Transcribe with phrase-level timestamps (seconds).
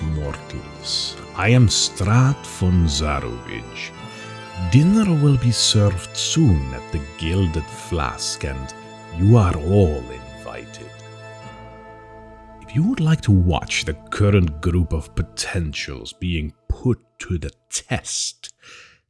[0.00, 1.16] Mortals.
[1.36, 3.90] I am Strahd von Zarovich.
[4.70, 8.72] Dinner will be served soon at the Gilded Flask, and
[9.18, 10.90] you are all invited.
[12.62, 17.50] If you would like to watch the current group of potentials being put to the
[17.68, 18.54] test,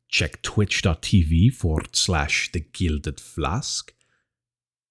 [0.09, 3.93] check twitch.tv forward slash the Gilded Flask,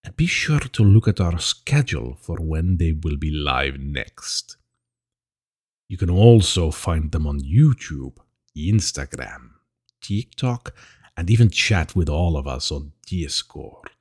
[0.03, 4.58] and be sure to look at our schedule for when they will be live next.
[5.91, 8.16] You can also find them on YouTube,
[8.55, 9.49] Instagram,
[9.99, 10.73] TikTok,
[11.18, 13.91] and even chat with all of us on Discord.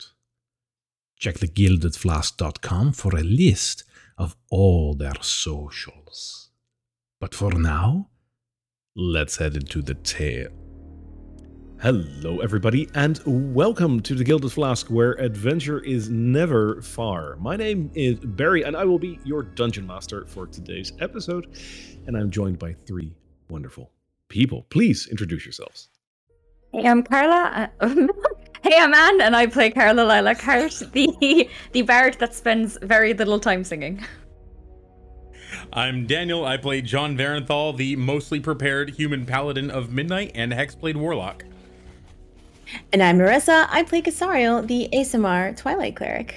[1.19, 3.83] Check thegildedflask.com for a list
[4.17, 6.51] of all their socials.
[7.21, 8.11] But for now,
[8.95, 10.60] let's head into the tale.
[11.83, 17.37] Hello, everybody, and welcome to the Gilded Flask, where adventure is never far.
[17.37, 21.57] My name is Barry, and I will be your dungeon master for today's episode.
[22.07, 23.15] And I'm joined by three
[23.49, 23.91] wonderful
[24.29, 24.67] people.
[24.69, 25.89] Please introduce yourselves.
[26.75, 27.71] Hey, I'm Carla.
[27.81, 27.89] Uh,
[28.63, 33.41] hey, I'm Anne, and I play Carla Lilacart, the the bard that spends very little
[33.41, 34.05] time singing.
[35.73, 36.45] I'm Daniel.
[36.45, 41.47] I play John Varenthal, the mostly prepared human paladin of Midnight and Hexblade Warlock.
[42.93, 43.67] And I'm Marissa.
[43.71, 46.35] I play Casario, the ASMR Twilight Cleric.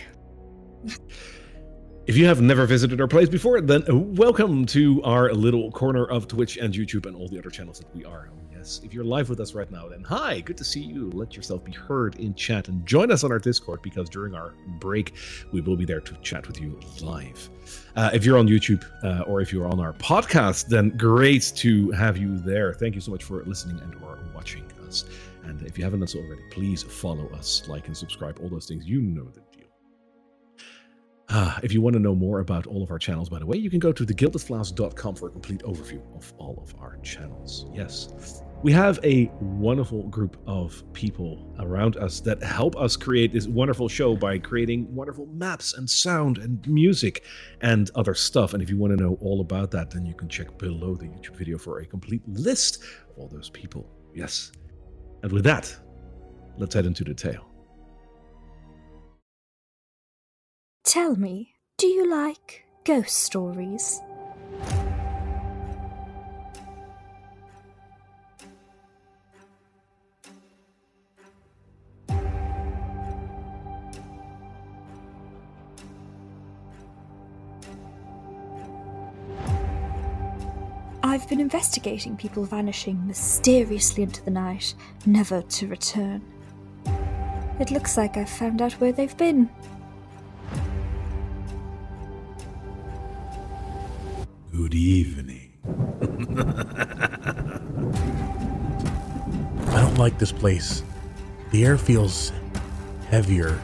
[2.06, 6.28] If you have never visited our place before, then welcome to our little corner of
[6.28, 8.44] Twitch and YouTube and all the other channels that we are on.
[8.52, 11.12] Yes, if you're live with us right now, then hi, good to see you.
[11.12, 14.54] Let yourself be heard in chat and join us on our Discord because during our
[14.80, 15.14] break,
[15.54, 17.50] we will be there to chat with you live.
[17.96, 21.90] Uh, if you're on YouTube uh, or if you're on our podcast, then great to
[21.92, 22.74] have you there.
[22.74, 25.06] Thank you so much for listening and or watching us.
[25.44, 28.66] And if you haven't done so already, please follow us, like and subscribe, all those
[28.66, 28.86] things.
[28.86, 29.68] You know the deal.
[31.30, 33.58] Uh, if you want to know more about all of our channels, by the way,
[33.58, 37.66] you can go to thegildedflask.com for a complete overview of all of our channels.
[37.74, 38.44] Yes.
[38.62, 43.90] We have a wonderful group of people around us that help us create this wonderful
[43.90, 47.24] show by creating wonderful maps and sound and music
[47.62, 48.54] and other stuff.
[48.54, 51.06] And if you want to know all about that, then you can check below the
[51.06, 53.90] YouTube video for a complete list of all those people.
[54.14, 54.52] Yes.
[55.24, 55.74] And with that,
[56.58, 57.50] let's head into the tale.
[60.84, 64.02] Tell me, do you like ghost stories?
[81.14, 84.74] I've been investigating people vanishing mysteriously into the night,
[85.06, 86.24] never to return.
[87.60, 89.48] It looks like I've found out where they've been.
[94.52, 95.52] Good evening.
[99.68, 100.82] I don't like this place.
[101.52, 102.32] The air feels
[103.12, 103.62] heavier.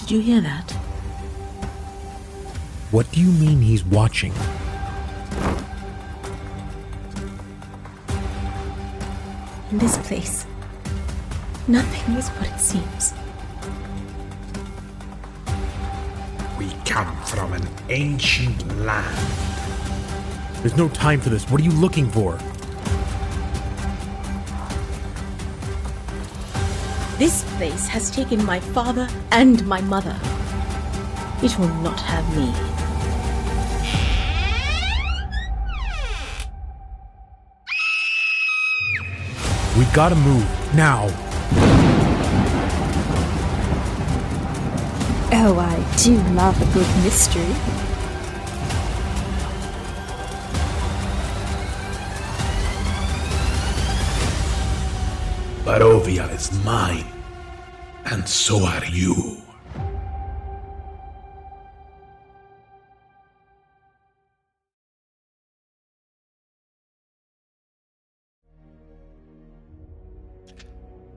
[0.00, 0.81] Did you hear that?
[2.92, 4.34] What do you mean he's watching?
[9.70, 10.44] In this place,
[11.66, 13.14] nothing is what it seems.
[16.58, 19.16] We come from an ancient land.
[20.56, 21.48] There's no time for this.
[21.50, 22.36] What are you looking for?
[27.16, 30.20] This place has taken my father and my mother.
[31.42, 32.71] It will not have me.
[39.78, 40.44] We gotta move
[40.74, 41.08] now.
[45.34, 47.42] Oh, I do love a good mystery.
[55.64, 57.06] Barovia is mine,
[58.04, 59.41] and so are you.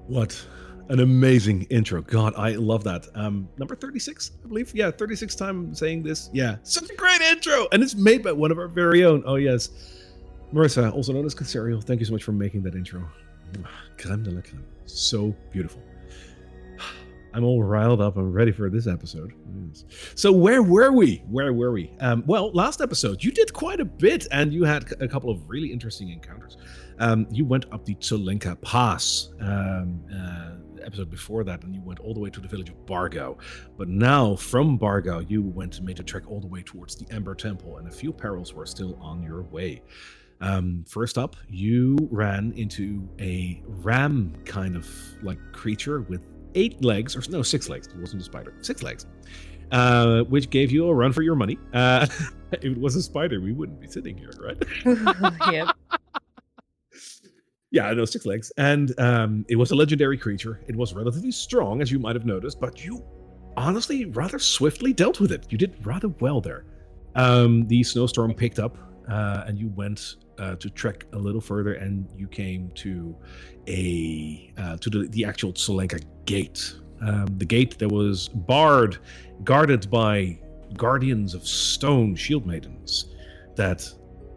[0.08, 0.46] What
[0.90, 2.02] an amazing intro.
[2.02, 3.08] God, I love that.
[3.16, 4.74] Um, number 36, I believe.
[4.76, 6.30] Yeah, 36 time saying this.
[6.32, 7.68] Yeah, such a great intro.
[7.72, 9.24] And it's made by one of our very own.
[9.26, 9.70] Oh, yes.
[10.54, 13.04] Marissa, also known as Casario, thank you so much for making that intro.
[13.98, 14.66] Creme de la creme.
[14.86, 15.82] So beautiful.
[17.34, 18.16] I'm all riled up.
[18.16, 19.34] I'm ready for this episode.
[19.68, 19.84] Yes.
[20.16, 21.18] So where were we?
[21.30, 21.92] Where were we?
[22.00, 25.50] Um, well, last episode you did quite a bit, and you had a couple of
[25.50, 26.58] really interesting encounters.
[27.00, 32.00] Um, you went up the Tsolenka Pass, um, uh, episode before that, and you went
[32.00, 33.38] all the way to the village of Bargo.
[33.78, 37.06] But now, from Bargo, you went and made a trek all the way towards the
[37.14, 39.82] Amber Temple, and a few perils were still on your way.
[40.42, 44.88] Um, first up, you ran into a ram kind of
[45.22, 46.22] like creature with
[46.56, 47.88] eight legs, or no, six legs.
[47.88, 49.06] It wasn't a spider, six legs,
[49.72, 51.58] uh, which gave you a run for your money.
[51.74, 52.08] Uh,
[52.52, 54.62] if it was a spider, we wouldn't be sitting here, right?
[55.52, 55.76] yep.
[57.76, 58.54] Yeah, no, six legs.
[58.56, 60.62] And um, it was a legendary creature.
[60.66, 63.04] It was relatively strong, as you might have noticed, but you
[63.58, 65.46] honestly rather swiftly dealt with it.
[65.50, 66.64] You did rather well there.
[67.16, 68.78] Um, the snowstorm picked up,
[69.10, 73.14] uh, and you went uh, to trek a little further, and you came to
[73.68, 76.76] a uh, to the, the actual Tsolenka gate.
[77.02, 79.00] Um, the gate that was barred,
[79.44, 80.40] guarded by
[80.78, 83.14] guardians of stone shield maidens
[83.58, 83.86] that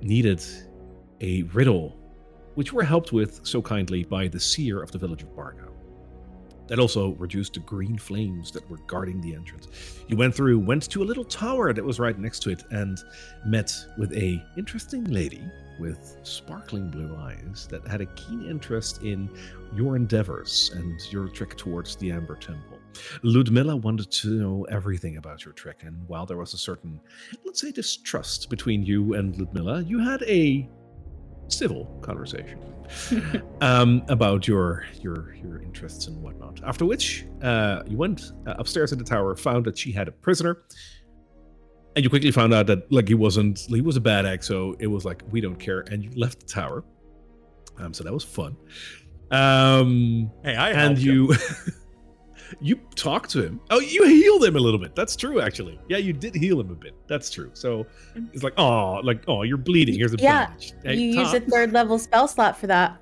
[0.02, 0.44] needed
[1.20, 1.97] a riddle
[2.58, 5.72] which were helped with so kindly by the seer of the village of Bargo.
[6.66, 9.68] That also reduced the green flames that were guarding the entrance.
[10.08, 12.98] You went through, went to a little tower that was right next to it, and
[13.46, 15.40] met with a interesting lady
[15.78, 19.30] with sparkling blue eyes that had a keen interest in
[19.72, 22.80] your endeavors and your trek towards the Amber Temple.
[23.22, 27.00] Ludmilla wanted to know everything about your trek, and while there was a certain,
[27.44, 30.68] let's say, distrust between you and Ludmilla, you had a
[31.48, 32.60] civil conversation
[33.60, 36.60] um, about your your your interests and whatnot.
[36.64, 40.12] After which, uh, you went uh, upstairs in the tower, found that she had a
[40.12, 40.62] prisoner,
[41.96, 44.76] and you quickly found out that like he wasn't he was a bad egg, so
[44.78, 46.84] it was like we don't care, and you left the tower.
[47.78, 48.56] Um, so that was fun.
[49.30, 51.34] Um, Hey, I and you.
[52.60, 53.60] you you talked to him.
[53.70, 54.94] Oh, you healed him a little bit.
[54.94, 55.78] That's true, actually.
[55.88, 56.94] Yeah, you did heal him a bit.
[57.06, 57.50] That's true.
[57.54, 57.86] So
[58.32, 59.94] it's like, oh, like oh, you're bleeding.
[59.94, 60.72] Here's a Yeah, bandage.
[60.84, 63.00] Hey, you use a third level spell slot for that.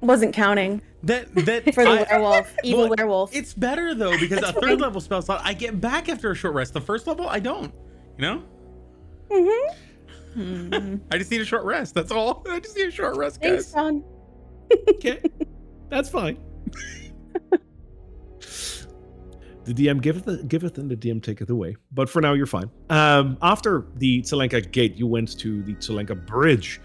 [0.00, 3.34] Wasn't counting That that for the I- werewolf, evil well, werewolf.
[3.34, 6.54] It's better though because a third level spell slot I get back after a short
[6.54, 6.74] rest.
[6.74, 7.72] The first level I don't.
[8.18, 8.42] You know,
[9.30, 10.96] Mm-hmm.
[11.10, 11.94] I just need a short rest.
[11.94, 12.44] That's all.
[12.50, 13.72] I just need a short rest, Thanks, guys.
[13.72, 14.04] John.
[14.90, 15.20] Okay,
[15.90, 16.38] that's fine.
[19.64, 21.76] The DM giveth, giveth, and the DM taketh away.
[21.92, 22.70] But for now, you're fine.
[22.90, 26.80] Um, after the Tsolenka gate, you went to the Tsolenka bridge,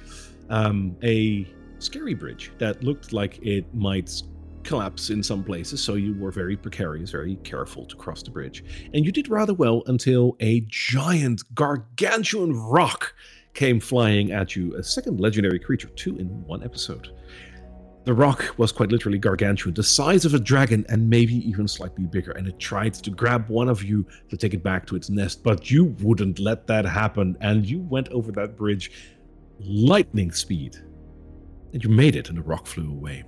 [0.50, 1.46] um, a
[1.80, 4.22] scary bridge that looked like it might
[4.64, 5.84] collapse in some places.
[5.84, 9.54] So you were very precarious, very careful to cross the bridge, and you did rather
[9.54, 13.14] well until a giant, gargantuan rock
[13.54, 14.76] came flying at you.
[14.76, 17.10] A second legendary creature, two in one episode.
[18.10, 22.08] The rock was quite literally gargantuan, the size of a dragon and maybe even slightly
[22.08, 25.12] bigger, and it tried to grab one of you to take it back to its
[25.12, 28.92] nest, but you wouldn't let that happen, and you went over that bridge
[29.60, 30.76] lightning speed.
[31.72, 33.26] And you made it, and the rock flew away.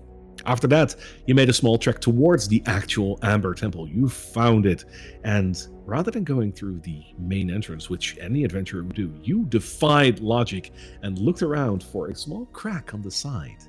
[0.48, 0.96] After that,
[1.28, 3.88] you made a small trek towards the actual Amber Temple.
[3.88, 4.86] You found it,
[5.24, 10.22] and rather than going through the main entrance, which any adventurer would do, you defied
[10.22, 10.74] logic
[11.04, 13.64] and looked around for a small crack on the side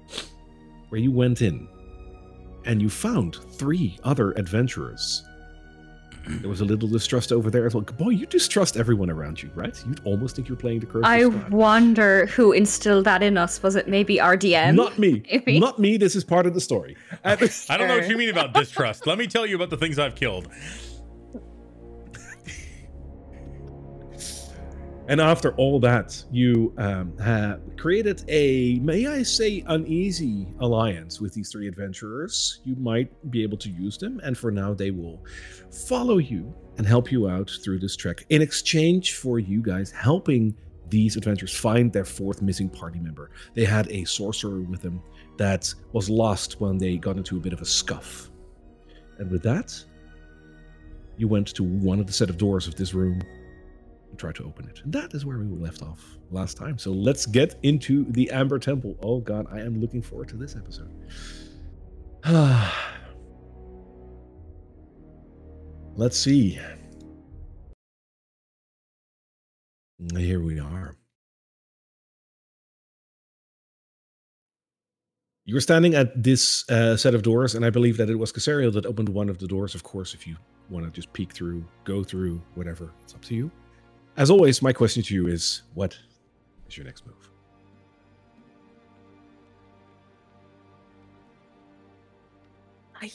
[0.92, 1.66] where you went in
[2.66, 5.24] and you found three other adventurers.
[6.24, 7.82] There was a little distrust over there as well.
[7.82, 9.76] Boy, you distrust everyone around you, right?
[9.84, 11.02] You'd almost think you're playing the curse.
[11.04, 13.60] I of wonder who instilled that in us.
[13.60, 14.76] Was it maybe our DM?
[14.76, 15.24] Not me.
[15.32, 15.58] Maybe.
[15.58, 15.96] Not me.
[15.96, 16.96] This is part of the story.
[17.24, 17.36] Uh,
[17.68, 19.04] I don't know what you mean about distrust.
[19.04, 20.48] Let me tell you about the things I've killed.
[25.08, 31.34] And after all that, you um, have created a, may I say, uneasy alliance with
[31.34, 32.60] these three adventurers.
[32.64, 35.24] You might be able to use them, and for now, they will
[35.70, 40.54] follow you and help you out through this trek in exchange for you guys helping
[40.88, 43.30] these adventurers find their fourth missing party member.
[43.54, 45.02] They had a sorcerer with them
[45.36, 48.30] that was lost when they got into a bit of a scuff.
[49.18, 49.82] And with that,
[51.16, 53.20] you went to one of the set of doors of this room
[54.12, 54.82] and try to open it.
[54.84, 56.78] And that is where we left off last time.
[56.78, 58.96] So let's get into the Amber Temple.
[59.02, 60.92] Oh god, I am looking forward to this episode.
[65.96, 66.60] let's see.
[70.16, 70.96] Here we are.
[75.44, 78.30] You were standing at this uh, set of doors, and I believe that it was
[78.32, 79.74] Casario that opened one of the doors.
[79.74, 80.36] Of course, if you
[80.70, 83.50] want to just peek through, go through, whatever, it's up to you.
[84.16, 85.96] As always, my question to you is what
[86.68, 87.30] is your next move?
[93.00, 93.10] I.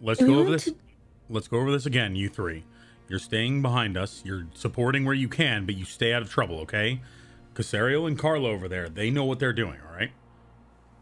[0.00, 0.64] Let's We go over this.
[0.64, 0.76] to-
[1.30, 2.64] Let's go over this again, you three.
[3.08, 4.22] You're staying behind us.
[4.26, 7.00] You're supporting where you can, but you stay out of trouble, okay?
[7.54, 10.10] Casario and Carlo over there, they know what they're doing, all right?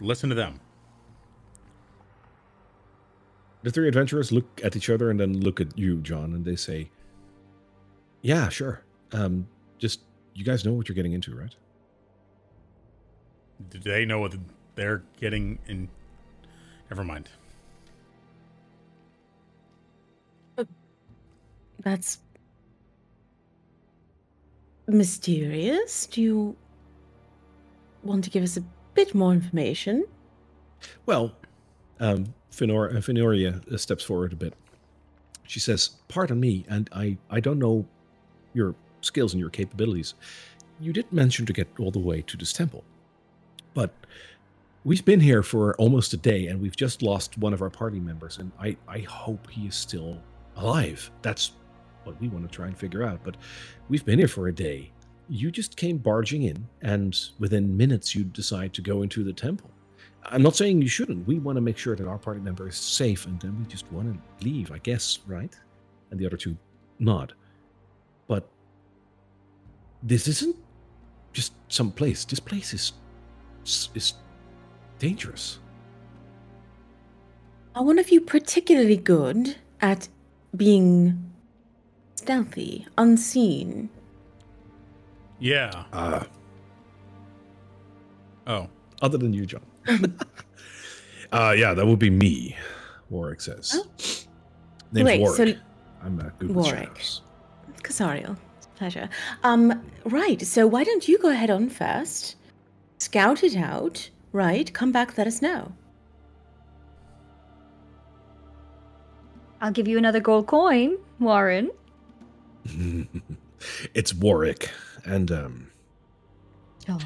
[0.00, 0.60] Listen to them.
[3.62, 6.56] The three adventurers look at each other and then look at you, John, and they
[6.56, 6.90] say,
[8.22, 8.82] "Yeah, sure.
[9.12, 9.46] Um,
[9.78, 10.00] just
[10.34, 11.54] you guys know what you're getting into, right?"
[13.70, 14.34] Do they know what
[14.74, 15.88] they're getting in?
[16.90, 17.28] Never mind.
[21.82, 22.18] That's
[24.86, 26.06] mysterious.
[26.06, 26.56] Do you
[28.04, 28.64] want to give us a
[28.94, 30.06] bit more information?
[31.06, 31.32] Well,
[31.98, 34.54] um, Finor- uh, Finoria uh, steps forward a bit.
[35.44, 37.86] She says, "Pardon me, and I I don't know
[38.54, 40.14] your skills and your capabilities.
[40.80, 42.84] You did mention to get all the way to this temple,
[43.74, 43.92] but."
[44.84, 48.00] We've been here for almost a day and we've just lost one of our party
[48.00, 50.20] members, and I, I hope he is still
[50.56, 51.08] alive.
[51.22, 51.52] That's
[52.02, 53.20] what we want to try and figure out.
[53.22, 53.36] But
[53.88, 54.90] we've been here for a day.
[55.28, 59.70] You just came barging in, and within minutes, you decide to go into the temple.
[60.24, 61.26] I'm not saying you shouldn't.
[61.26, 63.90] We want to make sure that our party member is safe, and then we just
[63.92, 65.54] want to leave, I guess, right?
[66.10, 66.56] And the other two
[66.98, 67.34] nod.
[68.28, 68.48] But
[70.02, 70.56] this isn't
[71.32, 72.24] just some place.
[72.24, 72.92] This place is
[73.94, 74.14] is
[74.98, 75.58] dangerous.
[77.74, 80.08] Are one of you particularly good at
[80.56, 81.32] being
[82.16, 83.88] stealthy, unseen?
[85.40, 85.84] Yeah.
[85.92, 86.24] Uh,
[88.46, 88.68] Oh.
[89.00, 89.62] other than you, John.
[91.32, 92.56] uh, yeah, that would be me,
[93.10, 93.72] Warwick says.
[93.74, 93.86] Oh.
[94.92, 95.56] Name's Wait, Warwick.
[95.56, 95.60] so
[96.04, 96.98] I'm uh, good Warwick.
[96.98, 97.22] shadows.
[97.82, 98.36] Casariel.
[98.76, 99.08] Pleasure.
[99.44, 102.36] Um, right, so why don't you go ahead on first?
[102.98, 104.72] Scout it out, right?
[104.72, 105.72] Come back, let us know.
[109.60, 111.70] I'll give you another gold coin, Warren.
[113.94, 114.70] it's Warwick,
[115.04, 115.68] and um,
[116.88, 116.98] Oh.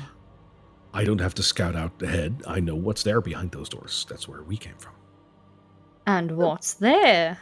[0.96, 2.42] I don't have to scout out ahead.
[2.46, 4.06] I know what's there behind those doors.
[4.08, 4.94] That's where we came from.
[6.06, 7.38] And what's there?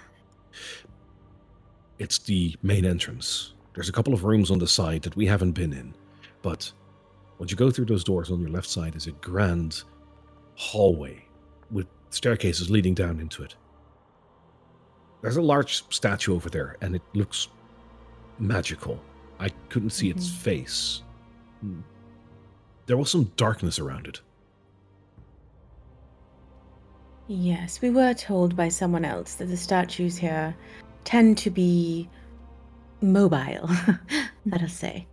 [2.01, 3.53] It's the main entrance.
[3.75, 5.95] There's a couple of rooms on the side that we haven't been in,
[6.43, 6.71] but
[7.39, 9.85] once you go through those doors on your left side is a grand
[10.57, 11.25] hallway
[11.71, 13.55] with staircases leading down into it.
[15.23, 17.49] There's a large statue over there, and it looks
[18.41, 19.01] magical.
[19.39, 20.33] I couldn't see its Mhm.
[20.39, 21.03] face.
[22.87, 24.21] There was some darkness around it.
[27.27, 30.55] Yes, we were told by someone else that the statues here
[31.05, 32.09] tend to be
[33.01, 33.71] mobile,
[34.47, 35.07] let us say.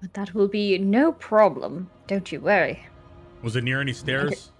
[0.00, 1.88] But that will be no problem.
[2.08, 2.84] Don't you worry.
[3.42, 4.50] Was it near any stairs?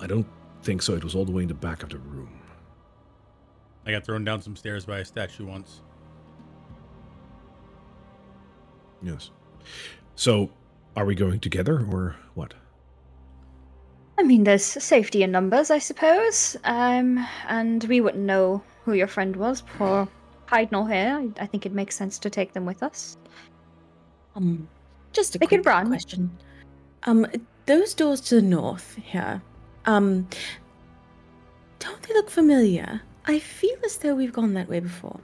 [0.00, 0.26] I don't
[0.62, 0.94] think so.
[0.94, 2.40] It was all the way in the back of the room.
[3.86, 5.82] I got thrown down some stairs by a statue once.
[9.04, 9.30] Yes.
[10.16, 10.50] So,
[10.96, 12.54] are we going together or what?
[14.18, 16.56] I mean, there's safety in numbers, I suppose.
[16.64, 20.08] Um, and we wouldn't know who your friend was for
[20.46, 21.18] hiding all here.
[21.38, 23.16] I, I think it makes sense to take them with us.
[24.36, 24.68] Um,
[25.12, 25.88] just a They could quick run.
[25.88, 26.30] question.
[27.04, 27.26] Um,
[27.66, 29.42] those doors to the north here,
[29.86, 30.28] um,
[31.78, 33.02] don't they look familiar?
[33.26, 35.20] I feel as though we've gone that way before.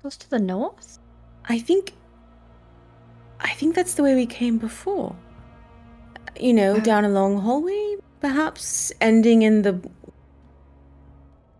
[0.00, 0.98] Close to the north?
[1.46, 1.92] I think,
[3.40, 5.16] I think that's the way we came before.
[6.38, 6.80] You know, Uh.
[6.80, 9.80] down a long hallway, perhaps ending in the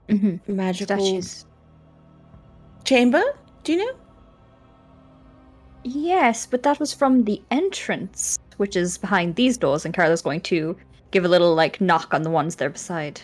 [0.08, 0.56] Mm-hmm.
[0.56, 1.44] magical Statues.
[2.84, 3.22] chamber.
[3.64, 3.92] Do you know?
[5.84, 10.40] Yes, but that was from the entrance, which is behind these doors, and Carla's going
[10.42, 10.76] to
[11.10, 13.20] give a little like knock on the ones there beside.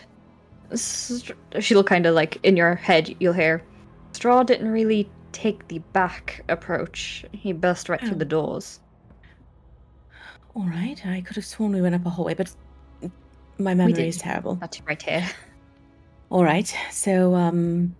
[1.60, 3.62] She'll kind of like in your head, you'll hear
[4.14, 7.24] Strahd didn't really take the back approach.
[7.32, 8.18] He burst right through Oh.
[8.18, 8.80] the doors.
[10.54, 12.54] All right, I could have sworn we went up a hallway, but
[13.58, 14.54] my memory is terrible.
[14.56, 15.28] That's right here.
[16.30, 17.94] All right, so um,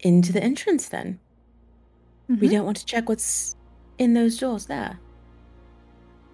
[0.00, 1.20] into the entrance then.
[2.28, 2.50] We Mhm.
[2.50, 3.54] don't want to check what's
[3.98, 4.98] in those doors there.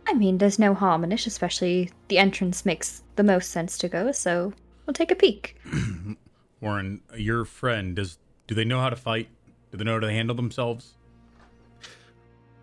[0.07, 3.89] I mean, there's no harm in it, especially the entrance makes the most sense to
[3.89, 4.53] go, so
[4.87, 5.57] we'll take a peek.
[6.61, 9.29] Warren, your friend, does do they know how to fight?
[9.71, 10.95] Do they know how to handle themselves?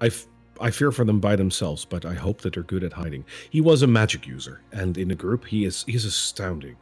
[0.01, 0.27] I, f-
[0.59, 3.23] I fear for them by themselves, but I hope that they're good at hiding.
[3.49, 6.75] He was a magic user, and in a group, he is he's astounding.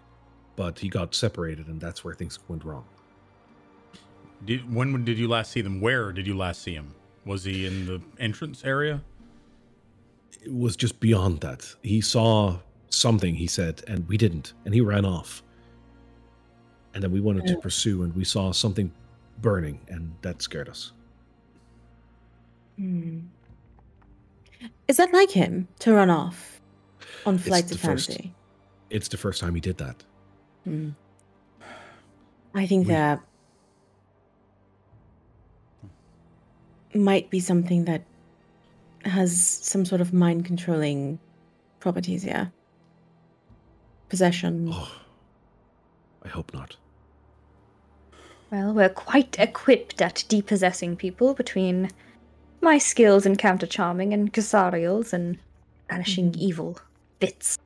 [0.55, 2.85] But he got separated, and that's where things went wrong.
[4.45, 5.81] Did, when did you last see them?
[5.81, 6.93] Where did you last see him?
[7.25, 9.01] Was he in the entrance area?
[10.41, 11.73] It was just beyond that.
[11.81, 12.57] He saw
[12.89, 15.41] something, he said, and we didn't, and he ran off.
[16.93, 18.91] And then we wanted to pursue, and we saw something
[19.41, 20.91] burning, and that scared us.
[22.77, 23.19] Hmm.
[24.87, 26.61] Is that like him to run off
[27.25, 28.33] on flights of first- fancy?
[28.89, 30.03] It's the first time he did that.
[30.65, 30.89] Hmm.
[32.53, 33.21] I think We- that
[36.93, 38.03] might be something that
[39.03, 41.19] has some sort of mind controlling
[41.79, 42.47] properties, yeah.
[44.09, 44.69] Possession.
[44.71, 44.91] Oh,
[46.23, 46.77] I hope not.
[48.53, 51.89] Well, we're quite equipped at depossessing people between
[52.61, 55.39] my skills in counter charming and Casariel's and
[55.89, 56.77] banishing evil
[57.17, 57.57] bits.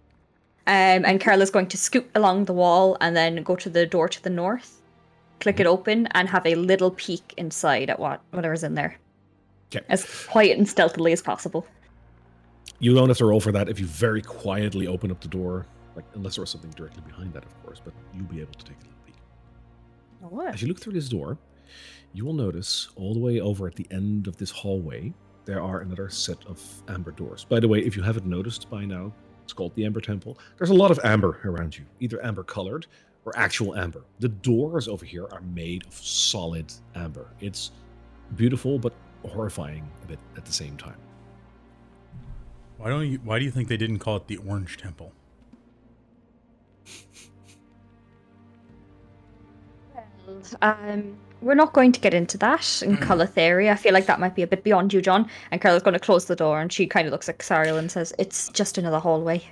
[0.65, 4.07] Um, and Carla's going to scoot along the wall and then go to the door
[4.07, 4.81] to the north,
[5.41, 8.97] click it open, and have a little peek inside at what whatever's in there.
[9.75, 9.85] Okay.
[9.89, 11.67] As quiet and stealthily as possible.
[12.79, 15.65] You don't have to roll for that if you very quietly open up the door,
[15.97, 17.81] like unless there was something directly behind that, of course.
[17.83, 18.96] But you'll be able to take peek.
[20.19, 20.53] What?
[20.53, 21.37] As you look through this door,
[22.13, 25.13] you will notice all the way over at the end of this hallway,
[25.45, 27.45] there are another set of amber doors.
[27.45, 30.37] By the way, if you haven't noticed by now, it's called the Amber Temple.
[30.57, 32.85] There's a lot of amber around you, either amber colored
[33.23, 34.03] or actual amber.
[34.19, 37.27] The doors over here are made of solid amber.
[37.39, 37.71] It's
[38.35, 38.93] beautiful but
[39.25, 40.97] horrifying a bit at the same time.
[42.77, 43.19] Why don't you?
[43.23, 45.13] Why do you think they didn't call it the Orange Temple?
[50.61, 53.69] Um, we're not going to get into that in color theory.
[53.69, 55.29] I feel like that might be a bit beyond you, John.
[55.51, 57.91] And Carla's going to close the door, and she kind of looks at Xariel and
[57.91, 59.43] says, "It's just another hallway."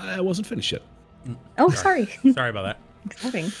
[0.00, 0.82] I wasn't finished yet.
[1.58, 2.06] Oh, sorry.
[2.32, 2.78] Sorry about that.
[3.04, 3.52] Exciting.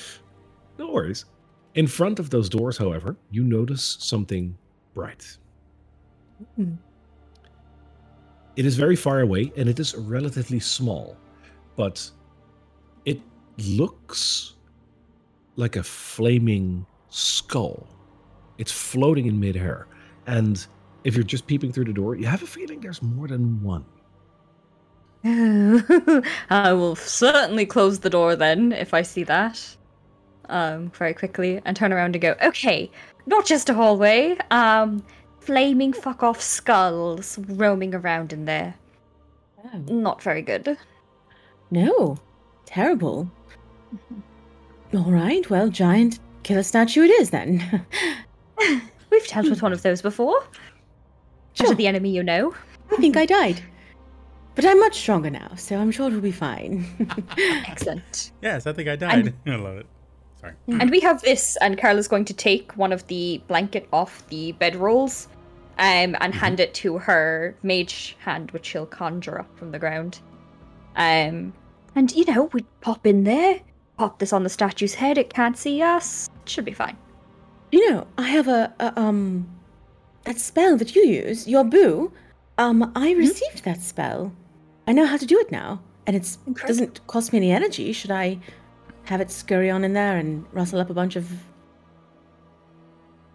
[0.78, 1.26] No worries.
[1.74, 4.56] In front of those doors, however, you notice something
[4.94, 5.36] bright.
[6.56, 6.74] Hmm.
[8.56, 11.16] It is very far away and it is relatively small,
[11.76, 12.10] but
[13.04, 13.20] it
[13.58, 14.56] looks
[15.56, 17.86] like a flaming skull.
[18.58, 19.86] It's floating in midair.
[20.26, 20.64] And
[21.04, 23.84] if you're just peeping through the door, you have a feeling there's more than one.
[26.50, 29.76] I will certainly close the door then if I see that.
[30.48, 32.90] Um, very quickly and turn around and go, okay,
[33.26, 35.04] not just a hallway, um,
[35.40, 38.74] flaming fuck off skulls roaming around in there.
[39.64, 39.78] Oh.
[39.78, 40.76] Not very good.
[41.70, 42.16] No.
[42.66, 43.30] Terrible.
[44.92, 47.86] All right, well, giant killer statue it is then.
[49.10, 50.42] We've dealt with one of those before.
[51.52, 51.66] Sure.
[51.66, 51.74] Sure.
[51.74, 52.54] the enemy you know.
[52.92, 53.62] I think I died.
[54.54, 56.84] But I'm much stronger now, so I'm sure it'll be fine.
[57.66, 58.32] Excellent.
[58.42, 59.32] Yes, I think I died.
[59.46, 59.86] I love it.
[60.40, 60.54] Sorry.
[60.68, 64.54] And we have this, and Carla's going to take one of the blanket off the
[64.54, 65.26] bedrolls
[65.78, 70.20] um, and hand it to her mage hand, which she'll conjure up from the ground.
[70.96, 71.52] Um,
[71.94, 73.60] and, you know, we pop in there,
[74.00, 76.30] pop this on the statue's head, it can't see us.
[76.46, 76.96] Should be fine.
[77.70, 79.20] you know, I have a, a um
[80.24, 82.10] that spell that you use, your boo.
[82.58, 84.32] Um, I received that spell.
[84.88, 86.36] I know how to do it now, and it
[86.66, 87.92] doesn't cost me any energy.
[87.92, 88.26] Should I
[89.04, 91.26] have it scurry on in there and rustle up a bunch of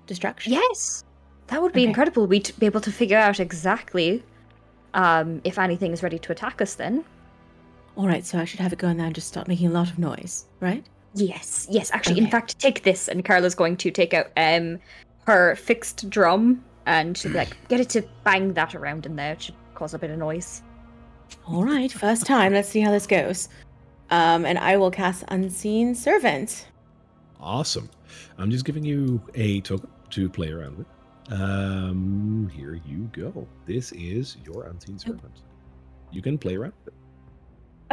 [0.08, 0.54] distractions?
[0.60, 1.04] Yes!
[1.47, 1.89] That would be Okay.
[1.89, 2.28] incredible.
[2.28, 4.23] We'd be able to figure out exactly
[4.93, 7.04] um, if anything is ready to attack us then.
[7.95, 9.71] All right, so I should have it go in there and just start making a
[9.71, 10.86] lot of noise, right?
[11.13, 11.91] Yes, yes.
[11.91, 14.79] Actually, in fact, take this, and Carla's going to take out um
[15.25, 19.34] her fixed drum, and she'll be like, get it to bang that around in there.
[19.34, 20.62] It should cause a bit of noise.
[21.47, 22.53] All right, first time.
[22.53, 23.49] Let's see how this goes.
[24.10, 26.67] Um, and I will cast Unseen Servant.
[27.39, 27.89] Awesome.
[28.38, 30.88] I'm just giving you a token to play around with.
[31.31, 33.47] Um, here you go.
[33.65, 35.41] This is your unseen servant.
[36.12, 37.04] You can play around with it.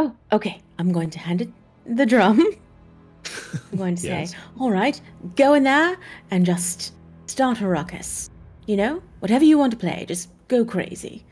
[0.02, 0.60] Oh, okay.
[0.80, 1.48] I'm going to hand it
[1.86, 2.40] the drum.
[3.72, 4.32] I'm going to Yes.
[4.32, 5.00] say, all right,
[5.36, 5.96] go in there
[6.32, 6.92] and just
[7.26, 8.28] start a ruckus.
[8.66, 11.24] You know, whatever you want to play, just go crazy.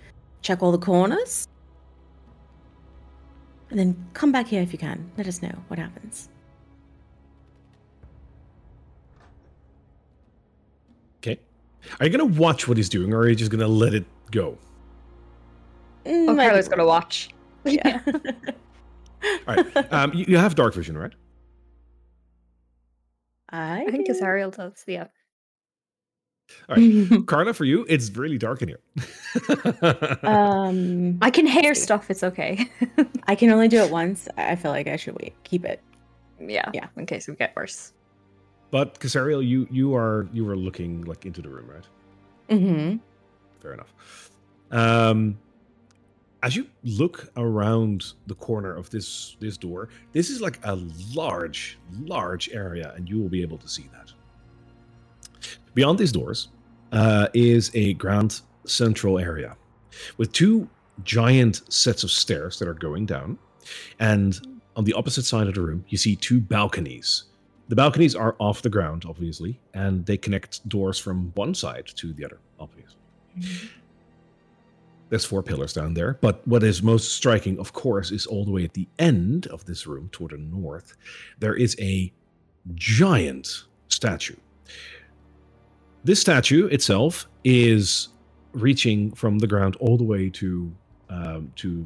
[0.43, 1.49] Check all the corners.
[3.71, 5.11] And then come back here if you can.
[5.17, 6.29] Let us know what happens.
[11.23, 11.41] Okay.
[11.99, 13.95] Are you going to watch what he's doing or are you just going to let
[13.95, 14.57] it go?
[16.05, 17.31] Mm, Oh, I Carla's think gonna watch.
[17.65, 18.01] Yeah.
[19.47, 19.93] All right.
[19.93, 21.13] Um, you, you have dark vision, right?
[23.51, 24.13] I, I think do.
[24.13, 24.85] Azariel does.
[24.87, 25.09] Yeah.
[26.69, 27.27] All right.
[27.27, 28.81] Carla, for you, it's really dark in here.
[30.23, 32.11] um, I can hear stuff.
[32.11, 32.67] It's okay.
[33.29, 34.29] I can only do it once.
[34.37, 35.35] I I feel like I should wait.
[35.45, 35.81] Keep it.
[36.41, 36.71] yeah.
[36.75, 36.89] Yeah.
[36.97, 37.93] In case we get worse.
[38.71, 41.87] but Casariel, you you are you were looking like into the room, right?
[42.49, 42.97] Mm-hmm.
[43.61, 43.95] Fair enough.
[44.71, 45.39] Um,
[46.43, 50.77] as you look around the corner of this this door, this is like a
[51.15, 54.13] large, large area, and you will be able to see that.
[55.75, 56.49] Beyond these doors
[56.93, 59.57] uh, is a grand central area.
[60.17, 60.69] with two
[61.05, 63.39] giant sets of stairs that are going down.
[63.99, 67.25] And on the opposite side of the room, you see two balconies.
[67.69, 72.13] The balconies are off the ground, obviously, and they connect doors from one side to
[72.13, 72.97] the other, obviously.
[75.11, 78.53] There's four pillars down there, but what is most striking, of course, is all the
[78.53, 80.97] way at the end of this room toward the north,
[81.41, 82.13] there is a
[82.75, 84.37] giant statue.
[86.05, 88.09] This statue itself is
[88.53, 90.73] reaching from the ground all the way to
[91.09, 91.85] um, to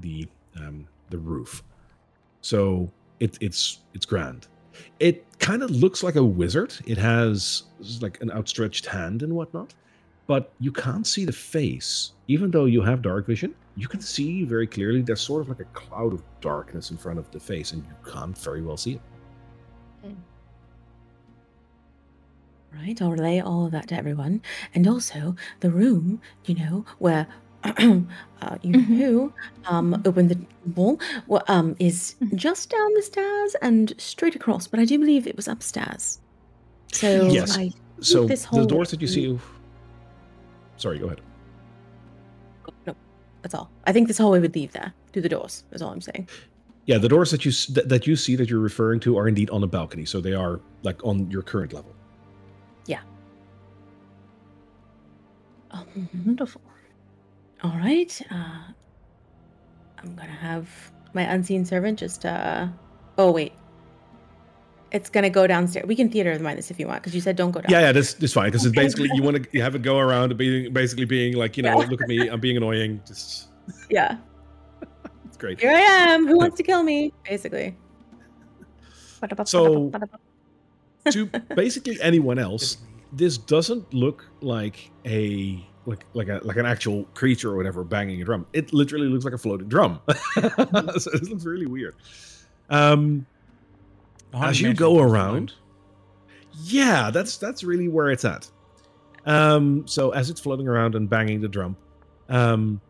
[0.00, 1.62] the um, the roof.
[2.42, 4.46] So it, it's it's grand.
[5.00, 6.74] It kind of looks like a wizard.
[6.86, 7.64] It has
[8.00, 9.74] like an outstretched hand and whatnot,
[10.26, 12.12] but you can't see the face.
[12.28, 15.02] Even though you have dark vision, you can see very clearly.
[15.02, 18.12] There's sort of like a cloud of darkness in front of the face, and you
[18.12, 19.00] can't very well see it.
[22.74, 24.40] Right, I'll relay all of that to everyone.
[24.74, 27.26] And also the room, you know, where
[27.64, 28.96] uh, you Mhm.
[28.96, 29.32] who
[29.68, 32.34] um opened the wall well, um is Mhm.
[32.36, 36.18] just down the stairs and straight across, but I do believe it was upstairs.
[36.92, 37.56] So Yes.
[37.56, 39.38] I So this the doors that you see.
[40.82, 41.20] Sorry, go ahead.
[42.86, 42.96] no,
[43.42, 43.70] that's all.
[43.86, 46.28] I think this hallway would leave there through the doors, is all I'm saying.
[46.86, 49.48] Yeah, the doors that you that, that you see that you're referring to are indeed
[49.50, 51.94] on a balcony, so they are like on your current level.
[55.74, 55.86] Um,
[56.26, 56.60] Wonderful.
[57.62, 58.20] all right.
[58.30, 58.62] Uh
[60.02, 60.68] I'm gonna have
[61.14, 62.66] my unseen servant just uh
[63.16, 63.52] oh wait.
[64.92, 65.86] It's gonna go downstairs.
[65.86, 67.60] We can theater of the mind this if you want, because you said don't go
[67.60, 67.70] down.
[67.70, 69.98] Yeah, yeah, this this fine because it's basically you want to you have it go
[69.98, 71.86] around being basically being like you know Yeah.
[71.88, 73.48] look at me I'm being annoying just
[73.90, 74.18] yeah.
[75.24, 75.60] it's great.
[75.60, 76.26] Here I am.
[76.26, 77.12] Who wants to kill me?
[77.28, 77.76] Basically.
[79.44, 79.90] So-
[81.10, 81.26] to
[81.56, 82.76] basically anyone else,
[83.12, 88.20] this doesn't look like a like like a like an actual creature or whatever banging
[88.22, 88.46] a drum.
[88.52, 90.00] It literally looks like a floating drum.
[90.08, 91.94] so it looks really weird.
[92.70, 93.31] Um, The Haunted
[94.34, 95.52] as you go around,
[96.64, 98.50] yeah, that's that's really where it's at.
[99.24, 101.76] Um, so as it's floating around and banging the drum,
[102.28, 102.80] um,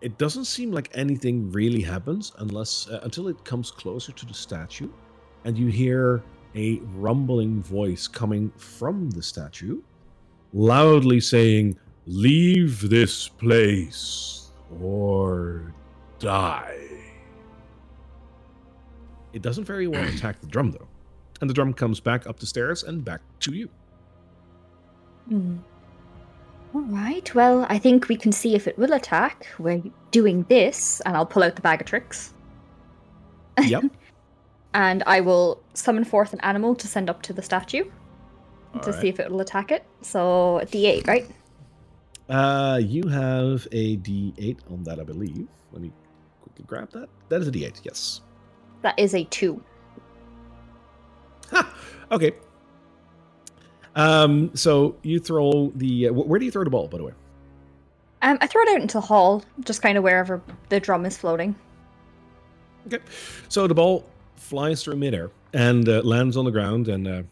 [0.00, 4.34] it doesn't seem like anything really happens unless uh, until it comes closer to the
[4.34, 4.88] statue,
[5.44, 6.22] and you hear
[6.54, 9.80] a rumbling voice coming from the statue,
[10.52, 15.72] loudly saying, "Leave this place or
[16.18, 16.91] die."
[19.32, 20.88] It doesn't very well attack the drum though,
[21.40, 23.68] and the drum comes back up the stairs and back to you.
[25.28, 25.58] Hmm.
[26.74, 27.34] All right.
[27.34, 29.46] Well, I think we can see if it will attack.
[29.58, 32.32] We're doing this, and I'll pull out the bag of tricks.
[33.62, 33.84] Yep.
[34.72, 37.90] and I will summon forth an animal to send up to the statue to
[38.78, 38.94] Alright.
[38.94, 39.84] see if it will attack it.
[40.00, 41.30] So D8, right?
[42.30, 45.46] Uh, you have a D8 on that, I believe.
[45.70, 45.92] Let me
[46.40, 47.10] quickly grab that.
[47.28, 47.80] That is a D8.
[47.84, 48.22] Yes.
[48.82, 49.62] That is a two.
[51.50, 51.74] Ha!
[52.10, 52.32] Okay.
[53.94, 54.50] Um.
[54.54, 56.08] So you throw the.
[56.08, 57.12] Uh, where do you throw the ball, by the way?
[58.22, 61.16] Um, I throw it out into the hall, just kind of wherever the drum is
[61.16, 61.56] floating.
[62.86, 62.98] Okay.
[63.48, 64.04] So the ball
[64.36, 67.22] flies through midair and uh, lands on the ground, and uh,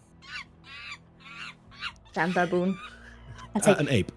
[2.12, 2.78] Damn baboon.
[3.54, 4.12] I'll uh, take an ape.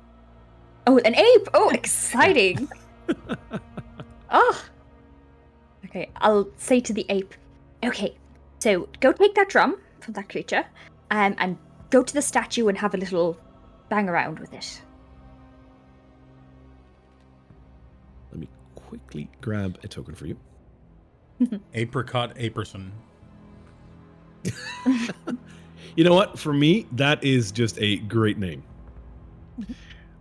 [0.87, 1.47] Oh, an ape!
[1.53, 2.67] Oh, exciting!
[4.31, 4.63] oh.
[5.93, 7.35] Okay, I'll say to the ape,
[7.85, 8.15] okay,
[8.57, 10.65] so go take that drum from that creature,
[11.11, 11.55] um, and
[11.91, 13.37] go to the statue and have a little
[13.89, 14.81] bang around with it.
[18.31, 20.37] Let me quickly grab a token for you.
[21.73, 22.89] Apricot Aperson.
[25.95, 26.39] You know what?
[26.39, 28.63] For me, that is just a great name.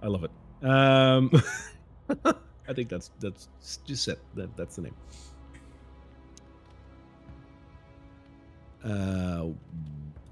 [0.03, 0.31] I love it.
[0.63, 1.31] Um,
[2.69, 3.49] I think that's that's
[3.87, 4.19] just it.
[4.35, 4.95] That that's the name.
[8.85, 9.47] Uh,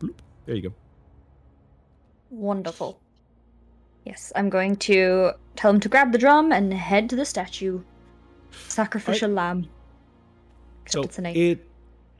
[0.00, 0.14] bloop.
[0.46, 0.74] There you go.
[2.30, 3.00] Wonderful.
[4.04, 7.80] Yes, I'm going to tell him to grab the drum and head to the statue.
[8.50, 9.68] Sacrificial lamb.
[10.82, 11.36] Except So it's an ape.
[11.36, 11.66] it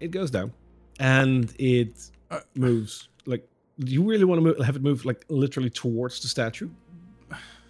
[0.01, 0.53] it goes down,
[0.99, 3.09] and it Uh, moves.
[3.27, 3.47] Like,
[3.81, 6.69] do you really want to move, have it move like literally towards the statue?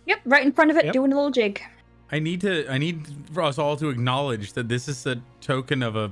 [0.07, 0.92] Yep, right in front of it, Yep.
[0.92, 1.61] doing a little jig.
[2.12, 2.68] I need to.
[2.70, 6.11] I need for us all to acknowledge that this is a token of a.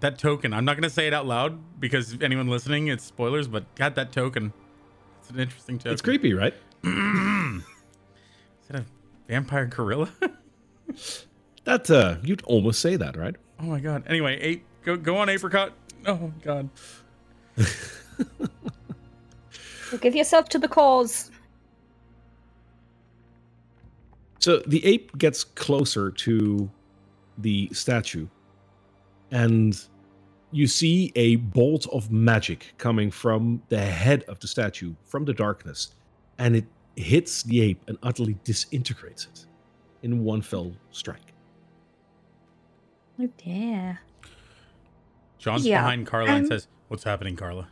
[0.00, 0.52] That token.
[0.52, 3.48] I'm not gonna say it out loud because if anyone listening, it's spoilers.
[3.48, 4.52] But God, that token.
[5.20, 5.92] It's an interesting token.
[5.92, 6.54] It's creepy, right?
[6.84, 7.62] is
[8.68, 8.84] that a
[9.28, 10.10] vampire gorilla?
[11.64, 13.34] That uh, you'd almost say that, right?
[13.60, 14.04] oh my God.
[14.06, 14.64] Anyway, ape.
[14.84, 15.72] Go go on, apricot.
[16.06, 16.70] Oh God.
[19.90, 21.32] So give yourself to the cause.
[24.38, 26.70] So the ape gets closer to
[27.38, 28.28] the statue,
[29.30, 29.80] and
[30.52, 35.34] you see a bolt of magic coming from the head of the statue, from the
[35.34, 35.94] darkness,
[36.38, 36.64] and it
[36.96, 39.46] hits the ape and utterly disintegrates it
[40.02, 41.32] in one fell strike.
[43.20, 44.00] Oh dear.
[45.38, 47.68] John's Yeah, behind Carla and um, says, "What's happening, Carla?"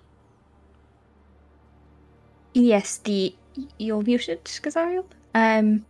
[2.54, 3.34] Yes, the
[3.78, 5.04] you're muted, Gazariel.
[5.34, 5.84] Um,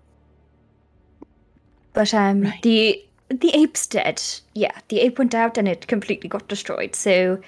[1.92, 2.62] but um, Right.
[2.62, 3.04] the
[3.40, 4.22] the ape's dead.
[4.54, 6.94] Yeah, the ape went out and it completely got destroyed.
[6.94, 7.40] So,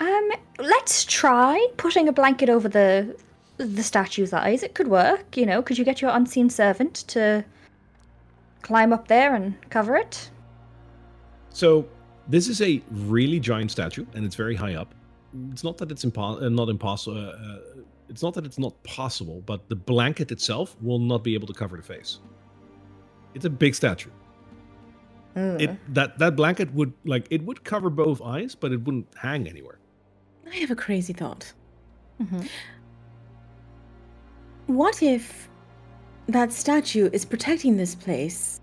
[0.00, 3.16] um, let's try putting a blanket over the
[3.58, 4.62] the statue's eyes.
[4.62, 5.36] It could work.
[5.36, 7.44] You know, could you get your unseen servant to
[8.62, 10.30] climb up there and cover it?
[11.50, 11.88] So
[12.28, 14.94] this is a really giant statue, and it's very high up.
[15.50, 17.18] It's not that it's impo- uh, not impossible.
[17.18, 17.58] Uh, uh,
[18.08, 21.52] it's not that it's not possible, but the blanket itself will not be able to
[21.52, 22.20] cover the face.
[23.34, 24.10] It's a big statue.
[25.58, 29.48] It that that blanket would like it would cover both eyes, but it wouldn't hang
[29.48, 29.78] anywhere.
[30.50, 31.52] I have a crazy thought.
[32.20, 32.48] Mhm.
[34.66, 35.48] What if
[36.26, 38.60] that statue is protecting this place?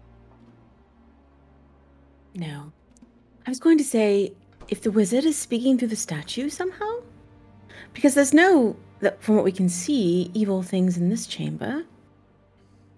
[2.36, 2.72] No.
[3.46, 4.34] I was going to say
[4.68, 6.92] if the wizard is speaking through the statue somehow?
[7.94, 11.86] Because there's no, that- from what we can see, evil things in this chamber.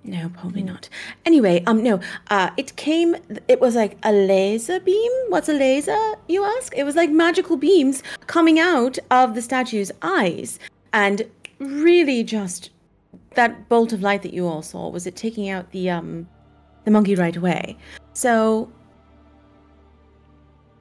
[0.08, 0.88] No, probably not.
[1.26, 2.00] Anyway, um, no.
[2.30, 3.18] Uh, it came.
[3.50, 5.12] It was like a laser beam.
[5.28, 6.16] What's a laser?
[6.30, 6.74] You ask.
[6.78, 10.60] It was like magical beams coming out of the statue's eyes,
[10.94, 11.24] and
[11.60, 12.70] really just
[13.36, 16.28] that bolt of light that you all saw was it taking out the um,
[16.86, 17.78] the monkey right away.
[18.14, 18.72] So.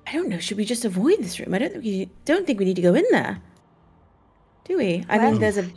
[0.08, 0.38] I don't know.
[0.38, 1.52] Should we just avoid this room?
[1.52, 3.42] I don't think we don't think we need to go in there.
[4.62, 5.04] Do we?
[5.08, 5.68] I think there's a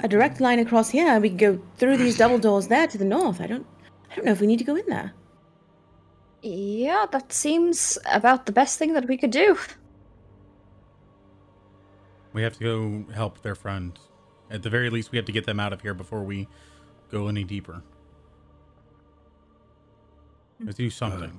[0.00, 3.04] a direct line across here, we can go through these double doors there to the
[3.04, 3.40] north.
[3.40, 3.66] I don't,
[4.10, 5.12] I don't know if we need to go in there.
[6.42, 9.58] Yeah, that seems about the best thing that we could do.
[12.32, 13.98] We have to go help their friend.
[14.50, 16.46] At the very least, we have to get them out of here before we
[17.10, 17.82] go any deeper.
[20.60, 21.38] Let's do uh, something.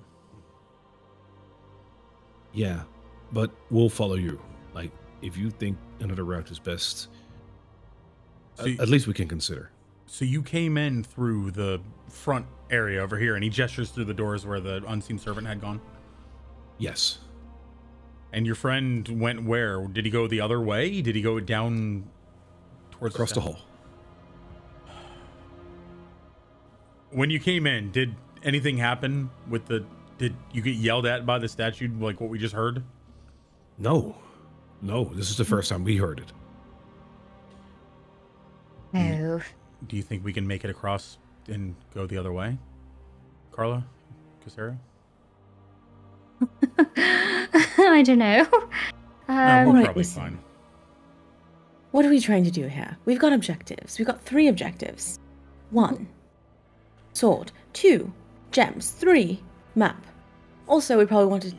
[2.53, 2.83] Yeah,
[3.31, 4.41] but we'll follow you.
[4.73, 4.91] Like
[5.21, 7.09] if you think another route is best,
[8.57, 9.71] So at, you- at least we can consider.
[10.05, 14.13] So you came in through the front area over here, and he gestures through the
[14.13, 15.81] doors where the unseen servant had gone.
[16.77, 17.19] Yes.
[18.31, 19.85] And your friend went where?
[19.87, 21.01] Did he go the other way?
[21.01, 22.05] Did he go down
[22.91, 23.43] towards Across the south?
[23.55, 23.59] hall.
[27.11, 29.85] When you came in, did anything happen with the?
[30.17, 32.83] Did you get yelled at by the statue like what we just heard?
[33.77, 34.15] No,
[34.81, 35.05] no.
[35.05, 36.31] This is the first time we heard it.
[38.93, 39.41] No.
[39.87, 42.57] Do you think we can make it across and go the other way,
[43.51, 43.85] Carla,
[44.45, 44.77] Casera?
[46.97, 48.47] I don't know.
[49.29, 50.21] No, Um, we're probably listen.
[50.21, 50.39] fine.
[51.91, 52.95] What are we trying to do here?
[53.03, 53.99] We've got objectives.
[53.99, 55.19] We've got three objectives.
[55.69, 56.07] One,
[57.11, 57.51] sword.
[57.73, 58.13] Two,
[58.51, 58.91] gems.
[58.91, 59.43] Three,
[59.75, 60.01] map.
[60.65, 61.53] Also, we probably want to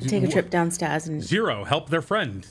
[0.08, 2.44] take a trip downstairs and Zero, help their friend.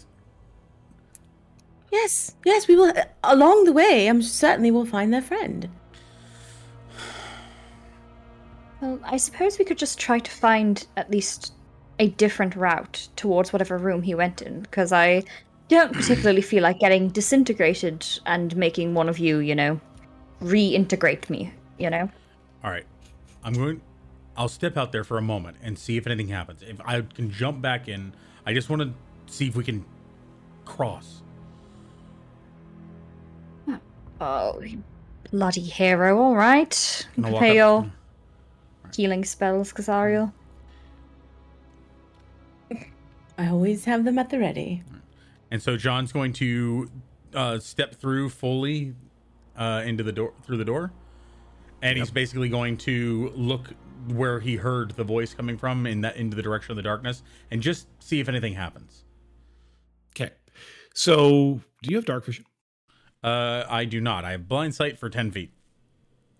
[1.91, 2.93] Yes, yes, we will.
[2.95, 5.69] Uh, along the way, I'm certainly will find their friend.
[8.81, 11.53] Well, I suppose we could just try to find at least
[11.99, 15.23] a different route towards whatever room he went in, because I
[15.67, 19.79] don't particularly feel like getting disintegrated and making one of you, you know,
[20.41, 22.09] reintegrate me, you know?
[22.63, 22.85] All right,
[23.43, 23.81] I'm going.
[24.35, 26.63] I'll step out there for a moment and see if anything happens.
[26.63, 28.13] If I can jump back in,
[28.45, 28.93] I just want to
[29.31, 29.85] see if we can
[30.65, 31.20] cross.
[34.21, 34.61] Oh,
[35.31, 37.07] bloody hero, alright.
[37.15, 37.91] And I'll walk Prepare your
[38.93, 40.31] healing spells, Casariel.
[43.39, 44.83] I always have them at the ready.
[45.49, 46.91] And so John's going to
[47.33, 48.93] uh, step through fully
[49.57, 50.91] uh, into the door through the door,
[51.81, 53.73] and he's basically going to look
[54.07, 57.23] where he heard the voice coming from in that into the direction of the darkness,
[57.49, 59.03] and just see if anything happens.
[60.15, 60.31] Okay.
[60.93, 62.45] So, do you have dark vision?
[63.23, 64.25] Uh, I do not.
[64.25, 65.51] I have blind sight for ten feet.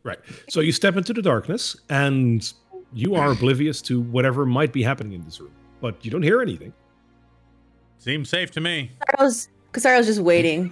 [0.03, 0.17] Right.
[0.49, 2.51] So you step into the darkness and
[2.93, 6.41] you are oblivious to whatever might be happening in this room, but you don't hear
[6.41, 6.73] anything.
[7.99, 8.91] Seems safe to me.
[9.11, 10.71] Casaro's, Casaro's just waiting.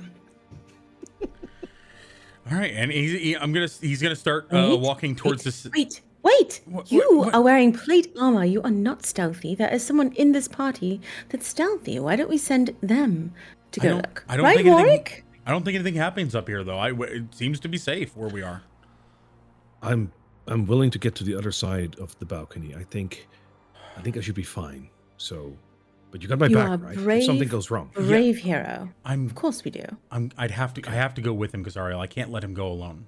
[2.52, 5.44] All right, and he's, he, I'm gonna he's gonna start uh, Wait, walking towards wait,
[5.46, 5.68] this.
[5.72, 6.62] Wait, wait!
[6.66, 7.36] What- you what- what?
[7.36, 8.44] are wearing plate armor.
[8.44, 9.54] You are not stealthy.
[9.54, 12.00] There is someone in this party that's stealthy.
[12.00, 13.34] Why don't we send them
[13.74, 14.26] to I go don't- look?
[14.28, 15.26] I don't right, think anything- Warwick?
[15.50, 16.78] I don't think anything happens up here though.
[16.78, 18.62] I it seems to be safe where we are.
[19.82, 20.12] I'm
[20.48, 22.76] I'm willing to get to the other side of the balcony.
[22.76, 23.28] I think,
[23.98, 24.92] I think I should be fine.
[25.18, 25.58] So,
[26.12, 27.18] but you got my You back, are right?
[27.18, 27.90] if something goes wrong.
[27.96, 28.90] Brave hero.
[29.04, 29.86] I'm Of course we do.
[30.12, 31.98] I'm I'd have to I have to go with him, Kazariel.
[31.98, 33.08] I can't let him go alone.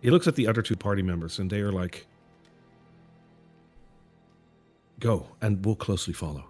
[0.00, 2.06] He looks at the other two party members, and they are like,
[5.00, 6.44] "Go, and we'll closely follow.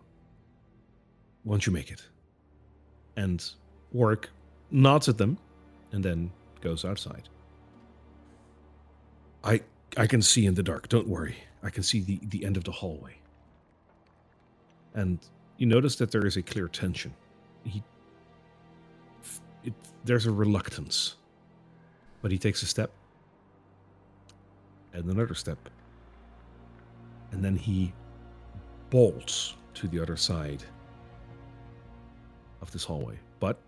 [1.42, 2.02] Once you make it."
[3.16, 3.42] And
[3.92, 4.28] Warwick
[4.70, 5.38] nods at them,
[5.92, 7.28] and then goes outside.
[9.44, 9.62] I
[9.96, 10.88] I can see in the dark.
[10.88, 11.36] Don't worry.
[11.62, 13.16] I can see the the end of the hallway.
[14.94, 15.18] And
[15.58, 17.14] you notice that there is a clear tension.
[17.64, 17.82] He,
[19.64, 21.16] it, there's a reluctance,
[22.22, 22.90] but he takes a step
[24.92, 25.58] and another step.
[27.30, 27.92] And then he
[28.90, 30.62] bolts to the other side
[32.62, 33.18] of this hallway.
[33.38, 33.58] But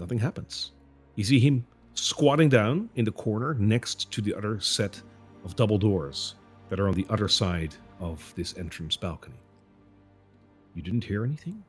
[0.00, 0.72] nothing happens.
[1.14, 5.00] You see him squatting down in the corner next to the other set
[5.44, 6.36] of double doors
[6.68, 9.36] that are on the other side of this entrance balcony.
[10.74, 11.62] You didn't hear anything?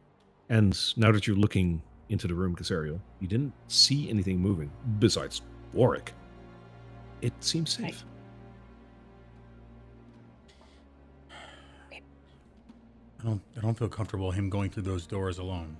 [0.49, 5.41] And now that you're looking into the room, Casario, you didn't see anything moving besides
[5.73, 6.13] Warwick.
[7.21, 8.03] It seems safe.
[11.91, 12.03] Right.
[13.21, 15.77] I don't I don't feel comfortable him going through those doors alone.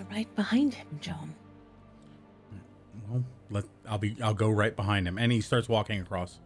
[0.00, 1.34] All right behind him, John.
[3.08, 6.40] Well, let I'll be I'll go right behind him, and he starts walking across.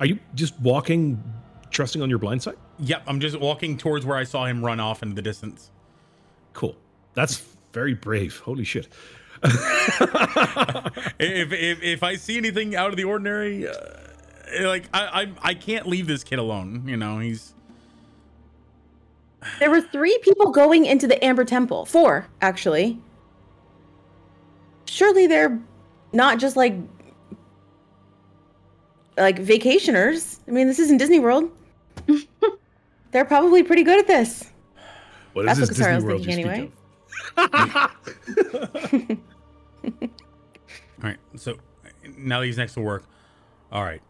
[0.00, 1.22] Are you just walking,
[1.70, 2.56] trusting on your blind side?
[2.80, 5.70] Yep, I'm just walking towards where I saw him run off into the distance.
[6.52, 6.76] Cool.
[7.14, 8.40] That's very brave.
[8.40, 8.88] Holy shit.
[9.44, 10.32] if,
[11.52, 13.72] if if I see anything out of the ordinary, uh,
[14.62, 16.88] like I, I I can't leave this kid alone.
[16.88, 17.54] You know, he's
[19.60, 21.86] There were three people going into the Amber Temple.
[21.86, 22.98] Four, actually.
[24.86, 25.58] Surely they're
[26.12, 26.74] not just like
[29.16, 30.40] like vacationers.
[30.48, 31.50] I mean, this isn't Disney World.
[33.10, 34.50] they're probably pretty good at this.
[35.32, 36.70] What That's is what this Disney Casara's World you thinking speak anyway.
[39.12, 39.18] of?
[41.02, 41.18] all right.
[41.36, 41.58] So
[42.16, 43.04] now he's next to work,
[43.70, 44.02] all right.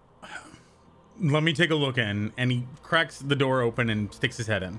[1.21, 4.47] Let me take a look in, and he cracks the door open and sticks his
[4.47, 4.79] head in.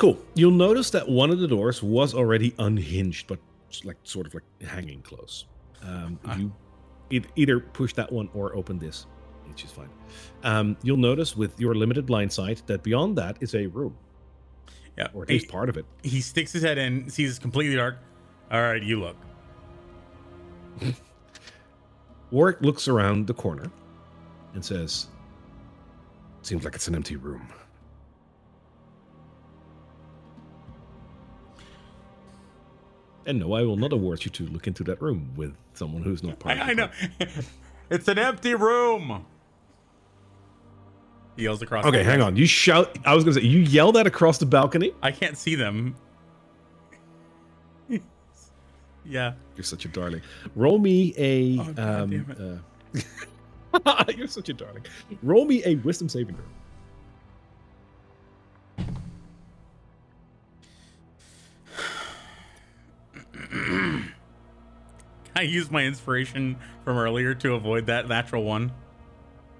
[0.00, 0.18] Cool.
[0.34, 3.38] You'll notice that one of the doors was already unhinged, but
[3.84, 5.44] like sort of like hanging close.
[5.82, 6.36] Um, Ah.
[6.38, 6.52] you
[7.10, 9.06] e- either push that one or open this,
[9.46, 9.90] which is fine.
[10.42, 13.94] Um, you'll notice with your limited blind sight that beyond that is a room,
[14.96, 15.84] Yeah, or at he, least part of it.
[16.02, 17.98] he sticks his head in, sees it's completely dark.
[18.50, 19.16] All right, you look.
[22.30, 23.70] Warwick looks around the corner
[24.54, 25.08] and says,
[26.40, 27.46] "Seems like it's an empty room."
[33.26, 36.22] And no, I will not award you to look into that room with someone who's
[36.22, 36.90] not part of I, the I know.
[37.90, 39.26] it's an empty room.
[41.36, 41.84] He yells across.
[41.84, 42.36] Okay, hang on.
[42.36, 42.98] You shout.
[43.04, 44.92] I was gonna say you yell that across the balcony.
[45.02, 45.94] I can't see them.
[49.04, 49.34] yeah.
[49.56, 50.22] You're such a darling.
[50.56, 51.58] Roll me a.
[51.78, 52.62] Oh, um,
[53.84, 54.84] uh, you're such a darling.
[55.22, 56.44] Roll me a wisdom saving throw.
[65.36, 68.72] I used my inspiration from earlier to avoid that natural one.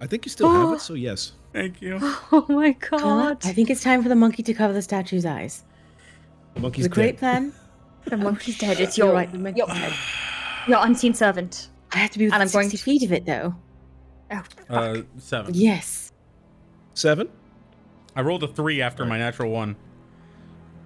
[0.01, 0.73] I think you still have Oh.
[0.75, 1.33] it, so yes.
[1.53, 1.99] Thank you.
[2.33, 3.39] Oh my Kala, god.
[3.45, 5.65] I think it's time for the monkey to cover the statue's eyes.
[6.55, 7.19] The monkey's It's a great dead.
[7.19, 7.53] plan.
[8.07, 8.81] The monkey's dead.
[8.81, 9.93] It's your, right, the monkey's your, dead.
[10.67, 11.69] your unseen servant.
[11.93, 13.55] I have to be And within I'm going to- feet of it, though.
[14.31, 14.65] Oh, fuck.
[14.71, 15.55] Uh, seven.
[15.55, 16.11] Yes.
[16.95, 17.29] Seven.
[18.17, 19.77] I rolled a three after my natural one.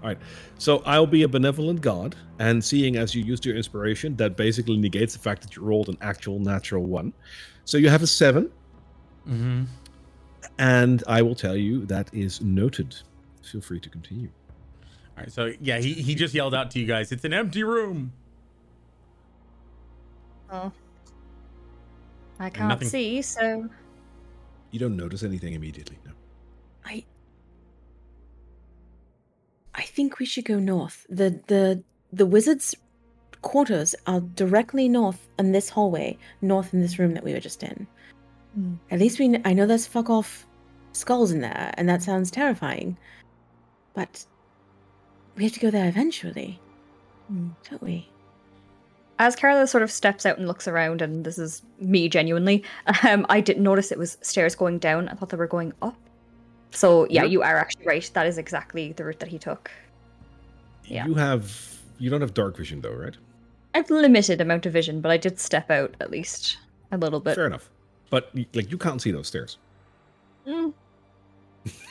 [0.05, 0.19] All right.
[0.59, 4.77] So I'll be a benevolent god, and seeing as you used your inspiration, that basically
[4.77, 7.15] negates the fact that you rolled an actual natural one.
[7.65, 8.51] So you have a seven,
[9.27, 9.63] Mm-hmm.
[10.59, 12.95] and I will tell you that is noted.
[13.43, 14.29] Feel free to continue.
[15.17, 15.33] All right.
[15.33, 18.13] So yeah, he, he just yelled out to you guys, "It's an empty room."
[20.51, 20.71] Oh.
[22.39, 23.71] I can't nothing- see, so
[24.71, 25.97] You don't notice anything immediately.
[26.05, 26.13] No.
[26.85, 27.05] I
[29.75, 31.07] I think we should go north.
[31.09, 32.75] The the the wizard's
[33.43, 37.63] quarters are directly north in this hallway, north in this room that we were just
[37.63, 37.87] in.
[38.55, 38.75] Hmm.
[38.91, 40.47] At least we I know there's fuck off
[40.93, 42.97] skulls in there, and that sounds terrifying.
[43.95, 44.25] But
[45.37, 46.61] we have to go there eventually,
[47.29, 47.51] Hmm.
[47.69, 48.09] don't we?
[49.19, 52.65] as Carla sort of steps out and looks around, and this is me genuinely,
[53.05, 55.09] um, I didn't notice it was stairs going down.
[55.09, 55.97] I thought they were going up.
[56.75, 57.31] So yeah, Yep.
[57.33, 58.11] you are actually right.
[58.15, 59.71] That is exactly the route that he took.
[60.85, 61.07] Yeah.
[61.07, 61.79] You have.
[61.99, 63.17] You don't have dark vision though, right?
[63.75, 66.59] I've limited amount of vision, but I did step out at least
[66.93, 67.35] a little bit.
[67.37, 67.71] Fair enough.
[68.11, 69.59] But like you can't see those stairs.
[70.47, 70.73] Mm.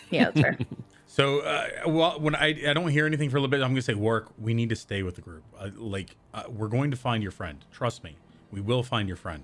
[0.10, 0.58] Yeah, that's fair.
[1.06, 3.84] So, uh, well, when I I don't hear anything for a little bit, I'm gonna
[3.84, 4.32] say, work.
[4.40, 5.44] We need to stay with the group.
[5.56, 7.64] Uh, like, uh, we're going to find your friend.
[7.72, 8.16] Trust me,
[8.50, 9.44] we will find your friend.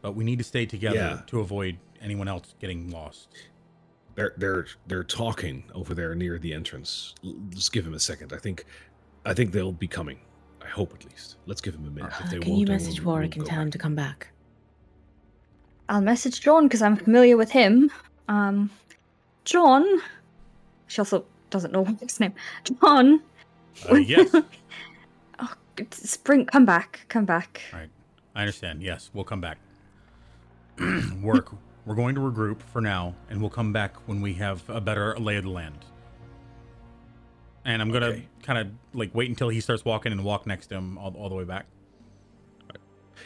[0.00, 1.20] But we need to stay together Yeah.
[1.26, 3.28] to avoid anyone else getting lost.
[4.20, 7.14] They're they're they're talking over there near the entrance.
[7.24, 8.34] L- Just give him a second.
[8.34, 8.66] I think
[9.24, 10.18] I think they'll be coming.
[10.62, 11.36] I hope at least.
[11.46, 12.12] Let's give him a minute.
[12.20, 13.94] If they Uh, Can won't, you message we'll- Warwick we'll and tell him to come
[13.94, 14.28] back?
[15.88, 17.90] I'll message John because I'm familiar with him.
[18.28, 18.70] Um,
[19.46, 19.84] John.
[20.88, 22.34] She also doesn't know his name.
[22.82, 23.22] John.
[23.90, 24.34] Uh, yes,
[25.38, 25.54] Oh,
[25.92, 27.62] Spring, come back, come back.
[27.72, 27.88] right.
[28.34, 28.82] I understand.
[28.82, 29.56] Yes, we'll come back.
[31.22, 31.52] work.
[31.86, 35.16] We're going to regroup for now, and we'll come back when we have a better
[35.18, 35.84] lay of the land.
[37.64, 38.28] And I'm gonna Okay.
[38.42, 41.28] kind of like wait until he starts walking and walk next to him all, all
[41.28, 41.66] the way back.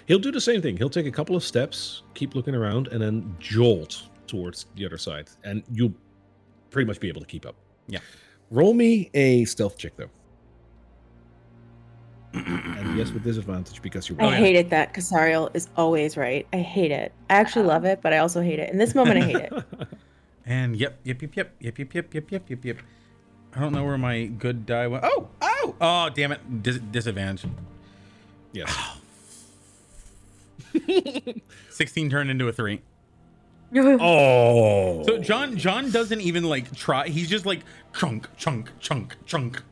[0.07, 0.76] He'll do the same thing.
[0.76, 4.98] He'll take a couple of steps, keep looking around, and then jolt towards the other
[4.98, 5.28] side.
[5.44, 5.94] And you'll
[6.70, 7.55] pretty much be able to keep up.
[7.86, 8.00] Yeah.
[8.50, 10.11] Roll me a stealth check though.
[12.35, 14.37] And yes, with disadvantage because you're I Oh, yeah.
[14.37, 16.47] hated that Casariel is always right.
[16.53, 17.12] I hate it.
[17.30, 18.70] I actually love it, but I also hate it.
[18.70, 19.53] In this moment, I hate it.
[20.47, 22.76] And yep, yep, yep, yep, yep, yep, yep, yep, yep, yep, yep.
[23.57, 25.05] I don't know where my good die went.
[25.07, 26.62] Oh, oh, oh, damn it.
[26.62, 27.51] Dis- disadvantage.
[28.53, 28.99] yes.
[31.70, 32.82] 16 turned into a three.
[33.76, 35.03] Oh.
[35.05, 37.09] So John, John doesn't even like try.
[37.09, 37.61] He's just like
[37.97, 39.62] chunk, chunk, chunk, chunk.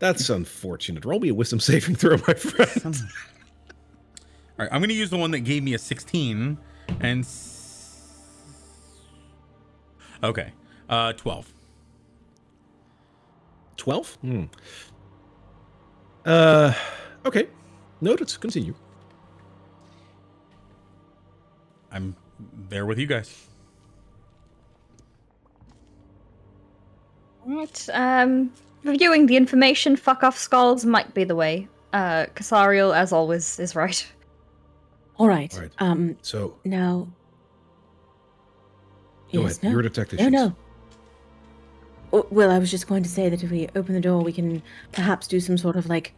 [0.00, 1.04] That's unfortunate.
[1.04, 2.96] Roll me a wisdom saving throw, my friend.
[4.58, 6.58] All right, I'm gonna use the one that gave me a 16
[7.00, 7.20] and.
[7.20, 7.46] s-
[10.22, 10.52] Okay,
[10.88, 11.50] uh, 12.
[13.78, 14.14] 12?
[14.16, 14.44] Hmm.
[16.26, 16.74] Uh,
[17.24, 17.48] okay.
[18.02, 18.34] Noted.
[18.40, 18.74] Continue.
[21.90, 22.14] I'm
[22.68, 23.46] there with you guys.
[27.46, 27.88] Right.
[27.94, 28.52] Um,
[28.84, 31.68] reviewing the information, fuck off skulls might be the way.
[31.92, 34.06] Uh, Casariel, as always, is right.
[35.16, 35.52] All right.
[35.54, 35.72] All right.
[35.78, 36.16] Um.
[36.22, 37.08] So, Now.
[39.32, 39.62] go Yes, ahead.
[39.64, 39.70] no.
[39.70, 40.32] You're the tactician.
[40.32, 40.56] No, no.
[42.12, 44.32] Oh, Well, I was just going to say that if we open the door, we
[44.32, 44.62] can
[44.92, 46.14] perhaps do some sort of like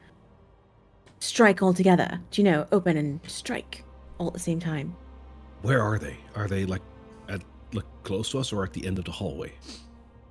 [1.21, 2.21] strike all together.
[2.31, 3.85] Do you know, open and strike
[4.19, 4.97] all at the same time?
[5.63, 6.17] Where are they?
[6.35, 6.83] Are they like
[7.29, 7.43] at
[7.73, 9.53] like close to us or at the end of the hallway?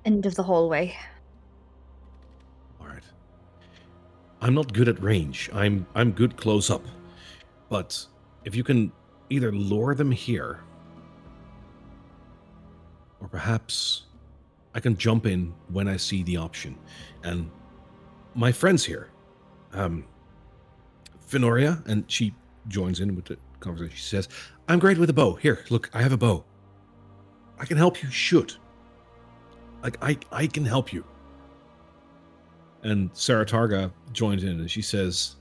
[0.04, 0.96] End of the hallway.
[4.42, 5.48] I'm not good at range.
[5.54, 6.84] I'm I'm good close up.
[7.68, 8.04] But
[8.44, 8.92] if you can
[9.30, 10.60] either lure them here
[13.20, 14.02] or perhaps
[14.74, 16.76] I can jump in when I see the option.
[17.22, 17.48] And
[18.34, 19.10] my friends here,
[19.72, 20.04] um
[21.30, 22.34] Finoria, and she
[22.68, 23.96] joins in with the conversation.
[23.96, 24.28] She says,
[24.68, 25.34] I'm great with a bow.
[25.34, 26.44] Here, look, I have a bow.
[27.58, 28.58] I can help you shoot.
[29.84, 31.04] Like I I can help you.
[32.82, 35.36] And Sarah Targa joins in and she says,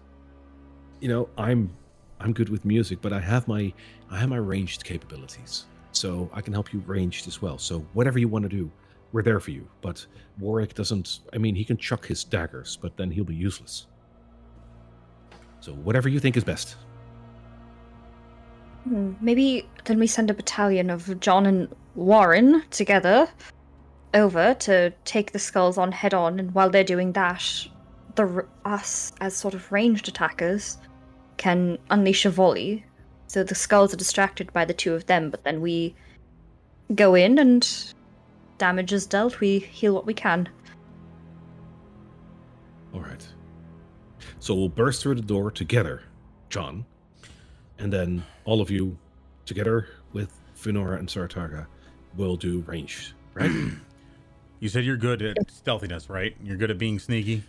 [1.00, 1.76] "You know, I'm
[2.20, 3.74] I'm good with music, but I have my
[4.10, 5.66] I have my ranged capabilities.
[5.92, 7.58] So I can help you ranged as well.
[7.58, 8.72] So whatever you want to do,
[9.12, 9.68] we're there for you.
[9.82, 10.06] But
[10.40, 13.88] Warwick doesn't I mean, he can chuck his daggers, but then he'll be useless.
[15.60, 16.76] So whatever you think is best.
[18.84, 23.28] Hmm, Maybe then we send a battalion of John and Warren together
[24.14, 27.44] over to take the skulls on head on, and while they're doing that,
[28.16, 30.78] the us as sort of ranged attackers
[31.38, 32.86] can unleash a volley.
[33.28, 35.96] So the skulls are distracted by the two of them, but then we
[36.94, 37.94] go in and
[38.58, 39.40] damage is dealt.
[39.40, 40.50] We heal what we can.
[42.94, 43.26] All right.
[44.40, 46.04] So we'll burst through the door together,
[46.50, 46.86] John,
[47.80, 48.98] and then all of you,
[49.46, 51.66] together with Finora and Sartarga,
[52.18, 53.52] will do ranged, right?
[54.62, 56.36] You said you're good at stealthiness, right?
[56.44, 57.44] You're good at being sneaky.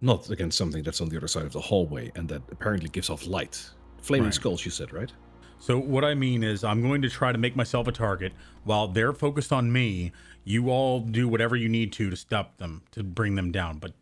[0.00, 3.08] Not against something that's on the other side of the hallway and that apparently gives
[3.08, 3.70] off light.
[4.02, 4.34] Flaming Right.
[4.34, 5.12] skulls, you said, right?
[5.60, 8.32] So what I mean is I'm going to try to make myself a target
[8.64, 10.10] while they're focused on me.
[10.42, 13.92] You all do whatever you need to to stop them, to bring them down, but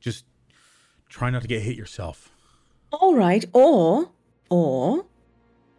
[0.00, 0.24] just
[1.10, 2.32] try not to get hit yourself.
[2.90, 3.44] All right.
[3.52, 4.10] Or,
[4.48, 5.04] or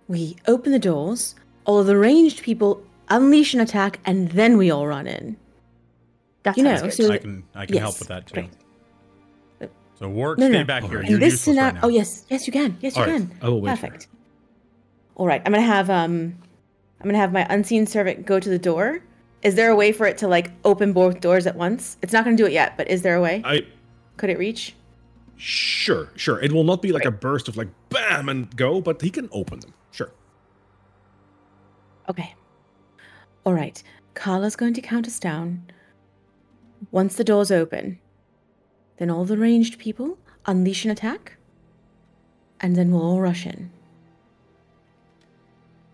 [0.07, 1.33] we open the doors,
[1.65, 5.35] all of the ranged people unleash an attack, and then we all run in.
[6.43, 6.93] That You know, good.
[6.93, 8.33] so- I can I can help with that too.
[8.33, 8.49] great.
[9.95, 10.63] So work, No, stay no.
[10.65, 10.91] back here.
[10.97, 11.09] Alright.
[11.09, 11.81] You're In this useless scenario, right now.
[11.83, 13.37] oh yes, yes you can, yes you All right, can.
[13.41, 14.07] I will wait Perfect.
[15.15, 16.35] All right, I'm gonna have um,
[16.99, 19.01] I'm gonna have my unseen servant go to the door.
[19.43, 21.97] Is there a way for it to like open both doors at once?
[22.01, 23.41] It's not gonna do it yet, but is there a way?
[23.45, 23.65] I
[24.17, 24.75] Could it reach?
[25.37, 26.39] Sure, sure.
[26.41, 29.29] It will not be like a burst of like bam and go, but he can
[29.31, 29.73] open them.
[29.91, 30.11] Sure.
[32.09, 32.33] Okay.
[33.45, 33.81] All right.
[34.15, 35.63] Carla's going to count us down.
[36.93, 37.97] Once the doors open,
[38.97, 40.15] then all the ranged people
[40.45, 41.37] unleash an attack,
[42.61, 43.71] and then we'll all rush in.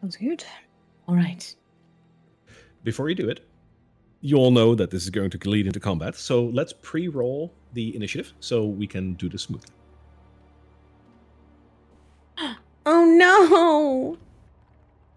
[0.02, 0.44] Sounds good.
[1.08, 1.56] All right.
[2.84, 3.48] Before you do it,
[4.20, 6.16] you all know that this is going to lead into combat.
[6.18, 9.74] So let's pre-roll the initiative so we can do this smoothly.
[12.86, 14.18] Oh no!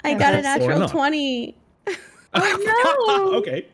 [0.04, 1.56] I got a natural 20.
[2.34, 3.38] Oh, no.
[3.38, 3.66] okay.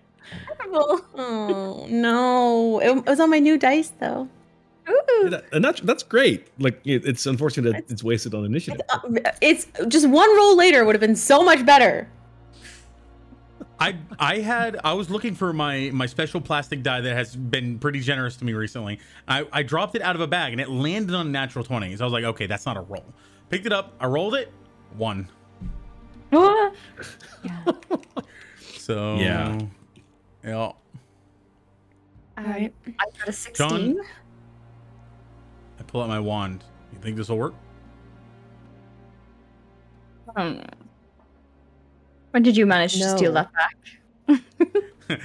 [0.66, 2.80] Oh no.
[2.80, 4.28] It was on my new dice though.
[4.88, 5.38] Ooh.
[5.52, 6.48] And that's that's great.
[6.58, 8.80] Like it's unfortunate that it's wasted on initiative.
[8.88, 9.00] Uh,
[9.40, 12.08] It's just one roll later would have been so much better.
[13.80, 17.78] I I had I was looking for my my special plastic die that has been
[17.78, 18.98] pretty generous to me recently.
[19.28, 21.96] I, I dropped it out of a bag and it landed on natural 20.
[21.96, 23.04] So I was like, okay, that's not a roll.
[23.50, 24.52] Picked it up, I rolled it,
[24.96, 25.28] one.
[26.32, 26.70] Ah.
[28.78, 29.58] So Yeah.
[30.44, 30.72] Yeah.
[32.38, 32.72] Alright.
[32.86, 33.68] I got a 16.
[33.68, 33.96] John?
[35.78, 36.64] I pull out my wand.
[36.92, 37.54] You think this will work?
[40.36, 40.60] Hmm.
[42.30, 44.42] When did you manage to steal that back?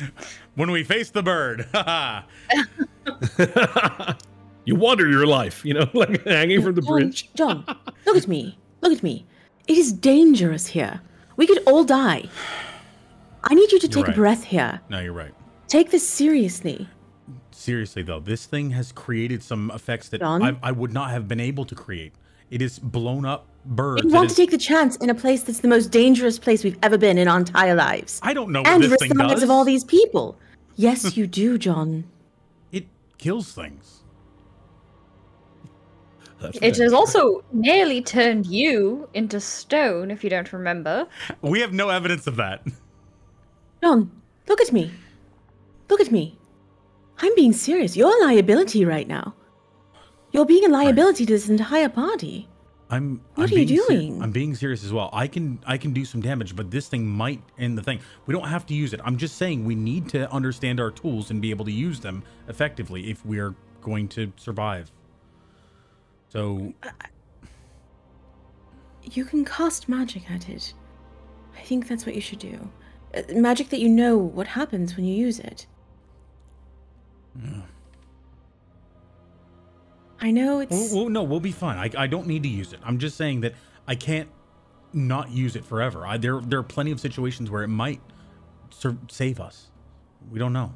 [0.56, 1.68] when we face the bird.
[4.66, 7.30] You wander your life, you know, like hanging from the John, bridge.
[7.36, 7.66] John,
[8.06, 8.58] look at me.
[8.82, 9.26] Look at me.
[9.68, 11.02] It is dangerous here.
[11.36, 12.30] We could all die.
[13.44, 14.16] I need you to You're take right.
[14.16, 14.80] a breath here.
[14.90, 15.34] no, you're right.
[15.68, 16.88] Take this seriously.
[17.52, 21.40] Seriously though, this thing has created some effects that I, I would not have been
[21.40, 22.14] able to create.
[22.50, 24.04] It is blown up birds.
[24.04, 26.64] We It want to take the chance in a place that's the most dangerous place
[26.64, 28.20] we've ever been in our entire lives.
[28.22, 30.38] I don't know what and this risk thing the lives of all these people.
[30.76, 32.04] Yes, you do, John.
[32.72, 32.86] It
[33.18, 34.04] kills things.
[36.42, 41.08] That's It has also nearly turned you into stone, if you don't remember.
[41.42, 42.64] We have no evidence of that.
[43.84, 44.10] John,
[44.48, 44.90] look at me.
[45.90, 46.38] Look at me.
[47.18, 47.98] I'm being serious.
[47.98, 49.36] You're a liability right now.
[50.32, 52.48] You're being a liability to this entire party.
[52.90, 53.20] I'm.
[53.36, 54.24] What I'm are you doing?
[54.24, 55.10] I'm being serious as well.
[55.12, 55.60] I can.
[55.66, 58.00] I can do some damage, but this thing might end the thing.
[58.26, 59.02] We don't have to use it.
[59.04, 62.24] I'm just saying we need to understand our tools and be able to use them
[62.48, 64.94] effectively if we are going to survive.
[66.30, 66.74] So
[69.04, 70.74] You can cast magic at it.
[71.58, 72.72] I think that's what you should do.
[73.14, 75.68] Uh, magic that you know what happens when you use it.
[80.20, 80.72] I know it's.
[80.72, 81.78] Well, well, no, we'll be fine.
[81.78, 82.80] I, I don't need to use it.
[82.84, 83.54] I'm just saying that
[83.88, 84.30] I can't
[84.94, 86.06] not use it forever.
[86.08, 88.02] I, there there are plenty of situations where it might
[89.10, 89.70] save us.
[90.32, 90.74] We don't know.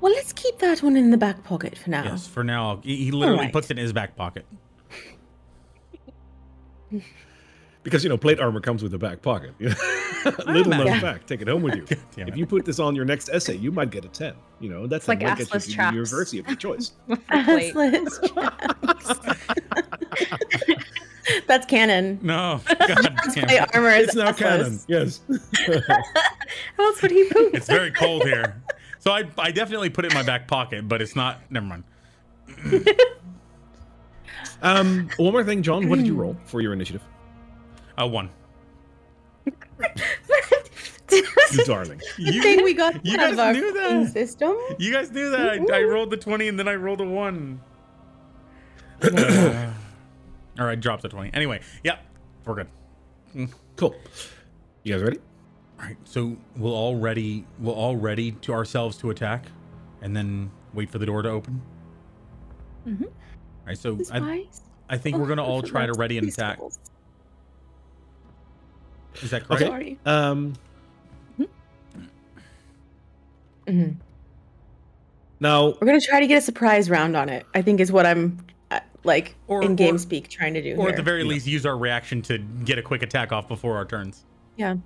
[0.00, 2.04] Well, let's keep that one in the back pocket for now.
[2.04, 3.52] Yes, for now, he, he literally Alright.
[3.52, 4.44] puts it in his back pocket.
[7.84, 9.52] because you know plate armor comes with a back pocket.
[9.60, 11.00] Little known imagine.
[11.00, 11.84] fact, take it home with you.
[12.26, 14.34] if you put this on your next essay, you might get a ten.
[14.58, 15.94] You know that's like might get you assless to the traps.
[15.94, 16.92] university of your choice.
[17.08, 17.74] Wait.
[17.74, 19.36] Assless.
[21.46, 22.18] That's canon.
[22.22, 23.74] No, God damn Plate it.
[23.74, 24.72] armor is it's now canon.
[24.72, 24.84] assless.
[24.88, 25.20] Yes.
[26.76, 27.54] That's what he pooped.
[27.56, 28.62] It's very cold here.
[28.98, 31.40] So I, I definitely put it in my back pocket, but it's not.
[31.50, 31.84] Never mind.
[34.62, 35.88] um, one more thing, John.
[35.88, 37.02] What did you roll for your initiative?
[37.98, 38.30] Uh, one.
[41.52, 42.00] You darling.
[42.18, 44.12] You, thing we got you guys our knew that.
[44.12, 44.56] system.
[44.78, 45.60] You guys knew that.
[45.72, 47.60] I, I rolled the 20 and then I rolled a 1.
[49.02, 49.70] Uh,
[50.58, 51.30] or I dropped the 20.
[51.32, 51.98] Anyway, yeah,
[52.44, 53.48] we're good.
[53.76, 53.94] Cool.
[54.82, 55.18] You guys ready?
[55.78, 57.44] All right, so we'll all ready.
[57.60, 59.46] We'll all ready to ourselves to attack,
[60.02, 61.60] and then wait for the door to open.
[62.86, 63.04] Mhm.
[63.04, 63.10] All
[63.66, 64.46] right, so I.
[64.88, 66.58] I think we're gonna all try to ready and attack.
[69.22, 69.62] Is that correct?
[69.62, 69.70] Okay.
[69.70, 69.98] Sorry.
[70.06, 70.54] Um,
[73.66, 73.96] Mhm.
[75.40, 77.46] now We're gonna try to get a surprise round on it.
[77.54, 78.38] I think is what I'm
[78.70, 80.74] uh, like Or- in game or- speak trying to do.
[80.74, 80.88] Or here.
[80.90, 83.84] at the very least, use our reaction to get a quick attack off before our
[83.86, 84.24] turns.
[84.56, 84.76] yeah.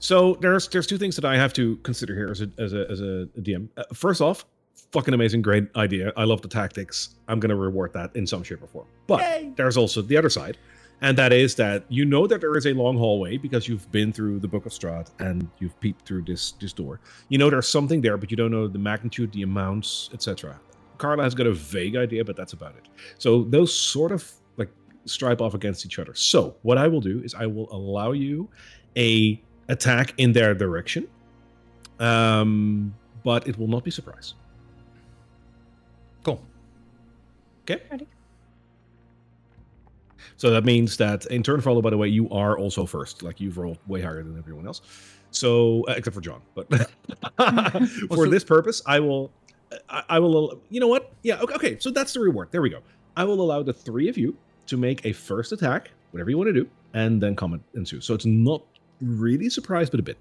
[0.00, 2.86] So there's there's two things that I have to consider here as a as a
[2.90, 3.68] as a DM.
[3.76, 4.44] Uh, first off,
[4.92, 6.12] fucking amazing, great idea.
[6.16, 7.16] I love the tactics.
[7.26, 8.86] I'm gonna reward that in some shape or form.
[9.08, 10.56] But there's also the other side,
[11.00, 14.12] and that is that you know that there is a long hallway because you've been
[14.12, 17.00] through the Book of Strahd and you've peeped through this this door.
[17.28, 20.58] You know there's something there, but you don't know the magnitude, the amounts, etc.
[20.98, 22.88] Carla has got a vague idea, but that's about it.
[23.18, 24.70] So those sort of like
[25.04, 26.14] stripe off against each other.
[26.14, 28.48] So what I will do is I will allow you
[28.96, 31.06] a attack in their direction,
[32.00, 32.92] um,
[33.22, 34.34] but it will not be surprise.
[36.24, 36.44] Cool.
[37.62, 37.82] Okay.
[40.38, 43.22] So that means that in turn follow, by the way, you are also first.
[43.22, 44.80] Like you've rolled way higher than everyone else.
[45.32, 46.68] So uh, except for John, but
[48.08, 49.30] for so- this purpose, I will,
[49.90, 50.60] I, I will.
[50.70, 51.12] You know what?
[51.22, 51.40] Yeah.
[51.40, 51.78] Okay, okay.
[51.80, 52.48] So that's the reward.
[52.50, 52.80] There we go.
[53.16, 54.36] I will allow the three of you
[54.68, 58.00] to make a first attack, whatever you want to do, and then comment ensue.
[58.00, 58.62] So it's not
[59.00, 60.18] really surprise, but a bit.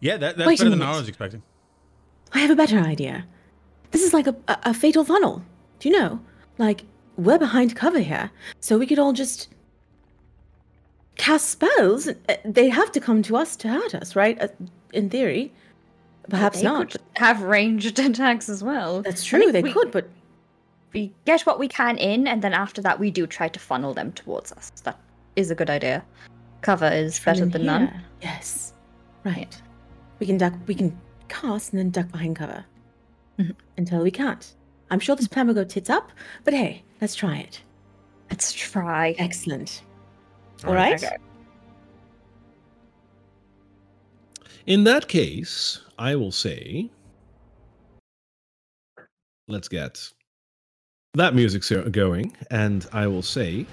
[0.00, 1.42] Yeah, that, that's Wait better than I was expecting.
[2.32, 3.26] I have a better idea.
[3.90, 5.42] This is like a, a, a fatal funnel.
[5.80, 6.20] Do you know?
[6.56, 6.84] Like,
[7.18, 9.48] we're behind cover here, so we could all just
[11.16, 12.08] cast spells.
[12.08, 12.14] Uh,
[12.44, 14.40] They have to come to us to hurt us, right?
[14.40, 14.48] Uh,
[14.92, 15.52] in theory.
[16.30, 16.90] Perhaps They not.
[16.92, 19.02] could have ranged attacks as well.
[19.02, 20.08] That's I true, they we- could, but
[20.94, 23.92] We get what we can in, and then after that, we do try to funnel
[23.94, 24.70] them towards us.
[24.84, 24.98] That
[25.36, 26.02] is a good idea.
[26.62, 27.92] Cover is better than none.
[28.22, 28.72] Yes.
[29.24, 29.54] Right.
[30.18, 30.98] We can duck we can
[31.28, 32.64] cast and then duck behind cover.
[33.38, 33.54] Mhm.
[33.76, 34.54] Until we can't.
[34.90, 36.12] I'm sure this plan will go tits up,
[36.44, 37.62] but hey, let's try it.
[38.30, 39.14] Let's try.
[39.18, 39.82] Excellent.
[40.64, 41.00] All All right.
[41.02, 41.20] right.
[44.66, 46.90] In that case, I will say,
[49.46, 50.10] let's get
[51.14, 53.66] that music going, and I will say,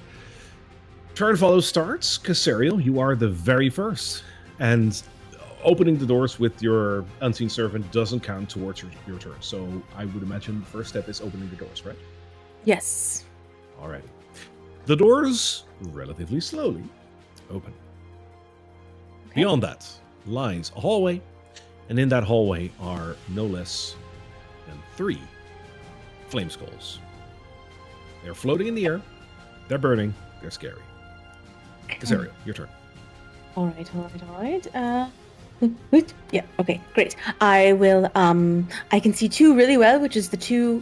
[1.14, 2.18] turn follow starts.
[2.18, 4.24] Casariel, you are the very first,
[4.60, 5.02] and
[5.66, 9.36] opening the doors with your unseen servant doesn't count towards your, your turn.
[9.40, 11.98] So I would imagine the first step is opening the doors, right?
[12.64, 13.26] Yes.
[13.82, 14.04] All right.
[14.86, 16.84] The doors relatively slowly
[17.50, 17.74] open.
[19.34, 19.88] Beyond that
[20.26, 21.22] lies a hallway,
[21.90, 23.96] and in that hallway are no less
[24.68, 25.22] than three
[26.30, 27.00] flame skulls.
[28.24, 29.02] They're floating in the air,
[29.68, 30.82] they're burning, they're scary.
[31.90, 32.70] Casario, your turn.
[33.56, 34.76] All right, all right, all right.
[34.76, 35.08] Uh,
[36.32, 37.16] yeah, okay, great.
[37.42, 38.12] I will.
[38.16, 40.82] Um, I can see two really well, which is the two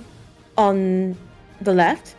[0.57, 1.17] on
[1.61, 2.15] the left,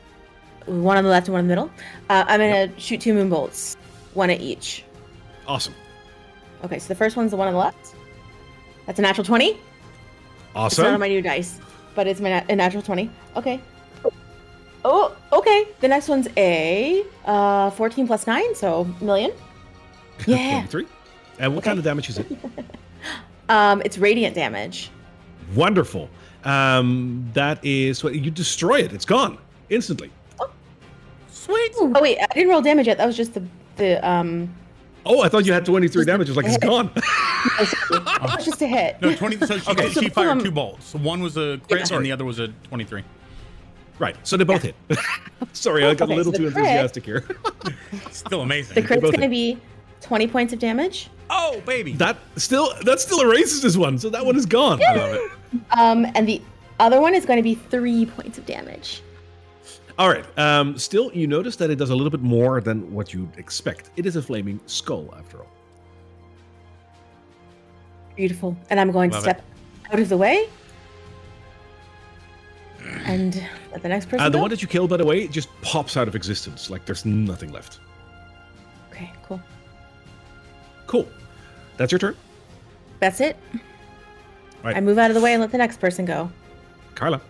[0.67, 1.71] one on the left and one in the middle.
[2.09, 3.77] Uh, I'm gonna shoot two moon bolts,
[4.15, 4.85] one at each.
[5.47, 5.75] Awesome.
[6.65, 7.95] Okay, so the first one's the one on the left.
[8.87, 9.51] That's a natural twenty.
[9.51, 9.59] It's
[10.55, 10.87] not Awesome.
[10.95, 11.59] on my new dice,
[11.95, 13.11] but it's my na- a natural twenty.
[13.37, 13.61] Okay.
[14.87, 15.67] Oh, okay.
[15.81, 19.33] The next one's a uh, fourteen plus nine, so million.
[20.29, 20.65] Yeah.
[20.69, 20.87] 23.
[21.39, 21.71] And what Okay.
[21.71, 22.27] kind of damage is it?
[23.51, 24.91] Um, it's radiant damage.
[25.55, 26.09] Wonderful.
[26.45, 28.95] Um, that is what you destroy it.
[28.95, 29.37] It's gone
[29.69, 30.11] instantly.
[31.29, 31.73] Sweet.
[31.77, 32.97] Oh wait, I didn't roll damage yet.
[32.97, 33.43] That was just the
[33.77, 34.49] the um.
[35.05, 36.29] Oh, I thought you had 23 Just a damage.
[36.31, 36.91] It's like it's gone.
[36.95, 38.97] That was just a hit.
[39.03, 39.37] No, 20.
[39.47, 39.89] So she, Okay.
[39.91, 40.95] she So fired um, two bolts.
[40.95, 41.97] One was a crit Yeah.
[41.99, 43.05] and the other was a 23.
[43.99, 44.17] right.
[44.27, 44.75] So they both hit.
[45.53, 47.27] Sorry, I got Okay, a little so too crit- enthusiastic here.
[48.11, 48.75] Still amazing.
[48.77, 49.59] The crit's gonna be
[50.01, 51.11] twenty points of damage.
[51.31, 51.93] Oh, baby.
[51.95, 53.99] that still that still erases this one.
[53.99, 54.81] So that one is gone.
[54.83, 55.31] I love it.
[55.71, 56.43] Um, and the
[56.81, 59.03] other one is going to be three points of damage.
[59.99, 60.25] All right.
[60.39, 63.91] Um, still, you notice that it does a little bit more than what you'd expect.
[63.97, 65.51] It is a flaming skull, after all.
[68.17, 68.57] Beautiful.
[68.71, 69.43] And I'm going Love to step
[69.93, 70.49] out of the way.
[73.05, 74.27] And let the next person.
[74.27, 74.43] Uh, the go.
[74.43, 76.71] one that you killed, by the way, just pops out of existence.
[76.71, 77.81] Like there's nothing left.
[78.91, 79.41] Okay, cool.
[80.95, 81.09] Cool.
[81.77, 82.15] That's your turn,
[83.01, 83.37] That's it.
[84.63, 84.77] Right.
[84.77, 86.31] I move out of the way and let the next person go.
[86.95, 87.21] Carla.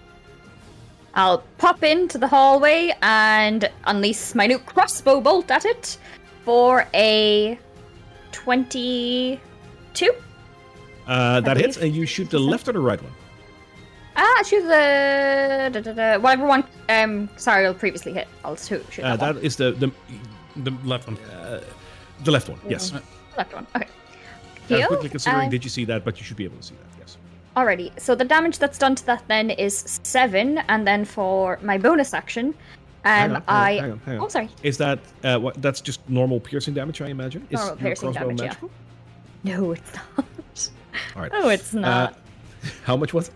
[1.14, 5.96] I'll pop into the hallway and unleash my new crossbow bolt at it
[6.44, 7.58] for a
[8.32, 9.40] 22.
[11.06, 13.12] Uh, that hits, and you shoot the left or the right one.
[14.16, 16.64] Ah, shoot the da, da, da, whatever one.
[16.90, 18.28] Um, sorry, I'll previously hit.
[18.44, 19.44] I'll shoot, shoot Uh, that, that one.
[19.44, 19.90] is the the
[20.56, 21.16] the left one.
[21.32, 21.62] uh,
[22.24, 22.60] the left one.
[22.68, 22.92] Yes.
[23.36, 23.66] Left one.
[23.76, 24.82] Okay.
[24.82, 26.04] Uh, quickly considering, and- did you see that?
[26.04, 26.98] But you should be able to see that.
[26.98, 27.16] Yes.
[27.56, 31.78] Alrighty, so the damage that's done to that then is seven, and then for my
[31.78, 32.54] bonus action, um,
[33.04, 33.72] hang on, hang I.
[33.72, 34.24] hang on, hang on.
[34.24, 34.48] Oh, sorry.
[34.62, 35.60] Is that uh, what?
[35.62, 37.46] That's just normal piercing damage, I imagine.
[37.50, 38.54] Is Normal piercing damage, yeah.
[39.44, 40.26] No, it's not.
[41.14, 41.32] All right.
[41.32, 42.12] No, it's not.
[42.12, 42.16] Uh,
[42.84, 43.34] how much was it?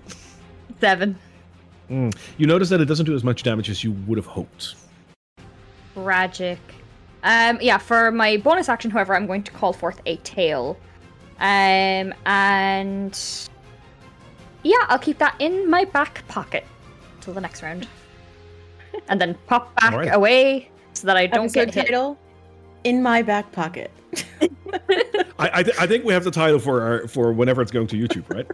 [0.80, 1.18] Seven.
[1.90, 2.16] Mm.
[2.38, 4.74] You notice that it doesn't do as much damage as you would have hoped.
[5.94, 6.58] Tragic.
[7.24, 10.78] Um, yeah, for my bonus action, however, I'm going to call forth a tail.
[11.40, 13.48] Um, and
[14.62, 16.64] yeah, I'll keep that in my back pocket
[17.20, 17.86] till the next round,
[19.08, 20.14] and then pop back Alright.
[20.14, 21.86] away so that I don't Episode get hit.
[21.86, 22.18] title:
[22.84, 23.90] In my back pocket.
[25.38, 27.86] I I, th- I think we have the title for our, for whenever it's going
[27.88, 28.46] to YouTube, right?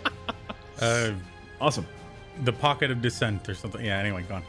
[0.78, 1.12] Uh,
[1.58, 1.86] awesome,
[2.44, 3.82] the pocket of descent or something.
[3.82, 3.96] Yeah.
[3.98, 4.42] Anyway, gone.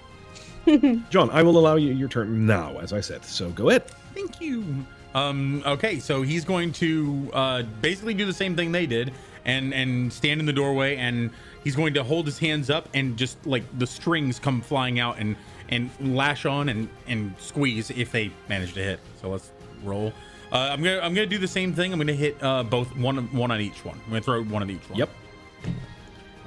[1.09, 1.29] John.
[1.31, 3.23] I will allow you your turn now, as I said.
[3.23, 3.85] So go ahead.
[4.13, 4.85] Thank you.
[5.15, 9.13] Um, okay, so he's going to uh, basically do the same thing they did,
[9.45, 11.31] and and stand in the doorway, and
[11.63, 15.17] he's going to hold his hands up and just like the strings come flying out
[15.17, 15.35] and
[15.69, 18.99] and lash on and and squeeze if they manage to hit.
[19.21, 19.51] So let's
[19.83, 20.13] roll.
[20.51, 21.93] Uh, I'm gonna I'm gonna do the same thing.
[21.93, 23.99] I'm gonna hit uh, both one one on each one.
[24.05, 24.99] I'm gonna throw one on each one.
[24.99, 25.09] Yep.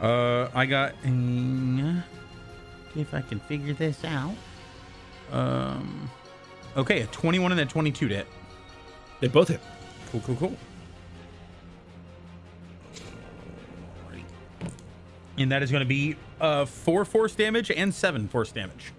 [0.01, 0.95] Uh, I got.
[2.95, 4.35] See if I can figure this out.
[5.33, 6.11] Um.
[6.77, 8.27] Okay, a 21 and a 22 to hit.
[9.21, 9.61] They both hit.
[10.11, 10.57] Cool, cool, cool.
[15.39, 18.93] And that is going to be uh, four force damage and seven force damage.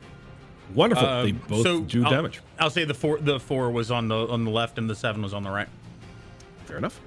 [0.74, 1.06] Wonderful.
[1.24, 2.42] they Um, both so do I'll- damage.
[2.60, 5.22] I'll say the four the four was on the on the left and the seven
[5.22, 5.68] was on the right.
[6.66, 7.00] Fair enough.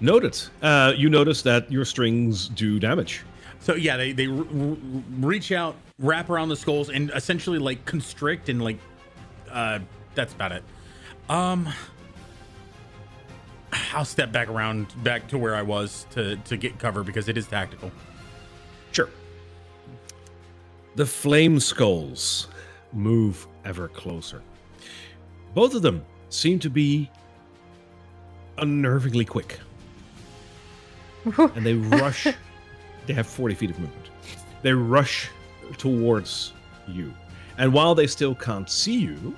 [0.00, 0.40] Noted.
[0.62, 3.22] Uh, you notice that your strings do damage.
[3.64, 4.76] So yeah, they they r- r-
[5.20, 8.78] reach out, wrap around the skulls, and essentially like constrict and like
[9.50, 9.78] uh
[10.14, 10.62] that's about it.
[11.30, 11.66] Um,
[13.94, 17.38] I'll step back around back to where I was to to get cover because it
[17.38, 17.90] is tactical.
[18.92, 19.08] Sure.
[20.96, 22.48] The flame skulls
[22.92, 24.42] move ever closer.
[25.54, 27.10] Both of them seem to be
[28.58, 29.58] unnervingly quick.
[31.38, 32.26] and they rush.
[33.06, 34.08] They have 40 feet of movement.
[34.62, 35.28] They rush
[35.78, 36.52] towards
[36.88, 37.12] you.
[37.58, 39.34] And while they still can't see you,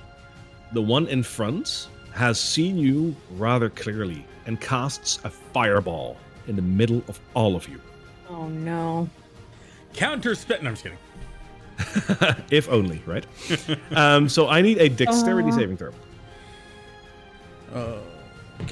[0.73, 6.61] the one in front has seen you rather clearly and casts a fireball in the
[6.61, 7.79] middle of all of you.
[8.29, 9.09] Oh no.
[9.93, 10.63] Counter spit.
[10.63, 10.97] No, I'm just kidding.
[12.51, 13.25] if only, right?
[13.91, 15.55] um, so I need a dexterity Uh.
[15.55, 15.91] saving throw.
[17.75, 17.99] Oh.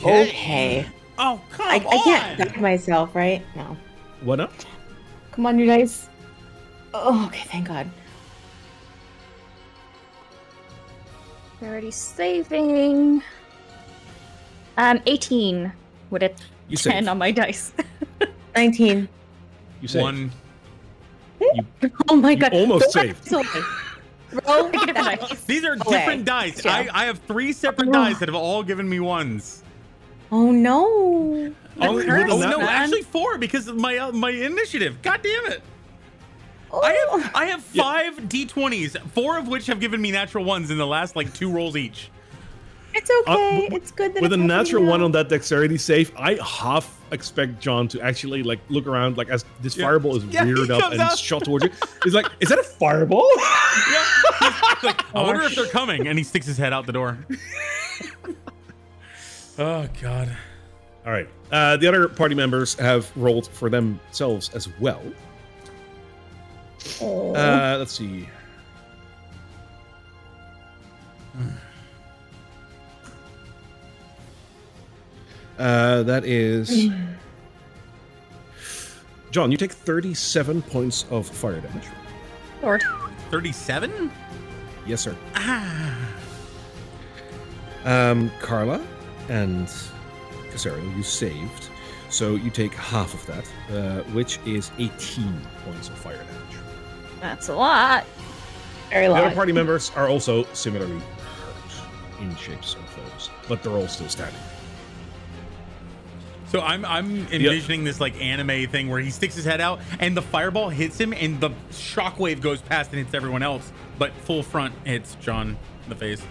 [0.04, 0.86] Okay.
[1.18, 3.46] Oh come I, I can't back myself, right?
[3.56, 3.78] No.
[4.22, 4.52] What up?
[5.36, 6.08] Come on, you dice.
[6.94, 7.90] Oh, okay, thank God.
[11.60, 13.22] They're already saving.
[14.78, 15.72] Um, 18
[16.10, 16.34] with a
[16.68, 17.08] You 10 save.
[17.10, 17.74] on my dice.
[18.56, 19.08] 19.
[19.82, 20.02] You save.
[20.02, 20.32] One.
[22.10, 22.54] Oh my You God.
[22.54, 23.32] almost Go back saved.
[24.48, 24.70] Roll
[25.48, 25.84] These are Away.
[25.98, 26.64] different dice.
[26.64, 26.74] Yeah.
[26.74, 27.92] I, I have three separate Oh.
[27.92, 29.62] dice that have all given me ones.
[30.38, 31.54] Oh no.
[31.80, 32.68] Only with hurts, Oh no, man.
[32.68, 35.02] actually four because of my uh, my initiative.
[35.02, 35.62] God damn it!
[36.72, 36.82] Oh.
[36.82, 40.78] I have I have five d20s, four of which have given me natural ones in
[40.78, 42.10] the last like two rolls each.
[42.94, 43.62] It's okay.
[43.64, 46.36] w- it's good that With a it's happening natural one on that dexterity save, I
[46.44, 49.86] half expect John to actually like look around, like as this Yeah.
[49.86, 51.18] fireball is Yeah, reared up and out.
[51.18, 51.72] shot towards you.
[52.04, 53.30] He's like, "Is that a fireball?"
[53.92, 54.54] Yeah.
[54.84, 57.18] Like, I wonder if they're coming, and he sticks his head out the door.
[59.60, 60.36] oh god.
[61.06, 61.30] All right.
[61.52, 65.02] Uh, the other party members have rolled for themselves as well.
[67.02, 68.28] Uh, let's see.
[75.58, 76.90] Uh, that is.
[79.32, 81.88] John, you take 37 points of fire damage.
[82.62, 82.84] Lord.
[83.32, 84.12] Thirty-seven.
[84.86, 85.16] Yes, sir.
[85.36, 85.98] Ah.
[87.84, 88.86] Um, Carla
[89.30, 89.68] and
[90.52, 91.70] Casario, you saved.
[92.10, 96.60] So you take half of that, uh, which is 18 points of fire damage.
[97.20, 98.06] That's a lot.
[98.90, 103.74] Very The other party members are also similarly hurt in shapes of foes, but they're
[103.74, 104.40] all still standing.
[106.48, 110.16] So I'm I'm envisioning this like anime thing where he sticks his head out and
[110.16, 114.44] the fireball hits him and the shockwave goes past and hits everyone else, but full
[114.44, 116.22] front hits John in the face.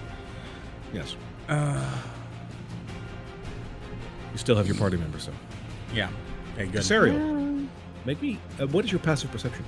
[0.93, 1.17] Yes.
[1.49, 2.03] Uh,
[4.35, 5.33] You still have your party members, though.
[5.95, 6.11] yeah.
[6.55, 6.83] Okay, good.
[6.83, 7.67] Casario,
[8.05, 8.39] make me.
[8.61, 9.65] Uh, what is your passive perception?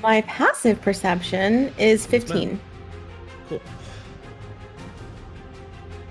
[0.00, 2.58] My passive perception is 15.
[3.48, 3.60] Cool.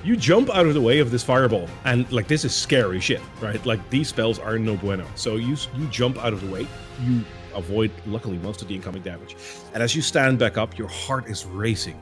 [0.03, 3.21] You jump out of the way of this fireball, and like this is scary shit,
[3.41, 3.63] right?
[3.65, 5.05] Like these spells are no bueno.
[5.15, 6.67] So you you jump out of the way,
[7.01, 7.23] you
[7.53, 9.35] avoid luckily most of the incoming damage,
[9.73, 11.99] and as you stand back up, your heart is racing,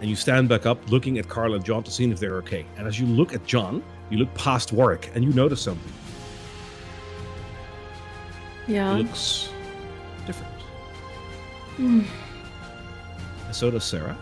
[0.00, 2.64] and you stand back up, looking at Carl and John to see if they're okay.
[2.76, 5.92] And as you look at John, you look past Warwick, and you notice something.
[8.66, 8.92] Yeah.
[8.92, 9.50] Looks
[10.26, 10.52] different.
[11.76, 12.02] Hmm.
[13.46, 14.16] And so does Sarah.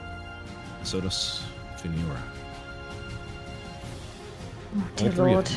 [0.79, 1.43] And so does
[1.77, 2.21] Finura.
[4.77, 5.51] Oh, dear Lord.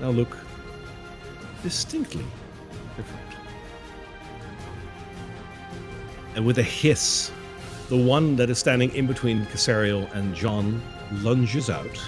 [0.00, 0.36] Now look
[1.62, 2.24] distinctly
[2.96, 3.20] different.
[6.34, 7.30] And with a hiss,
[7.88, 10.82] the one that is standing in between Casario and John
[11.22, 12.00] lunges out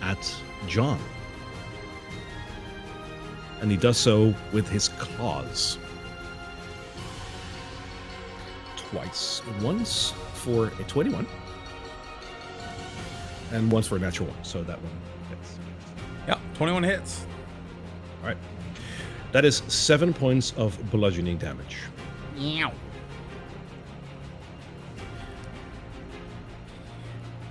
[0.00, 0.34] at
[0.66, 0.98] John.
[3.60, 5.78] And he does so with his claws.
[8.76, 9.42] Twice.
[9.60, 11.26] Once for a 21.
[13.52, 14.44] And once for a natural one.
[14.44, 14.92] So that one
[15.28, 15.58] hits.
[16.26, 17.24] Yeah, 21 hits.
[18.22, 18.36] All right.
[19.30, 21.78] That is seven points of bludgeoning damage.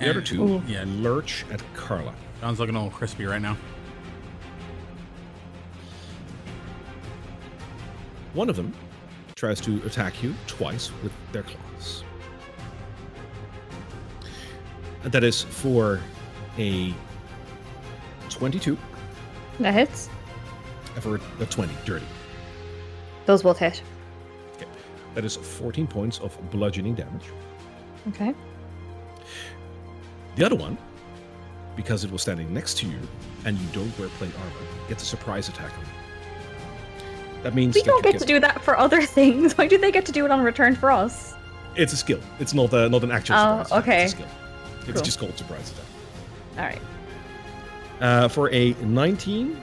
[0.01, 0.83] The other And- two yeah.
[0.87, 2.13] lurch at Carla.
[2.41, 3.55] John's looking all crispy right now.
[8.33, 8.73] One of them
[9.35, 12.03] tries to attack you twice with their claws.
[15.03, 15.99] And that is for
[16.57, 16.93] a
[18.29, 18.77] 22
[19.59, 20.09] That hits.
[20.95, 22.05] and for a 20 dirty.
[23.25, 23.81] Those both hit.
[24.55, 24.65] Okay.
[25.15, 27.25] That is 14 points of bludgeoning damage.
[28.09, 28.33] Okay.
[30.35, 30.77] The other one,
[31.75, 32.97] because it was standing next to you
[33.45, 34.51] and you don't wear plate armor,
[34.87, 37.43] gets a surprise attack on you.
[37.43, 39.57] That means We that don't you get to do that for other things.
[39.57, 41.33] Why do they get to do it on return for us?
[41.75, 42.19] It's a skill.
[42.39, 44.03] It's not a, not an actual Oh, surprise okay.
[44.05, 44.13] It's.
[44.13, 45.01] It's Cool.
[45.03, 45.85] just called surprise attack.
[46.57, 46.81] All right.
[48.01, 49.61] Uh, for a 19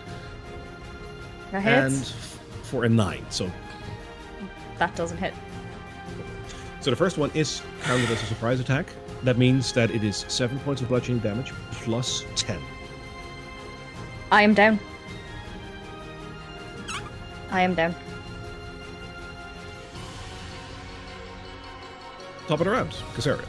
[1.50, 3.24] That and f- for a 9.
[3.30, 3.50] So
[4.78, 5.34] That doesn't hit.
[6.80, 8.86] so the first one is counted as a surprise attack.
[9.24, 12.60] That means that it is 7 points of bludgeoning damage plus 10.
[14.30, 14.78] I am down.
[17.50, 17.94] I am down.
[22.46, 23.44] Top of the round, Casaria.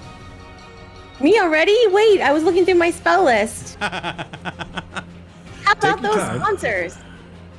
[1.22, 1.78] Me already?
[1.88, 3.76] Wait, I was looking through my spell list.
[3.80, 4.26] How
[5.72, 6.40] about those time.
[6.40, 6.98] sponsors?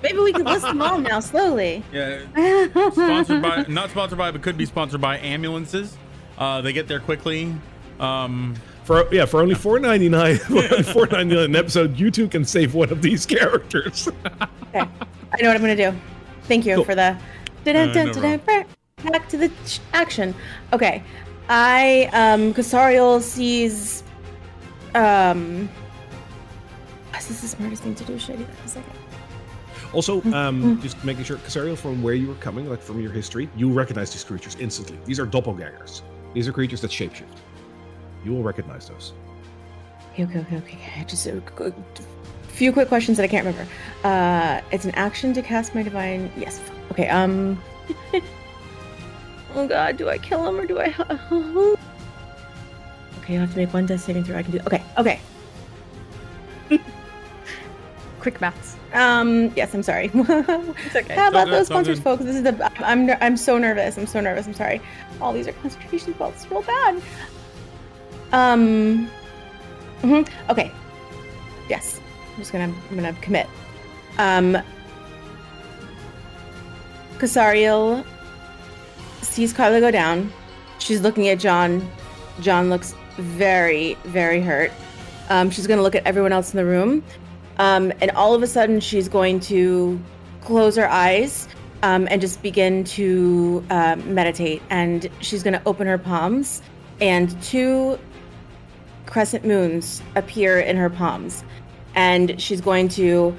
[0.03, 1.85] Maybe we could list them all now slowly.
[1.93, 2.21] Yeah.
[2.93, 5.97] sponsored by, not sponsored by, but could be sponsored by ambulances.
[6.39, 7.55] Uh, they get there quickly.
[8.01, 12.75] Um, For yeah, for only 4.99 for only 4.99 an episode, you two can save
[12.75, 14.09] one of these characters.
[14.73, 14.89] Okay,
[15.33, 15.93] I know what I'm gonna do.
[16.45, 16.85] Thank you Cool.
[16.85, 17.19] for the.
[17.65, 18.67] Dun, dun, no dun, dun,
[19.11, 20.33] back to the ch- action.
[20.73, 21.03] Okay,
[21.49, 24.05] I um Casariel sees.
[24.95, 25.69] Um.
[27.19, 28.17] Is this the smartest thing to do?
[28.17, 28.93] Should I do that in a second?
[29.93, 33.51] Also, um, just making sure, Casariel, from where you were coming, like from your history,
[33.57, 34.97] you recognize these creatures instantly.
[35.05, 36.03] These are doppelgangers.
[36.33, 37.25] These are creatures that shapeshift.
[38.25, 39.13] You will recognize those.
[40.13, 41.05] Okay, okay, okay, okay.
[41.07, 41.73] Just a qu-
[42.49, 43.71] few quick questions that I can't remember.
[44.05, 46.31] Uh, it's an action to cast my divine.
[46.37, 46.61] Yes.
[46.91, 47.09] Okay.
[47.09, 47.63] Um.
[49.55, 50.89] oh God, do I kill him or do I?
[53.21, 54.37] okay, I have to make one death saving throw.
[54.37, 54.59] I can do.
[54.67, 54.83] Okay.
[54.99, 55.21] Okay.
[58.21, 58.77] Quick maths.
[58.93, 59.53] Um.
[59.57, 59.73] Yes.
[59.73, 60.11] I'm sorry.
[60.13, 61.15] It's okay.
[61.15, 62.05] How about those it's all sponsors, good.
[62.05, 62.25] folks?
[62.25, 62.71] This is the.
[62.85, 63.09] I'm.
[63.23, 63.97] I'm so nervous.
[63.97, 64.47] I'm so nervous.
[64.47, 64.83] I'm sorry.
[65.21, 66.47] All these are concentration spells.
[66.51, 67.01] Real bad.
[68.33, 69.11] Um.
[70.03, 70.71] mhm, Okay.
[71.69, 72.01] Yes.
[72.33, 72.73] I'm just gonna.
[72.91, 73.47] I'm gonna commit.
[74.19, 74.59] Um.
[77.19, 78.05] Casariel
[79.21, 80.33] sees Carla go down.
[80.79, 81.89] She's looking at John.
[82.41, 84.73] John looks very, very hurt.
[85.29, 87.03] Um, she's gonna look at everyone else in the room.
[87.59, 90.01] Um, and all of a sudden, she's going to
[90.41, 91.47] close her eyes
[91.83, 94.63] um, and just begin to uh, meditate.
[94.71, 96.63] And she's to open her palms,
[97.03, 97.99] and two
[99.11, 101.45] crescent moons appear in her palms.
[101.95, 103.37] And she's going to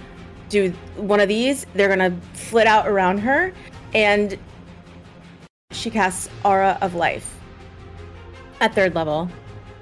[0.49, 1.65] do one of these.
[1.74, 3.53] They're going to flit out around her,
[3.93, 4.38] and
[5.72, 7.38] she casts Aura of Life
[8.59, 9.30] at third level.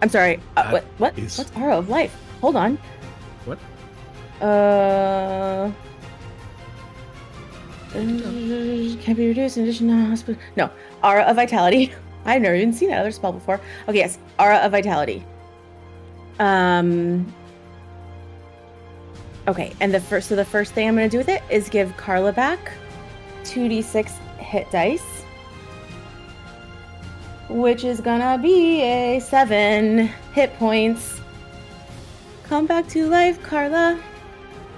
[0.01, 0.39] I'm sorry.
[0.55, 0.83] Uh, what?
[0.99, 1.17] What?
[1.19, 2.15] is- What's Aura of Life?
[2.41, 2.77] Hold on.
[3.45, 3.57] What?
[4.39, 5.71] Uh, uh,
[7.93, 10.39] can be reduced in addition to hospital.
[10.55, 10.69] No,
[11.03, 11.91] aura of vitality.
[12.25, 13.59] I've never even seen that other spell before.
[13.87, 15.25] Okay, yes, aura of vitality.
[16.39, 17.33] Um.
[19.47, 21.95] Okay, and the first, so the first thing I'm gonna do with it is give
[21.97, 22.71] Carla back
[23.43, 25.23] two d6 hit dice,
[27.49, 31.19] which is gonna be a seven hit points.
[32.43, 33.99] Come back to life, Carla.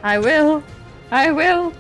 [0.04, 0.64] I will.
[1.12, 1.74] I will.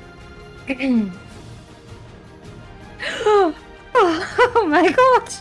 [3.25, 3.55] oh,
[3.95, 5.33] oh my god.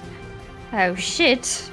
[0.73, 1.70] Oh shit.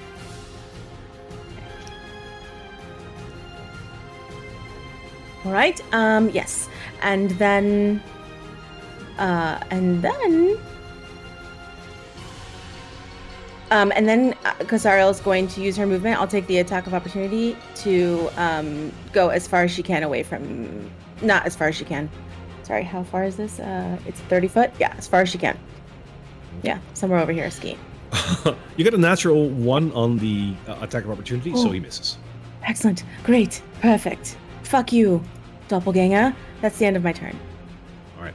[5.48, 5.80] All right.
[5.94, 6.30] Um.
[6.32, 6.68] Yes.
[7.02, 8.04] And then.
[9.18, 9.58] Uh.
[9.72, 10.58] And then.
[13.72, 13.94] Um.
[13.96, 16.20] And then uh, Casariel is going to use her movement.
[16.20, 20.22] I'll take the attack of opportunity to um go as far as she can away
[20.22, 20.92] from.
[21.22, 22.10] Not as far as she can.
[22.64, 22.84] Sorry.
[22.84, 23.62] How far is this?
[23.62, 23.98] Uh.
[24.06, 24.72] It's thirty foot.
[24.82, 24.94] Yeah.
[24.98, 25.58] As far as she can.
[26.62, 26.80] Yeah.
[26.94, 27.50] Somewhere over here.
[27.50, 27.78] Ski.
[28.76, 31.72] you get a natural one on the uh, attack of opportunity, so Oh.
[31.72, 32.18] he misses.
[32.66, 33.06] Excellent.
[33.24, 33.62] Great.
[33.82, 34.36] Perfect.
[34.64, 35.24] Fuck you,
[35.68, 36.36] doppelganger.
[36.62, 37.38] That's the end of my turn.
[38.18, 38.34] All right.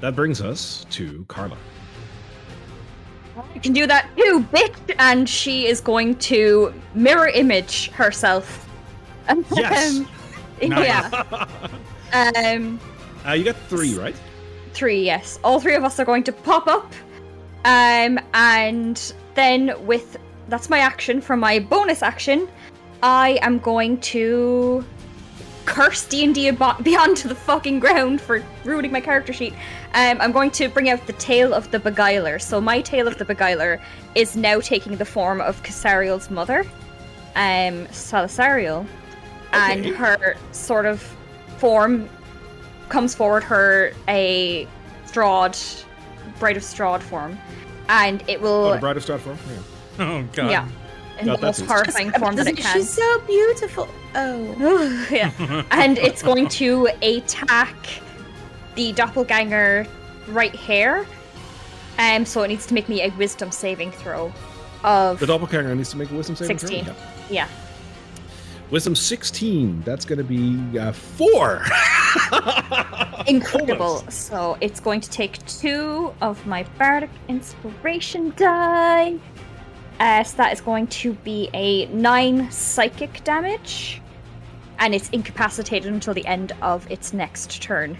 [0.00, 1.56] That brings us to Carla.
[3.54, 4.94] You can do that too, bitch.
[4.98, 8.68] And she is going to mirror image herself.
[9.54, 9.98] Yes.
[9.98, 10.08] Um,
[10.60, 11.46] Yeah.
[12.12, 12.78] Um,
[13.26, 14.14] Uh, you got three, right?
[14.72, 15.38] three, yes.
[15.42, 16.92] All three of us are going to pop up.
[17.64, 20.16] Um, and then with
[20.48, 21.20] that's my action.
[21.20, 22.46] For my bonus action,
[23.04, 24.82] I am going to
[25.66, 29.52] curse D and D beyond to the fucking ground for ruining my character sheet.
[29.92, 32.38] Um, I'm going to bring out the tale of the beguiler.
[32.38, 33.78] So my tale of the beguiler
[34.14, 36.60] is now taking the form of Casariel's mother,
[37.36, 38.86] um, Salasariel,
[39.52, 41.02] and her sort of
[41.58, 42.08] form
[42.88, 44.66] comes forward her a
[45.06, 45.84] Strahd,
[46.38, 47.38] bright of Strahd form,
[47.90, 49.38] and it Oh, will the bride of Strahd form.
[49.50, 49.58] Yeah.
[50.06, 50.50] Oh god.
[50.50, 50.68] yeah,
[51.18, 51.66] in Got the most too.
[51.66, 52.76] horrifying form that it Doesn't- can.
[52.76, 53.88] She's so beautiful.
[54.14, 55.06] Oh.
[55.10, 55.30] yeah.
[55.70, 57.74] and it's going to attack
[58.74, 59.86] the doppelganger
[60.28, 61.06] right here.
[61.98, 64.32] Um, so it needs to make me a wisdom saving throw
[64.82, 66.68] of The doppelganger needs to make a wisdom saving throw.
[66.68, 66.86] 16.
[66.86, 66.94] Yeah.
[67.30, 67.48] yeah.
[68.70, 69.82] Wisdom 16.
[69.82, 71.64] That's going to be uh, four.
[73.26, 73.86] Incredible.
[73.86, 74.10] Almost.
[74.28, 79.18] So it's going to take two of my bardic inspiration die.
[80.00, 84.00] Uh, so that is going to be a nine psychic damage,
[84.78, 87.96] and it's incapacitated until the end of its next turn.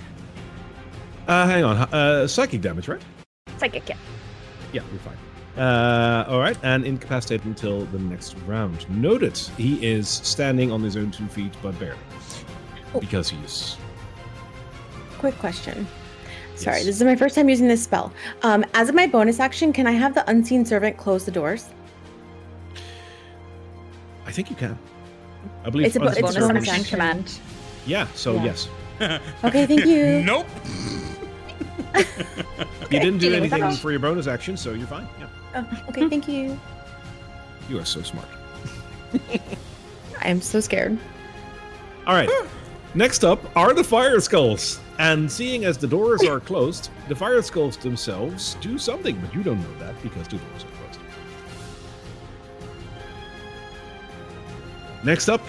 [1.28, 1.76] Uh, hang on.
[1.94, 3.00] Uh, psychic damage, right?
[3.58, 3.96] Psychic, yeah.
[4.72, 5.16] Yeah, you're fine.
[5.56, 8.90] Uh, all right, and incapacitated until the next round.
[8.90, 9.36] Noted.
[9.56, 11.96] He is standing on his own two feet, but barely,
[12.92, 12.98] Oh.
[13.00, 13.76] because he's.
[15.18, 15.86] Quick question.
[16.56, 16.86] Sorry, Yes.
[16.86, 18.12] this is my first time using this spell.
[18.42, 21.68] Um, as of my bonus action, can I have the unseen servant close the doors?
[24.26, 24.78] I think you can.
[25.64, 25.86] I believe.
[25.88, 27.38] It's a bo- unseen it's bonus action command.
[27.86, 28.06] Yeah.
[28.14, 28.44] So Yeah.
[28.44, 28.68] yes,
[29.44, 30.22] Okay, thank you.
[30.24, 30.46] Nope.
[32.90, 33.60] you didn't do dealing with that.
[33.60, 35.06] anything for your bonus action, so you're fine.
[35.18, 36.58] Yeah, Oh, okay, thank you.
[37.68, 38.26] you are so smart.
[40.22, 40.98] I am so scared.
[42.06, 42.28] All right.
[42.94, 44.80] Next up are the fire skulls.
[44.98, 49.42] And seeing as the doors are closed, the fire skulls themselves do something, but you
[49.42, 50.73] don't know that because the doors are
[55.04, 55.42] Next up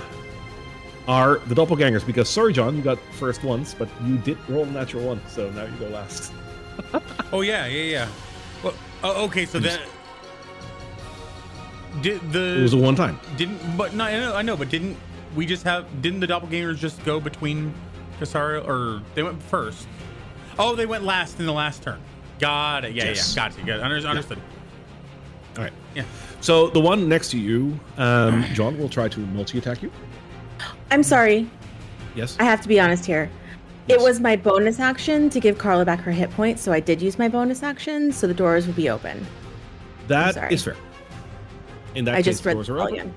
[1.08, 2.06] are the doppelgangers.
[2.06, 5.64] Because sorry, John, you got first once, but you did roll natural one, so now
[5.66, 6.32] you go last.
[7.32, 8.08] Oh yeah, yeah, yeah.
[8.64, 9.80] Well, oh, okay, so then
[12.02, 13.20] did the It was a one time.
[13.38, 14.98] didn't but no, I know, I know, but didn't
[15.36, 17.74] we just have didn't the doppelgangers just go between
[18.20, 19.88] Casario or they went first?
[20.60, 22.00] Oh, they went last in the last turn.
[22.40, 22.94] Got it.
[22.94, 23.34] Yeah, Yes.
[23.36, 23.66] yeah, got you.
[23.66, 23.84] Got it.
[23.84, 24.40] Under- understood.
[25.58, 25.74] All right.
[25.96, 26.04] Yeah.
[26.46, 29.92] So the one next to you, um, John, will try to multi attack you.
[30.92, 31.50] I'm sorry.
[32.14, 32.38] Yes.
[32.40, 33.32] I have to be honest here.
[33.88, 34.00] Yes.
[34.00, 37.02] It was my bonus action to give Carla back her hit points, so I did
[37.02, 39.26] use my bonus action, so the doors would be open.
[40.08, 40.76] That is fair.
[41.96, 43.12] In that I case, just the doors are open.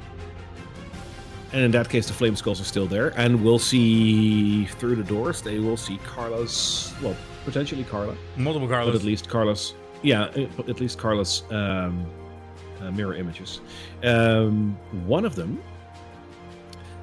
[1.53, 5.05] And in that case, the flame skulls are still there, and we'll see through the
[5.05, 5.43] doors.
[5.43, 7.15] They will see Carlos, well,
[7.45, 9.75] potentially Carla, Multiple Carlos, but at least Carlos.
[10.03, 12.07] Yeah, uh, but at least Carlos um,
[12.83, 13.61] uh, mirror images.
[14.03, 15.63] Um, one of them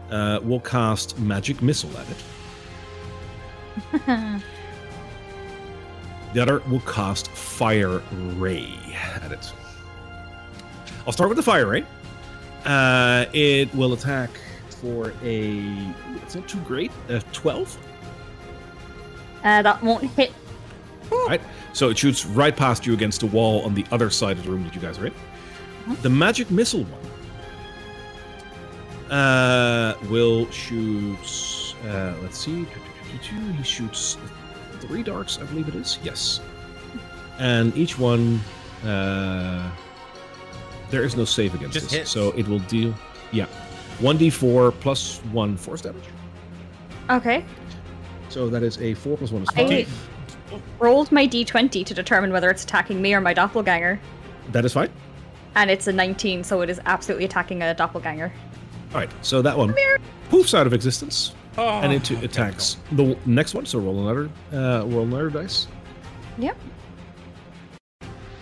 [0.10, 2.18] uh, will cast magic missile at it.
[6.36, 9.54] The other will cast fire ray at it.
[11.08, 11.86] I'll start with the fire ray.
[12.66, 14.32] Uh, it will attack
[14.68, 15.94] for a.
[16.22, 16.92] It's not too great.
[17.08, 17.78] A twelve.
[19.46, 20.34] Uh, that won't hit.
[21.10, 21.40] Right.
[21.72, 24.52] So it shoots right past you against the wall on the other side of the
[24.52, 25.14] room that you guys are in.
[26.02, 27.02] The magic missile one
[29.12, 31.76] uh, will shoot.
[31.88, 32.66] Uh, let's see.
[33.22, 34.18] He shoots
[34.82, 36.00] three darts, I believe it is.
[36.04, 36.42] Yes.
[37.40, 38.40] And each one,
[38.84, 39.70] uh,
[40.90, 42.12] there is no save against Just this, hits.
[42.12, 42.94] so it will deal.
[43.32, 43.46] Yeah,
[44.00, 46.04] one d4 plus one force damage.
[47.10, 47.46] Okay.
[48.30, 49.88] So that is a four plus one is I
[50.80, 54.00] rolled my d20 to determine whether it's attacking me or my doppelganger,
[54.52, 54.90] That is fine.
[55.56, 58.32] And it's a 19, so it is absolutely attacking a doppelganger.
[58.94, 59.74] All right, so that one
[60.30, 63.66] poofs out of existence, oh, and it okay, attacks the next one.
[63.66, 65.68] So roll another, uh, roll another dice.
[66.38, 66.58] Yep.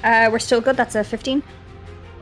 [0.04, 0.76] Uh, we're still good.
[0.76, 1.42] That's a 15.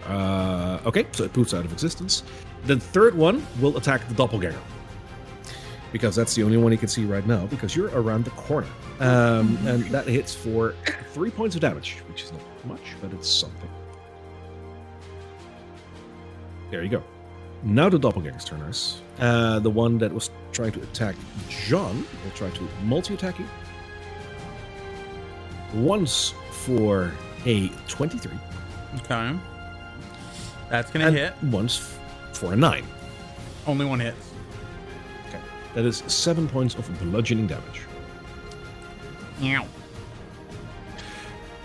[0.08, 2.24] Uh, okay, so it poofs out of existence.
[2.66, 4.60] The third one will attack the doppelganger
[5.92, 7.48] because that's the only one he can see right now.
[7.48, 8.68] Because you're around the corner,
[9.00, 10.76] um, and that hits for
[11.12, 13.70] three points of damage, which is not much, but it's something.
[16.72, 17.04] There you go.
[17.64, 18.62] Now the doppelganger's turn.
[19.20, 21.16] Uh, the one that was trying to attack
[21.68, 23.46] John will try to multi-attack you.
[25.74, 27.12] Once for
[27.46, 28.32] a 23,
[29.04, 29.36] Okay.
[30.70, 31.34] That's gonna hit.
[31.44, 32.00] once f-
[32.38, 32.84] for a 9.
[33.68, 34.32] Only one hits.
[35.30, 35.40] Okay.
[35.76, 37.82] That is seven points of bludgeoning damage.
[39.40, 39.66] Meow.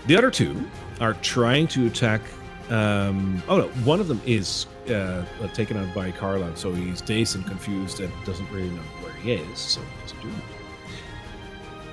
[0.07, 0.69] The other two
[1.01, 2.21] are trying to attack.
[2.69, 7.01] Um, oh no, one of them is uh, uh, taken out by Carla, so he's
[7.01, 9.59] dazed and confused and doesn't really know where he is.
[9.59, 10.33] So what he do?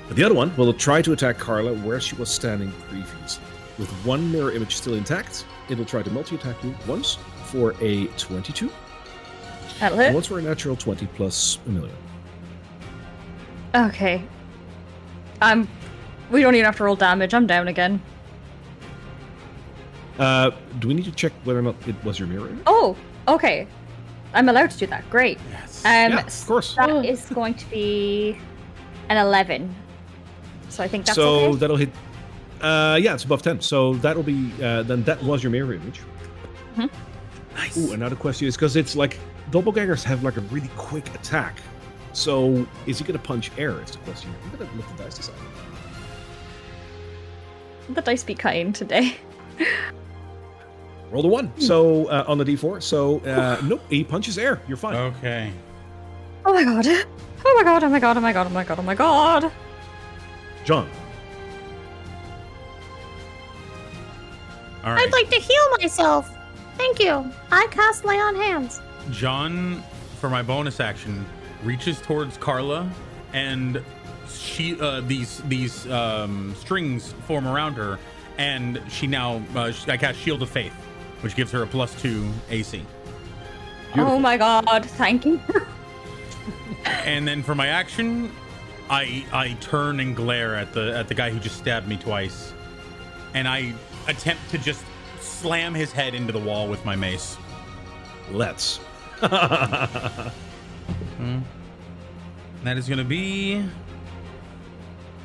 [0.08, 3.44] But the other one will try to attack Carla where she was standing previously.
[3.78, 8.70] With one mirror image still intact, it'll try to multi-attack you once for a 22,
[9.80, 11.96] That'll and once for a natural 20 plus a million.
[13.74, 14.22] Okay.
[15.42, 15.68] I'm.
[16.30, 17.34] We don't even have to roll damage.
[17.34, 18.00] I'm down again.
[20.18, 22.56] Uh, do we need to check whether or not it was your mirror?
[22.66, 22.96] Oh,
[23.28, 23.66] okay.
[24.32, 25.08] I'm allowed to do that.
[25.10, 25.38] Great.
[25.50, 25.84] Yes.
[25.84, 26.74] Um, yeah, of course.
[26.74, 28.38] That is going to be
[29.08, 29.74] an 11.
[30.68, 31.58] So I think that's so okay.
[31.58, 31.90] that'll hit.
[32.60, 33.60] Uh, yeah, it's above ten.
[33.60, 34.50] So that'll be.
[34.60, 36.00] Uh, then that was your mirror image.
[36.74, 36.86] hmm
[37.54, 37.76] nice.
[37.76, 39.18] Ooh, another question is because it's like
[39.52, 41.60] doppelgangers have like a really quick attack.
[42.12, 43.80] So is he gonna punch air?
[43.82, 44.34] Is the question.
[44.42, 45.34] I'm gonna let the dice decide.
[47.90, 49.16] The dice be kind today.
[51.10, 51.52] Roll the one.
[51.60, 52.82] So uh, on the d4.
[52.82, 54.60] So uh, nope, he punches air.
[54.66, 54.96] You're fine.
[54.96, 55.52] Okay.
[56.44, 56.86] Oh my god.
[57.46, 59.52] Oh my god, oh my god, oh my god, oh my god, oh my god.
[60.64, 60.88] John.
[64.82, 65.06] All right.
[65.06, 66.30] I'd like to heal myself.
[66.76, 67.30] Thank you.
[67.50, 68.80] I cast lay on hands.
[69.10, 69.82] John,
[70.20, 71.24] for my bonus action,
[71.62, 72.90] reaches towards Carla,
[73.32, 73.82] and
[74.28, 77.98] she uh, these these um, strings form around her,
[78.38, 80.74] and she now uh, I cast Shield of Faith,
[81.20, 82.84] which gives her a plus two AC.
[83.96, 85.40] Oh my god, thank you.
[86.86, 88.30] And then for my action,
[88.90, 92.52] I I turn and glare at the at the guy who just stabbed me twice,
[93.32, 93.72] and I
[94.06, 94.84] attempt to just
[95.20, 97.38] slam his head into the wall with my mace.
[98.30, 98.80] Let's.
[101.16, 101.38] Hmm.
[102.64, 103.64] That is going to be.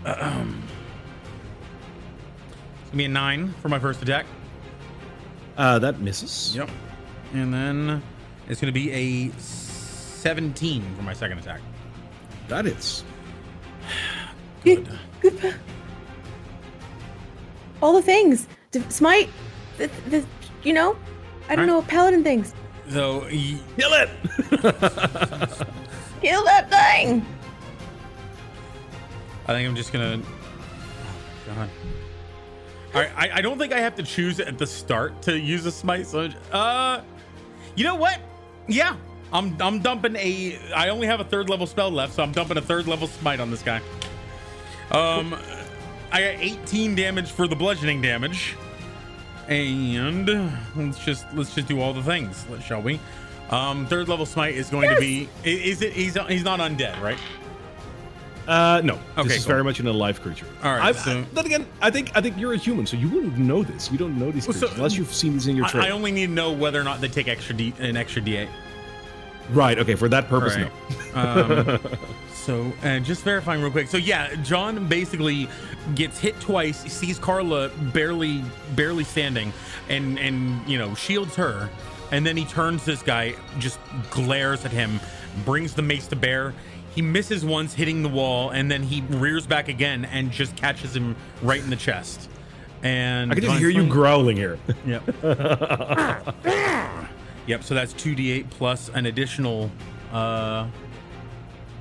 [2.90, 4.26] It's going to be a nine for my first attack.
[5.58, 6.56] uh, that misses.
[6.56, 6.70] Yep.
[7.34, 8.02] And then
[8.48, 11.62] it's going to be a 17 for my second attack.
[12.48, 13.04] That is.
[14.64, 14.90] Good.
[15.22, 15.54] Good.
[17.82, 18.48] All the things.
[18.90, 19.30] Smite.
[19.78, 20.26] The, the,
[20.64, 20.96] you know,
[21.48, 21.86] I don't Alright.
[21.86, 22.54] know paladin things.
[22.90, 24.10] So, y- Kill it.
[26.22, 27.24] Kill that thing.
[29.48, 30.28] I think I'm just going to.
[30.28, 31.70] Oh, God.
[32.94, 35.66] All right, I, I don't think I have to choose at the start to use
[35.66, 36.08] a smite.
[36.08, 37.02] So, uh,
[37.76, 38.20] you know what?
[38.68, 38.96] Yeah,
[39.32, 40.60] I'm I'm dumping a.
[40.76, 43.40] I only have a third level spell left, so I'm dumping a third level smite
[43.40, 43.82] on this guy.
[44.92, 45.36] Um,
[46.12, 48.56] I got 18 damage for the bludgeoning damage,
[49.48, 50.28] and
[50.76, 53.00] let's just let's just do all the things, shall we?
[53.52, 55.30] Um, third level smite is going to be.
[55.44, 55.94] Is it?
[55.94, 57.20] He's he's not undead, right?
[58.50, 58.95] Uh, no.
[59.18, 59.50] Okay, this is cool.
[59.54, 60.47] very much an alive creature.
[60.64, 62.97] All right, I, so- I, then again, I think I think you're a human, so
[62.97, 63.91] you wouldn't know this.
[63.91, 65.84] You don't know these Well, so- creatures unless you've seen these in your I, trade.
[65.86, 68.50] I only need to know whether or not they take extra D, an extra D8.
[69.52, 69.78] Right.
[69.80, 69.95] Okay.
[69.95, 70.72] For that purpose, Right.
[71.16, 71.72] no.
[71.76, 71.80] Um,
[72.34, 73.88] so, uh, just verifying real quick.
[73.88, 75.48] So, yeah, John basically
[75.95, 78.44] gets hit twice, sees Carla barely,
[78.76, 79.52] barely standing,
[79.90, 81.69] and and you know shields her,
[82.11, 83.80] and then he turns this guy, just
[84.11, 84.99] glares at him,
[85.45, 86.53] brings the mace to bear.
[86.95, 90.95] He misses once, hitting the wall, and then he rears back again and just catches
[90.95, 92.30] him right in the chest.
[92.82, 94.57] And I can just hear you growling here.
[94.86, 95.03] Yep.
[97.48, 97.64] yep.
[97.64, 99.70] So that's two d eight plus an additional.
[100.11, 100.68] Uh,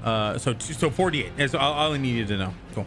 [0.04, 1.32] uh, so two, so forty eight.
[1.36, 2.54] That's all, all I needed to know.
[2.74, 2.86] Cool.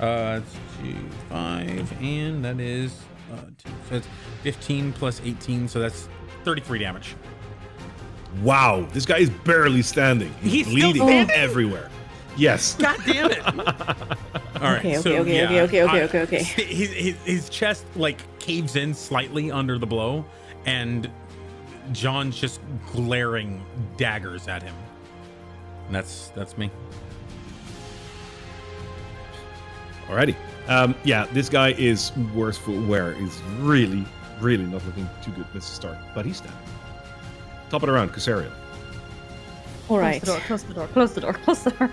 [0.00, 0.96] Uh, it's two
[1.28, 3.00] five, and that is
[3.32, 4.08] uh, two, so it's
[4.42, 5.68] fifteen plus eighteen.
[5.68, 6.08] So that's
[6.44, 7.14] thirty three damage.
[8.42, 10.32] Wow, this guy is barely standing.
[10.42, 11.36] He's, He's still bleeding standing?
[11.36, 11.90] everywhere.
[12.36, 12.74] Yes.
[12.74, 13.46] God damn it!
[13.46, 13.54] all
[14.60, 14.78] right.
[14.78, 16.42] Okay, okay, so, okay, yeah, okay, okay, okay, okay, okay.
[16.64, 20.24] His, his his chest like caves in slightly under the blow,
[20.66, 21.08] and
[21.92, 22.60] John's just
[22.92, 23.64] glaring
[23.96, 24.74] daggers at him.
[25.86, 26.70] And that's that's me.
[30.08, 30.34] Alrighty.
[30.68, 33.12] Um, yeah, this guy is worse for wear.
[33.12, 34.04] Is really,
[34.40, 35.98] really not looking too good this start.
[36.14, 36.56] But he's down.
[37.70, 38.50] Top it around, round, Casario.
[39.88, 40.20] All Close right.
[40.20, 41.90] the door, close the door, close the door, close the door.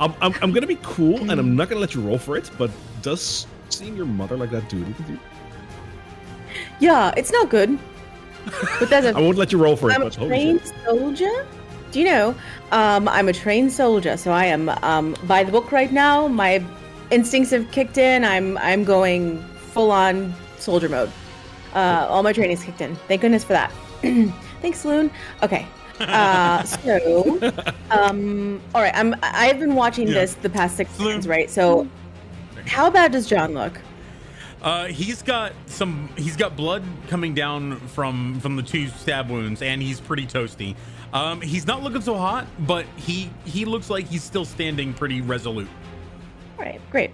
[0.00, 2.50] I'm, I'm, I'm gonna be cool, and I'm not gonna let you roll for it.
[2.56, 2.70] But
[3.02, 5.18] does seeing your mother like that do anything to you?
[6.80, 7.78] Yeah, it's not good.
[8.78, 9.94] But that's a I won't let you roll for it.
[9.94, 11.46] I'm a But trained soldier.
[11.90, 12.34] Do you know?
[12.70, 16.28] Um, I'm a trained soldier, so I am um, by the book right now.
[16.28, 16.64] My
[17.10, 18.24] instincts have kicked in.
[18.24, 19.42] I'm I'm going
[19.72, 21.10] full on soldier mode.
[21.74, 22.96] Uh, all my training's kicked in.
[23.08, 23.72] Thank goodness for that.
[24.60, 25.10] Thanks, Loon.
[25.42, 25.66] Okay.
[26.00, 27.52] Uh, so
[27.90, 28.60] Um.
[28.74, 28.94] All right.
[28.94, 29.14] I'm.
[29.22, 30.14] I've been watching Yeah.
[30.14, 31.50] this the past six seconds, right?
[31.50, 31.88] So,
[32.66, 33.80] how bad does John look?
[34.62, 36.08] Uh, he's got some.
[36.16, 40.74] He's got blood coming down from from the two stab wounds, and he's pretty toasty.
[41.12, 45.20] Um, he's not looking so hot, but he he looks like he's still standing pretty
[45.20, 45.68] resolute.
[46.58, 46.80] All right.
[46.90, 47.12] Great.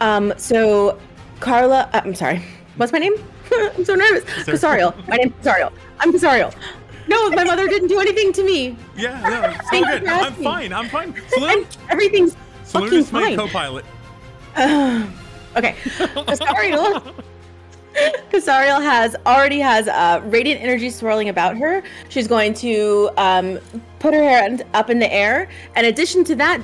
[0.00, 0.32] Um.
[0.36, 0.98] So,
[1.40, 1.88] Carla.
[1.92, 2.42] Uh, I'm sorry.
[2.76, 3.14] What's my name?
[3.54, 4.24] I'm so nervous.
[4.60, 4.80] Sorry.
[4.80, 5.08] Casariel.
[5.08, 5.72] My name's Casariel.
[6.00, 6.54] I'm Casariel.
[7.08, 8.76] No, my mother didn't do anything to me.
[8.96, 10.08] Yeah, no, it's all Thank you good.
[10.08, 10.72] I'm fine.
[10.72, 11.14] I'm fine.
[11.28, 13.36] Saloon, everything's Saloon fucking is my fine.
[13.36, 13.84] co-pilot.
[15.56, 15.74] okay.
[15.84, 17.14] Casariel.
[18.30, 21.82] Casariel has already has uh, radiant energy swirling about her.
[22.08, 23.58] She's going to um,
[23.98, 25.48] put her hand up in the air.
[25.76, 26.62] In addition to that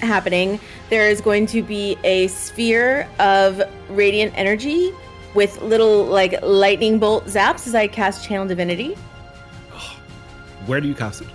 [0.00, 0.60] happening,
[0.90, 4.92] there is going to be a sphere of radiant energy
[5.34, 8.96] with little like lightning bolt zaps as I cast Channel Divinity.
[10.66, 11.28] Where do you cast it?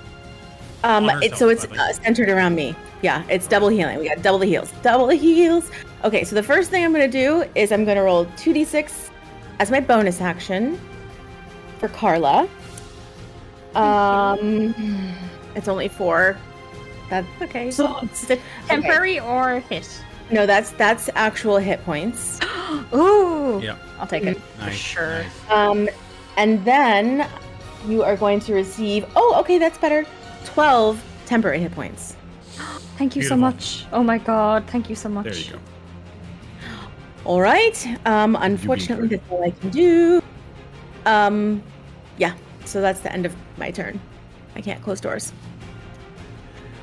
[0.84, 2.76] Um, On it's so it's uh, centered around me.
[3.02, 4.00] Yeah, it's double healing.
[4.00, 4.72] We got double the heals.
[4.82, 5.70] Double the heals.
[6.04, 9.10] Okay, so the first thing I'm gonna do is I'm gonna roll 2d6
[9.60, 10.80] as my bonus action
[11.80, 12.48] for Carla.
[13.76, 14.74] Um,
[15.56, 16.38] it's only four.
[17.10, 17.72] That's Okay.
[17.72, 18.42] so it's- okay.
[18.68, 19.88] Temporary or hit?
[20.30, 22.40] No, that's that's actual hit points.
[22.94, 23.60] Ooh.
[23.64, 23.76] Yeah.
[24.00, 25.24] I'll take it for sure.
[25.24, 25.50] nice.
[25.50, 25.90] Um,
[26.36, 27.28] and then
[27.86, 29.06] you are going to receive.
[29.16, 30.06] Oh, okay, that's better.
[30.46, 32.16] 12 temporary hit points.
[32.98, 33.86] Thank you so much.
[33.92, 35.26] Oh my god, thank you so much.
[35.26, 35.60] There you go.
[37.26, 37.88] All right.
[38.06, 40.24] Um, unfortunately, that's all I can do.
[41.06, 41.62] Um,
[42.18, 42.34] yeah.
[42.66, 44.00] So that's the end of my turn.
[44.56, 45.32] I can't close doors.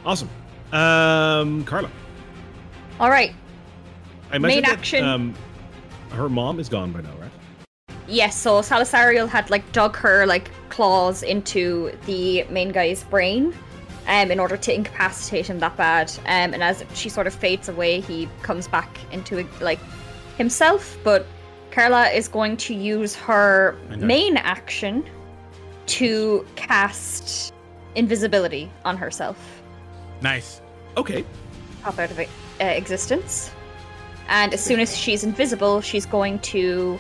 [0.07, 0.29] Awesome.
[0.73, 1.91] Um, Carla.
[3.01, 3.33] All right.
[4.31, 5.05] I Main imagine that, action.
[5.05, 5.35] um,
[6.11, 7.24] her mom is gone by now, right?
[8.07, 13.55] Yes, so Salisariel had like dug her like claws into the main guy's brain
[14.07, 16.11] um in order to incapacitate him that bad.
[16.27, 19.81] Um and as she sort of fades away, he comes back into like
[20.37, 21.27] himself, but
[21.71, 25.05] Carla is going to use her main action
[25.87, 27.53] to cast
[27.95, 29.63] invisibility on herself.
[30.23, 30.61] Nice.
[30.97, 31.25] Okay.
[31.83, 32.25] pop out of uh,
[32.61, 33.51] existence.
[34.29, 36.99] And as soon as she's invisible, she's going to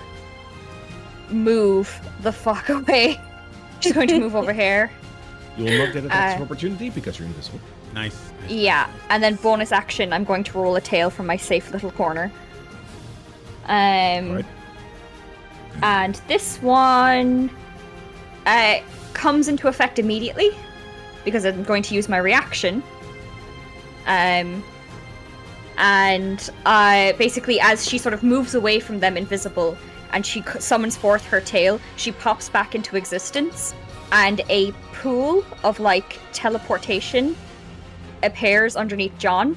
[1.31, 3.21] move the fuck away.
[3.81, 4.91] She's going to move over here.
[5.57, 7.61] You will not get attacks Uh, opportunity because you're invisible.
[7.95, 8.33] Nice.
[8.43, 8.51] nice.
[8.51, 11.93] Yeah, and then bonus action, I'm going to roll a tale from my safe little
[11.93, 12.33] corner.
[13.67, 14.45] Um, Alright.
[15.83, 17.51] and this one
[18.47, 18.81] uh,
[19.13, 20.51] comes into effect immediately
[21.25, 22.83] because I'm going to use my reaction.
[24.07, 24.63] Um,
[25.79, 29.79] and uh, basically, as she sort of moves away from them, invisible,
[30.13, 33.75] and she summons forth her tale, she pops back into existence,
[34.13, 37.37] and a pool of like teleportation
[38.23, 39.57] appears underneath John.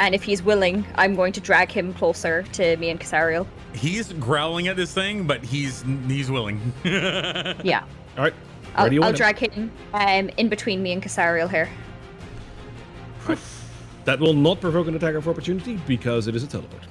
[0.00, 3.46] And if he's willing, I'm going to drag him closer to me and Casariel.
[3.74, 6.72] He's growling at this thing, but he's he's willing.
[6.84, 7.84] Yeah,
[8.16, 8.32] All right.
[8.32, 11.68] Where I'll, do you I'll drag him um, in between me and Casariel here.
[14.04, 16.82] That will not provoke an attack of opportunity because it is a teleport.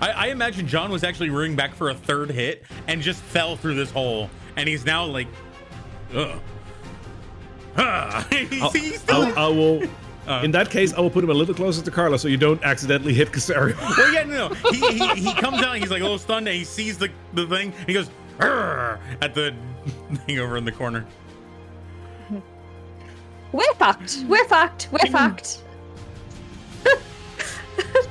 [0.00, 3.56] I, I imagine John was actually rearing back for a third hit and just fell
[3.56, 5.28] through this hole, and he's now like,
[6.14, 6.40] ugh.
[7.76, 9.22] Ah, you I'll- he's still.
[9.36, 9.82] I'll- I will.
[10.26, 10.40] Uh.
[10.42, 12.62] in that case, I will put him a little closer to Carla so you don't
[12.64, 13.76] accidentally hit Casario.
[13.98, 14.54] well, yeah, no, no.
[14.70, 17.46] He, he, he comes out, he's like a little stunned, and he sees the, the
[17.46, 18.08] thing, and he goes,
[18.40, 19.54] "Arr!" at the
[20.24, 21.04] thing over in the corner.
[23.52, 24.24] We're fucked.
[24.26, 24.88] We're fucked.
[24.92, 25.62] We're fucked.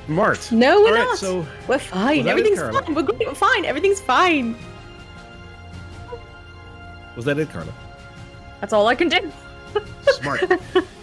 [0.05, 0.49] Smart.
[0.51, 1.17] No, we're right, not.
[1.17, 2.27] so We're fine.
[2.27, 2.93] Everything's fine.
[2.93, 3.27] We're great.
[3.27, 3.65] We're fine.
[3.65, 4.55] Everything's fine.
[7.15, 7.73] was that it, Carla?
[8.59, 9.31] That's all I can do.
[10.03, 10.43] Smart.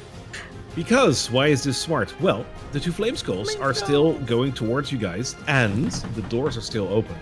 [0.75, 2.19] because why is this smart?
[2.21, 6.63] Well, the two flame skulls are still going towards you guys, and the doors are
[6.63, 7.17] still open.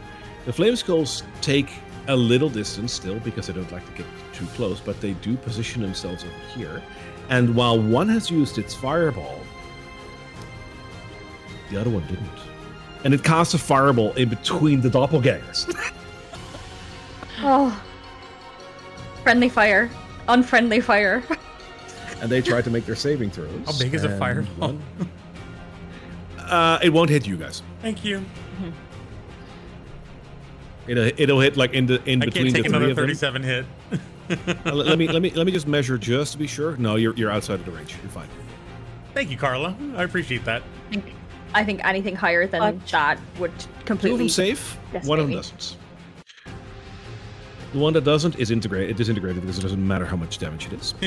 [0.46, 1.70] The flame skulls take
[2.08, 5.36] a little distance still because they don't like to get too close, but they do
[5.36, 6.82] position themselves over here.
[7.28, 9.38] And while one has used its fireball,
[11.70, 12.28] the other one didn't.
[13.04, 15.74] And it casts a fireball in between the doppelgangers.
[17.40, 17.80] Oh.
[19.22, 19.88] Friendly fire.
[20.26, 21.22] Unfriendly fire.
[22.20, 23.48] and they try to make their saving throws.
[23.64, 24.72] How big is a fireball?
[24.72, 24.82] one-
[26.40, 27.62] Uh, it won't hit you guys.
[27.80, 28.24] Thank you.
[30.88, 32.96] It'll, it'll hit like in the in I between can't take the three another of
[32.96, 33.04] them.
[33.06, 33.66] 37 hit.
[34.66, 36.76] Uh, let let me let me let me just measure just to be sure.
[36.78, 37.94] No, you're you're outside of the range.
[38.02, 38.28] You're fine.
[39.14, 39.76] Thank you, Carla.
[39.96, 40.62] I appreciate that.
[41.54, 42.90] I think anything higher than Fudge.
[42.92, 43.52] that would
[43.84, 44.10] completely.
[44.10, 44.78] Two of them safe.
[44.92, 45.76] Yes, one of them doesn't.
[47.72, 48.90] The one that doesn't is integrated.
[48.90, 50.94] It disintegrated because it doesn't matter how much damage it is.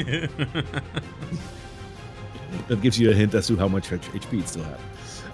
[2.68, 4.80] that gives you a hint as to how much HP it still has.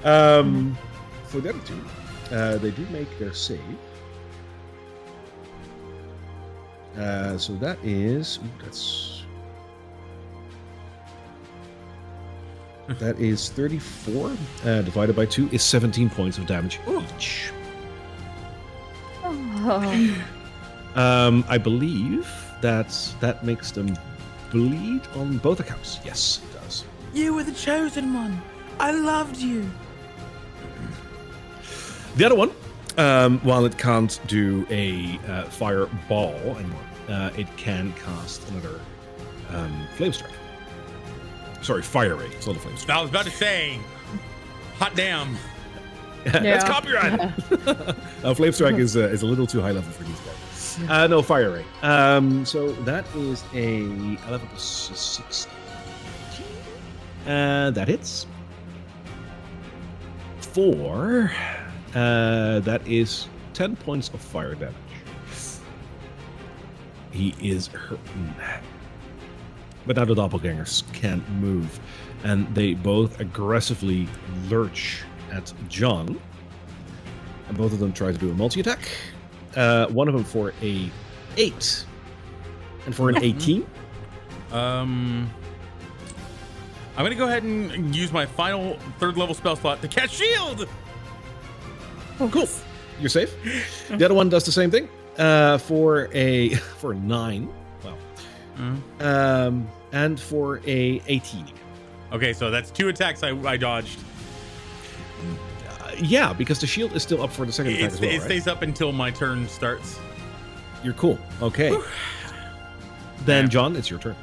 [0.05, 0.77] Um,
[1.25, 1.83] for the other two,
[2.31, 3.59] uh, they do make their save.
[6.97, 9.16] Uh, so that is ooh, that's
[12.87, 14.31] that is 34
[14.65, 16.79] uh, divided by 2 is 17 points of damage
[17.15, 17.51] each.
[19.23, 20.23] Oh.
[20.95, 22.27] Um, I believe
[22.61, 22.89] that
[23.19, 23.95] that makes them
[24.51, 25.99] bleed on both accounts.
[26.03, 26.85] Yes, it does.
[27.13, 28.41] You were the chosen one.
[28.79, 29.69] I loved you.
[32.15, 32.51] The other one,
[32.97, 38.79] um, while it can't do a uh, fireball anymore, uh, it can cast another
[39.49, 40.31] um, flame strike.
[41.67, 42.27] Sorry, fire ray.
[42.27, 42.97] It's not a flame strike.
[42.97, 43.77] I was about to say,
[44.79, 45.35] hot damn.
[46.23, 47.19] That's copyright.
[48.23, 50.89] uh, flame strike is uh, is a little too high level for these guys.
[50.89, 51.65] Uh, no, fire ray.
[51.81, 53.79] Um, so that is a
[54.29, 55.51] 11 plus 16.
[57.27, 58.27] Uh, that hits.
[60.39, 61.33] Four.
[61.93, 64.73] Uh, that is 10 points of fire damage.
[67.11, 68.33] He is hurting.
[69.87, 71.79] But now the doppelgangers can't move.
[72.23, 74.07] And they both aggressively
[74.49, 76.19] lurch at John.
[77.47, 78.79] And both of them try to do a multi attack.
[79.55, 80.91] Uh, one of them for a
[81.37, 81.85] 8.
[82.85, 83.65] And for an 18.
[84.51, 85.29] Um,
[86.97, 90.67] I'm gonna go ahead and use my final third level spell slot to cast shield.
[92.19, 92.47] Oh, cool.
[92.99, 93.33] You're safe.
[93.89, 94.89] The other one does the same thing.
[95.17, 96.49] Uh, for a
[96.79, 97.49] for a nine.
[97.83, 97.93] Wow.
[98.57, 99.01] Mhm.
[99.01, 101.45] Um, and for a 18.
[102.13, 103.99] Okay, so that's two attacks I, I dodged.
[105.81, 108.09] Uh, yeah, because the shield is still up for the second attack It, as well,
[108.09, 108.21] it right?
[108.25, 109.99] stays up until my turn starts.
[110.83, 111.17] You're cool.
[111.41, 111.75] Okay.
[113.25, 113.49] Then, Yeah.
[113.49, 114.15] John, it's your turn.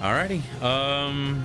[0.00, 0.42] Alrighty.
[0.62, 1.44] Um.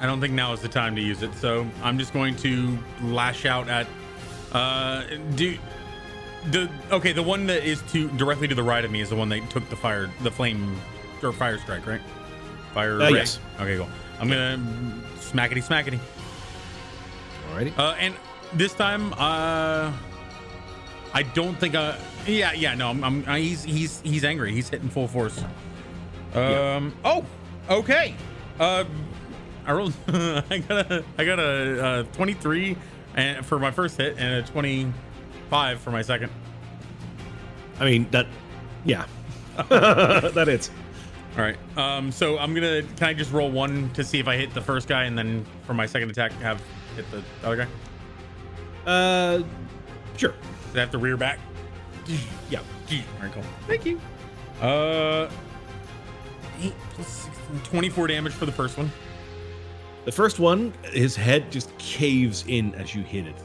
[0.00, 2.78] I don't think now is the time to use it, so I'm just going to
[3.02, 3.86] lash out at.
[4.52, 5.02] Uh,
[5.34, 5.58] do
[6.50, 7.12] the okay?
[7.12, 9.48] The one that is to directly to the right of me is the one that
[9.50, 10.76] took the fire, the flame,
[11.22, 12.00] or fire strike, right?
[12.74, 13.00] Fire.
[13.00, 13.40] Uh, yes.
[13.60, 13.88] Okay, cool.
[14.20, 14.58] I'm gonna
[15.18, 15.98] smackety smackety.
[17.52, 17.76] Alrighty.
[17.78, 18.14] Uh, and
[18.52, 19.92] this time, uh,
[21.12, 21.74] I don't think.
[21.74, 21.96] Uh,
[22.26, 24.52] yeah, yeah, no, I'm, I'm, I, he's he's he's angry.
[24.52, 25.42] He's hitting full force.
[26.34, 26.94] Um.
[27.04, 27.24] Oh.
[27.70, 28.14] Okay.
[28.58, 28.84] Uh,
[29.66, 29.94] I rolled.
[30.08, 31.04] I got a.
[31.16, 32.76] I got a, uh 23
[33.14, 34.42] and for my first hit and a
[35.48, 36.30] 25 for my second.
[37.80, 38.26] I mean, that.
[38.84, 39.06] Yeah.
[39.68, 40.70] that is.
[41.36, 41.56] All right.
[41.76, 42.12] Um.
[42.12, 42.82] So I'm gonna.
[42.82, 45.46] Can I just roll one to see if I hit the first guy and then
[45.66, 46.62] for my second attack have
[46.96, 47.66] hit the other guy?
[48.86, 49.42] Uh,
[50.16, 50.34] sure.
[50.66, 51.38] Does I have to rear back?
[52.50, 52.60] Yeah.
[52.60, 53.42] All right, cool.
[53.66, 54.00] Thank you.
[54.62, 55.28] Uh,
[56.62, 58.90] 8 plus 16, 24 damage for the first one.
[60.06, 63.36] The first one, his head just caves in as you hit it.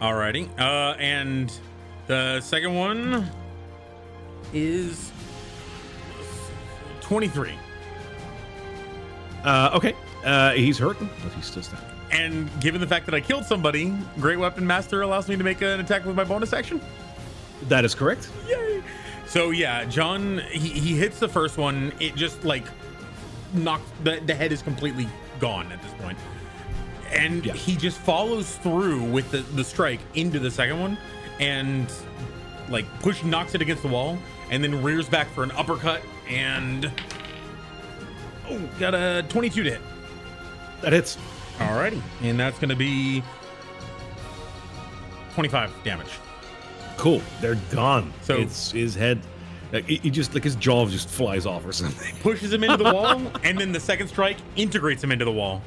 [0.00, 0.48] Alrighty.
[0.58, 1.52] Uh, and
[2.06, 3.28] the second one
[4.52, 5.10] is
[7.00, 7.54] 23.
[9.44, 9.94] Uh, okay.
[10.24, 11.88] Uh, he's hurting, but he's still standing.
[12.10, 15.60] And given the fact that I killed somebody, Great Weapon Master allows me to make
[15.62, 16.80] an attack with my bonus action.
[17.68, 18.28] That is correct.
[18.48, 18.82] Yay!
[19.26, 21.92] So yeah, John he, he hits the first one.
[22.00, 22.64] It just like
[23.54, 25.08] knocks the, the head is completely
[25.40, 26.18] gone at this point.
[27.12, 27.52] And Yeah.
[27.54, 30.98] he just follows through with the, the strike into the second one
[31.40, 31.90] and
[32.68, 34.18] like push knocks it against the wall
[34.50, 36.90] and then rears back for an uppercut and
[38.48, 39.80] oh got a 22 to hit.
[40.82, 41.16] That hits.
[41.58, 42.00] Alrighty.
[42.22, 43.22] And that's gonna be
[45.34, 46.08] 25 damage.
[46.96, 47.20] Cool.
[47.40, 48.12] They're gone.
[48.22, 49.20] So- it's his head.
[49.72, 52.14] Like, he he just like his jaw just flies off or something.
[52.20, 55.60] Pushes him into the wall, and then the second strike integrates him into the wall.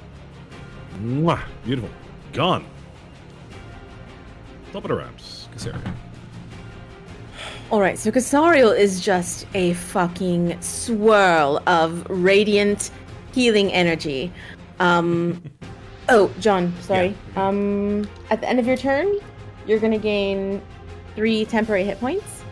[1.02, 1.42] Mwah.
[1.66, 1.90] Beautiful.
[2.34, 2.66] Gone.
[4.72, 5.18] Top of the round.
[5.18, 5.94] Casaria.
[7.72, 12.90] All right, so Casariel is just a fucking swirl of radiant
[13.32, 14.32] healing energy.
[14.80, 15.42] Um
[16.12, 17.16] Oh, John, sorry.
[17.36, 19.08] Um at the end of your turn,
[19.68, 20.62] you're going to gain
[21.16, 22.44] 3 temporary hit points.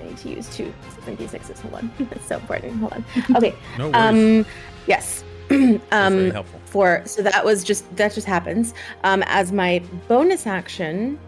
[0.00, 0.72] I need to use two
[1.04, 1.60] 76s.
[1.60, 1.92] Hold on.
[2.10, 2.76] That's so important.
[2.78, 3.04] Hold on.
[3.36, 3.54] Okay.
[3.78, 3.94] No worries.
[4.42, 4.46] Um
[4.88, 5.22] yes.
[5.48, 6.60] That's um helpful.
[6.64, 8.74] for so that was just that just happens
[9.04, 11.18] um as my bonus action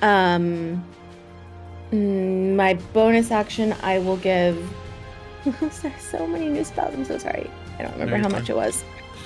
[0.00, 0.82] um
[1.92, 4.56] mm, my bonus action i will give
[5.98, 8.40] so many new spells i'm so sorry i don't remember you're how fine.
[8.40, 8.82] much it was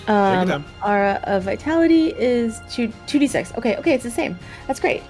[0.08, 0.64] um time.
[0.84, 5.02] aura of vitality is 2 2d6 okay okay it's the same that's great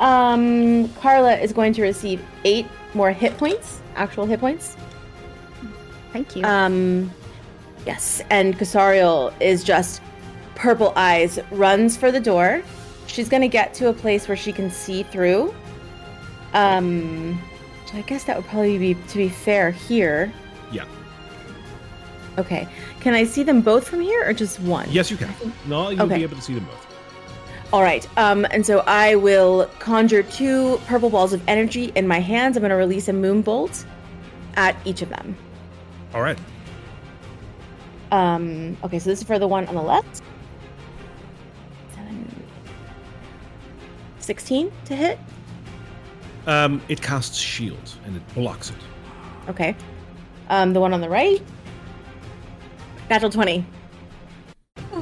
[0.00, 4.76] Um, Carla is going to receive eight more hit points, actual hit points.
[6.12, 6.42] Thank you.
[6.44, 7.12] Um,
[7.86, 10.02] yes, and Casariel is just
[10.54, 12.62] purple eyes, runs for the door.
[13.06, 15.54] She's gonna get to a place where she can see through.
[16.54, 17.40] Um,
[17.90, 20.32] so I guess that would probably be, to be fair, here.
[20.70, 20.84] Yeah.
[22.38, 22.68] Okay.
[23.00, 24.86] Can I see them both from here, or just one?
[24.90, 25.34] Yes, you can.
[25.66, 26.16] No, you'll Okay.
[26.18, 26.86] be able to see them both.
[27.72, 28.06] All right.
[28.18, 32.56] Um, and so I will conjure two purple balls of energy in my hands.
[32.56, 33.84] I'm going to release a moon bolt
[34.54, 35.34] at each of them.
[36.14, 36.38] All right.
[38.12, 40.22] Um, okay, so this is for the one on the left.
[41.94, 42.44] Seven,
[44.18, 45.18] 16 to hit.
[46.46, 48.76] Um, it casts shield and it blocks it.
[49.48, 49.74] Okay.
[50.50, 51.42] Um, the one on the right.
[53.08, 53.64] Natural 20.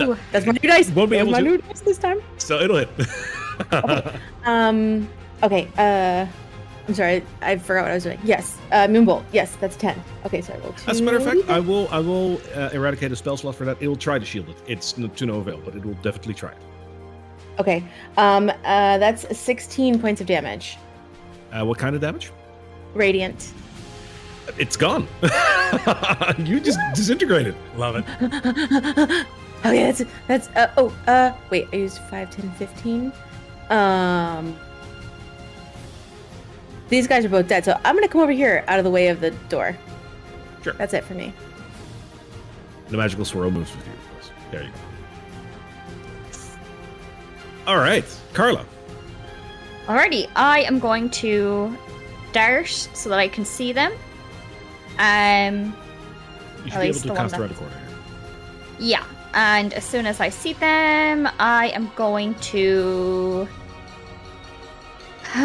[0.01, 0.16] Ooh.
[0.31, 0.89] That's my new dice.
[0.91, 1.45] Won't be That's able my to.
[1.45, 2.20] new dice this time.
[2.39, 2.89] So it'll hit.
[4.45, 5.07] Um,
[5.43, 5.69] okay.
[5.77, 6.27] Uh,
[6.90, 7.24] I'm sorry.
[7.40, 8.18] I forgot what I was doing.
[8.24, 8.58] Yes.
[8.72, 9.22] Uh, Moonbolt.
[9.32, 10.02] Yes, that's 10.
[10.26, 10.90] Okay, so I roll two.
[10.90, 13.64] As a matter of fact, I will I will uh, eradicate a spell slot for
[13.64, 13.76] that.
[13.80, 14.56] It will try to shield it.
[14.66, 16.58] It's n- to no avail, but it will definitely try it.
[17.60, 17.84] Okay.
[18.16, 20.78] Um, uh, that's 16 points of damage.
[21.52, 22.32] Uh, what kind of damage?
[22.92, 23.52] Radiant.
[24.58, 25.06] It's gone.
[26.38, 27.54] you just disintegrated.
[27.76, 28.04] Love it.
[29.64, 33.12] okay, that's that's uh, oh uh wait, I used 5, 10, 15.
[33.68, 34.56] Um
[36.90, 39.08] These guys are both dead, so I'm gonna come over here out of the way
[39.08, 39.76] of the door.
[40.62, 40.74] Sure.
[40.74, 41.32] That's it for me.
[42.88, 44.30] The magical swirl moves with you, of course.
[44.50, 44.74] There you go.
[47.66, 48.64] All right, Carla.
[49.86, 51.76] Alrighty, I am going to
[52.32, 53.92] dart so that I can see them.
[54.98, 55.74] Um,
[56.64, 57.98] You should At be able to cast that- around the corner here.
[58.80, 59.04] yeah,
[59.34, 63.48] and as soon as I see them, I am going to.
[65.35, 65.44] Um,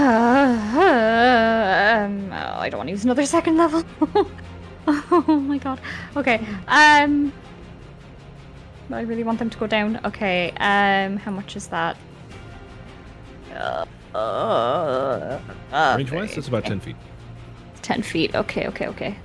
[2.32, 3.84] oh, I don't want to use another second level.
[4.88, 5.80] oh my god.
[6.16, 6.46] Okay.
[6.68, 7.32] Um.
[8.92, 10.00] I really want them to go down.
[10.06, 10.52] Okay.
[10.58, 11.18] Um.
[11.18, 11.98] How much is that?
[13.54, 13.86] Uh,
[15.72, 16.96] uh, Range wise, that's about 10 feet.
[17.82, 18.36] 10 feet.
[18.36, 19.18] Okay, okay, okay.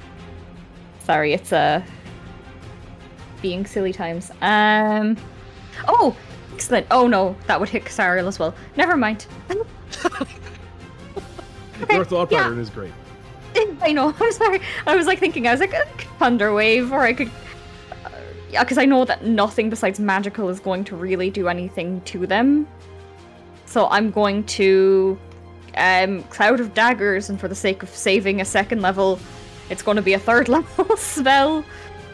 [1.00, 1.82] Sorry, it's uh
[3.42, 4.30] being silly times.
[4.42, 5.16] Um
[5.88, 6.16] Oh,
[6.54, 6.86] excellent.
[6.90, 8.54] Oh no, that would hit Casariel as well.
[8.76, 9.26] Never mind.
[11.82, 12.42] Okay, Your thought yeah.
[12.42, 12.92] pattern is great.
[13.82, 14.14] I know.
[14.20, 14.60] I'm sorry.
[14.86, 15.46] I was like thinking.
[15.46, 17.30] I was like, I could thunder wave, or I could.
[18.04, 18.10] Uh,
[18.50, 22.26] yeah, because I know that nothing besides magical is going to really do anything to
[22.26, 22.68] them.
[23.66, 25.18] So I'm going to
[25.76, 29.18] um, cloud of daggers, and for the sake of saving a second level,
[29.70, 31.64] it's going to be a third level spell.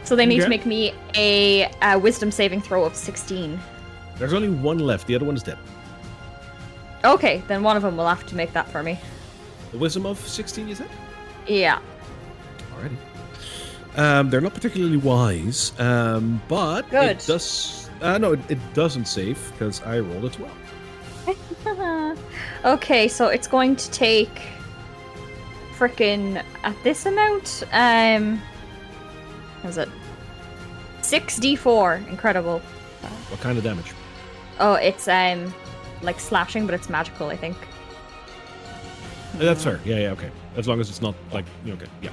[0.05, 3.59] So they need to make me a, uh wisdom saving throw of 16.
[4.19, 5.09] There's only one left.
[5.09, 5.59] The other one is dead.
[7.07, 8.99] Okay, then one of them will have to make that for me.
[9.71, 10.89] The wisdom of 16, you said?
[11.47, 11.79] Yeah.
[12.75, 12.97] Alrighty.
[13.97, 17.17] Um, they're not particularly wise, um, but Good.
[17.17, 17.89] it does.
[18.03, 22.19] Uh, no, it, it doesn't save because I rolled a 12.
[22.65, 24.43] okay, so it's going to take
[25.79, 27.63] frickin' at this amount.
[27.73, 28.43] Um,
[29.63, 29.89] what is it?
[31.03, 32.09] Six d4.
[32.09, 32.59] Incredible.
[32.59, 33.95] What kind of damage?
[34.59, 35.55] Oh, it's um,
[36.03, 37.29] like slashing, but it's magical.
[37.29, 37.57] I think.
[39.35, 39.81] Uh, That's fair.
[39.85, 40.31] Yeah, yeah, okay.
[40.57, 42.11] As long as it's not like, you know, okay, yeah.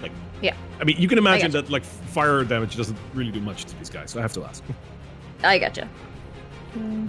[0.00, 0.54] Like, Yeah.
[0.80, 3.90] I mean, you can imagine that like fire damage doesn't really do much to these
[3.90, 4.62] guys, so I have to ask.
[5.44, 5.86] I gotcha.
[6.72, 7.08] Hmm.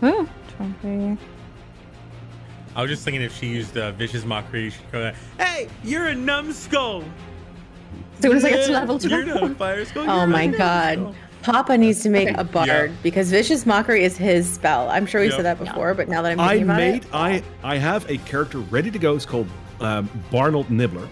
[0.00, 1.18] 20.
[2.76, 6.14] I was just thinking if she used uh, vicious mockery, she'd go, "Hey, you're a
[6.14, 10.08] numbskull." As soon as I get to Yeah, level you're not a fire skull.
[10.08, 10.98] Oh my god.
[10.98, 12.40] numbskull." Papa needs to make Okay.
[12.40, 14.88] a bard because vicious mockery is his spell.
[14.90, 15.36] I'm sure we Yeah.
[15.36, 18.08] said that before, but now that I'm I thinking about made, it, I, I have
[18.10, 19.14] a character ready to go.
[19.14, 19.46] It's called
[19.80, 21.08] um, Barnold Nibbler.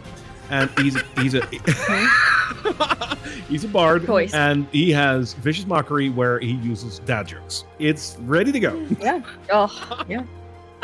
[0.51, 1.45] And he's he's a
[3.49, 4.33] he's a bard, Choice.
[4.35, 7.65] and he has vicious mockery where he uses dad jokes.
[7.79, 8.87] It's ready to go.
[9.01, 9.23] yeah,
[9.53, 10.23] Oh, Yeah.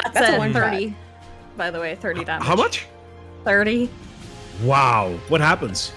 [0.02, 0.96] That's, That's a a one 30.
[1.56, 2.46] By the way, 30 damage.
[2.46, 2.86] How much?
[3.44, 3.88] 30.
[4.64, 5.12] Wow!
[5.28, 5.92] What happens?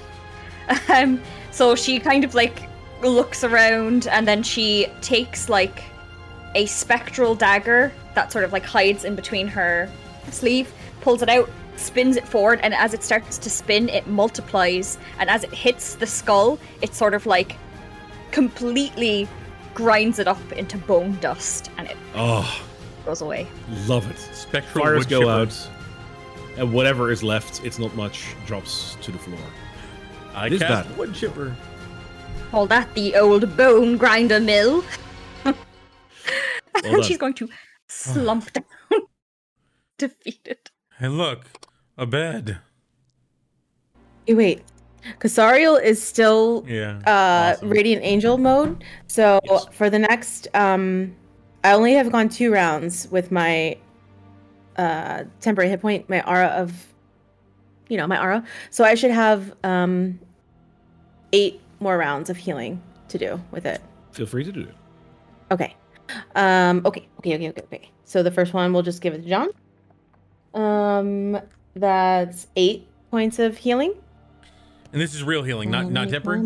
[0.89, 2.67] Um, so she kind of like
[3.01, 5.83] looks around and then she takes like
[6.55, 9.89] a spectral dagger that sort of like hides in between her
[10.31, 14.97] sleeve, pulls it out, spins it forward, and as it starts to spin, it multiplies.
[15.19, 17.57] And as it hits the skull, it sort of like
[18.31, 19.27] completely
[19.73, 22.63] grinds it up into bone dust and it Oh,
[23.05, 23.47] goes away.
[23.87, 24.17] love it.
[24.17, 25.31] Spectral Fires wood go chipper.
[25.31, 25.69] out,
[26.57, 29.37] and whatever is left, it's not much, drops to the floor.
[30.33, 30.97] I It is cast bad.
[30.97, 31.55] wood chipper.
[32.51, 34.83] Call that the old bone grinder mill.
[36.83, 37.03] And done.
[37.03, 37.47] she's going to
[37.87, 38.65] slump down,
[39.97, 40.69] defeated.
[40.99, 41.45] Hey, look,
[41.97, 42.59] a bed.
[44.27, 44.61] Hey, wait.
[45.19, 46.99] Casariel is still Yeah.
[47.07, 47.69] uh awesome.
[47.69, 48.83] radiant angel mode.
[49.07, 49.65] So Yes.
[49.71, 51.15] for the next um
[51.63, 53.77] I only have gone two rounds with my
[54.77, 56.93] uh temporary hit point, my aura of
[57.87, 58.43] you know, my aura.
[58.69, 60.19] So I should have um
[61.33, 63.81] eight more rounds of healing to do with it.
[64.11, 64.75] Feel free to do it.
[65.51, 65.75] Okay.
[66.35, 67.89] Um okay, okay, okay, okay, okay.
[68.05, 69.49] So the first one we'll just give it to John.
[70.53, 71.39] Um
[71.75, 73.93] that's eight points of healing.
[74.93, 76.41] And this is real healing, not not temporary.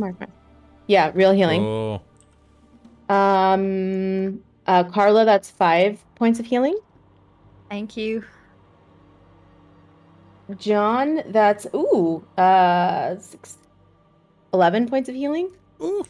[0.87, 1.61] Yeah, real healing.
[1.61, 2.01] Oh,
[3.13, 6.75] Um, uh, Carla, that's five points of healing.
[7.69, 8.23] Thank you.
[10.57, 13.58] John, that's ooh, uh, six,
[14.53, 15.49] 11 points of healing.
[15.81, 16.03] ooh.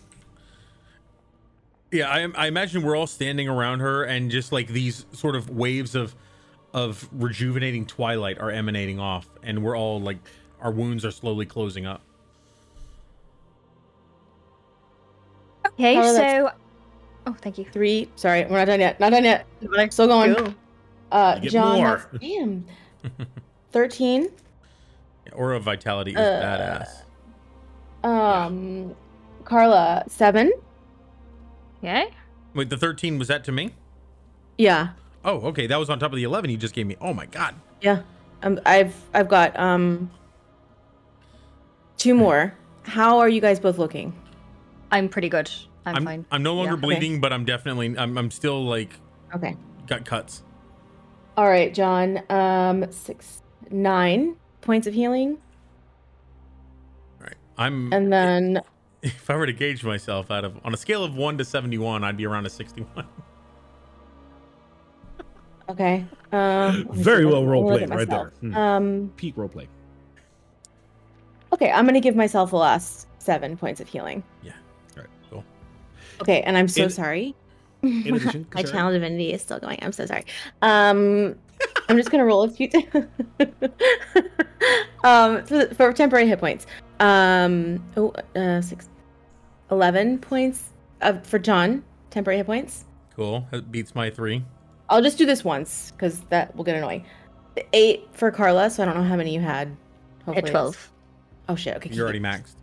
[1.91, 5.49] Yeah, I, I imagine we're all standing around her, and just like these sort of
[5.49, 6.15] waves of
[6.71, 10.17] of rejuvenating twilight are emanating off, and we're all like
[10.61, 12.01] our wounds are slowly closing up.
[15.67, 16.51] Okay, Carla, that's- so.
[17.27, 17.65] Oh, thank you.
[17.65, 18.09] Three.
[18.15, 18.99] Sorry, we're not done yet.
[18.99, 19.45] Not done yet.
[19.77, 20.35] I'm Still going.
[20.35, 20.53] Cool.
[21.11, 22.07] Uh, You get John, more.
[22.11, 22.65] that's damn.
[23.71, 24.29] Thirteen.
[25.33, 27.03] Aura vitality is Uh, badass.
[28.03, 28.95] Um,
[29.45, 30.51] Carla, seven.
[31.81, 32.05] Yeah.
[32.53, 33.71] Wait, the thirteen was that to me?
[34.57, 34.89] Yeah,
[35.23, 36.95] Oh, okay, that was on top of the eleven you just gave me.
[37.01, 37.55] Oh my god.
[37.81, 38.01] yeah.
[38.41, 40.09] Um, I've I've got um
[41.97, 42.53] two more.
[42.83, 44.13] How are you guys both looking?
[44.91, 45.49] I'm pretty good.
[45.85, 46.25] I'm, I'm fine.
[46.31, 46.81] I'm no longer Yeah, okay.
[46.81, 48.91] bleeding, but I'm definitely I'm I'm still like
[49.35, 49.55] Okay.
[49.87, 50.43] got cuts.
[51.37, 52.21] All right, John.
[52.29, 55.48] Um, six, nine points of healing, All right,
[57.59, 57.91] I'm.
[57.93, 58.61] and then
[59.03, 61.77] if I were to gauge myself out of on a scale of one to seventy
[61.77, 63.05] one, I'd be around a sixty one.
[65.69, 66.05] okay.
[66.31, 68.33] Um, Very see if I well can role look played right there.
[68.39, 68.55] Hmm.
[68.55, 69.67] Um, Peak roleplay.
[71.53, 74.23] okay, I'm gonna give myself the last seven points of healing.
[74.41, 74.53] Yeah.
[74.95, 75.09] All right.
[75.29, 75.43] Cool.
[76.21, 77.35] Okay, and I'm so In- sorry.
[77.81, 78.71] In addition, my Kasari?
[78.71, 79.79] channel divinity is still going.
[79.81, 80.25] I'm so sorry.
[80.61, 81.35] Um,
[81.87, 82.69] I'm just gonna roll a few.
[85.03, 86.65] um, for, for temporary hit points.
[86.99, 88.89] Um, oh, uh, six,
[89.71, 90.71] 11 points
[91.01, 91.83] of for John.
[92.09, 92.85] Temporary hit points.
[93.15, 93.47] Cool.
[93.51, 94.43] That beats my three.
[94.89, 97.05] I'll just do this once because that will get annoying.
[97.73, 99.67] Eight for Carla, so I don't know how many you had.
[99.67, 99.75] Hit
[100.25, 100.91] Hopefully it's- 12.
[101.49, 101.75] Oh shit.
[101.77, 101.89] Okay.
[101.91, 102.55] You're already maxed.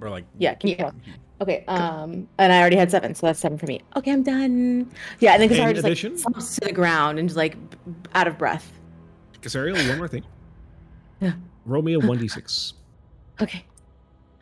[0.00, 0.54] We're like Yeah.
[0.54, 0.84] Keep Yeah.
[0.84, 1.00] going.
[1.40, 1.64] Okay.
[1.68, 3.80] Um, and I already had seven, so that's seven for me.
[3.96, 4.90] Okay, I'm done.
[5.18, 7.36] Yeah, and then because I In just addition- like slumps to the ground and just
[7.36, 8.72] like b- b- out of breath.
[9.42, 10.24] Casariel, one more thing.
[11.20, 11.32] Yeah.
[11.66, 12.74] Roll me a 1d6.
[13.42, 13.64] Okay.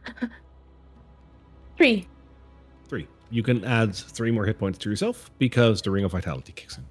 [1.76, 2.06] Three.
[2.88, 3.08] Three.
[3.30, 6.76] You can add three more hit points to yourself because the Ring of Vitality kicks
[6.78, 6.84] in.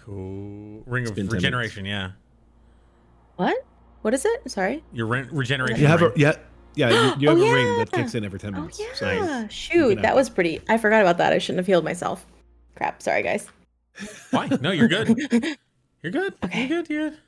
[0.00, 0.82] cool.
[0.86, 1.84] Ring It's of been 10 regeneration.
[1.84, 2.12] Yeah.
[3.36, 3.56] What?
[4.02, 4.50] What is it?
[4.50, 4.82] Sorry.
[4.92, 5.80] Your re- regeneration.
[5.80, 6.32] You have a yeah
[6.74, 8.80] yeah you, you oh, have Oh, a ring that kicks in every 10 Oh minutes.
[8.80, 8.86] yeah.
[8.94, 9.10] So
[9.42, 10.60] you Shoot, that was pretty.
[10.68, 11.32] I forgot about that.
[11.32, 12.26] I shouldn't have healed myself.
[12.76, 13.02] Crap.
[13.02, 13.48] Sorry, guys.
[14.30, 14.48] Why?
[14.60, 15.08] No, you're good.
[16.02, 16.34] You're good.
[16.44, 16.66] Okay.
[16.66, 16.90] You're good.
[16.90, 17.18] You're good.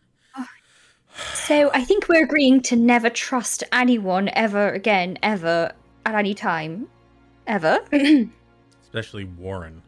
[1.34, 5.72] So I think we're agreeing to never trust anyone ever again, ever,
[6.06, 6.88] at any time.
[7.46, 7.80] Ever.
[8.82, 9.82] Especially Warren.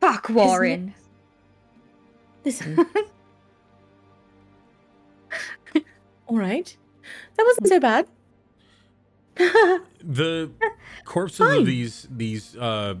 [0.00, 0.94] Fuck Warren.
[2.44, 2.78] Listen.
[6.26, 6.76] All right.
[7.36, 8.06] That wasn't so bad.
[10.02, 10.50] The
[11.04, 12.94] corpses of these these uh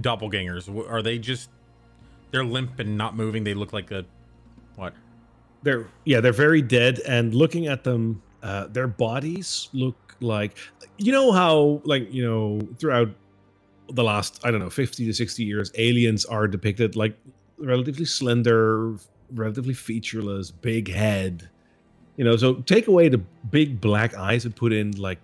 [0.00, 1.50] doppelgangers are they just
[2.30, 3.44] they're limp and not moving?
[3.44, 4.04] They look like a
[4.76, 4.94] what?
[5.68, 10.56] They're yeah, they're very dead and looking at them uh their bodies look like
[10.96, 13.10] you know how like, you know, throughout
[13.90, 17.16] the last I don't know, 50 to 60 years aliens are depicted like
[17.58, 18.96] relatively slender,
[19.32, 21.50] relatively featureless, big head.
[22.16, 23.18] You know, so take away the
[23.50, 25.18] big black eyes and put in like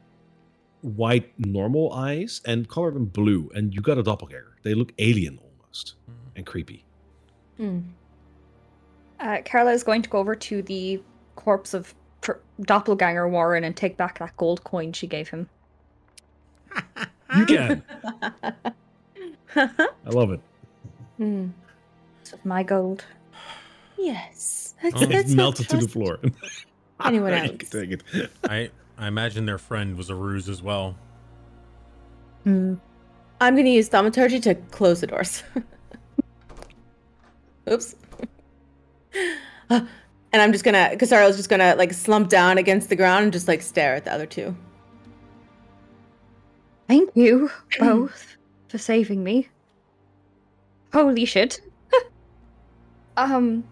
[0.83, 4.57] white normal eyes and color them blue and you got a doppelganger.
[4.63, 5.95] They look alien almost
[6.37, 6.85] and creepy.
[7.57, 7.81] Hmm.
[9.21, 11.03] Uh, Carla is going to go over to the
[11.37, 15.49] corpse of pr- doppelganger Warren and take back that gold coin she gave him.
[17.37, 17.83] You can.
[19.57, 19.69] I
[20.07, 20.41] love it.
[21.17, 21.49] Hmm.
[22.21, 23.05] It's of my gold.
[23.97, 24.75] Yes.
[24.83, 25.07] That's, Oh.
[25.07, 26.19] that's It's not melted to the floor.
[27.05, 27.51] Anyone You else?
[27.51, 27.59] can
[27.89, 28.31] take it.
[28.45, 30.97] I I imagine their friend was a ruse as well.
[32.47, 32.81] I'm
[33.41, 35.43] going to use thaumaturgy to close the doors.
[37.71, 37.95] Oops.
[39.71, 39.89] and
[40.33, 43.63] I'm just gonna, Casario's just gonna like slump down against the ground and just like
[43.63, 44.57] stare at the other two.
[46.89, 48.37] Thank you both
[48.69, 49.49] for saving me.
[50.93, 51.61] Holy shit.
[53.17, 53.63] Um,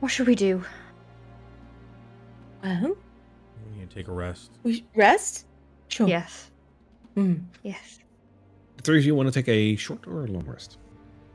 [0.00, 0.64] what should we do?
[2.62, 2.96] Well,
[3.74, 4.52] We need to take a rest.
[4.62, 5.44] we rest.
[5.88, 6.08] Sure.
[6.08, 6.50] Yes.
[7.14, 7.42] Mm.
[7.62, 7.98] Yes.
[8.78, 10.78] The three of you want to take a short or a long rest?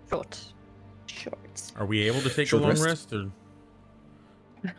[0.10, 0.40] Short.
[1.58, 1.82] Short.
[1.82, 3.12] Are we able to take Short a long rest?
[3.12, 3.32] rest, or?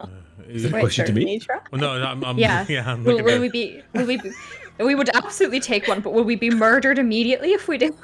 [0.00, 0.06] Uh,
[0.48, 1.40] Is it a question to me?
[1.70, 2.66] Well, no, I'm, I'm Yeah.
[2.68, 2.90] yeah.
[2.92, 3.82] I'm Will, will we be?
[3.94, 4.16] Will we?
[4.18, 4.32] Be,
[4.78, 7.94] we would absolutely take one, but will we be murdered immediately if we do?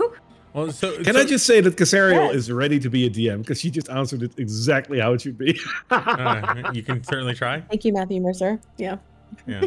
[0.55, 2.35] Well, so, Can so- I just say that Casariel Yes.
[2.35, 5.39] is ready to be a DM because she just answered it exactly how it should
[5.39, 5.59] be.
[5.91, 7.61] uh, you can certainly try.
[7.63, 8.61] Thank you, Matthew Mercer.
[8.77, 8.99] Yeah.
[9.47, 9.65] Yeah.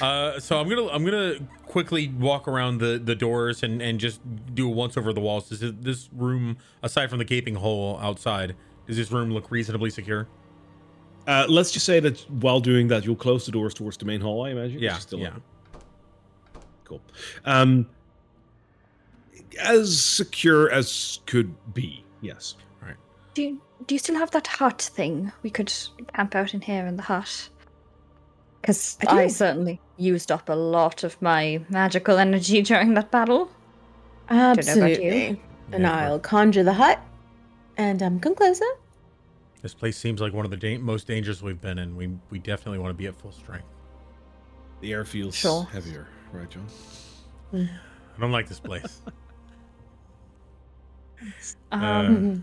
[0.00, 1.34] Uh, so I'm gonna I'm gonna
[1.66, 4.20] quickly walk around the the doors and and just
[4.54, 5.48] do a once over the walls.
[5.48, 8.56] Does it- this room, aside from the gaping hole outside,
[8.86, 10.28] does this room look reasonably secure?
[11.26, 14.20] Uh, let's just say that while doing that, you'll close the doors towards the main
[14.20, 14.44] hall.
[14.44, 14.78] I imagine.
[14.80, 15.28] Yeah, still yeah.
[15.28, 15.42] open.
[16.84, 17.00] Cool.
[17.44, 17.86] Um,
[19.58, 22.04] as secure as could be.
[22.20, 22.56] Yes.
[23.32, 25.30] Do you, do you still have that hut thing?
[25.42, 25.72] We could
[26.14, 27.48] camp out in here in the hut.
[28.60, 33.50] Because I I, certainly used up a lot of my magical energy during that battle.
[34.30, 34.70] know about you.
[34.70, 35.40] Absolutely.
[35.72, 37.00] And Yeah, I'll conjure the hut
[37.76, 38.64] and um, come closer.
[39.62, 41.94] This place seems like one of the da- most dangerous we've been in.
[41.96, 43.66] We we definitely want to be at full strength.
[44.80, 45.64] The air feels Sure.
[45.64, 46.66] heavier, right, John?
[47.52, 49.02] I don't like this place.
[51.70, 52.42] Um, Mhm.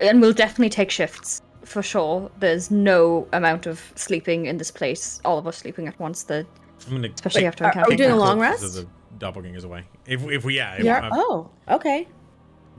[0.00, 2.30] and we'll definitely take shifts for sure.
[2.38, 5.20] There's no amount of sleeping in this place.
[5.24, 6.22] All of us sleeping at once.
[6.24, 6.46] The
[6.86, 8.62] I'm gonna especially take- after are- are encountering we doing a long rest?
[8.64, 8.86] of the
[9.18, 9.84] doppelgangers away.
[10.06, 10.74] If if we yeah.
[10.74, 11.00] If, Yeah.
[11.00, 12.08] I'm- Oh, okay.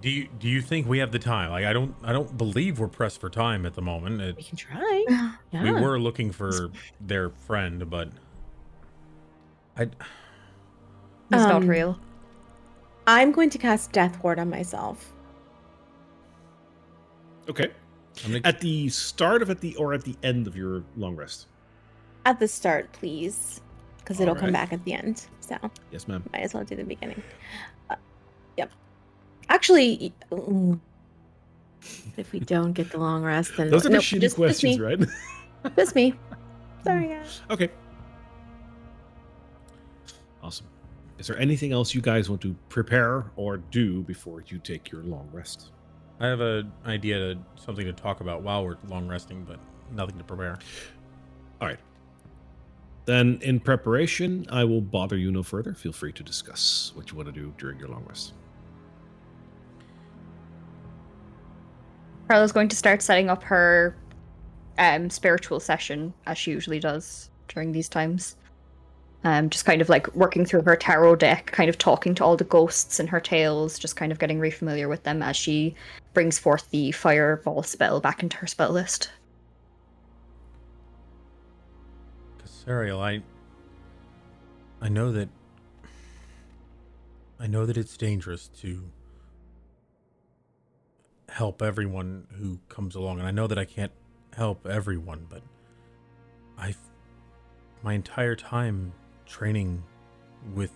[0.02, 1.52] Do you do you think we have the time?
[1.52, 4.20] Like I don't I don't believe we're pressed for time at the moment.
[4.22, 5.06] It, We can try.
[5.52, 5.64] Yeah.
[5.64, 8.10] We were looking for their friend, but
[9.78, 9.94] I It's
[11.30, 12.00] not Um, real.
[13.08, 15.12] I'm going to cast Death Ward on myself.
[17.50, 17.72] Okay.
[18.26, 21.16] I'm gonna, At the start of at the or at the end of your long
[21.16, 21.48] rest.
[22.26, 23.62] At the start, please.
[24.00, 25.26] Because it'll come back at the end.
[25.40, 25.58] So
[25.92, 26.24] Yes, ma'am.
[26.34, 27.22] might as well do the beginning.
[27.90, 27.96] Uh,
[28.58, 28.72] yep.
[29.50, 30.14] Actually,
[32.18, 34.78] if we don't get the long rest, then Those are the nope, shitty just, questions,
[34.78, 35.00] just right?
[35.76, 36.16] Just me.
[36.84, 37.42] Sorry, guys.
[37.52, 37.70] okay.
[40.42, 40.66] Awesome.
[41.20, 45.04] Is there anything else you guys want to prepare or do before you take your
[45.04, 45.70] long rest?
[46.22, 49.60] I have an idea to something to talk about while we're long resting, but
[49.92, 50.60] nothing to prepare.
[51.60, 51.80] All right.
[53.06, 55.74] Then, in preparation, I will bother you no further.
[55.74, 58.34] Feel free to discuss what you want to do during your long rest.
[62.30, 63.96] Carla's going to start setting up her
[64.78, 68.38] um, spiritual session as she usually does during these times.
[69.24, 72.38] Um, just kind of like working through her tarot deck, kind of talking to all
[72.38, 75.74] the ghosts in her tales, just kind of getting re familiar with them as she
[76.14, 79.12] brings forth the fireball spell back into her spell list.
[82.44, 83.24] Casariel, I
[84.82, 85.30] I know that
[87.40, 88.84] I know that it's dangerous to
[91.30, 93.92] help everyone who comes along, and I know that I can't
[94.36, 95.42] help everyone, but
[96.58, 96.78] I've
[97.84, 98.94] my entire time
[99.26, 99.84] training
[100.54, 100.72] with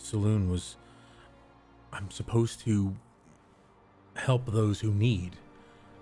[0.00, 0.76] Selûne was
[1.92, 2.94] I'm supposed to
[4.16, 5.36] help those who need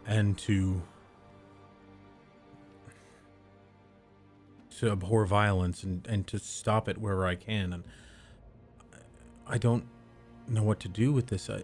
[0.06, 0.82] and to
[4.78, 7.72] to abhor violence and, and to stop it wherever I can.
[7.72, 7.84] And
[9.46, 9.84] I don't
[10.48, 11.50] know what to do with this.
[11.50, 11.62] I,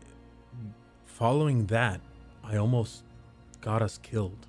[1.07, 2.01] following that,
[2.45, 3.05] I almost
[3.61, 4.47] got us killed.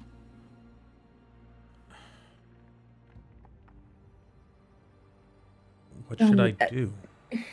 [6.07, 6.93] What should Um, I uh, do?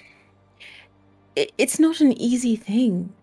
[1.59, 3.15] it's not an easy thing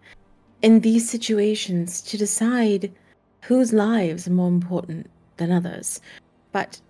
[0.65, 2.91] in these situations to decide
[3.43, 6.01] whose lives are more important than others.
[6.51, 6.81] But,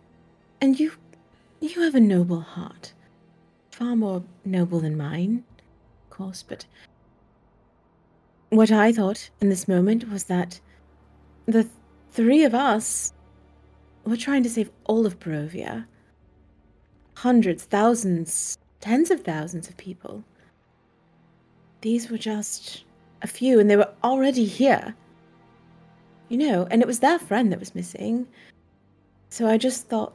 [0.62, 0.94] and you,
[1.60, 2.94] you have a noble heart,
[3.72, 5.44] far more noble than mine,
[6.06, 6.42] of course.
[6.42, 6.66] But
[8.48, 10.62] what I thought in this moment was that
[11.46, 11.74] the th-
[12.12, 13.12] three of us
[14.06, 15.86] were trying to save all of Barovia.
[17.16, 20.24] Hundreds, thousands, tens of thousands of people.
[21.82, 22.85] These were just
[23.26, 24.96] a few, and they were already here.
[26.30, 28.28] You know, and it was their friend that was missing.
[29.30, 30.14] So I just thought,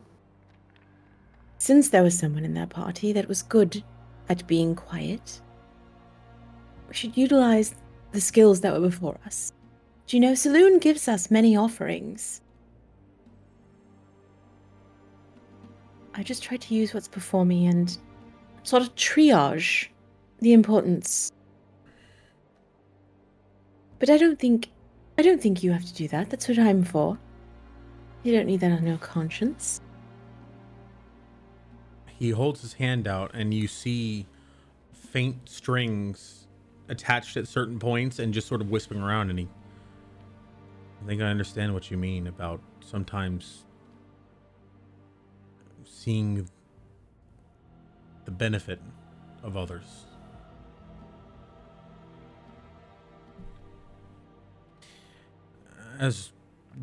[1.59, 3.82] since there was someone in their party that was good
[4.28, 5.41] at being quiet,
[6.89, 7.74] we should utilize
[8.12, 9.53] the skills that were before us.
[10.07, 12.41] Do you know, Selûne gives us many offerings.
[16.15, 17.97] I just try to use what's before me and
[18.62, 19.89] sort of triage
[20.41, 21.31] the importance.
[24.01, 24.71] But I don't think
[25.17, 26.31] I don't think you have to do that.
[26.31, 27.19] That's what I'm for.
[28.23, 29.81] You don't need that on your conscience.
[32.19, 34.27] He holds his hand out, and you see
[34.93, 36.49] faint strings
[36.89, 39.31] attached at certain points and just sort of whispering around.
[39.31, 39.49] And he,
[41.03, 43.65] I think I understand what you mean about sometimes
[45.85, 46.49] seeing
[48.25, 48.81] the benefit
[49.43, 50.07] of others.
[56.01, 56.33] As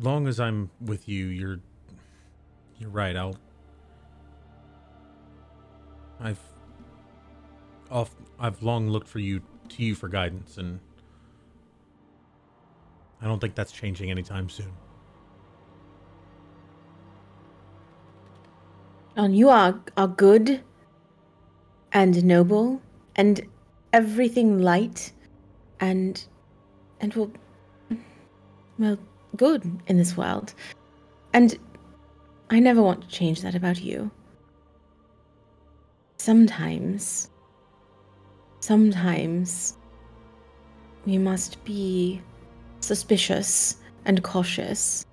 [0.00, 1.58] long as I'm with you, you're
[2.78, 3.16] you're right.
[3.16, 3.36] I'll
[6.20, 6.40] I've
[7.90, 10.78] off I've long looked for you to you for guidance and
[13.20, 14.72] I don't think that's changing anytime soon.
[19.16, 20.62] And you are are good
[21.92, 22.80] and noble
[23.16, 23.40] and
[23.92, 25.12] everything light
[25.80, 26.24] and
[27.00, 27.32] and well
[28.78, 28.98] well
[29.36, 30.54] good in this world.
[31.32, 31.58] And
[32.50, 34.10] I never want to change that about you.
[36.16, 37.30] Sometimes
[38.60, 39.76] sometimes
[41.06, 42.20] we must be
[42.80, 45.06] suspicious and cautious.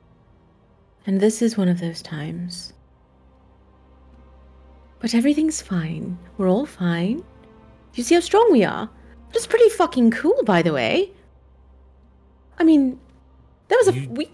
[1.06, 2.74] And this is one of those times.
[5.00, 6.18] But everything's fine.
[6.38, 7.24] We're all fine.
[7.94, 8.90] You see how strong we are?
[9.32, 11.12] That's pretty fucking cool, by the way.
[12.58, 13.00] I mean,
[13.68, 14.32] that was a You- we.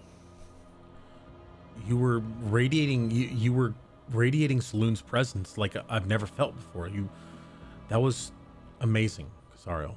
[1.86, 3.74] You were radiating you, you were
[4.10, 6.86] radiating Selûne's presence like I've never felt before.
[6.86, 7.08] You
[7.88, 8.30] that was
[8.80, 9.94] amazing, Casario.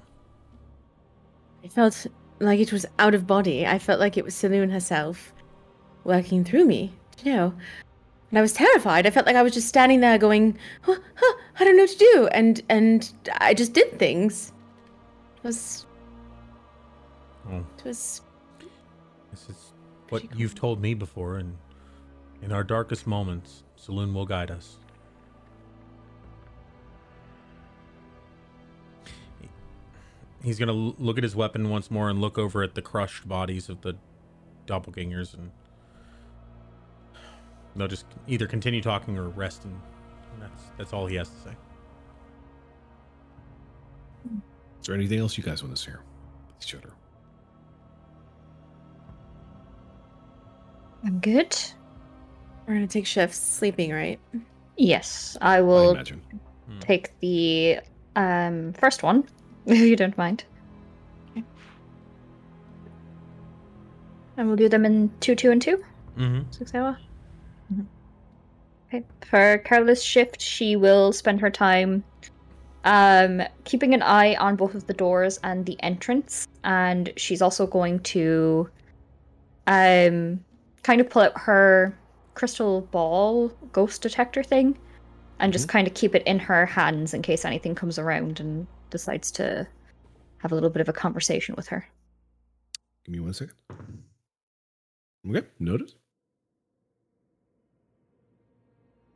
[1.63, 2.07] I felt
[2.39, 3.65] like it was out of body.
[3.67, 5.33] I felt like it was Saloon herself
[6.03, 6.93] working through me.
[7.23, 7.53] You know,
[8.29, 9.05] and I was terrified.
[9.05, 11.91] I felt like I was just standing there going, huh, huh, I don't know what
[11.91, 14.51] to do, and and I just did things.
[15.37, 15.85] It was.
[17.49, 17.63] Oh.
[17.77, 18.21] It was.
[20.09, 21.57] This is what you've told me before, and
[22.41, 24.77] in our darkest moments, Selûne will guide us.
[30.43, 33.67] He's gonna look at his weapon once more and look over at the crushed bodies
[33.67, 33.95] of the
[34.67, 35.49] doppelgangers, and
[37.75, 39.75] they'll just either continue talking or rest, and
[40.39, 41.55] that's that's all he has to say.
[44.81, 46.01] Is there anything else you guys want to share
[46.47, 46.75] with each
[51.05, 51.55] I'm good.
[52.67, 54.19] We're gonna take shifts sleeping, right?
[54.75, 56.21] Yes, I I will imagine.
[56.79, 57.79] take the
[58.15, 59.27] um first one,
[59.67, 60.45] if you don't mind.
[64.37, 65.81] And we'll do them in two, two, and two.
[66.17, 66.51] Mm-hmm.
[66.51, 66.97] Six hour.
[68.89, 69.05] Okay.
[69.29, 72.03] For Carla's shift, she will spend her time
[72.83, 77.67] um keeping an eye on both of the doors and the entrance, and she's also
[77.67, 78.69] going to
[79.67, 80.43] um
[80.85, 81.97] kind of pull out her
[82.35, 84.77] crystal ball ghost detector thing
[85.39, 85.71] and just mm-hmm.
[85.71, 89.67] kind of keep it in her hands in case anything comes around and decides to
[90.37, 91.87] have a little bit of a conversation with her.
[93.03, 93.55] Give me one second.
[95.27, 95.93] Okay, noted.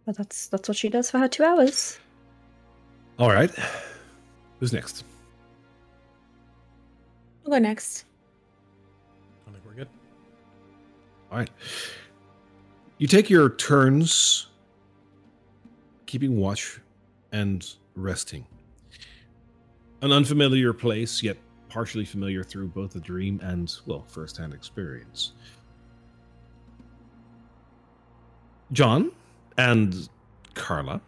[0.08, 2.00] But that's that's what she does for her two hours.
[3.20, 3.52] All right.
[4.60, 5.04] Who's next?
[7.46, 8.06] I'll go next.
[11.32, 11.50] All right.
[12.98, 14.48] You take your turns
[16.06, 16.80] keeping watch
[17.32, 18.48] and resting.
[20.02, 21.38] An unfamiliar place, yet
[21.70, 25.34] partially familiar through both a dream and, well, first hand experience.
[28.72, 29.12] John
[29.58, 30.10] and
[30.56, 31.02] Carla,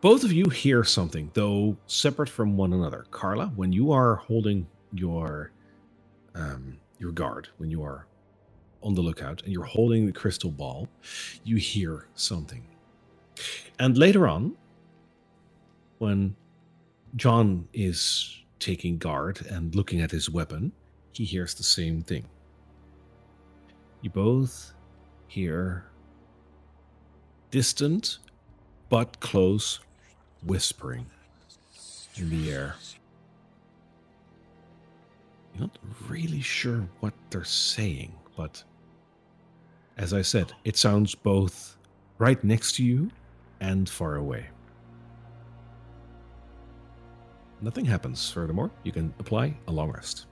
[0.00, 3.04] both of you hear something, though separate from one another.
[3.10, 5.52] Carla, when you are holding your
[6.34, 8.06] um, your guard, when you are
[8.82, 10.88] on the lookout and you're holding the crystal ball,
[11.44, 12.64] you hear something.
[13.78, 14.56] And later on,
[15.98, 16.36] when
[17.16, 20.72] John is taking guard and looking at his weapon,
[21.12, 22.24] he hears the same thing.
[24.02, 24.72] You both
[25.26, 25.84] hear
[27.50, 28.18] distant
[28.88, 29.80] but close
[30.44, 31.06] whispering
[32.16, 32.76] in the air.
[35.54, 35.78] You're not
[36.08, 38.62] really sure what they're saying, but
[40.00, 41.76] as I said, it sounds both
[42.16, 43.10] right next to you
[43.60, 44.46] and far away.
[47.60, 48.30] Nothing happens.
[48.30, 50.24] Furthermore, you can apply a long rest.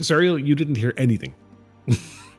[0.00, 1.32] Serial, you didn't hear anything.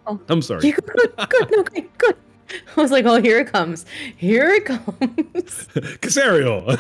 [0.06, 0.20] Oh.
[0.28, 0.68] I'm sorry.
[0.68, 2.18] You good, good, no, good, good.
[2.78, 3.86] I was like, oh, here it comes.
[4.18, 4.84] Here it comes.
[6.02, 6.78] Casario,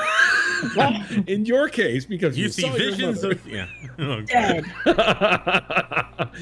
[1.27, 3.67] in your case, because You you, see saw your visions mother- of yeah.
[4.01, 4.63] Oh, Dead.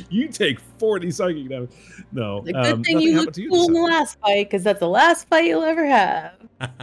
[0.09, 1.71] you take 40 psychic damage.
[2.11, 2.41] No.
[2.41, 4.79] The good um, thing you happened looked you cool in the last fight, because that's
[4.79, 6.33] the last fight you'll ever have.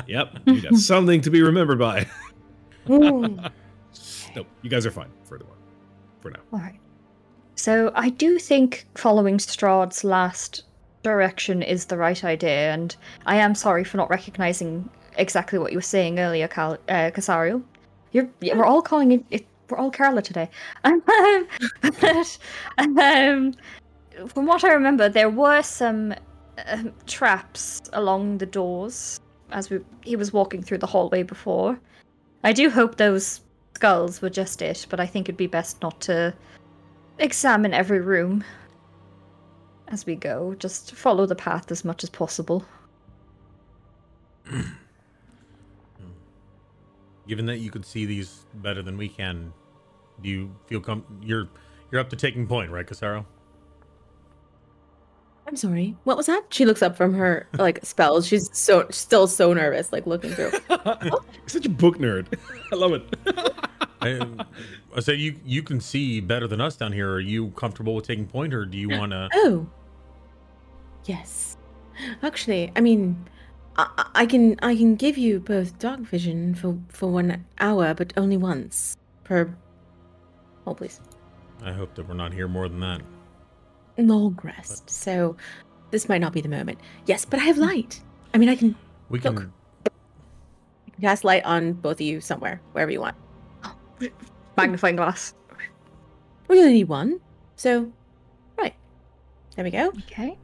[0.08, 0.38] Yep.
[0.46, 2.06] You got something to be remembered by.
[2.88, 3.50] nope.
[4.62, 5.56] You guys are fine for the one.
[6.20, 6.40] For now.
[6.52, 6.78] All right.
[7.56, 10.64] So I do think following Strahd's last
[11.04, 15.78] direction is the right idea, and I am sorry for not recognizing exactly what you
[15.78, 17.62] were saying earlier, Cal- uh, Casario.
[18.10, 19.46] You're, we're all calling it, it.
[19.70, 20.50] We're all Carla today.
[20.82, 22.38] but,
[22.78, 23.54] um,
[24.28, 26.14] from what I remember, there were some
[26.66, 29.20] um, traps along the doors
[29.50, 31.78] as we, he was walking through the hallway before.
[32.42, 33.40] I do hope those
[33.74, 36.34] skulls were just it, but I think it'd be best not to
[37.18, 38.44] examine every room
[39.94, 40.54] as we go.
[40.58, 42.66] Just follow the path as much as possible.
[47.26, 49.54] Given that you could see these better than we can,
[50.20, 51.48] do you feel com- you're
[51.90, 53.24] you're up to taking point, right, Casaro?
[55.46, 55.96] I'm sorry.
[56.04, 56.42] What was that?
[56.50, 58.26] She looks up from her like spells.
[58.26, 60.52] She's so still so nervous, like looking through.
[60.70, 62.26] You're such a book nerd.
[62.72, 63.04] I love it.
[64.02, 64.26] I,
[64.94, 67.10] I say you you can see better than us down here.
[67.10, 69.28] Are you comfortable with taking point, or do you uh, want to?
[69.32, 69.66] Oh.
[71.04, 71.56] Yes.
[72.22, 73.28] Actually, I mean,
[73.76, 77.94] I, I- I can I can give you both dark vision for for one hour,
[77.94, 79.54] but only once per.
[80.66, 81.00] Oh, please.
[81.62, 83.00] I hope that we're not here more than that.
[83.98, 84.88] Long rest.
[84.90, 85.36] So,
[85.90, 86.80] this might not be the moment.
[87.06, 88.00] Yes, but I have light.
[88.32, 88.74] I mean, I can
[89.08, 89.34] We can.
[89.34, 89.50] Look.
[91.00, 93.16] cast light on both of you somewhere, wherever you want.
[94.56, 95.34] Magnifying glass.
[96.48, 97.20] We only need one.
[97.56, 97.92] So,
[98.58, 98.74] right.
[99.54, 99.88] There we go.
[100.10, 100.36] Okay.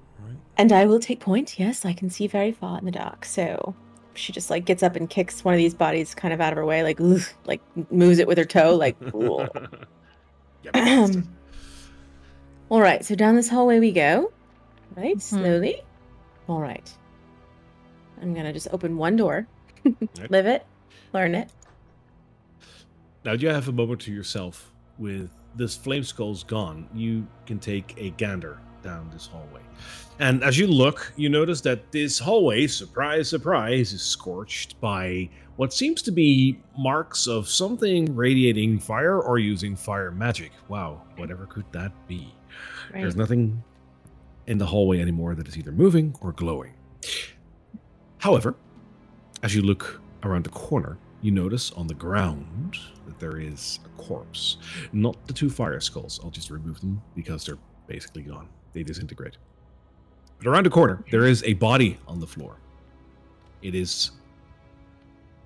[0.56, 1.58] And I will take point.
[1.58, 3.24] Yes, I can see very far in the dark.
[3.24, 3.74] So
[4.14, 6.56] she just like gets up and kicks one of these bodies kind of out of
[6.58, 7.60] her way, like "Ugh," like
[7.90, 8.96] moves it with her toe, like.
[9.14, 9.68] "Ugh."
[12.68, 14.30] All right, so down this hallway we go.
[14.96, 15.20] Right, Mhm.
[15.22, 15.80] slowly.
[16.48, 16.88] All right.
[18.20, 19.46] I'm gonna just open one door,
[19.84, 20.30] Right.
[20.30, 20.66] live it,
[21.12, 21.50] learn it.
[23.24, 24.70] Now do you have a moment to yourself.
[24.98, 29.60] With this flame skull's gone, you can take a gander down this hallway.
[30.18, 35.72] And as you look, you notice that this hallway, surprise, surprise, is scorched by what
[35.72, 40.52] seems to be marks of something radiating fire or using fire magic.
[40.68, 42.34] Wow, whatever could that be?
[42.92, 43.02] Right.
[43.02, 43.62] There's nothing
[44.46, 46.74] in the hallway anymore that is either moving or glowing.
[48.18, 48.54] However,
[49.42, 52.76] as you look around the corner, you notice on the ground
[53.06, 54.58] that there is a corpse.
[54.92, 56.20] Not the two fire skulls.
[56.22, 58.48] I'll just remove them because they're basically gone.
[58.72, 59.36] They disintegrate.
[60.38, 62.56] But around a corner, there is a body on the floor.
[63.62, 64.12] It is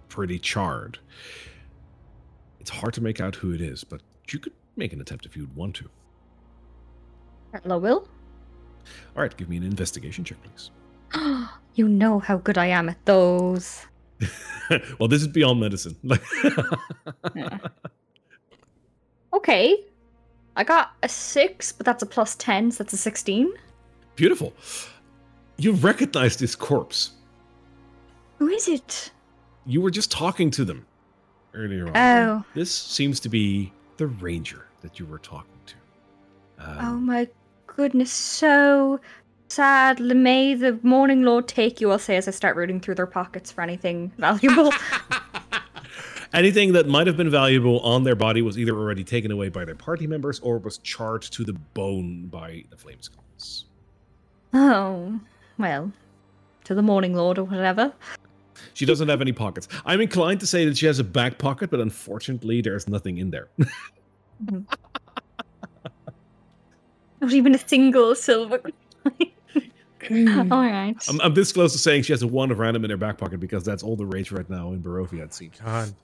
[0.08, 0.98] pretty charred.
[2.60, 5.36] It's hard to make out who it is, but you could make an attempt if
[5.36, 5.90] you'd want to.
[7.52, 8.08] Carla will.
[9.16, 10.70] All right, give me an investigation check, please.
[11.74, 13.86] you know how good I am at those.
[14.98, 15.96] well, this is beyond medicine.
[17.34, 17.58] Yeah.
[19.34, 19.84] Okay.
[20.56, 23.52] I got a six, but that's a plus 10, so that's a 16.
[24.16, 24.52] Beautiful.
[25.56, 27.12] You recognize this corpse.
[28.38, 29.10] Who is it?
[29.66, 30.86] You were just talking to them
[31.54, 31.96] earlier on.
[31.96, 32.44] Oh.
[32.54, 35.74] This seems to be the ranger that you were talking to.
[36.58, 37.28] Um, Oh my
[37.66, 39.00] goodness, so
[39.48, 40.00] sad.
[40.00, 43.50] May the Morning Lord take you, I'll say as I start rooting through their pockets
[43.50, 44.72] for anything valuable.
[46.34, 49.64] Anything that might have been valuable on their body was either already taken away by
[49.64, 53.66] their party members or was charred to the bone by the flame skulls.
[54.52, 55.20] oh,
[55.58, 55.92] well,
[56.64, 57.92] to the Morning Lord or whatever.
[58.72, 59.68] She doesn't have any pockets.
[59.86, 63.30] I'm inclined to say that she has a back pocket, but unfortunately, there's nothing in
[63.30, 63.48] there.
[67.20, 68.60] Not even a single silver.
[70.00, 70.52] Mm.
[70.52, 70.96] All right.
[71.08, 73.16] I'm, I'm this close to saying she has a wand of random in her back
[73.18, 75.58] pocket because that's all the rage right now in Barovia, it seems.
[75.58, 75.94] God,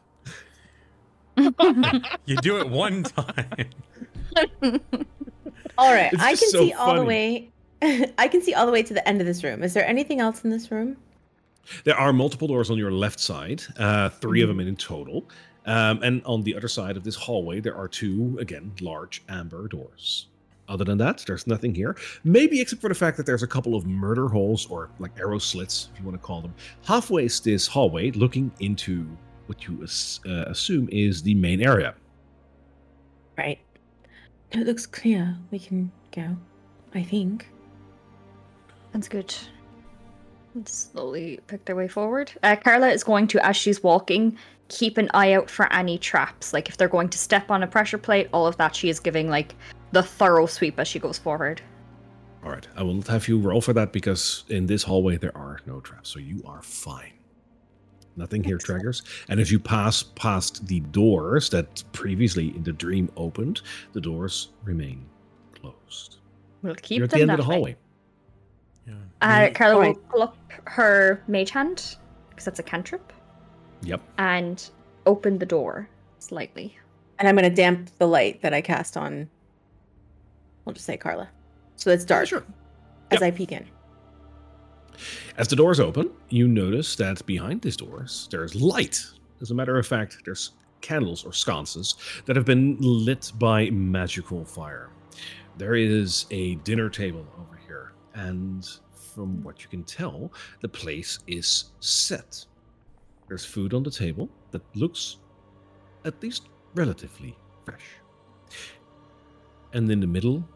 [2.26, 3.70] you do it one time.
[5.78, 7.50] All right, I can so see all the way.
[8.18, 9.62] I can see all the way to the end of this room.
[9.62, 10.96] Is there anything else in this room?
[11.84, 15.28] There are multiple doors on your left side, uh, 3 of them in total.
[15.66, 19.68] Um, and on the other side of this hallway, there are two, again, large amber
[19.68, 20.26] doors.
[20.68, 21.96] Other than that, there's nothing here.
[22.22, 25.38] Maybe except for the fact that there's a couple of murder holes, or like arrow
[25.38, 26.54] slits, if you want to call them,
[26.84, 29.06] halfway is this hallway looking into
[29.50, 31.92] what you as- uh, assume is the main area.
[33.36, 33.58] Right.
[34.52, 35.36] It looks clear.
[35.50, 36.36] We can go.
[36.94, 37.50] I think.
[38.92, 39.34] That's good.
[40.54, 42.32] and slowly pick their way forward.
[42.42, 44.36] Uh, Carla is going to, as she's walking,
[44.68, 46.52] keep an eye out for any traps.
[46.52, 48.98] Like if they're going to step on a pressure plate, all of that she is
[49.00, 49.54] giving like
[49.92, 51.60] the thorough sweep as she goes forward.
[52.44, 55.60] All right, I will have you roll for that because in this hallway there are
[55.66, 57.12] no traps, so you are fine.
[58.16, 59.02] Nothing here triggers.
[59.28, 63.62] And if you pass past the doors that previously in the dream opened,
[63.92, 65.04] the doors remain
[65.54, 66.16] closed.
[66.62, 67.76] We'll keep You're at them the end that of the hallway.
[68.86, 68.94] Yeah.
[69.22, 71.96] Uh, Carla will pull up her mage hand
[72.30, 73.12] because that's a cantrip
[73.82, 74.00] Yep.
[74.18, 74.68] and
[75.06, 75.88] open the door
[76.18, 76.76] slightly.
[77.18, 79.28] And I'm gonna damp the light that I cast on.
[80.66, 81.28] I'll just say Carla,
[81.76, 82.44] so it's dark Sure.
[83.10, 83.22] as Yep.
[83.22, 83.66] I peek in.
[85.36, 89.04] As the doors open, you notice that behind these doors there's light.
[89.40, 91.94] As a matter of fact, there's candles or sconces
[92.26, 94.90] that have been lit by magical fire.
[95.58, 101.18] There is a dinner table over here, and from what you can tell, the place
[101.26, 102.44] is set.
[103.28, 105.18] There's food on the table that looks
[106.04, 107.84] at least relatively fresh.
[109.72, 110.48] And in the middle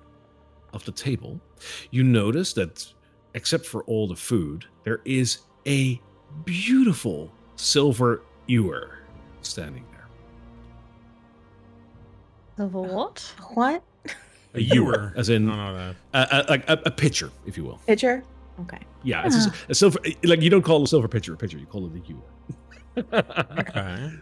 [0.73, 1.41] of the table,
[1.91, 2.93] you notice that
[3.35, 6.01] except for all the food, there is a
[6.45, 8.99] beautiful silver ewer
[9.43, 10.09] standing there.
[12.57, 13.35] Silver uh, what?
[13.55, 13.83] What
[14.55, 15.13] A ewer.
[15.17, 15.95] As in- no, no.
[16.15, 17.81] A, a, like a, a pitcher, if you will.
[17.87, 18.25] pitcher?
[18.61, 18.79] Okay.
[19.03, 19.57] Yeah, it's a, ah.
[19.71, 19.99] a silver.
[20.23, 22.21] Like you don't call a silver pitcher a pitcher, you call it a ewer.
[23.59, 24.13] Okay.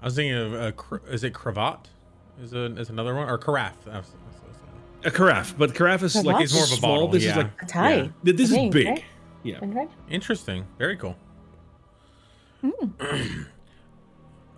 [0.00, 1.88] I was thinking of a, cr- is it cravat?
[2.40, 3.74] Is a, is another one or carafe?
[5.02, 6.94] I was- a carafe, but carafe is like It's more of a small.
[6.94, 7.94] bottle, This is like A tie.
[7.96, 8.08] yeah.
[8.22, 8.86] This I is big.
[8.86, 9.04] right?
[9.44, 9.58] Yeah.
[9.62, 9.86] Okay.
[10.10, 10.66] Interesting.
[10.78, 11.16] Very cool.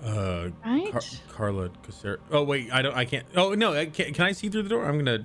[0.04, 0.90] uh, Right.
[0.92, 2.94] Car- Carla Cacer- Oh wait, I don't.
[2.96, 3.26] I can't.
[3.36, 4.84] Oh no, I can, can I see through the door?
[4.86, 5.24] I'm gonna.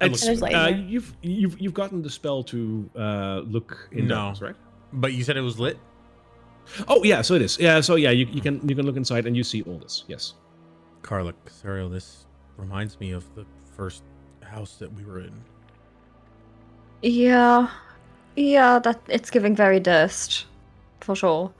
[0.00, 4.14] It's, There's light uh, you've you've you've gotten the spell to uh, look in No.
[4.16, 4.56] darkness, right?
[4.92, 5.78] But you said it was lit.
[6.88, 7.58] Oh yeah, so it is.
[7.58, 10.04] Yeah, so yeah, you, you can you can look inside and you see all this.
[10.08, 10.34] Yes.
[11.02, 12.23] Carla Casario, this
[12.56, 13.44] reminds me of the
[13.76, 14.02] first
[14.42, 15.32] house that we were in.
[17.02, 17.68] Yeah,
[18.36, 20.46] yeah, that it's giving very dust.
[21.00, 21.52] for sure.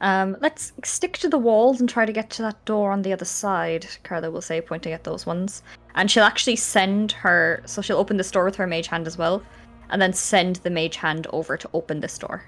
[0.00, 3.12] Um, let's stick to the walls and try to get to that door on the
[3.12, 3.86] other side.
[4.02, 5.62] Carla will say, pointing at those ones,
[5.94, 7.62] and she'll actually send her.
[7.66, 9.42] So she'll open this door with her mage hand as well,
[9.90, 12.42] and then send the mage hand over to open this door.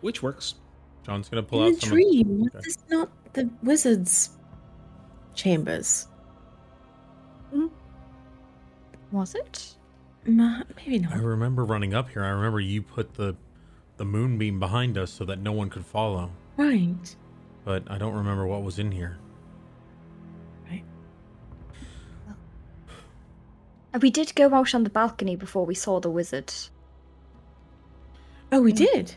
[0.00, 0.54] Which works.
[1.04, 1.90] John's gonna pull In out a some.
[1.90, 2.42] dream.
[2.46, 2.56] Okay.
[2.56, 4.30] Was this not the wizard's
[5.34, 6.06] chambers?
[9.12, 9.74] Was it?
[10.26, 11.12] Ma- maybe not.
[11.14, 12.24] I remember running up here.
[12.24, 13.36] I remember you put the
[13.96, 16.30] the moonbeam behind us so that no one could follow.
[16.56, 17.16] Right.
[17.64, 19.18] But I don't remember what was in here.
[23.94, 26.52] Uh, We did go out on the balcony before we saw the wizard.
[28.52, 29.14] Oh, we did.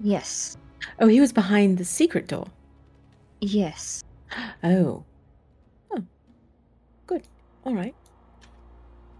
[0.00, 0.56] Yes,
[0.98, 2.46] Oh, he was behind the secret door.
[3.40, 4.02] yes.
[4.62, 5.04] Oh.
[5.90, 6.04] Oh.
[7.06, 7.22] Good.
[7.64, 7.94] All right.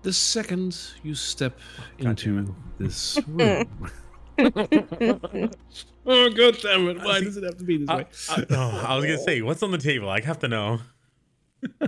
[0.03, 1.59] The second you step
[1.99, 3.91] God into this room.
[4.39, 6.99] oh god damn it!
[6.99, 8.07] Why uh, does it have to be this I, way?
[8.31, 10.09] I- no, I was gonna say, what's on the table?
[10.09, 10.79] I have to know.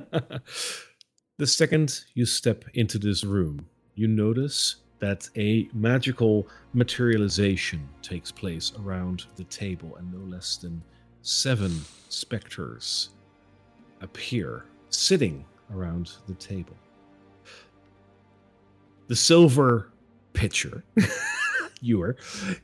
[1.39, 8.73] the second you step into this room, you notice that a magical materialization takes place
[8.79, 10.83] around the table, and no less than
[11.23, 11.81] seven
[12.11, 13.11] specters
[14.03, 16.77] appear sitting around the table.
[19.09, 19.93] The silver
[20.33, 20.85] pitcher,
[21.81, 22.17] ewer,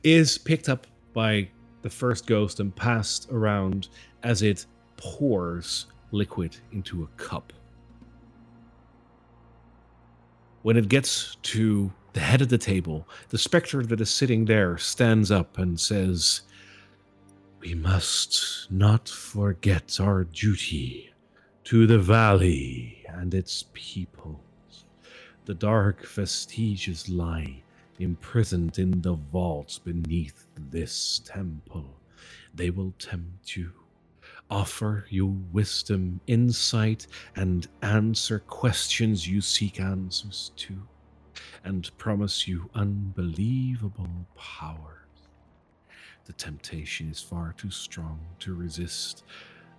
[0.03, 1.49] is picked up by
[1.81, 3.89] the first ghost and passed around
[4.23, 4.65] as it
[4.97, 7.53] pours liquid into a cup.
[10.61, 14.77] When it gets to the head of the table, the specter that is sitting there
[14.77, 16.41] stands up and says,
[17.59, 21.13] We must not forget our duty
[21.65, 24.43] to the valley and its people.
[25.49, 27.63] The dark vestiges lie
[27.97, 31.89] imprisoned in the vaults beneath this temple.
[32.53, 33.71] They will tempt you,
[34.51, 40.83] offer you wisdom, insight, and answer questions you seek answers to,
[41.63, 45.29] and promise you unbelievable powers.
[46.25, 49.23] The temptation is far too strong to resist.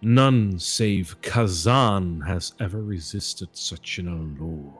[0.03, 4.80] None save Kazan has ever resisted such an allure.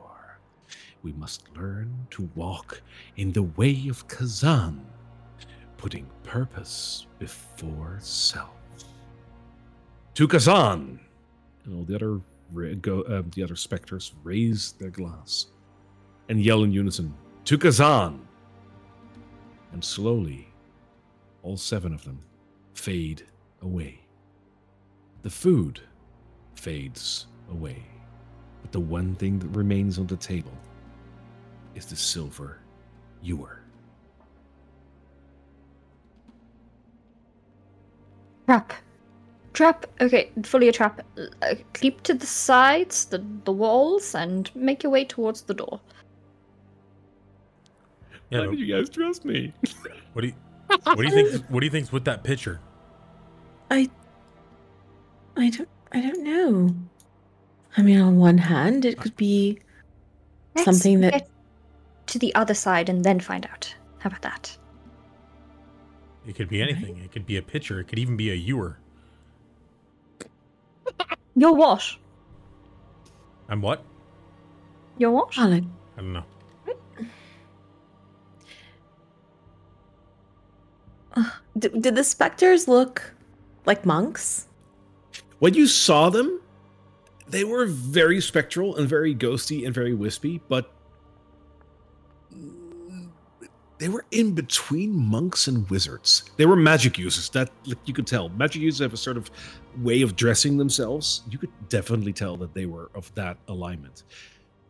[1.03, 2.81] We must learn to walk
[3.15, 4.85] in the way of Kazan,
[5.77, 8.51] putting purpose before self.
[10.13, 10.99] To Kazan!
[11.65, 12.21] And all the other
[12.75, 15.47] go, uh, the other specters raise their glass
[16.29, 17.13] and yell in unison,
[17.45, 18.27] To Kazan!
[19.73, 20.47] and slowly,
[21.43, 22.19] all seven of them
[22.73, 23.25] fade
[23.61, 24.01] away.
[25.23, 25.81] The food
[26.55, 27.83] fades away,
[28.61, 30.53] but the one thing that remains on the table
[31.75, 32.59] is the silver
[33.21, 33.59] ewer.
[38.47, 38.73] Trap.
[39.53, 39.85] Trap.
[40.01, 41.05] Okay, fully a trap.
[41.41, 45.79] Uh, keep to the sides, the, the walls, and make your way towards the door.
[48.29, 49.53] Yeah, Why no, did you guys trust me?
[50.13, 50.33] what do you
[50.83, 52.59] what do you think what do you think's with that picture?
[53.69, 53.89] I
[55.35, 56.75] I don't I don't know.
[57.75, 59.59] I mean on one hand it could be
[60.55, 61.29] Let's something that get
[62.11, 63.73] to the other side and then find out.
[63.99, 64.57] How about that?
[66.27, 66.97] It could be anything.
[66.97, 67.79] It could be a pitcher.
[67.79, 68.77] It could even be a ewer.
[71.35, 71.83] You're what?
[73.49, 73.83] I'm what?
[74.97, 75.37] You're what?
[75.37, 75.63] Alec,
[75.97, 76.25] I don't know.
[81.57, 83.13] d- did the specters look
[83.65, 84.47] like monks?
[85.39, 86.39] when you saw them,
[87.27, 90.71] they were very spectral and very ghosty and very wispy, but
[93.81, 96.29] they were in between monks and wizards.
[96.37, 97.29] They were magic users.
[97.31, 98.29] That like, you could tell.
[98.29, 99.31] Magic users have a sort of
[99.77, 101.23] way of dressing themselves.
[101.31, 104.03] You could definitely tell that they were of that alignment.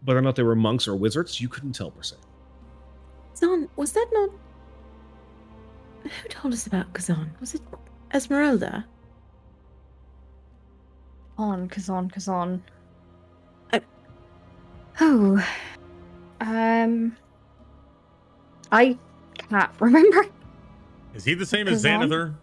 [0.06, 2.16] Whether or not they were monks or wizards, you couldn't tell per se.
[3.34, 4.30] Kazan, was that not
[6.04, 7.36] who told us about Kazan?
[7.42, 7.62] Was it
[8.14, 8.86] Ezmerelda?
[11.38, 12.64] On, Kazan, Kazan.
[13.74, 13.82] I-
[15.02, 15.46] Oh.
[16.40, 17.18] Um.
[18.72, 18.98] I
[19.50, 20.26] can't remember.
[21.14, 22.10] Is he the same as Kazan?
[22.10, 22.34] Xanather?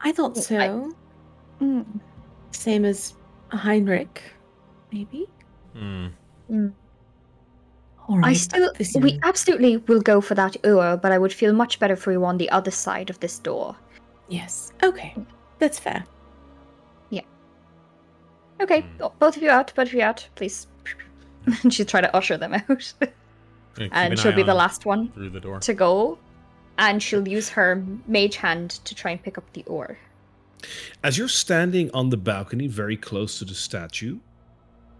[0.00, 0.92] I thought I- so.
[1.60, 1.84] Mm.
[2.52, 3.14] Same as
[3.52, 4.22] Heinrich,
[4.92, 5.28] maybe.
[5.74, 6.06] Hmm.
[8.08, 11.52] All right, I still, we absolutely will go for that Ur, but I would feel
[11.52, 13.76] much better for you on the other side of this door.
[14.28, 14.72] yes.
[14.82, 15.14] Okay,
[15.60, 16.04] that's fair.
[17.10, 17.20] Yeah.
[18.60, 20.66] Okay, bo- both of you out, both of you out, please.
[21.62, 22.92] and she's trying to usher them out.
[23.78, 25.60] Yeah, and an she'll be the last one through the door.
[25.60, 26.18] to go.
[26.78, 29.98] And she'll use her mage hand to try and pick up the ore.
[31.02, 34.18] As you're standing on the balcony very close to the statue,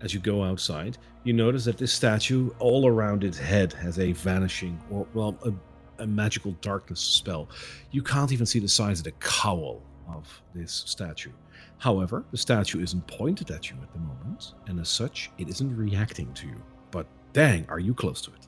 [0.03, 4.13] as you go outside, you notice that this statue, all around its head, has a
[4.13, 7.49] vanishing or, well, a, a magical darkness spell.
[7.91, 11.33] You can't even see the size of the cowl of this statue.
[11.79, 15.75] However, the statue isn't pointed at you at the moment, and as such, it isn't
[15.77, 16.63] reacting to you.
[16.91, 18.47] But dang, are you close to it?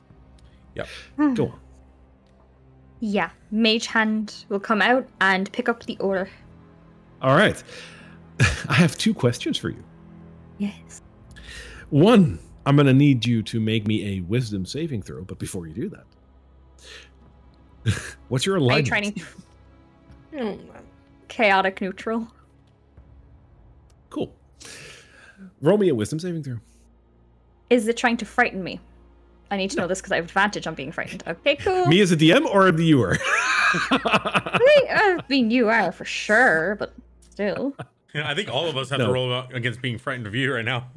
[1.17, 1.33] Hmm.
[1.33, 1.59] Go on.
[2.99, 6.29] Yeah, mage hand will come out and pick up the ore.
[7.21, 7.61] All right.
[8.69, 9.83] I have two questions for you.
[10.57, 11.01] Yes.
[11.89, 15.67] One, I'm going to need you to make me a wisdom saving throw, but before
[15.67, 16.05] you do that,
[18.29, 18.87] what's your Are you alignment?
[18.87, 19.21] trying to
[20.39, 20.57] Oh,
[21.27, 22.27] chaotic neutral?
[24.09, 24.33] Cool.
[25.61, 26.57] Roll me a wisdom saving throw.
[27.69, 28.79] Is it trying to frighten me?
[29.53, 31.23] I need to know this because I have advantage on being frightened.
[31.27, 31.85] Okay, cool.
[31.85, 33.17] Me as a DM or the viewer?
[33.91, 37.73] I mean, you are for sure, but still.
[38.13, 39.07] Yeah, I think all of us have No.
[39.07, 40.87] to roll out against being frightened of you right now.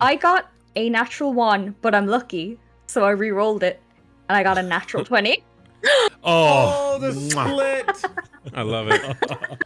[0.00, 3.80] I got a natural one, but I'm lucky, so I re-rolled it,
[4.28, 5.42] and I got a natural twenty.
[6.24, 7.94] oh, the mwah.
[7.94, 8.12] split!
[8.54, 9.00] I love it.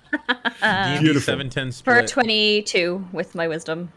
[0.62, 1.23] Uh, D&D Beautiful.
[1.23, 3.91] 710 for twenty-two with my wisdom.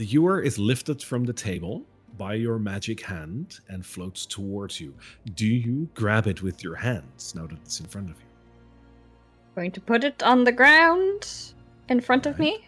[0.00, 0.06] Cool.
[0.06, 1.82] The ewer is lifted from the table
[2.16, 4.94] by your magic hand and floats towards you.
[5.34, 8.26] Do you grab it with your hands now that it's in front of you?
[9.54, 11.52] Going to put it on the ground
[11.88, 12.66] in front of me.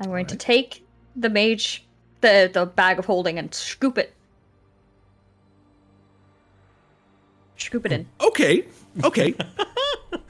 [0.00, 0.86] I'm going to take
[1.16, 1.84] the mage,
[2.20, 4.14] the the bag of holding, and scoop it.
[7.56, 8.06] Scoop it in.
[8.20, 8.64] Okay.
[9.02, 9.34] Okay.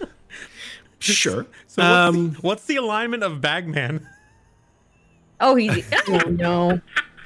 [1.01, 1.47] sure.
[1.67, 4.07] So what's, Um, the, what's the alignment of Bagman?
[5.40, 5.85] Oh, easy.
[6.09, 6.81] Oh no.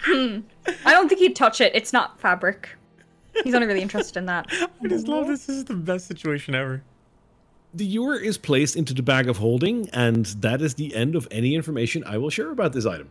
[0.05, 0.41] Hmm.
[0.85, 1.73] I don't think he'd touch it.
[1.75, 2.69] It's not fabric.
[3.45, 4.47] He's only really interested in that.
[4.53, 5.47] I just love this.
[5.47, 6.83] This is the best situation ever.
[7.75, 11.27] The ewer is placed into the bag of holding, and that is the end of
[11.31, 13.11] any information I will share about this item.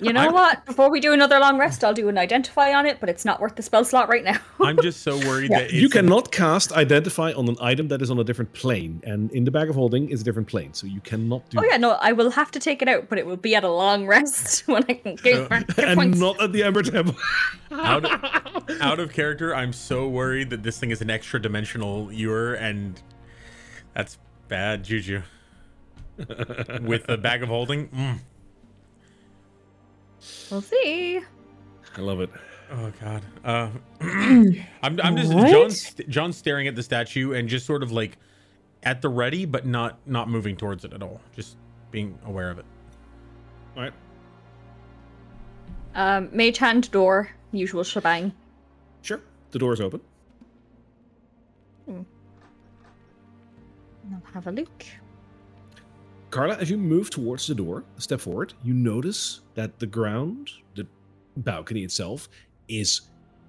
[0.00, 0.64] You know what?
[0.64, 3.40] Before we do another long rest, I'll do an identify on it, but it's not
[3.40, 4.38] worth the spell slot right now.
[4.60, 8.00] I'm just so worried that you it's a- cannot cast identify on an item that
[8.02, 10.72] is on a different plane, and in the bag of holding is a different plane,
[10.72, 13.18] so you cannot do oh yeah, no, I will have to take it out, but
[13.18, 16.18] it will be at a long rest when I can get, Uh, get and points.
[16.18, 17.16] not at the Amber Temple.
[17.72, 19.54] out of, out of character.
[19.54, 23.00] I'm so worried that this thing is an extra dimensional ewer, and
[23.94, 24.18] that's
[24.48, 25.22] bad juju.
[26.82, 28.18] With the bag of holding, mm.
[30.50, 31.20] We'll see.
[31.96, 32.30] I love it.
[32.72, 33.22] Oh God.
[33.44, 33.70] Uh,
[34.00, 35.50] I'm I'm just What?
[35.50, 38.18] John's John's staring at the statue and just sort of like
[38.82, 41.20] at the ready, but not not moving towards it at all.
[41.34, 41.56] Just
[41.90, 42.64] being aware of it.
[43.76, 43.92] All right.
[45.94, 48.32] Um, mage hand door, usual shebang.
[49.02, 49.20] Sure.
[49.52, 50.00] The door is open.
[51.88, 52.04] I'll
[54.32, 54.84] have a look.
[56.34, 60.84] Carla, as you move towards the door, step forward, you notice that the ground, the
[61.36, 62.28] balcony itself,
[62.66, 63.02] is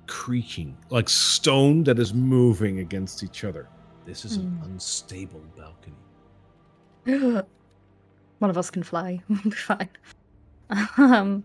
[0.06, 3.68] creaking like stone that is moving against each other.
[4.06, 5.96] This is an unstable balcony.
[8.38, 9.20] One of us can fly.
[9.30, 9.90] We'll be fine.
[11.00, 11.44] Um,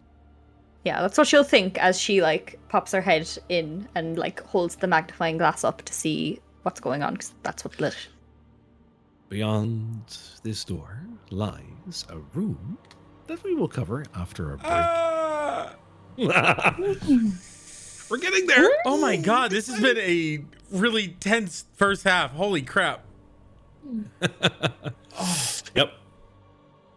[0.84, 4.76] yeah, that's what she'll think as she like pops her head in and like holds
[4.76, 7.96] the magnifying glass up to see what's going on because that's what's lit.
[9.30, 11.00] Beyond this door
[11.30, 12.78] lies a room
[13.26, 14.70] that we will cover after a break.
[14.70, 15.76] Ah!
[18.10, 18.68] We're getting there.
[18.84, 19.50] Oh my God!
[19.52, 22.32] This has been a really tense first half.
[22.32, 23.04] Holy crap!
[25.74, 25.92] Yep.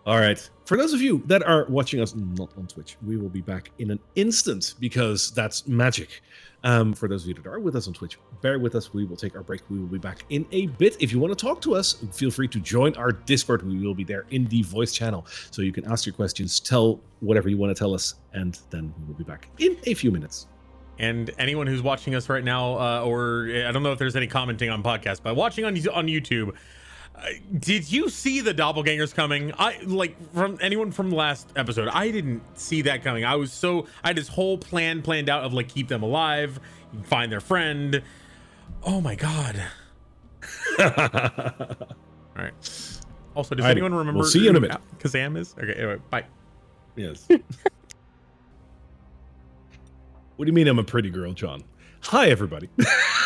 [0.05, 0.49] All right.
[0.65, 3.72] For those of you that are watching us not on Twitch, we will be back
[3.80, 6.22] in an instant because that's magic.
[6.65, 8.94] Um, for those of you that are with us on Twitch, bear with us.
[8.94, 9.61] We will take our break.
[9.69, 10.95] We will be back in a bit.
[11.02, 13.68] If you want to talk to us, feel free to join our Discord.
[13.68, 15.26] We will be there in the voice channel.
[15.52, 18.94] So you can ask your questions, tell whatever you want to tell us, and then
[18.99, 20.48] we will be back in a few minutes.
[20.99, 24.27] And anyone who's watching us right now, uh, or I don't know if there's any
[24.27, 26.56] commenting on podcast, but watching on on YouTube,
[27.60, 29.53] did you see the doppelgangers coming?
[29.57, 31.88] I like from anyone from last episode.
[31.88, 33.23] I didn't see that coming.
[33.23, 36.60] I was so I had this whole plan planned out of like keep them alive,
[37.03, 38.02] find their friend.
[38.84, 39.64] Oh my god!
[40.80, 40.88] All
[42.35, 42.53] right.
[43.35, 44.81] Also, does Alrighty, anyone remember we'll see you in a minute.
[44.99, 45.56] Kazan is?
[45.57, 45.73] Okay.
[45.73, 46.26] Anyway, bye.
[46.95, 47.27] Yes.
[47.30, 47.41] what
[50.40, 51.64] do you mean I'm a pretty girl, John?
[52.02, 52.69] Hi, everybody.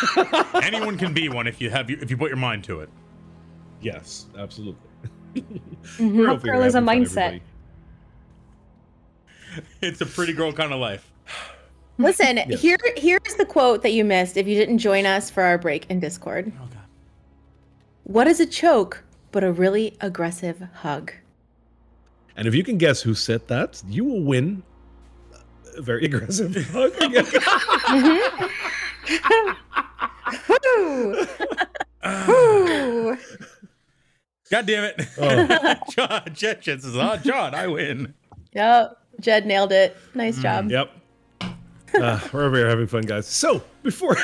[0.62, 2.88] anyone can be one if you have if you put your mind to it.
[3.80, 4.80] Yes, absolutely.
[5.34, 6.26] Mhm.
[6.26, 7.40] Hot girl is a mindset.
[9.82, 11.10] It's a pretty girl kind of life.
[11.98, 12.60] Listen, Yes.
[12.60, 15.86] here here's the quote that you missed if you didn't join us for our break
[15.90, 16.52] in Discord.
[16.60, 16.78] Oh god.
[18.04, 21.12] What is a choke but a really aggressive hug?
[22.36, 24.62] And if you can guess who said that, you will win
[25.76, 26.92] a very aggressive hug.
[32.26, 33.16] Woo!
[34.50, 35.00] God damn it.
[35.20, 35.74] Oh.
[35.90, 38.14] John, Jet Jet says, oh, John, I win.
[38.54, 39.96] Yep, Jed nailed it.
[40.14, 40.42] Nice mm.
[40.42, 40.70] job.
[40.70, 40.90] Yep.
[41.94, 43.26] Uh, we're over here having fun, guys.
[43.26, 44.16] So before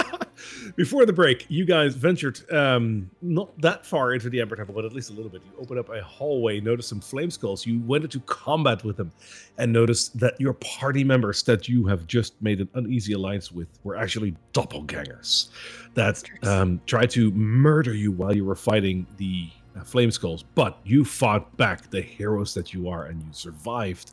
[0.76, 4.84] before the break, you guys ventured um, not that far into the Amber Temple, but
[4.84, 5.42] at least a little bit.
[5.44, 7.66] You opened up a hallway, noticed some flame skulls.
[7.66, 9.12] You went into combat with them,
[9.58, 13.68] and noticed that your party members that you have just made an uneasy alliance with
[13.84, 15.48] were actually doppelgangers
[15.94, 20.42] that um, tried to murder you while you were fighting the uh, flame skulls.
[20.42, 24.12] But you fought back, the heroes that you are, and you survived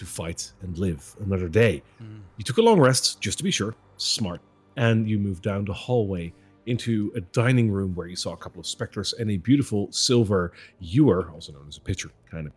[0.00, 1.82] to fight and live another day.
[2.02, 2.20] Mm.
[2.38, 3.74] You took a long rest, just to be sure.
[3.98, 4.40] Smart.
[4.76, 6.32] And you moved down the hallway
[6.64, 10.52] into a dining room where you saw a couple of specters and a beautiful silver
[10.78, 12.54] ewer, also known as a pitcher, kind of.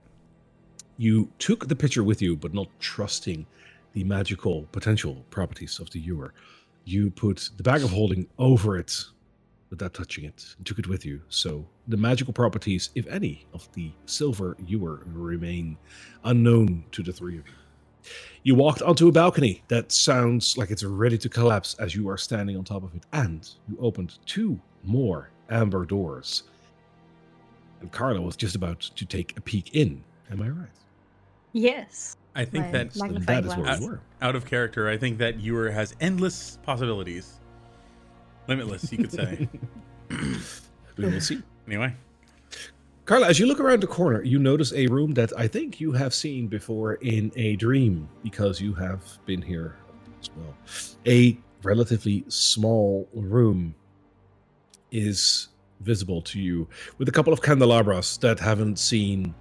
[0.97, 3.45] You took the pitcher with you, but not trusting
[3.91, 6.33] the magical potential properties of the ewer.
[6.85, 9.03] You put the bag of holding over it
[9.69, 11.21] without touching it and took it with you.
[11.27, 15.77] So the magical properties, if any, of the silver ewer remain
[16.23, 17.53] unknown to the three of you.
[18.43, 22.17] You walked onto a balcony that sounds like it's ready to collapse as you are
[22.17, 26.43] standing on top of it, and you opened two more amber doors.
[27.81, 30.03] And Carla was just about to take a peek in.
[30.31, 30.69] Am I right?
[31.53, 32.17] Yes.
[32.35, 33.79] I think that that is where glass.
[33.79, 34.01] we were.
[34.21, 37.39] out of character, I think that Ewer has endless possibilities.
[38.47, 39.47] Limitless, you could say.
[40.97, 41.41] We will see.
[41.67, 41.95] Anyway.
[43.05, 45.91] Carla, as you look around the corner, you notice a room that I think you
[45.91, 49.75] have seen before in a dream because you have been here
[50.21, 50.55] as well.
[51.05, 53.75] A relatively small room
[54.91, 55.49] is
[55.81, 56.65] visible to you
[56.97, 59.35] with a couple of candelabras that haven't seen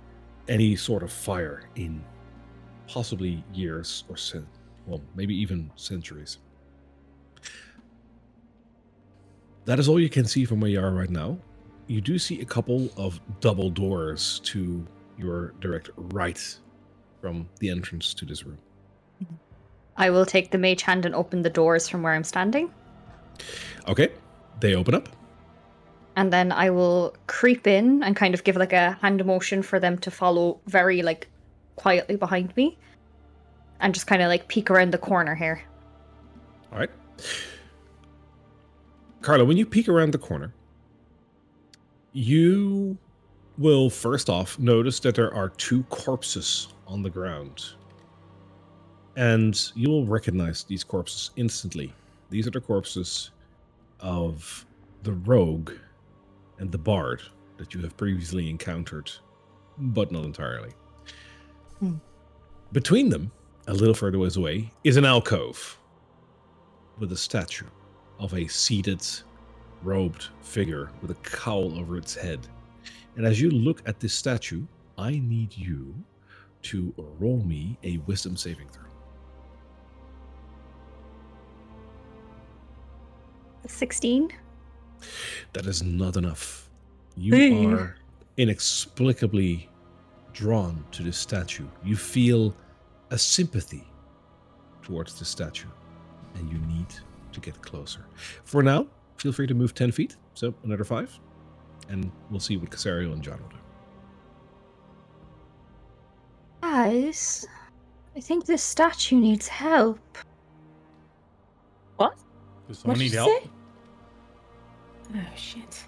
[0.49, 2.03] any sort of fire in
[2.89, 4.17] possibly years or
[4.87, 6.39] well, maybe even centuries.
[9.67, 11.39] That is all you can see from where you are right now
[11.93, 14.87] you do see a couple of double doors to
[15.19, 16.59] your direct right
[17.21, 18.59] from the entrance to this room.
[19.99, 22.73] I will take the mage hand and open the doors from where I'm standing.
[23.87, 24.09] Okay,
[24.61, 25.11] they open up.
[26.17, 29.79] And then I will creep in and kind of give like a hand motion for
[29.79, 31.29] them to follow very like
[31.77, 32.79] quietly behind me.
[33.81, 35.63] And just kind of like peek around the corner here.
[36.73, 36.91] All right.
[39.21, 40.55] Carla, when you peek around the corner,
[42.13, 42.97] you
[43.59, 47.65] will first off notice that there are two corpses on the ground.
[49.17, 51.93] And you will recognize these corpses instantly.
[52.31, 53.31] These are the corpses
[54.01, 54.65] of
[55.03, 55.73] the rogue
[56.59, 57.23] and the bard
[57.59, 59.11] that you have previously encountered,
[59.79, 60.71] but not entirely.
[61.79, 61.97] Hmm.
[62.73, 63.31] Between them,
[63.67, 65.79] a little further away, is an alcove
[66.99, 67.67] with a statue
[68.19, 69.07] of a seated,
[69.83, 72.41] robed figure with a cowl over its head.
[73.17, 74.63] And as you look at this statue,
[74.97, 75.95] I need you
[76.63, 78.85] to roll me a wisdom saving throw.
[83.67, 84.31] 16?
[85.53, 86.69] That is not enough.
[87.17, 87.67] You Hey.
[87.67, 87.97] are
[88.37, 89.69] inexplicably
[90.33, 91.67] drawn to this statue.
[91.85, 92.55] You feel
[93.11, 93.85] a sympathy
[94.83, 95.69] towards the statue,
[96.35, 96.87] and you need
[97.33, 98.07] to get closer.
[98.45, 98.87] For now,
[99.23, 101.17] feel free to move 10 feet, so another five,
[101.89, 103.57] and we'll see what Casario and John will do.
[106.61, 107.47] Guys,
[108.17, 110.01] I think this statue needs help.
[111.97, 112.17] What?
[112.67, 113.31] Does someone What'd need help?
[113.45, 113.51] say?
[115.15, 115.85] Oh shit.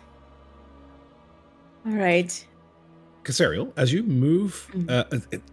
[1.86, 2.46] All right.
[3.24, 4.90] Casario, as you move, Mm.
[4.90, 5.04] uh,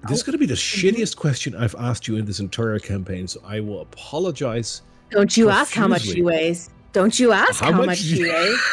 [0.08, 3.28] this is going to be the shittiest question I've asked you in this entire campaign,
[3.28, 4.82] so I will apologize.
[5.10, 6.16] Don't you ask how much Profusely.
[6.20, 6.70] she weighs.
[6.94, 8.60] Don't you ask how, much, do she you- weighs.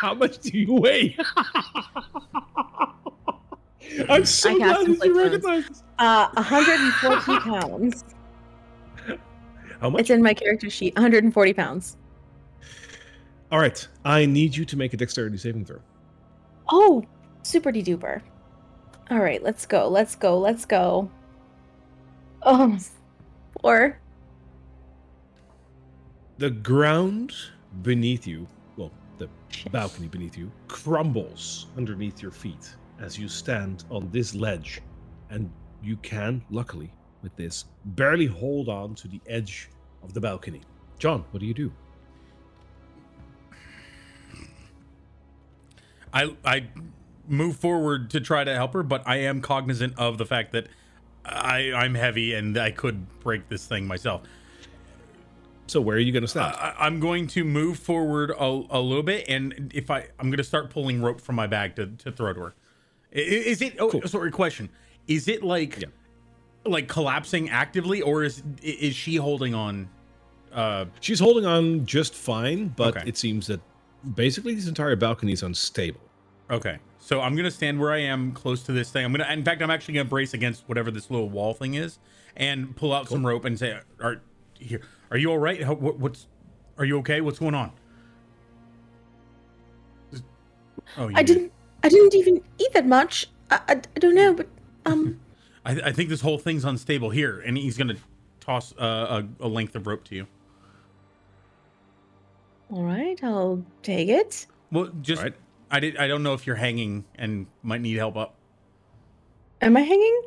[0.00, 1.16] How much do you weigh?
[4.08, 5.82] I'm so I glad that you recognize this.
[5.98, 8.04] Uh, 140 pounds.
[9.80, 10.00] How much?
[10.02, 10.94] It's in my character sheet.
[10.96, 11.96] 140 pounds.
[13.50, 15.78] All right, I need you to make a dexterity saving throw.
[16.68, 17.02] Oh,
[17.42, 18.20] super de duper.
[19.10, 19.88] All right, let's go.
[19.88, 20.38] Let's go.
[20.38, 21.10] Let's go.
[22.42, 22.76] Oh,
[23.60, 23.98] four.
[26.38, 27.32] The ground
[27.82, 28.46] beneath you,
[28.76, 29.28] well, the
[29.70, 34.80] balcony beneath you, crumbles underneath your feet as you stand on this ledge,
[35.30, 35.50] and
[35.82, 36.90] you can, luckily,
[37.22, 39.70] with this, barely hold on to the edge
[40.02, 40.60] of the balcony.
[40.98, 41.72] John, what do you do?
[46.12, 46.68] I I
[47.26, 50.68] move forward to try to help her, but I am cognizant of the fact that
[51.24, 54.22] I I'm heavy and I could break this thing myself.
[55.66, 56.56] So, where are you going to stop?
[56.78, 60.44] I'm going to move forward a, a little bit, and if I I'm going to
[60.44, 62.54] start pulling rope from my bag to, to throw to her.
[63.12, 63.76] Is it?
[63.78, 64.02] Oh, Cool.
[64.06, 64.30] sorry.
[64.30, 64.68] Question:
[65.08, 65.88] Is it like Yeah.
[66.66, 69.88] like collapsing actively, or is is she holding on?
[70.52, 73.08] Uh, She's holding on just fine, but Okay.
[73.08, 73.60] it seems that
[74.14, 76.00] basically this entire balcony is unstable.
[76.50, 79.04] Okay, so I'm gonna stand where I am, close to this thing.
[79.04, 81.98] I'm gonna, in fact, I'm actually gonna brace against whatever this little wall thing is,
[82.36, 84.20] and pull out some rope and say, "Are
[84.58, 84.82] here?
[85.14, 85.62] Are you all right?
[85.62, 86.26] How, what, what's?
[86.76, 87.20] Are you okay?
[87.20, 87.70] What's going on?"
[90.98, 91.34] Oh, you I did.
[91.34, 91.52] didn't.
[91.84, 93.28] I didn't even eat that much.
[93.48, 94.48] I, I, I don't know, but
[94.86, 95.20] um,
[95.64, 97.94] I, I think this whole thing's unstable here, and he's gonna
[98.40, 100.26] toss uh, a, a length of rope to you.
[102.72, 104.46] all right, I'll take it.
[104.72, 105.34] Well, just Right.
[105.70, 105.96] I did.
[105.96, 108.34] I don't know if you're hanging and might need help up.
[109.60, 110.22] Am I hanging?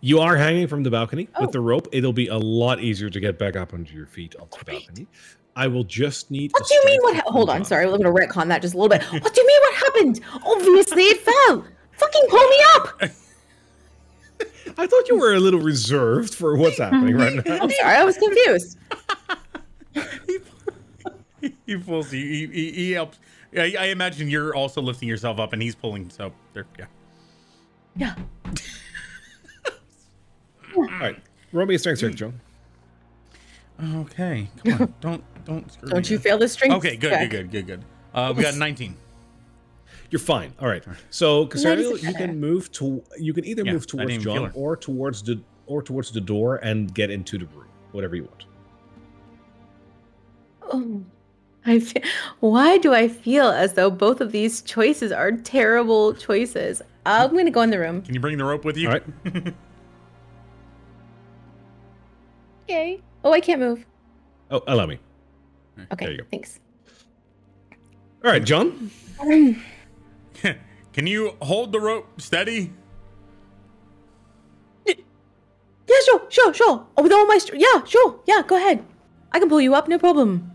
[0.00, 1.42] You are hanging from the balcony Oh.
[1.42, 1.62] with the oh.
[1.62, 1.88] rope.
[1.92, 5.06] It'll be a lot easier to get back up onto your feet onto the balcony.
[5.56, 6.52] I will just need.
[6.52, 7.00] What a do you mean?
[7.02, 7.16] What?
[7.16, 7.64] Ha- hold on, John.
[7.64, 9.02] sorry, we're gonna retcon that just a little bit.
[9.04, 9.60] What do you mean?
[9.60, 10.20] What happened?
[10.44, 11.64] Obviously, it fell.
[11.92, 13.02] Fucking pull me up.
[14.76, 17.58] I thought you were a little reserved for what's happening right now.
[17.60, 18.78] I'm sorry, I was confused.
[21.66, 22.20] he pulls you.
[22.20, 23.18] He, he, he helps.
[23.56, 26.10] I, I imagine you're also lifting yourself up, and he's pulling.
[26.10, 26.66] So there.
[26.78, 26.86] Yeah.
[27.96, 28.14] Yeah.
[31.04, 31.22] All right,
[31.52, 32.40] roll me a strength check, John.
[34.00, 34.48] Okay.
[34.64, 34.94] Come on.
[35.00, 35.70] don't don't.
[35.72, 36.22] screw Don't me you up.
[36.22, 36.74] fail this strength?
[36.76, 36.96] Okay.
[36.96, 37.10] Good.
[37.10, 37.30] check.
[37.30, 37.50] Good.
[37.50, 37.66] Good.
[37.66, 37.66] Good.
[37.66, 37.84] Good.
[38.14, 38.96] Uh, we got 19.
[40.10, 40.54] You're fine.
[40.60, 40.82] All right.
[41.10, 43.02] So, Casario, you can move to.
[43.18, 44.52] You can either Yeah, move I towards didn't even feel John her.
[44.54, 47.66] or or towards the or towards the door and get into the room.
[47.92, 48.44] Whatever you want.
[50.62, 51.02] Oh,
[51.66, 52.02] I fe-
[52.40, 56.80] why do I feel as though both of these choices are terrible choices?
[57.04, 58.00] I'm gonna go in the room.
[58.02, 58.88] Can you bring the rope with you?
[58.88, 59.54] All right.
[62.64, 63.00] Okay.
[63.22, 63.84] Oh, I can't move.
[64.50, 64.98] Oh, allow me.
[65.92, 66.24] Okay, There you go.
[66.30, 66.60] thanks.
[68.24, 68.90] All right, John.
[70.92, 72.72] Can you hold the rope steady?
[74.86, 74.94] yeah,
[76.06, 76.86] sure, sure, sure.
[76.96, 78.42] Oh, with all my str- yeah, sure, yeah.
[78.46, 78.84] Go ahead.
[79.32, 80.50] I can pull you up, no problem.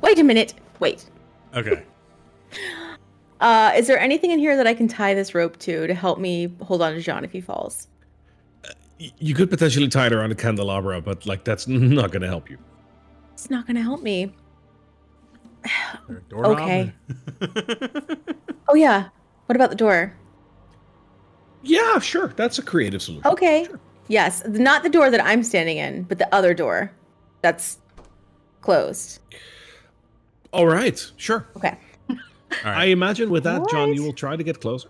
[0.00, 0.54] Wait a minute.
[0.80, 1.04] Wait.
[1.54, 1.82] Okay.
[3.40, 6.18] Uh, is there anything in here that I can tie this rope to to help
[6.18, 7.88] me hold on to John if he falls?
[9.00, 12.28] Y- You could potentially tie it around a candelabra, but like that's not going to
[12.28, 12.58] help you.
[13.32, 14.32] It's not gonna help me.
[16.08, 16.22] There.
[16.32, 16.92] Okay.
[18.68, 19.08] Oh yeah.
[19.46, 20.12] What about the door?
[21.62, 22.28] Yeah, sure.
[22.36, 23.30] That's a creative solution.
[23.30, 23.68] Okay.
[24.08, 26.90] Yes, not the door that I'm standing in, but the other door
[27.42, 27.78] that's
[28.62, 29.20] closed.
[30.52, 31.46] All right, sure.
[31.56, 31.76] Okay.
[32.10, 32.16] All
[32.64, 34.88] I imagine with that, John, you will try to get closer.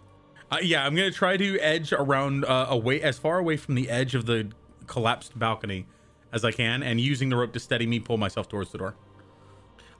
[0.57, 3.91] Uh, yeah, I'm gonna try to edge around uh, away as far away from the
[3.91, 4.49] edge of the
[4.87, 5.87] collapsed balcony
[6.33, 8.95] as I can, and using the rope to steady me, pull myself towards the door.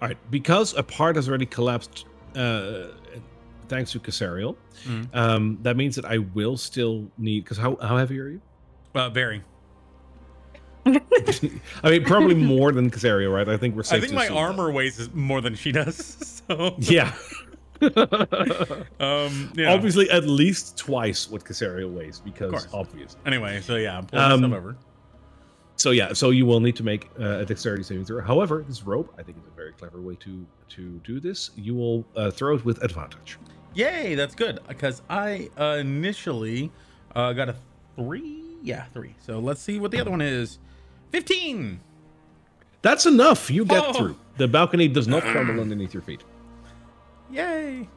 [0.01, 2.05] All right, because a part has already collapsed,
[2.35, 2.89] uh,
[3.69, 4.57] thanks to Casariel,
[4.87, 5.09] Mhm.
[5.15, 7.45] um, that means that I will still need.
[7.45, 8.41] Because how how heavy are you?
[8.95, 9.43] Uh, very.
[10.87, 13.49] I mean, probably more than Casariel, right?
[13.49, 16.33] I think we're safe I think to my armor weighs more than she does.
[16.47, 17.13] So, Yeah.
[19.01, 19.73] um, yeah.
[19.73, 22.69] Obviously, at least twice what Casariel weighs, because course.
[22.73, 23.17] obvious.
[23.27, 24.77] Anyway, so yeah, I'm pulling Um, over.
[25.79, 28.23] So yeah, so you will need to make uh, a dexterity saving throw.
[28.23, 31.51] However, this rope, I think, is a very clever way to to do this.
[31.57, 33.39] You will uh, throw it with advantage.
[33.75, 36.73] Yay, that's good because I uh, initially
[37.15, 37.57] uh, got a
[37.97, 38.43] three.
[38.63, 39.15] Yeah, three.
[39.21, 40.59] So let's see what the other one is.
[41.13, 41.81] Fifteen.
[42.81, 43.51] That's enough.
[43.51, 43.93] You get Oh.
[43.93, 44.17] through.
[44.39, 46.23] The balcony does not crumble underneath your feet.
[47.31, 47.89] Yay.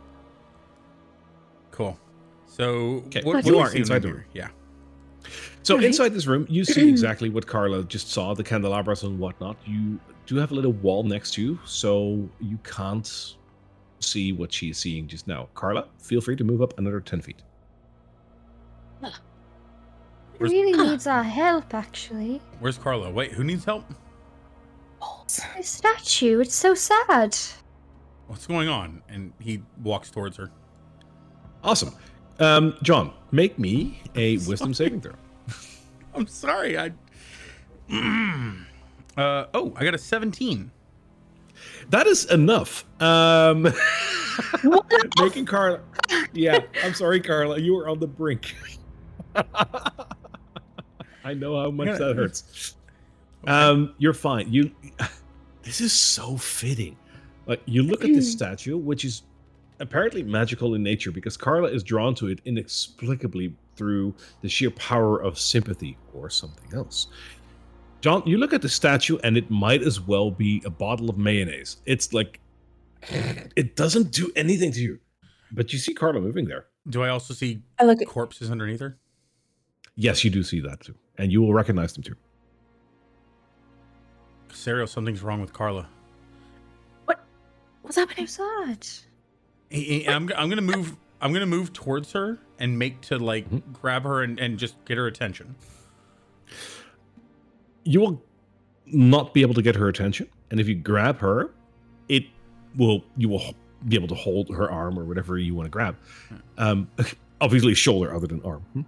[1.71, 1.97] Cool.
[2.47, 4.17] So Okay, what, what you are inside the here?
[4.17, 4.25] room.
[4.33, 4.47] Yeah.
[5.63, 5.85] So Right.
[5.85, 9.57] inside this room, you see exactly what Carla just saw, the candelabras and whatnot.
[9.65, 13.35] You do have a little wall next to you, so you can't
[13.99, 15.47] see what she's seeing just now.
[15.53, 17.41] Carla, feel free to move up another 10 feet.
[19.01, 19.09] He
[20.37, 22.41] Where's- really needs our help, actually.
[22.59, 23.09] Where's Carla?
[23.11, 23.83] Wait, who needs help?
[25.55, 27.37] His statue, it's so sad.
[28.29, 29.01] What's going on?
[29.09, 30.51] And he walks towards her.
[31.63, 31.95] Awesome.
[32.39, 35.13] Um, John, make me a wisdom saving throw.
[36.13, 36.77] I'm sorry.
[36.77, 36.91] I.
[39.17, 40.69] uh oh, I got a 17.
[41.89, 42.85] That is enough.
[43.01, 43.63] Um,
[45.19, 45.79] making Carla.
[46.31, 47.57] Yeah, I'm sorry, Carla.
[47.59, 48.53] You were on the brink.
[49.35, 52.75] I know how much gonna- that hurts.
[53.47, 54.53] Um, you're fine.
[54.53, 54.69] You.
[55.61, 56.95] This is so fitting.
[57.49, 58.37] Like you look at this mm.
[58.37, 59.23] statue, which is
[59.79, 65.19] apparently magical in nature, because Carla is drawn to it inexplicably through the sheer power
[65.19, 67.07] of sympathy or something else.
[68.01, 71.17] John, you look at the statue, and it might as well be a bottle of
[71.17, 71.77] mayonnaise.
[71.87, 72.39] It's like
[73.55, 74.99] it doesn't do anything to you,
[75.51, 76.67] but you see Carla moving there.
[76.87, 78.99] Do I also see I look at corpses underneath her?
[79.95, 82.15] Yes, you do see that too, and you will recognize them too.
[84.49, 85.89] Casario, something's wrong with Carla.
[87.89, 88.25] What's happening.
[88.27, 88.99] Who's that?
[89.71, 90.95] Hey, hey, I'm, I'm gonna move.
[91.21, 93.63] I'm gonna move towards her and make to like Mhm.
[93.73, 95.55] grab her and, and just get her attention.
[97.83, 98.23] You will
[98.85, 101.49] not be able to get her attention, and if you grab her,
[102.07, 102.25] it
[102.77, 103.55] will you will
[103.87, 105.95] be able to hold her arm or whatever you want to grab.
[106.59, 106.89] Um,
[107.41, 108.81] obviously, shoulder other than arm, hmm?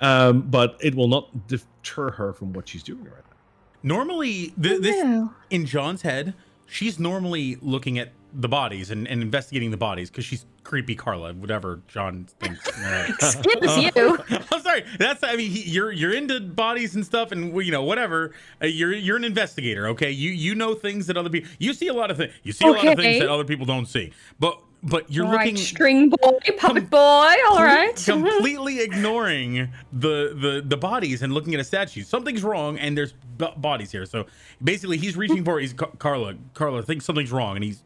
[0.00, 3.36] um, but it will not deter her from what she's doing right now.
[3.82, 6.34] Normally, th- this in John's head,
[6.72, 11.34] she's normally looking at the bodies and, and investigating the bodies because she's creepy Carla,
[11.34, 12.60] whatever John thinks.
[12.82, 14.18] Uh, Excuse you.
[14.50, 14.84] I'm sorry.
[14.98, 18.32] That's I mean he, you're you're into bodies and stuff and you know whatever.
[18.60, 20.10] Uh, you're you're an investigator, okay?
[20.10, 22.32] You you know things that other people you see a lot of things.
[22.42, 24.12] You see a lot of things that other people don't see.
[24.40, 26.98] But but you're All right, looking string boy, puppet boy.
[26.98, 27.96] All cle- right.
[28.04, 32.02] completely ignoring the, the the bodies and looking at a statue.
[32.02, 34.06] Something's wrong, and there's b- bodies here.
[34.06, 34.26] So
[34.62, 36.34] basically, he's reaching for he's Ca- Carla.
[36.54, 37.82] Carla thinks something's wrong, and he's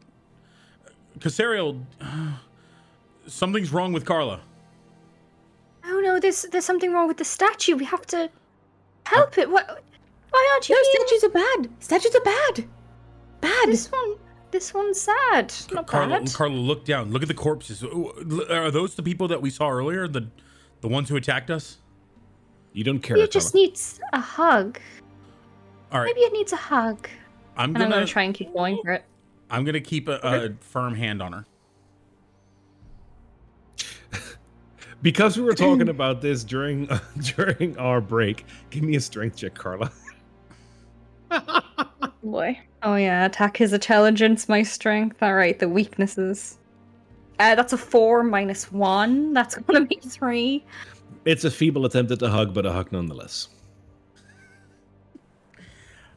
[0.85, 1.83] uh, Casario.
[2.01, 2.33] Uh,
[3.27, 4.41] something's wrong with Carla.
[5.85, 7.75] Oh no, there's there's something wrong with the statue.
[7.75, 8.29] We have to
[9.05, 9.49] help it.
[9.49, 9.83] What?
[10.31, 10.75] Why aren't you?
[10.75, 11.69] No, being- statues are bad.
[11.79, 12.67] Statues are bad.
[13.39, 13.69] Bad.
[13.69, 14.15] This one,
[14.51, 15.53] this one's sad.
[15.71, 16.33] Not Carla, bad.
[16.33, 17.11] Carla, look down.
[17.11, 17.83] Look at the corpses.
[17.83, 20.07] Are those the people that we saw earlier?
[20.07, 20.27] The
[20.81, 21.77] the ones who attacked us?
[22.73, 23.17] You don't care.
[23.17, 23.65] It just Carla.
[23.65, 24.79] needs a hug.
[25.91, 27.07] All right, Maybe it needs a hug.
[27.55, 29.03] I'm And I'm gonna gonna try and keep going for it.
[29.49, 31.45] I'm gonna keep a, a firm hand on her.
[35.01, 36.89] because we were talking about this during
[37.35, 38.45] during our break.
[38.69, 39.91] Give me a strength check, Carla.
[42.23, 42.59] Boy.
[42.83, 45.21] Oh yeah, attack his intelligence, my strength.
[45.23, 46.57] All right, the weaknesses.
[47.39, 49.33] Uh, that's a four minus one.
[49.33, 50.63] That's gonna be three.
[51.25, 53.49] It's a feeble attempt at a hug, but a hug nonetheless.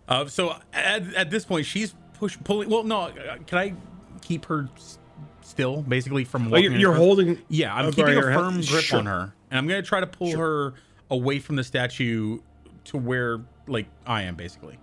[0.09, 2.69] Uh, so at, at this point, she's push pulling.
[2.69, 3.75] Well, no, uh, can I
[4.23, 4.99] keep her s-
[5.43, 6.49] still, basically from?
[6.49, 7.39] Oh, walking you're, you're holding.
[7.49, 8.99] Yeah, I'm Oh, keeping a your hand- firm grip sure.
[8.99, 10.75] on her, and I'm gonna try to pull her
[11.11, 12.39] away from the statue
[12.85, 14.79] to where, like, I am basically.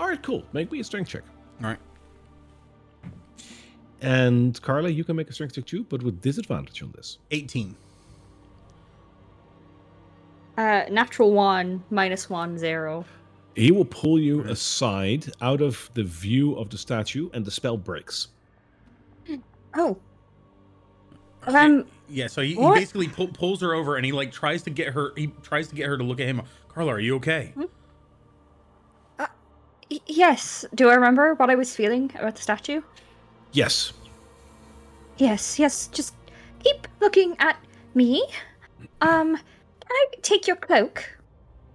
[0.00, 0.42] All right, cool.
[0.54, 1.22] Make me a strength check.
[1.62, 1.78] All right.
[4.00, 7.18] And Carla, you can make a strength check too, but with disadvantage on this.
[7.32, 7.76] 18.
[10.56, 13.04] Uh, natural one, minus one, zero.
[13.54, 17.76] He will pull you aside out of the view of the statue, and the spell
[17.76, 18.28] breaks.
[19.74, 19.98] Oh.
[21.46, 24.70] Um, Yeah, so he, he basically pull, pulls her over and he like tries to
[24.70, 25.12] get her.
[25.14, 26.40] He tries to get her to look at him.
[26.68, 27.52] Carla, are you okay?
[27.54, 27.66] y-
[30.06, 30.64] yes.
[30.74, 32.82] Do I remember what I was feeling about the statue?
[33.52, 33.92] Yes.
[35.16, 35.88] Yes, yes.
[35.88, 36.14] Just
[36.62, 37.56] keep looking at
[37.94, 38.24] me.
[39.00, 41.18] Um, can I take your cloak?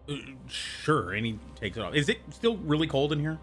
[0.10, 0.16] Uh,
[0.48, 1.14] sure.
[1.14, 1.94] And he takes it off.
[1.94, 3.38] Is it still really cold in here?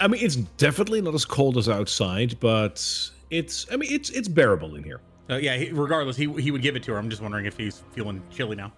[0.00, 3.66] I mean, it's definitely not as cold as outside, but it's.
[3.72, 5.00] I mean, it's it's bearable in here.
[5.28, 5.64] Uh, yeah.
[5.72, 6.98] Regardless, he he would give it to her.
[6.98, 8.72] I'm just wondering if he's feeling chilly now.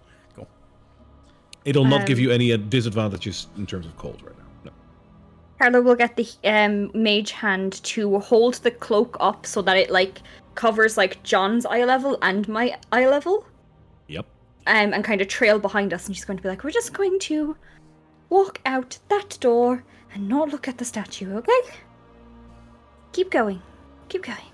[1.65, 4.45] It'll not give Um, you any disadvantages in terms of cold right now.
[4.65, 4.71] No.
[5.59, 9.89] Carla will get the um mage hand to hold the cloak up so that it
[9.91, 10.21] like
[10.55, 13.45] covers like John's eye level and my eye level.
[14.07, 14.25] Yep.
[14.67, 16.05] um, and kind of trail behind us.
[16.07, 17.55] And she's going to be like, "We're just going to
[18.29, 19.83] walk out that door
[20.13, 21.61] and not look at the statue, okay?
[23.13, 23.61] Keep going,
[24.09, 24.51] keep going."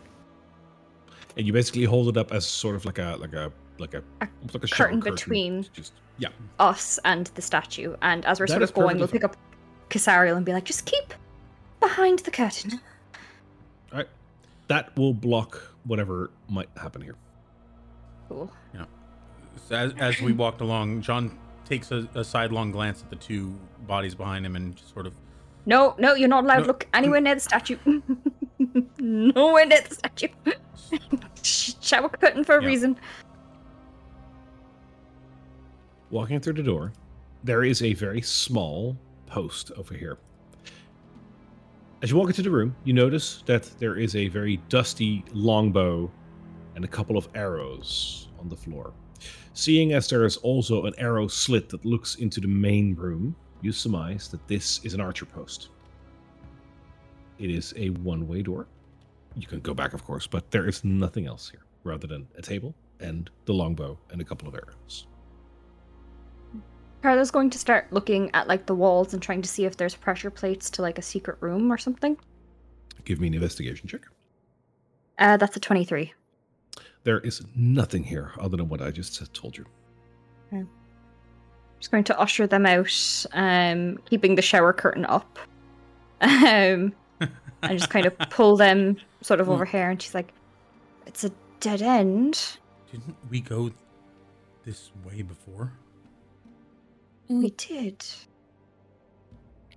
[1.38, 4.04] And you basically hold it up as sort of like a like a like a,
[4.22, 6.30] A like a shower curtain between Just yeah.
[6.60, 9.36] Us and the statue, and as we're That sort of going, we'll pick up
[9.90, 11.14] Casariel and be like, "Just keep
[11.80, 12.80] behind the curtain."
[13.92, 14.08] All right.
[14.68, 17.16] That will block whatever might happen here.
[18.28, 18.52] Cool.
[19.68, 23.54] So as, as we walked along, John takes a, a sidelong glance at the two
[23.88, 25.14] bodies behind him and just sort of
[25.66, 26.62] No, no, you're not allowed No.
[26.62, 27.78] to look anywhere near the statue.
[29.00, 30.28] Nowhere near the statue.
[31.44, 32.68] Shower curtain for a Yeah.
[32.68, 32.98] reason.
[36.10, 36.94] Walking through the door,
[37.44, 40.18] there is a very small post over here.
[42.02, 46.10] As you walk into the room, you notice that there is a very dusty longbow
[46.76, 48.94] and a couple of arrows on the floor.
[49.54, 53.74] Seeing as there is also an arrow slit that looks into the main room, you
[53.74, 55.70] surmise that this is an archer post.
[57.38, 58.68] It is a one way door.
[59.36, 62.42] You can go back, of course, but there is nothing else here rather than a
[62.42, 65.08] table and the longbow and a couple of arrows.
[67.02, 69.96] Carla's going to start looking at like the walls and trying to see if there's
[69.96, 72.18] pressure plates to like a secret room or something.
[73.06, 74.02] Give me an investigation check.
[75.20, 76.14] Uh, that's a 23.
[77.04, 79.66] There is nothing here other than what I just told you.
[80.52, 80.68] I'm
[81.80, 85.40] Just going to usher them out, um, keeping the shower curtain up.
[86.20, 86.94] Um,
[87.62, 89.90] and just kind of pull them sort of over here.
[89.90, 90.34] And she's like,
[91.06, 92.58] it's a dead end.
[92.92, 93.72] Didn't we go
[94.66, 95.72] this way before?
[97.30, 98.06] We did.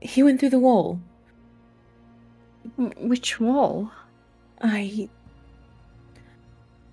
[0.01, 1.01] He went through the wall.
[2.77, 3.91] Which wall?
[4.61, 5.09] I.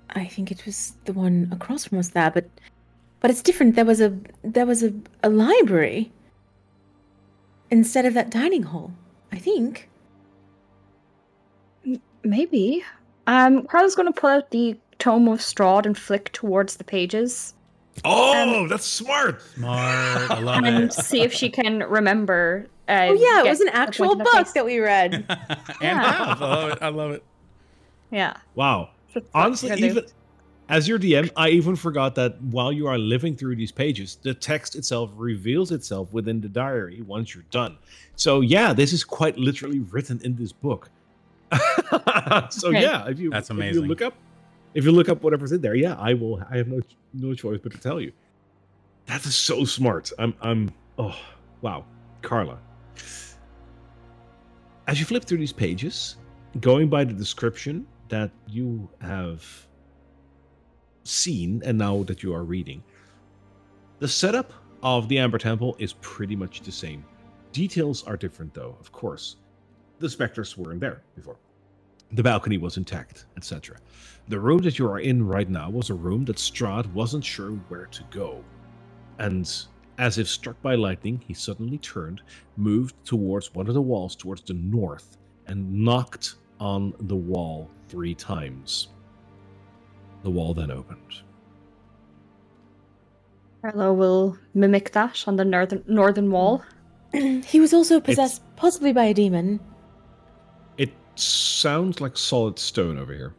[0.10, 2.50] I think it was the one across from us there, but
[3.20, 3.76] but it's different.
[3.76, 4.94] There was a there was a,
[5.24, 6.12] a library
[7.70, 8.92] instead of that dining hall.
[9.32, 9.90] I think.
[12.24, 12.84] Maybe.
[13.28, 17.54] Um, Carla's going to pull out the tome of Strahd and flick towards the pages
[18.06, 19.42] Oh, that's smart.
[19.42, 20.32] Smart.
[20.32, 20.94] I love and it.
[20.94, 22.68] see if she can remember.
[22.88, 25.14] Uh, Oh yeah, it was an actual book that we read.
[25.28, 25.28] and
[25.82, 26.36] Yeah.
[26.38, 26.78] I love it.
[26.82, 27.24] I love it.
[28.12, 28.38] Yeah.
[28.56, 28.92] Wow.
[29.34, 30.00] Honestly, we're gonna do.
[30.00, 30.06] even
[30.70, 34.34] as your DM, I even forgot that while you are living through these pages, the
[34.34, 37.78] text itself reveals itself within the diary once you're done.
[38.16, 40.90] So yeah, this is quite literally written in this book.
[42.50, 42.82] so Okay.
[42.82, 43.86] yeah, if you That's if you amazing.
[43.86, 44.14] look up
[44.74, 46.82] if you look up whatever's in there, yeah, I will I have no
[47.14, 48.12] no choice but to tell you.
[49.06, 50.12] That is so smart.
[50.20, 51.18] I'm I'm oh
[51.62, 51.86] wow.
[52.22, 52.60] Carla.
[54.88, 56.18] As you flip through these pages,
[56.62, 59.46] going by the description that you have
[61.04, 62.84] seen and now that you are reading,
[64.00, 64.54] the setup
[64.84, 67.04] of the Amber Temple is pretty much the same.
[67.52, 69.38] Details are different, though, of course.
[70.00, 71.38] The specters weren't there before.
[72.12, 73.78] The balcony was intact, etc.
[74.30, 77.52] The room that you are in right now was a room that Strahd wasn't sure
[77.70, 78.44] where to go.
[79.20, 79.50] And
[79.98, 82.22] as if struck by lightning, he suddenly turned,
[82.56, 85.18] moved towards one of the walls towards the north,
[85.48, 88.90] and knocked on the wall three times.
[90.24, 91.22] The wall then opened.
[93.62, 96.64] Carla will mimic that on the northern northern wall.
[97.14, 99.60] he was also possessed, possibly by a demon.
[101.20, 103.34] Sounds like solid stone over here.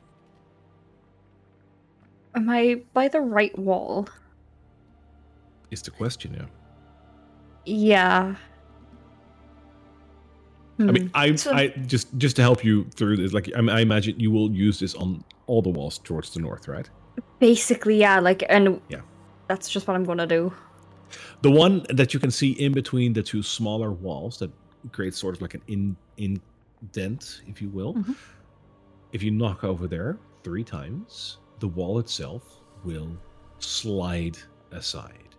[2.35, 4.09] Am I by the right wall?
[5.71, 6.47] Is the question, yeah.
[7.65, 8.35] Yeah.
[10.81, 10.91] I Hmm.
[10.93, 14.19] mean, I, So- I just just to help you through this, like I, I imagine
[14.21, 16.89] you will use this on all the walls towards the north, right?
[17.41, 18.21] basically, yeah.
[18.21, 19.01] Like, and Yeah.
[19.49, 20.53] that's just what I'm gonna do.
[21.43, 24.51] The one that you can see in between the two smaller walls that
[24.93, 26.41] creates sort of like an in in
[26.83, 27.95] indent, if you will.
[27.95, 28.17] Mhm.
[29.13, 33.17] If you knock over there three times, the wall itself will
[33.59, 34.39] slide
[34.71, 35.35] aside.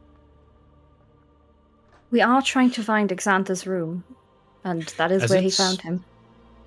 [2.12, 4.04] We are trying to find Xantha's room,
[4.64, 6.04] and that is As where he found him.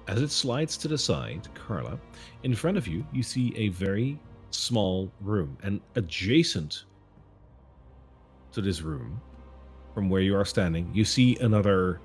[0.07, 1.99] As it slides to the side, Carla,
[2.43, 4.19] in front of you, you see a very
[4.51, 6.85] small room, and adjacent
[8.53, 9.21] to this room,
[9.95, 12.01] from where you are standing, you see another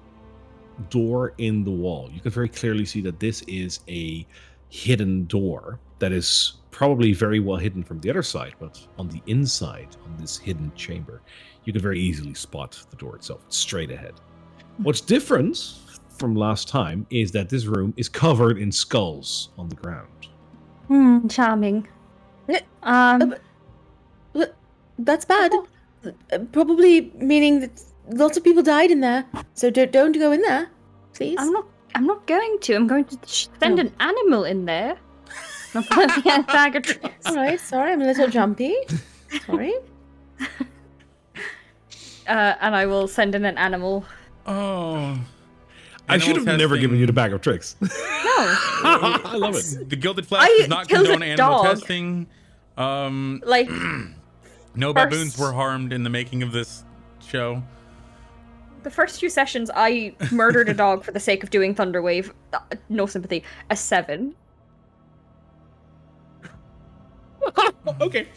[0.90, 2.10] door in the wall.
[2.12, 4.26] You can very clearly see that this is a
[4.70, 9.22] hidden door that is probably very well hidden from the other side, but on the
[9.26, 11.22] inside, on this hidden chamber,
[11.64, 13.42] you can very easily spot the door itself.
[13.48, 14.14] It's straight ahead.
[14.78, 15.58] What's different
[16.18, 20.28] from last time is that this room is covered in skulls on the ground.
[20.88, 21.88] Hmm, charming.
[22.84, 23.36] Um,
[24.34, 24.54] Look,
[25.00, 25.52] That's bad.
[26.06, 29.26] Uh, Probably meaning that lots of people died in there.
[29.54, 30.70] So don't, don't go in there,
[31.14, 31.38] please.
[31.40, 31.66] I'm not.
[31.96, 32.76] I'm not going to.
[32.76, 33.82] I'm going to send Oh.
[33.82, 34.98] an animal in there.
[35.74, 37.26] Not put me bag of tricks.
[37.26, 38.76] All right, sorry, I'm a little jumpy.
[39.46, 39.74] Sorry.
[42.28, 44.04] Uh, and I will send in an animal.
[44.46, 45.18] Oh.
[46.10, 47.78] I should have Animal never given you the bag of tricks.
[47.82, 47.90] No.
[47.90, 49.90] I love it.
[49.90, 51.66] The Gilded Flask I does not killed a condone animal dog.
[51.78, 52.28] testing.
[52.78, 53.70] Um, Like,
[54.76, 56.84] no First- baboons were harmed in the making of this
[57.26, 57.64] show.
[58.88, 62.32] The first few sessions, I murdered a dog for the sake of doing Thunderwave.
[62.54, 63.44] Uh, No sympathy.
[63.70, 64.34] A seven.
[68.02, 68.30] okay.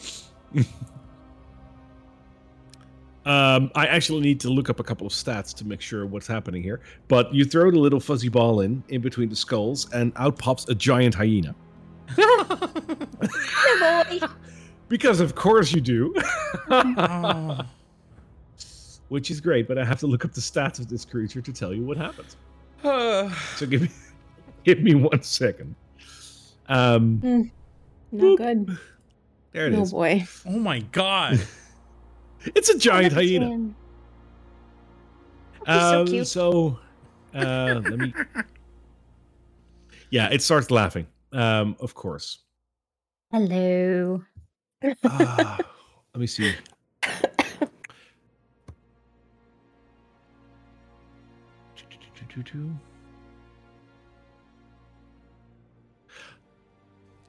[3.25, 6.27] um, I actually need to look up a couple of stats to make sure what's
[6.27, 6.81] happening here.
[7.07, 10.69] But you throw the little fuzzy ball in, in between the skulls, and out pops
[10.69, 11.55] a giant hyena.
[12.17, 14.19] boy.
[14.89, 16.13] Because of course you do.
[16.69, 17.61] Oh.
[19.11, 21.53] Which is great, but I have to look up the stats of this creature to
[21.53, 22.37] tell you what happens.
[23.57, 23.89] So give me
[24.65, 25.75] give me one second.
[26.69, 27.51] Um
[28.13, 28.79] Not good.
[29.53, 29.93] there it Oh is.
[29.93, 30.25] boy.
[30.47, 31.39] oh my god.
[32.55, 33.51] It's a giant hyena.
[35.67, 36.27] He's so Um, cute.
[36.27, 36.79] so,
[37.35, 38.15] uh, let me.
[40.11, 41.07] Yeah, it starts laughing.
[41.33, 42.39] Um, of course.
[43.31, 44.23] Hello.
[45.05, 45.59] Ah,
[46.15, 46.55] let me see.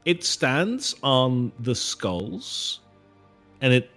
[0.06, 2.80] It stands on the skulls
[3.62, 3.92] and it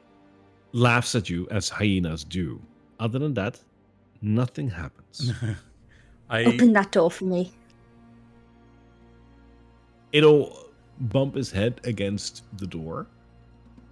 [0.72, 2.60] laughs at you as hyenas do.
[3.00, 3.60] Other than that,
[4.20, 5.32] nothing happens.
[6.30, 7.52] I Open that door for me.
[10.12, 10.68] It'll
[11.00, 13.06] bump his head against the door.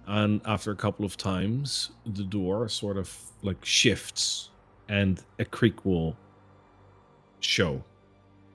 [0.05, 4.49] And after a couple of times, the door sort of like shifts
[4.89, 6.15] and a creak will
[7.45, 7.83] show.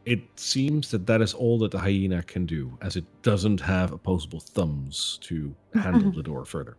[0.04, 3.92] It seems that that is all that the hyena can do, as it doesn't have
[3.92, 6.76] opposable thumbs to handle the door further.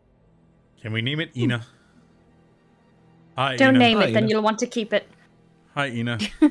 [0.81, 1.65] can we name it Ina?
[3.37, 3.79] Hi, Don't Ina.
[3.79, 5.07] name Hi, it, then you'll want to keep it.
[5.75, 6.17] Hi, Ina.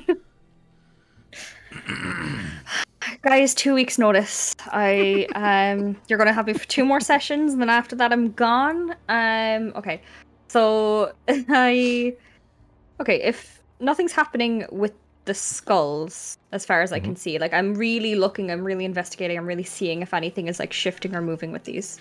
[3.22, 4.54] Guys, two weeks notice.
[4.66, 8.32] I um you're gonna have me for two more sessions, and then after that I'm
[8.32, 8.94] gone.
[9.08, 10.02] Um okay.
[10.48, 12.14] So I
[13.00, 14.92] Okay, if nothing's happening with
[15.28, 19.36] the skulls as far as I can see, like I'm really looking, I'm really investigating,
[19.36, 22.00] I'm really seeing if anything is like shifting or moving with these.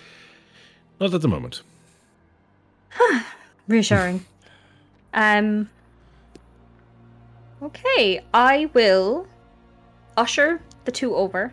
[0.98, 1.60] Not at the moment.
[3.68, 4.24] Reassuring.
[5.12, 5.68] um
[7.62, 9.26] Okay, I will
[10.16, 11.52] usher the two over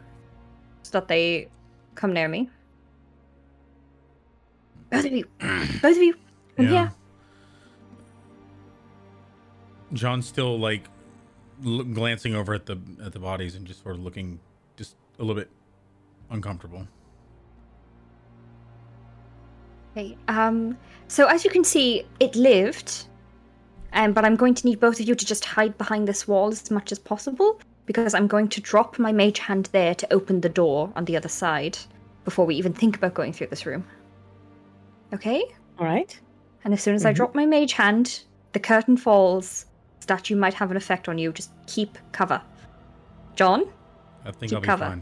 [0.83, 1.49] so that they
[1.95, 2.49] come near me.
[4.91, 5.25] Both of you.
[5.39, 6.13] Both of you.
[6.55, 6.71] Come Yeah.
[6.71, 6.91] here.
[9.93, 10.94] John's still like l-
[11.63, 14.39] glancing over at the at the bodies and just sort of looking
[14.77, 15.49] just a little bit
[16.29, 16.87] uncomfortable.
[19.95, 20.17] Okay.
[20.27, 20.77] Um
[21.07, 23.05] so as you can see, it lived.
[23.93, 26.49] Um, but I'm going to need both of you to just hide behind this wall
[26.49, 30.41] as much as possible because I'm going to drop my mage hand there to open
[30.41, 31.77] the door on the other side
[32.25, 33.85] before we even think about going through this room.
[35.13, 35.45] Okay?
[35.79, 36.19] All right.
[36.65, 37.15] And as soon as I Mhm.
[37.15, 39.65] drop my mage hand, the curtain falls.
[40.05, 41.31] Statue might have an effect on you.
[41.33, 42.39] Just keep cover.
[43.35, 43.65] John,
[44.23, 45.01] I think Keep I'll be cover.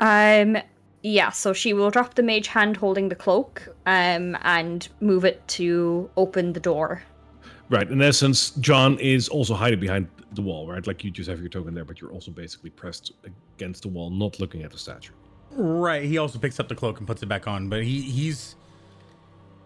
[0.00, 0.54] fine.
[0.56, 0.62] um,
[1.02, 5.46] yeah, so she will drop the mage hand holding the cloak um, and move it
[5.48, 7.02] to open the door.
[7.68, 7.88] Right.
[7.90, 10.86] In essence, John is also hiding behind the wall, right?
[10.86, 13.12] Like you just have your token there, but you're also basically pressed
[13.56, 15.12] against the wall, not looking at the statue.
[15.52, 16.04] Right.
[16.04, 18.56] He also picks up the cloak and puts it back on, but he he's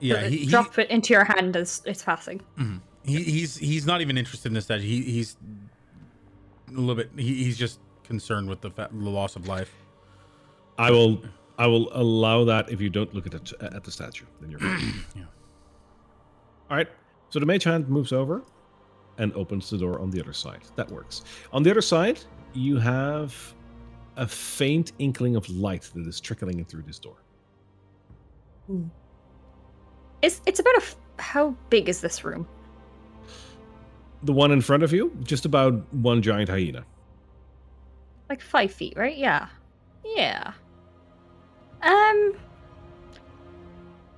[0.05, 2.41] yeah he, he, drop it into your hand as it's passing.
[2.59, 2.77] Mm-hmm.
[3.05, 4.83] he he's he's not even interested in this statue.
[4.83, 5.37] He he's
[6.69, 7.11] a little bit.
[7.17, 9.73] He, he's just concerned with the, fa- the loss of life.
[10.79, 11.23] I will
[11.59, 14.25] I will allow that if you don't look at it at the statue.
[14.41, 14.61] Then you're.
[15.17, 15.25] Yeah.
[16.71, 16.89] All right.
[17.29, 18.43] So the mage hand moves over
[19.19, 20.63] and opens the door on the other side.
[20.77, 21.23] That works.
[21.53, 22.21] On the other side,
[22.53, 23.55] you have
[24.17, 27.17] a faint inkling of light that is trickling in through this door.
[28.67, 28.85] Hmm.
[30.25, 32.49] It's it's about a f- how big is this room?
[34.23, 36.87] The one in front of you, just about one giant hyena.
[38.31, 39.17] Like five feet, right?
[39.17, 39.49] Yeah,
[40.17, 40.55] yeah.
[41.83, 42.33] Um,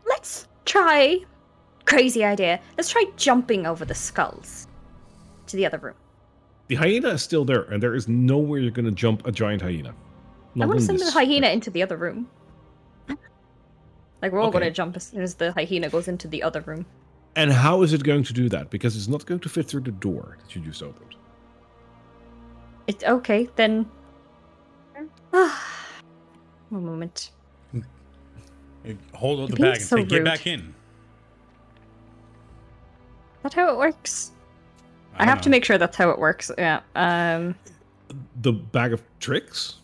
[0.09, 1.25] let's try.
[1.87, 2.61] Crazy idea.
[2.77, 4.69] Let's try jumping over the skulls
[5.49, 5.97] to the other room.
[6.69, 9.61] The hyena is still there, and there is nowhere you're going to jump a giant
[9.61, 9.93] hyena.
[10.61, 12.29] I want to send the hyena into the other room.
[14.27, 16.61] Like we're all going to jump as soon as the hyena goes into the other
[16.63, 16.85] room.
[17.37, 18.71] And how is it going to do that?
[18.71, 21.15] Because it's not going to fit through the door that you just opened.
[22.89, 23.89] It's okay then.
[25.31, 25.53] One
[26.71, 27.31] moment.
[29.15, 30.25] Hold up the You're being bag and so say, "Get rude.
[30.25, 30.75] back in."
[33.45, 34.33] That's how it works?
[35.15, 36.51] I, don't have to make sure that's how it works.
[36.59, 36.81] Yeah.
[36.97, 37.55] Um.
[38.43, 39.77] The bag of tricks?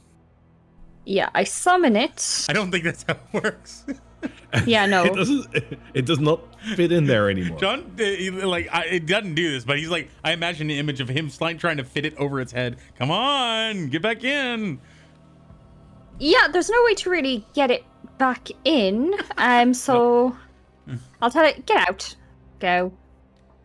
[1.05, 1.31] Yeah.
[1.33, 2.47] I summon it.
[2.49, 3.85] I don't think that's how it works.
[4.67, 4.87] Yeah.
[4.87, 5.05] No.
[5.05, 5.47] It doesn't.
[5.95, 6.41] It does not
[6.77, 7.59] fit in there anymore.
[7.59, 11.01] John, he- like, I, it doesn't do this, but he's like, I imagine the image
[11.01, 12.77] of him slight trying to fit it over its head.
[12.99, 14.79] Come on, get back in.
[16.19, 16.49] Yeah.
[16.53, 17.85] There's no way to really get it
[18.19, 19.15] back in.
[19.39, 19.73] Um.
[19.83, 20.37] So
[21.23, 21.65] I'll tell it.
[21.67, 22.15] Get out.
[22.61, 22.93] Go.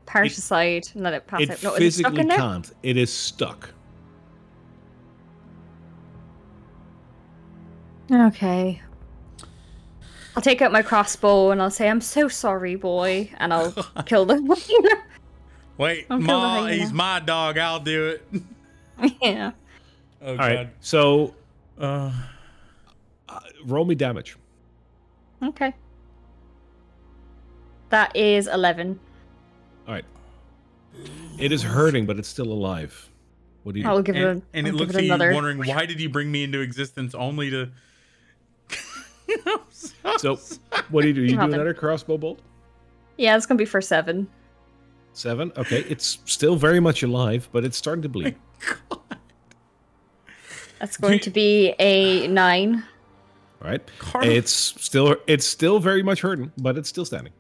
[0.06, 1.64] Parse It- aside and let it pass it out.
[1.64, 2.72] No, is it physically can't.
[2.82, 3.72] It is stuck.
[8.10, 8.82] Okay.
[10.38, 13.72] I'll take out my crossbow and I'll say, "I'm so sorry, boy," and I'll
[14.06, 15.04] kill the hyena.
[15.80, 16.76] Wait, I'll kill the Ma, hyena.
[16.76, 17.58] he's my dog.
[17.58, 18.44] I'll do it.
[19.24, 19.52] yeah.
[20.22, 20.56] Oh, All right.
[20.56, 20.70] God.
[20.80, 21.34] So
[21.80, 22.12] Uh,
[23.28, 24.38] uh, roll me damage.
[25.42, 25.74] Okay.
[27.90, 29.00] That is eleven.
[29.88, 30.06] All right.
[31.40, 33.10] It is hurting, but it's still alive.
[33.64, 33.88] What do you?
[33.88, 34.14] I'll do?
[34.14, 34.44] give and it.
[34.54, 35.34] and I'll it looks it at you another.
[35.34, 37.72] wondering, why did you bring me into existence only to.
[39.46, 40.40] I'm So
[40.90, 41.22] what do you do?
[41.22, 41.54] You do Nothing.
[41.56, 42.40] another crossbow bolt.
[43.18, 44.28] Yeah, it's gonna be for seven.
[45.14, 45.52] Seven.
[45.58, 48.36] Okay, it's still very much alive, but it's starting to bleed.
[50.80, 52.84] That's going to be a nine.
[53.64, 53.82] All right.
[53.98, 57.34] Carl- It's still it's still very much hurting, but it's still standing.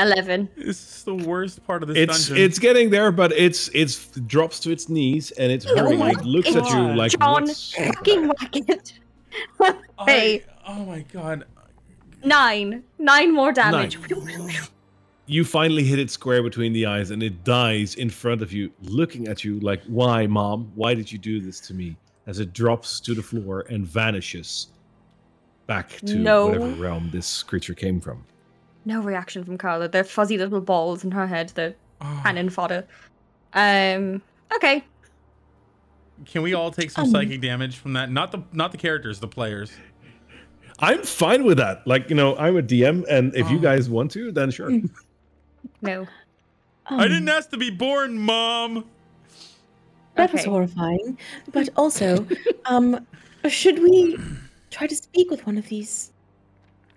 [0.00, 0.48] Eleven.
[0.56, 2.44] This is the worst part of this It's dungeon.
[2.44, 5.98] it's getting there, but it's it's drops to its knees and it's oh hurting.
[5.98, 8.92] my it looks at you like John, what's fucking whack it.
[10.06, 11.44] hey, I- oh my god.
[12.24, 12.82] nine.
[12.98, 13.98] Nine more damage.
[15.26, 18.70] you finally hit it square between the eyes and it dies in front of you,
[18.82, 20.70] looking at you like, Why, mom?
[20.74, 21.96] Why did you do this to me?
[22.26, 24.68] As it drops to the floor and vanishes
[25.66, 26.46] back to No.
[26.46, 28.24] whatever realm this creature came from.
[28.84, 29.88] No reaction from Carla.
[29.88, 31.52] They're fuzzy little balls in her head.
[31.54, 32.20] They're Oh.
[32.22, 32.86] cannon fodder.
[33.52, 34.22] Um.
[34.56, 34.82] Okay.
[36.26, 38.10] Can we all take some Um, psychic damage from that?
[38.10, 39.70] Not the not the characters, the players.
[40.78, 41.86] I'm fine with that.
[41.86, 43.60] Like, you know, I'm a DM, and if you Oh.
[43.60, 44.70] guys want to, then sure.
[45.82, 46.06] No.
[46.86, 48.86] I didn't Um, ask to be born, mom.
[50.14, 51.18] That was horrifying.
[51.52, 52.26] But also,
[52.64, 53.06] um,
[53.48, 54.18] should we
[54.70, 56.12] try to speak with one of these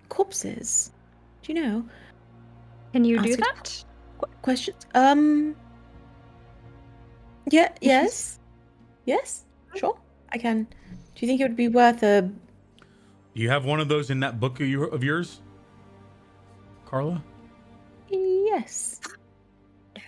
[0.08, 0.92] corpses?
[1.44, 1.86] Do you know?
[2.94, 3.86] Can you Ask do that?
[4.18, 4.86] Qu- questions?
[4.96, 5.56] Um.
[7.52, 7.70] Yeah.
[7.82, 8.40] Yes.
[9.06, 9.44] Yes.
[9.76, 9.98] Sure.
[10.32, 10.64] I can.
[10.64, 12.22] Do you think it would be worth a?
[12.22, 15.42] Do you have one of those in that book of, your, of yours,
[16.86, 17.22] Carla?
[18.10, 19.02] Yes.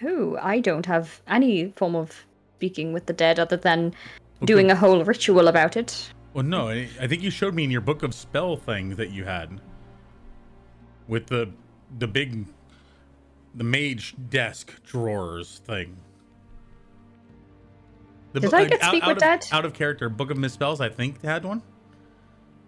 [0.02, 2.26] No, I don't have any form of
[2.58, 3.90] speaking with the dead other than
[4.40, 6.12] Book doing a whole ritual about it.
[6.34, 9.10] Well, no, I, I think you showed me in your book of spell things that
[9.10, 9.60] you had
[11.08, 11.50] with the
[11.98, 12.46] the big
[13.54, 15.98] the mage desk drawers thing.
[18.34, 19.50] The Did bo- I get out, speak out with of, that?
[19.54, 20.82] Out of character, book of misspells.
[20.82, 21.62] I think had one.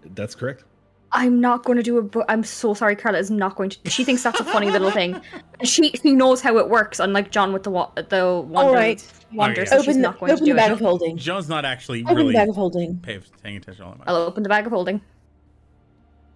[0.06, 0.64] That's correct.
[1.11, 2.95] I'm not going to do it, but I'm so sorry.
[2.95, 3.90] Carla is not going to.
[3.90, 5.19] She thinks that's a funny little thing.
[5.64, 8.74] She she knows how it works, unlike John with the wa- the wonder.
[8.74, 9.03] right.
[9.33, 9.69] Wonder, Okay.
[9.72, 10.74] so she's Open, not going open to the bag it.
[10.74, 11.17] of holding.
[11.17, 12.99] John's not actually Open really the bag of holding.
[12.99, 14.07] pay, paying attention all that much.
[14.07, 15.01] I'll open the bag of holding.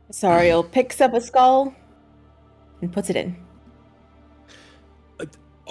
[0.10, 1.76] Sorry, I'll picks up a skull
[2.82, 3.35] and puts it in.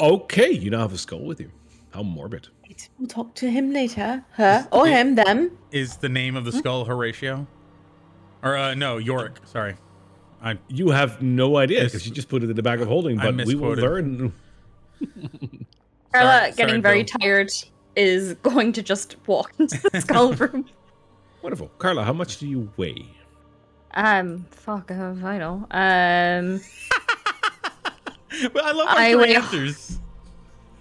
[0.00, 1.50] Okay, you now have a skull with you.
[1.92, 2.48] How morbid.
[2.62, 4.24] Right, We'll talk to him later.
[4.32, 5.58] Her or him, them.
[5.72, 7.46] Is the name of the skull Horatio?
[8.42, 9.34] Or uh, no, Yorick.
[9.44, 9.74] Sorry,
[10.42, 12.88] I You have no idea Mis- because you just put it in the bag of
[12.88, 14.32] holding, but we will learn.
[16.12, 17.18] Carla, Sorry- getting sorry, very Bill.
[17.20, 17.50] tired,
[17.96, 20.64] is going to just walk into the skull room.
[21.42, 21.68] Wonderful.
[21.78, 23.04] Carla, how much do you weigh?
[23.94, 25.66] Um, fuck, uh, I know.
[25.72, 26.60] Um,
[28.52, 30.00] But I love our I three answers.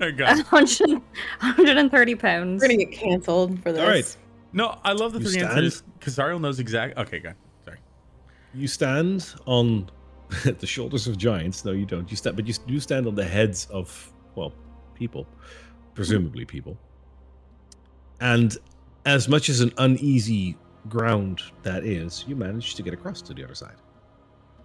[0.01, 0.37] Oh god.
[0.37, 0.91] 100,
[1.39, 2.61] 130 pounds.
[2.61, 3.81] We're gonna get canceled for this.
[3.81, 4.17] All right.
[4.53, 5.51] No, I love the You three stand?
[5.51, 7.01] answers because Ariel knows exactly.
[7.03, 7.35] Okay, good.
[7.65, 7.77] Sorry.
[8.53, 9.89] You stand on
[10.43, 11.65] the shoulders of giants.
[11.65, 12.09] No, you don't.
[12.09, 14.53] You stand, but you do stand on the heads of well,
[14.95, 15.27] people,
[15.95, 16.77] presumably people.
[18.21, 18.57] And
[19.05, 20.57] as much as an uneasy
[20.87, 23.75] ground that is, you manage to get across to the other side.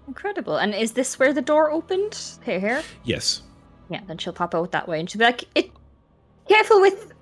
[0.07, 0.57] Incredible.
[0.57, 2.19] And is this where the door opened?
[2.45, 2.83] Here, here.
[3.05, 3.43] Yes.
[3.89, 5.71] Yeah, then she'll pop out that way and she'll be like, it,
[6.49, 7.13] careful with.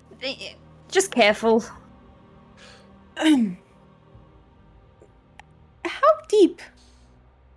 [0.91, 1.65] Just careful.
[5.85, 6.63] How deep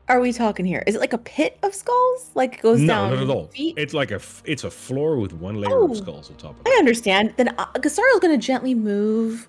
[0.07, 0.83] are we talking here?
[0.87, 2.31] Is it like a pit of skulls?
[2.35, 3.47] Like it goes no, down not at all.
[3.47, 3.75] feet?
[3.77, 5.89] It's like a it's a floor with one layer Oh.
[5.91, 6.69] of skulls on top of it.
[6.69, 7.33] I understand.
[7.37, 9.47] Then uh, Casariel's gonna gently move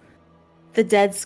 [0.76, 1.16] the dead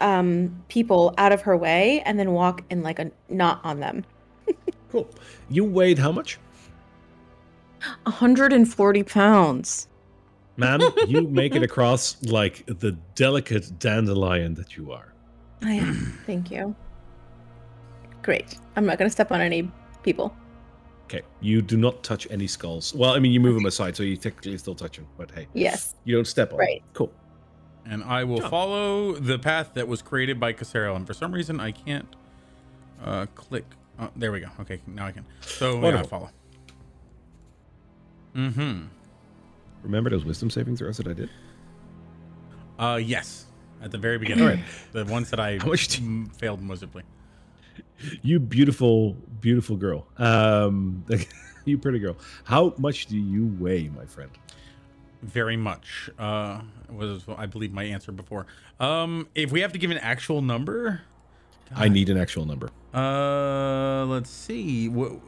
[0.00, 4.04] um, people out of her way and then walk in like a not on them.
[4.92, 5.10] Cool.
[5.48, 6.38] You weighed how much,
[8.04, 9.88] 140 pounds.
[10.56, 10.80] ma'am?
[11.08, 15.12] you make it across like the delicate dandelion that you are.
[15.62, 16.18] I am.
[16.24, 16.74] Thank you.
[18.22, 18.58] Great.
[18.76, 19.70] I'm not gonna step on any
[20.04, 20.34] people.
[21.04, 21.22] Okay.
[21.40, 22.94] You do not touch any skulls.
[22.94, 25.06] Well, I mean, you move them aside, so you technically still touch them.
[25.18, 25.94] But hey, Yes.
[26.04, 26.58] you don't step on.
[26.60, 26.80] Right.
[26.80, 26.90] Them.
[26.94, 27.12] Cool.
[27.88, 28.50] And I will Job.
[28.50, 30.96] follow the path that was created by Casero.
[30.96, 32.08] And for some reason, I can't
[33.04, 33.64] uh, click.
[34.00, 34.48] Oh, there we go.
[34.60, 35.24] Okay, now I can.
[35.42, 36.08] So yeah, I Wonderful.
[36.08, 36.30] follow.
[38.34, 38.82] Mm-hmm.
[39.82, 41.30] Remember those wisdom saving throws that I did?
[42.78, 43.46] Uh, yes.
[43.82, 44.46] At the very beginning.
[44.46, 44.58] Right.
[44.92, 47.02] The ones that I How much do- m- failed miserably.
[48.22, 50.06] You beautiful, beautiful girl.
[50.18, 51.04] Um,
[51.64, 52.16] you pretty girl.
[52.44, 54.30] How much do you weigh, my friend?
[55.26, 56.10] Very much.
[56.18, 58.46] Uh, was I believe my answer before.
[58.78, 61.02] Um, if we have to give an actual number,
[61.74, 62.70] I need an actual number.
[62.94, 64.88] uh, let's see.
[64.88, 65.18] What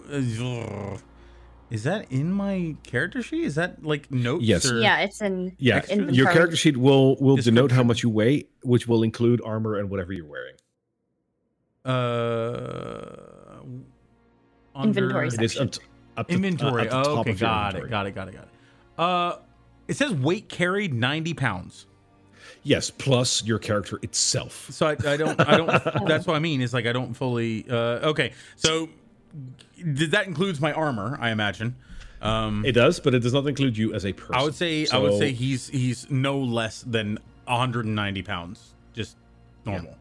[1.71, 3.45] is that in my character sheet?
[3.45, 4.45] Is that like notes?
[4.45, 4.71] Yes.
[4.71, 4.81] Or...
[4.81, 5.57] Yeah, it's in.
[5.59, 6.13] Yeah, Extra?
[6.13, 9.91] your character sheet will will denote how much you weigh, which will include armor and
[9.91, 10.55] whatever you're wearing.
[11.85, 13.63] Uh,
[14.83, 15.63] Inventory It is Section.
[15.63, 15.81] up to,
[16.17, 16.83] up to, uh, Inventory.
[16.83, 18.51] at the oh, top okay, of your got it, got it, got it, got it.
[18.99, 19.37] Uh,
[19.89, 21.87] it says weight carried ninety pounds.
[22.63, 24.69] Yes, plus your character itself.
[24.71, 25.67] So I, I don't, I don't.
[26.07, 26.61] that's what I mean.
[26.61, 27.65] Is like I don't fully.
[27.69, 28.89] Uh, okay, so
[29.77, 31.17] did that includes my armor?
[31.21, 31.77] I imagine.
[32.21, 34.35] Um, It does, but it does not include you as a person.
[34.35, 39.17] I would say I would say he's he's no less than 190 pounds, just
[39.65, 39.97] normal.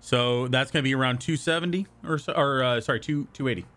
[0.00, 3.68] So that's gonna be around 270 or so, or uh, sorry, two 280.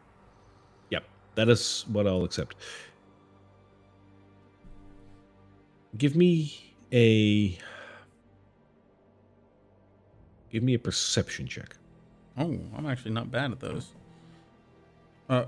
[0.91, 1.03] Yep,
[1.35, 2.56] that is what I'll accept.
[5.98, 7.58] Give me a
[10.52, 11.76] give me a perception check.
[12.38, 13.92] Oh, I'm actually not bad at those.
[15.30, 15.45] Uh,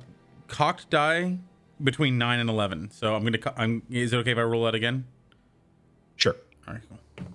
[0.47, 1.37] cocked die
[1.83, 2.91] between nine and 11.
[2.91, 3.39] So I'm gonna.
[3.57, 3.83] I'm.
[3.89, 5.05] Is it okay if I roll that again?
[6.15, 6.35] Sure.
[6.67, 6.83] All right.
[7.17, 7.27] Cool.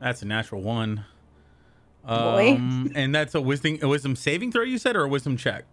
[0.00, 1.04] That's a natural one.
[2.06, 2.54] Boy.
[2.54, 5.64] Um, and that's a wisdom a wisdom saving throw you said, or a wisdom check?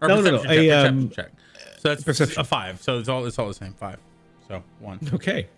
[0.00, 1.32] Or No, no, no, perception check, a, perception um, check.
[1.82, 2.40] So that's perception.
[2.40, 2.80] a five.
[2.80, 3.72] So it's all it's all the same.
[3.72, 3.98] Five.
[4.46, 5.00] So one.
[5.12, 5.48] Okay.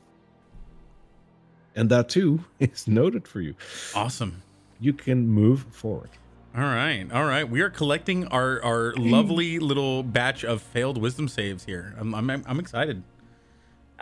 [1.76, 3.54] And that too is noted for you.
[3.94, 4.42] Awesome.
[4.80, 6.08] You can move forward.
[6.56, 7.46] All right, all right.
[7.46, 9.60] We are collecting our our lovely mm.
[9.60, 11.94] little batch of failed wisdom saves here.
[11.98, 13.02] I'm I'm, I'm excited.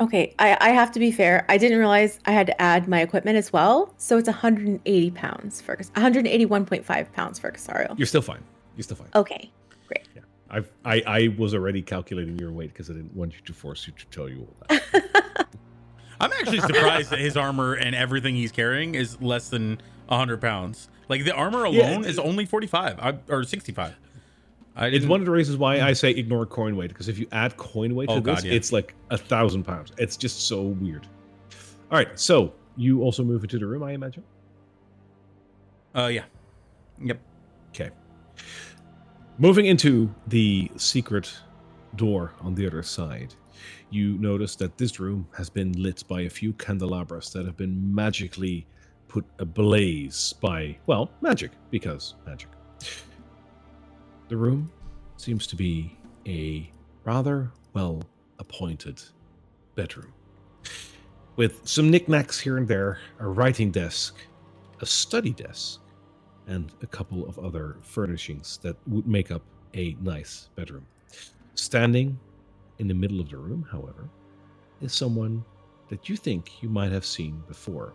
[0.00, 1.44] Okay, I, I have to be fair.
[1.48, 3.92] I didn't realize I had to add my equipment as well.
[3.98, 7.98] So it's 180 pounds for 181.5 pounds for Casario.
[7.98, 8.42] You're still fine.
[8.76, 9.08] You're still fine.
[9.14, 9.50] Okay, great.
[10.52, 13.86] I've, I I was already calculating your weight because I didn't want you to force
[13.86, 15.46] you to tell you all that.
[16.20, 20.88] I'm actually surprised that his armor and everything he's carrying is less than 100 pounds.
[21.08, 23.94] Like the armor Yeah, alone is only 45 I, or 65.
[24.76, 27.26] I it's one of the reasons why I say ignore coin weight because if you
[27.32, 28.52] add coin weight to Oh, this, yeah.
[28.52, 29.90] it's like a thousand pounds.
[29.98, 31.06] It's just so weird.
[31.90, 34.22] All right, so you also move into the room, I imagine.
[35.94, 36.24] Uh, yeah.
[37.02, 37.18] Yep.
[37.70, 37.90] Okay.
[39.38, 41.32] Moving into the secret
[41.96, 43.34] door on the other side,
[43.90, 47.94] you notice that this room has been lit by a few candelabras that have been
[47.94, 48.66] magically
[49.08, 52.48] put ablaze by, well, magic, because magic.
[54.28, 54.70] The room
[55.16, 56.70] seems to be a
[57.04, 58.02] rather well
[58.38, 59.02] appointed
[59.74, 60.12] bedroom
[61.36, 64.16] with some knickknacks here and there, a writing desk,
[64.80, 65.80] a study desk,
[66.46, 69.42] and a couple of other furnishings that would make up
[69.74, 70.86] a nice bedroom.
[71.54, 72.18] Standing
[72.78, 74.08] in the middle of the room, however,
[74.80, 75.44] is someone
[75.88, 77.92] that you think you might have seen before,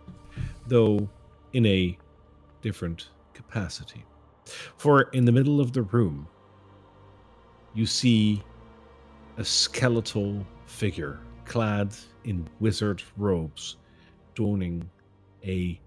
[0.66, 1.08] though
[1.52, 1.96] in a
[2.62, 4.04] different capacity.
[4.76, 6.26] For in the middle of the room,
[7.74, 8.42] you see
[9.36, 11.94] a skeletal figure clad
[12.24, 13.76] in wizard robes,
[14.34, 14.88] donning
[15.44, 15.80] a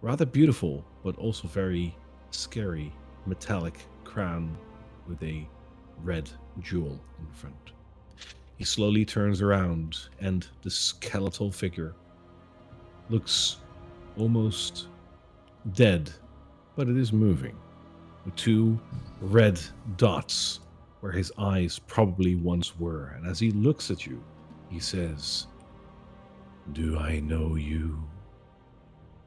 [0.00, 1.94] rather beautiful but also very
[2.30, 2.92] scary
[3.26, 4.56] metallic crown
[5.08, 5.46] with a
[6.02, 7.72] red jewel in front.
[8.56, 11.94] He slowly turns around, and the skeletal figure
[13.10, 13.56] looks
[14.16, 14.86] almost
[15.72, 16.10] dead,
[16.76, 17.56] but it is moving,
[18.24, 18.78] with two
[19.20, 19.60] red
[19.96, 20.60] dots
[21.00, 23.14] where his eyes probably once were.
[23.16, 24.22] And as he looks at you,
[24.70, 25.48] he says,
[26.72, 27.98] Do I know you?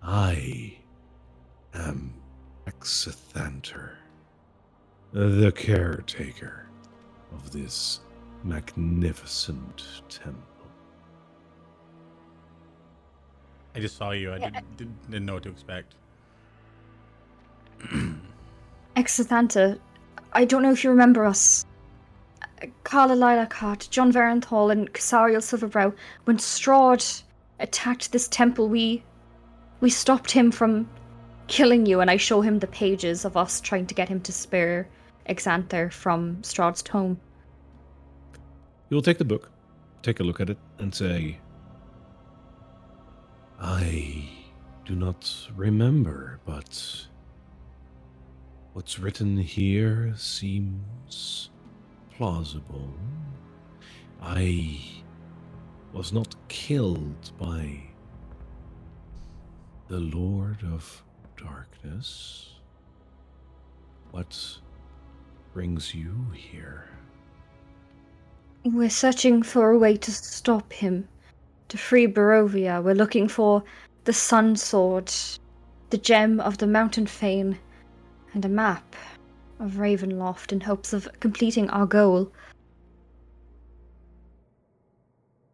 [0.02, 0.78] I
[1.78, 2.14] Um, am
[2.68, 3.92] Exethanter,
[5.12, 6.68] the caretaker
[7.34, 8.00] of this
[8.44, 10.42] magnificent temple.
[13.76, 14.32] I just saw you.
[14.32, 15.96] I didn't, didn't, didn't know what to expect.
[18.96, 19.78] Exithanta,
[20.32, 21.66] I don't know if you remember us.
[22.86, 25.94] Carla Lilacart, John Varenthal, and Casariel Silverbrow.
[26.24, 27.24] When Strahd
[27.60, 29.04] attacked this temple, we
[29.82, 30.88] we stopped him from
[31.48, 34.32] killing you, and I show him the pages of us trying to get him to
[34.32, 34.88] spare
[35.30, 37.20] Exanther from Strahd's tome.
[38.90, 39.50] You'll take the book,
[40.04, 41.40] take a look at it, and say,
[43.60, 44.30] I
[44.86, 47.08] do not remember, but
[48.74, 51.50] what's written here seems
[52.12, 52.94] plausible.
[54.22, 54.82] I
[55.94, 57.82] was not killed by
[59.88, 61.04] the Lord of
[61.46, 62.56] Darkness.
[64.12, 64.58] What
[65.54, 66.90] brings you here?
[68.64, 71.08] We're searching for a way to stop him,
[71.70, 72.84] to free Barovia.
[72.84, 73.64] We're looking for
[74.06, 75.12] the Sun Sword,
[75.92, 77.60] the gem of the Mountain Fane,
[78.34, 78.96] and a map
[79.60, 82.32] of Ravenloft in hopes of completing our goal.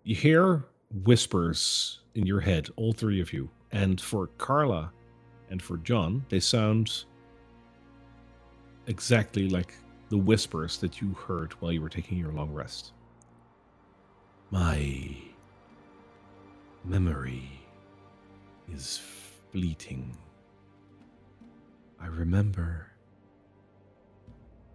[0.03, 0.65] You hear
[1.03, 3.49] whispers in your head, all three of you.
[3.71, 4.91] And for Carla
[5.51, 7.03] and for John, they sound
[8.87, 9.75] exactly like
[10.09, 12.93] the whispers that you heard while you were taking your long rest.
[14.49, 15.13] My
[16.85, 17.49] memory
[18.73, 18.99] is
[19.51, 20.17] fleeting.
[21.99, 22.87] I remember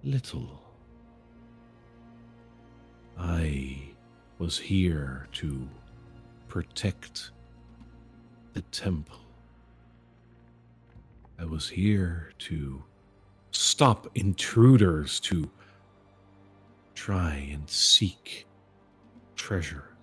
[0.04, 0.62] little.
[3.18, 3.78] I
[4.38, 5.66] was here to
[6.48, 7.30] protect
[8.52, 9.25] the temple.
[11.38, 12.82] I was here to
[13.50, 15.50] stop intruders, to
[16.94, 18.46] try and seek
[19.34, 19.96] treasure.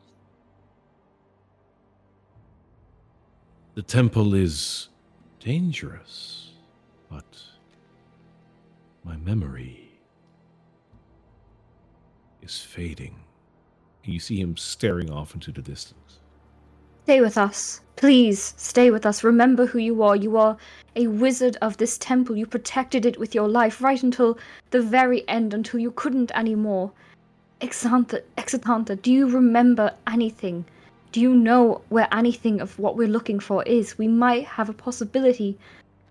[3.75, 4.89] The temple is
[5.39, 6.51] dangerous,
[7.09, 7.41] but
[9.03, 9.99] my memory
[12.41, 13.15] is fading.
[14.03, 16.19] You see him staring off into the distance.
[17.03, 17.81] Stay with us.
[17.97, 19.23] Please, stay with us.
[19.23, 20.15] Remember who you are.
[20.15, 20.57] You are
[20.95, 22.37] a wizard of this temple.
[22.37, 24.37] You protected it with your life right until
[24.71, 26.91] the very end, until you couldn't anymore.
[27.59, 30.65] Exantha, Exantha, do you remember anything?
[31.11, 33.97] Do you know where anything of what we're looking for is?
[33.97, 35.57] We might have a possibility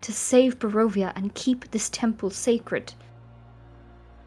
[0.02, 2.92] to save Barovia and keep this temple sacred.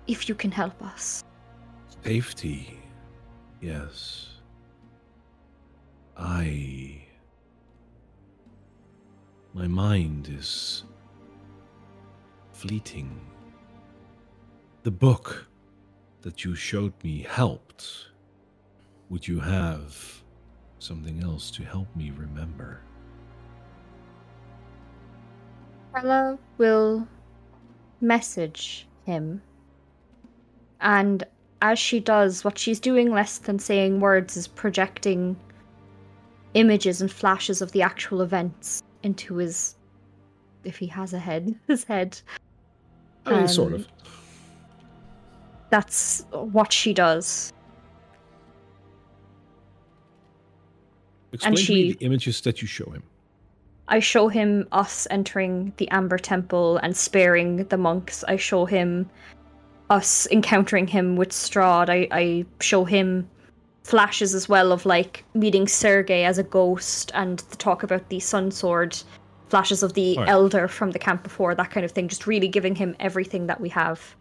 [0.08, 1.24] If you can help us.
[2.04, 2.80] Safety,
[3.62, 4.35] yes.
[6.18, 7.02] I.
[9.54, 10.84] My mind is
[12.54, 13.20] fleeting.
[14.84, 15.48] The book
[16.22, 18.10] that you showed me helped.
[19.10, 20.24] Would you have
[20.80, 22.82] something else to help me remember?
[25.94, 27.08] Carla will
[28.02, 29.42] message him.
[30.82, 31.24] And
[31.62, 35.38] as she does, what she's doing less than saying words is projecting
[36.56, 39.76] images and flashes of the actual events into his
[40.64, 42.20] if he has a head his head
[43.28, 43.88] I mean, sort Um, of.
[45.70, 47.52] that's what she does
[51.34, 53.04] Explain to me she- the images that you show him.
[53.90, 58.24] I show him us entering the Amber Temple and sparing the monks.
[58.28, 59.10] I show him
[59.90, 61.90] us encountering him with Strahd.
[61.90, 63.30] I, I show him
[63.86, 68.20] flashes as well of like meeting Sergei as a ghost and the talk about the
[68.20, 68.98] Sun Sword,
[69.50, 70.30] flashes of the Alright.
[70.30, 72.08] Elder from the camp before, that kind of thing.
[72.08, 74.16] Just really giving him everything that we have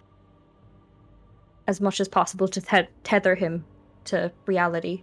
[1.67, 3.65] as much as possible to te- tether him
[4.05, 5.03] to reality.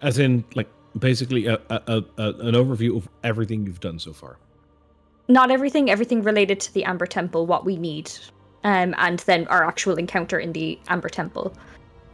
[0.00, 4.38] As in, like, basically a, a, a- an overview of everything you've done so far.
[5.28, 8.10] not everything everything related to the amber temple what we need
[8.64, 11.52] um and then our actual encounter in the amber temple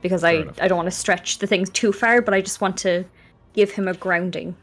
[0.04, 0.58] because Fair i enough.
[0.60, 3.04] i don't want to stretch the things too far but i just want to
[3.54, 4.54] give him a grounding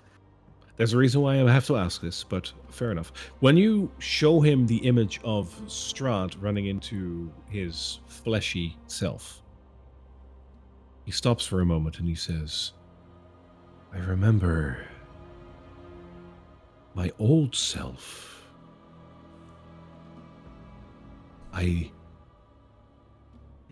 [0.77, 3.11] There's a reason why I have to ask this, but fair enough.
[3.39, 9.43] When you show him the image of Strahd running into his fleshy self,
[11.05, 12.73] he stops for a moment and he says,
[13.93, 14.77] I remember
[16.95, 18.43] my old self.
[21.53, 21.91] I.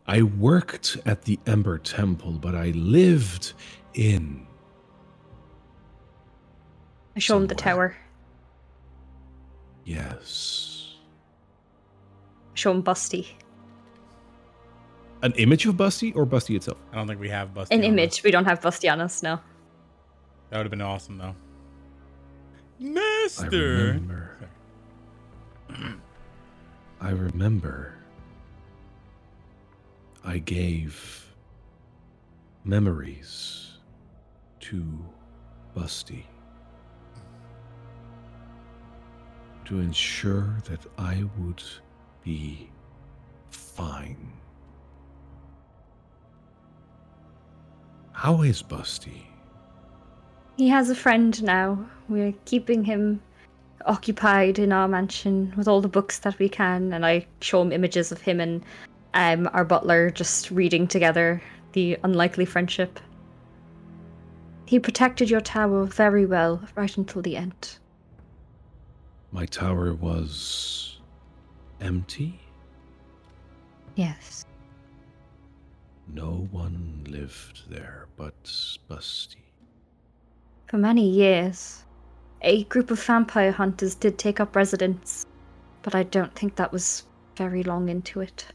[0.09, 3.53] I worked at the Amber Temple, but I lived
[3.93, 4.47] in
[7.15, 7.95] i show him the tower
[9.85, 10.95] Yes.
[12.53, 13.27] I show him busty
[15.21, 16.77] An image of Busty or Busty itself?
[16.91, 17.67] I don't think we have Busty.
[17.71, 18.23] an on image us.
[18.23, 19.39] we don't have busty on us no
[20.49, 21.35] That would have been awesome though.
[22.79, 23.49] I Master.
[23.49, 24.37] remember.
[27.01, 27.93] I remember.
[30.29, 31.33] I gave
[32.63, 33.79] memories
[34.59, 34.85] to
[35.75, 36.23] Busty
[39.65, 41.63] to ensure that I would
[42.23, 42.69] be
[43.49, 44.33] fine.
[48.11, 49.23] How is Busty?
[50.57, 53.19] he has a friend now we're keeping him
[53.85, 57.71] occupied in our mansion with all the books that we can and i show him
[57.71, 58.61] images of him and
[59.13, 61.41] um, our butler just reading together
[61.73, 62.99] the unlikely friendship
[64.65, 67.77] he protected your tower very well right until the end
[69.31, 70.99] My tower was
[71.81, 72.39] empty.
[73.95, 74.45] yes
[76.07, 78.43] No one lived there but
[78.89, 79.37] Busty.
[80.67, 81.83] for many years
[82.41, 85.25] a group of vampire hunters did take up residence
[85.81, 87.03] but i don't think that was
[87.35, 88.45] very long into it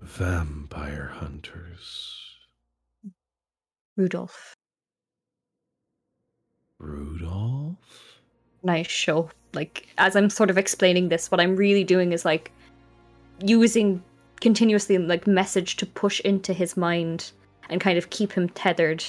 [0.00, 2.36] Vampire hunters.
[3.96, 4.54] rudolph
[6.78, 7.76] Rudolph?
[8.62, 9.30] nice show.
[9.54, 12.52] Like as I'm sort of explaining this, what I'm really doing is like
[13.42, 14.02] using
[14.40, 17.32] continuously like message to push into his mind
[17.70, 19.04] and kind of keep him tethered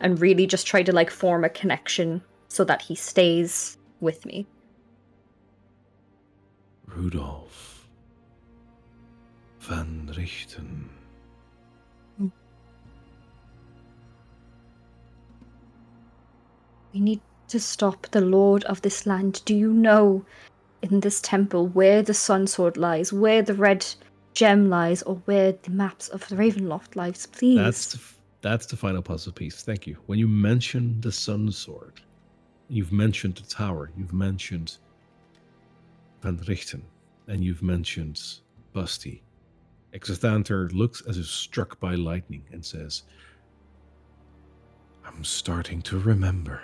[0.00, 4.46] and really just try to like form a connection so that he stays with me.
[6.86, 7.75] Rudolph.
[9.68, 10.88] Van Richten.
[16.92, 19.42] We need to stop the lord of this land.
[19.44, 20.24] Do you know
[20.82, 23.84] in this temple where the sun sword lies, where the red
[24.34, 27.26] gem lies, or where the maps of the Ravenloft lies?
[27.26, 27.58] Please.
[27.58, 28.00] That's the,
[28.42, 29.62] that's the final puzzle piece.
[29.62, 29.96] Thank you.
[30.06, 32.00] When you mention the Sun Sword,
[32.68, 34.78] you've mentioned the tower, you've mentioned
[36.22, 36.82] Van Richten,
[37.26, 38.22] and you've mentioned
[38.72, 39.22] Busty.
[39.96, 43.04] Exethanter looks as if struck by lightning and says,
[45.06, 46.60] I'm starting to remember.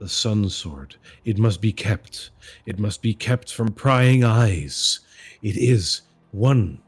[0.00, 0.96] The Sun Sword.
[1.24, 2.30] It must be kept.
[2.66, 5.00] It must be kept from prying eyes.
[5.42, 6.82] It is one.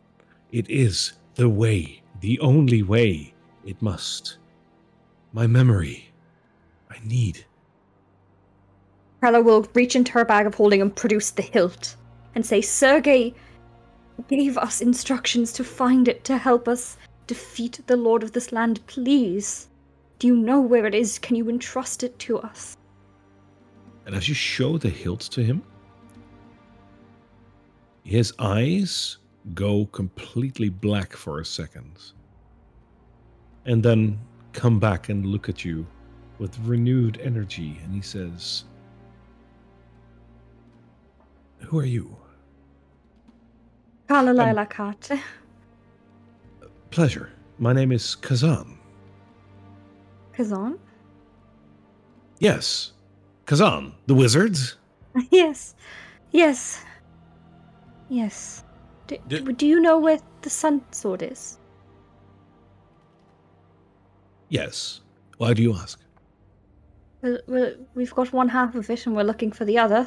[0.51, 3.35] It is the way, the only way.
[3.65, 4.39] It must.
[5.33, 6.11] My memory.
[6.91, 7.45] I need.
[9.21, 11.95] Carla will reach into her bag of holding and produce the hilt
[12.35, 13.35] and say, Sergei
[14.27, 18.85] gave us instructions to find it to help us defeat the lord of this land.
[18.87, 19.69] Please.
[20.19, 21.19] Do you know where it is?
[21.19, 22.77] Can you entrust it to us?
[24.07, 25.63] And as you show the hilt to him,
[28.03, 29.19] his eyes
[29.55, 31.99] go completely black for a second.
[33.67, 34.19] And then
[34.53, 35.87] come back and look at you
[36.39, 37.79] with renewed energy.
[37.85, 38.65] And he says,
[41.59, 42.17] Who are you?
[44.09, 44.31] Carla
[45.11, 45.21] Um.
[46.91, 47.31] Pleasure.
[47.59, 48.79] My name is Kazan.
[50.33, 50.79] Kazan?
[52.39, 52.93] Yes.
[53.47, 54.77] Kazan, the wizards?
[55.31, 55.75] yes.
[56.31, 56.83] Yes.
[58.09, 58.65] Yes.
[59.07, 61.59] Do, Do- do you know where the sun sword is?
[64.49, 65.01] Yes.
[65.37, 66.01] Why do you ask?
[67.21, 70.07] Well, well, we've got one half of it and we're looking for the other.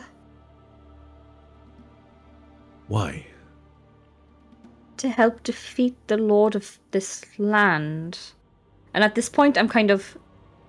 [2.87, 3.25] Why?
[5.01, 8.19] To help defeat the lord of this land.
[8.93, 10.15] And at this point, I'm kind of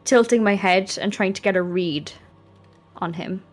[0.05, 2.11] tilting my head and trying to get a read
[2.97, 3.45] on him.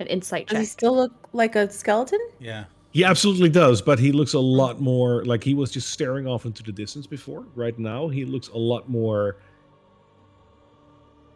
[0.00, 2.18] An insight Does he still look like a skeleton?
[2.40, 2.64] Yeah.
[2.90, 6.44] He absolutely does, but he looks a lot more like he was just staring off
[6.44, 7.46] into the distance before.
[7.54, 9.36] Right now, he looks a lot more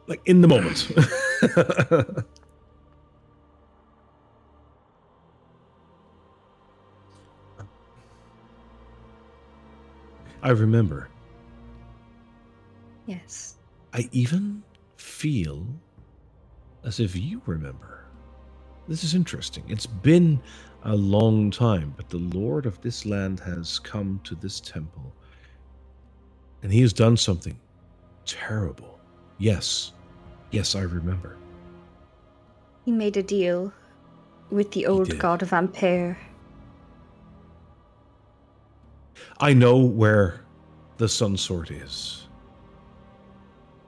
[0.09, 0.91] like in the moment.
[10.43, 11.09] I remember.
[13.07, 13.57] Yes.
[13.93, 14.63] I even
[14.97, 15.67] feel
[16.85, 18.05] as if you remember.
[18.89, 19.65] This is interesting.
[19.69, 20.41] It's been
[20.85, 25.13] a long time, but the Lord of this land has come to this temple.
[26.63, 27.59] And he has done something
[28.25, 28.99] terrible.
[29.39, 29.93] Yes.
[30.51, 31.37] Yes, I remember.
[32.85, 33.73] He made a deal
[34.51, 36.17] with the old god of Amber.
[39.41, 40.43] I know where
[40.99, 42.29] the sun sword is.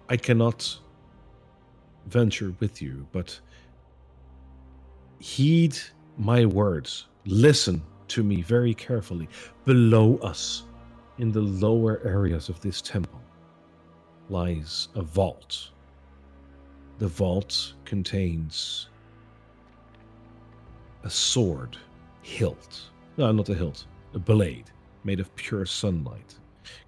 [0.08, 0.78] I cannot
[2.06, 3.38] venture with you, but
[5.18, 5.76] heed
[6.18, 7.06] my words.
[7.24, 9.28] Listen to me very carefully.
[9.64, 10.64] Below us,
[11.18, 13.20] in the lower areas of this temple,
[14.28, 15.70] lies a vault.
[16.98, 18.88] The vault contains
[21.04, 21.76] a sword
[22.22, 22.90] hilt.
[23.16, 24.70] No, not a hilt, a blade
[25.04, 26.34] made of pure sunlight.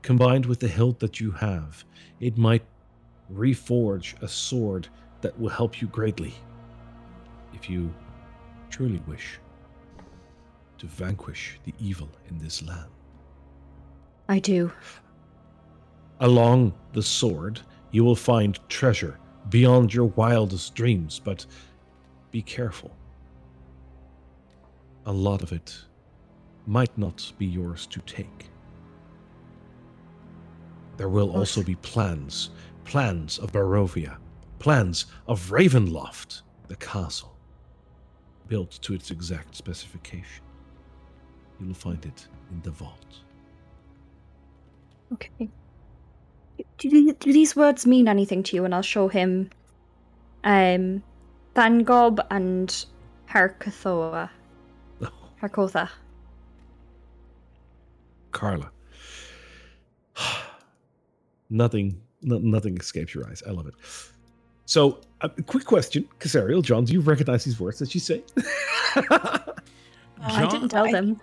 [0.03, 1.85] Combined with the hilt that you have,
[2.21, 2.65] it might
[3.33, 4.89] reforge a sword
[5.21, 6.35] that will help you greatly
[7.53, 7.93] if you
[8.71, 9.39] truly wish
[10.79, 12.91] to vanquish the evil in this land.
[14.29, 14.71] I do.
[16.21, 17.61] Along the sword,
[17.91, 19.19] you will find treasure
[19.51, 21.47] beyond your wildest dreams, but
[22.31, 22.97] be careful.
[25.07, 25.77] A lot of it
[26.67, 28.51] might not be yours to take.
[30.97, 32.51] There will also be plans
[32.85, 34.19] plans of Barovia,
[34.59, 37.35] plans of Ravenloft, the castle,
[38.47, 40.45] built to its exact specification.
[41.59, 43.21] You will find it in the vault.
[45.13, 45.49] Okay.
[46.79, 48.65] Do, do these words mean anything to you?
[48.65, 49.51] And I'll show him
[50.45, 51.03] um,
[51.55, 52.85] Thangob and
[53.31, 54.29] Harkothoa.
[55.41, 55.89] Harkotha.
[58.35, 58.71] Carla.
[61.51, 63.43] nothing, no, nothing escapes your eyes.
[63.47, 63.75] I love it.
[64.67, 68.23] So, a quick question, Casariel, John, do you recognize these words that she say?
[68.97, 71.21] I didn't tell I- them.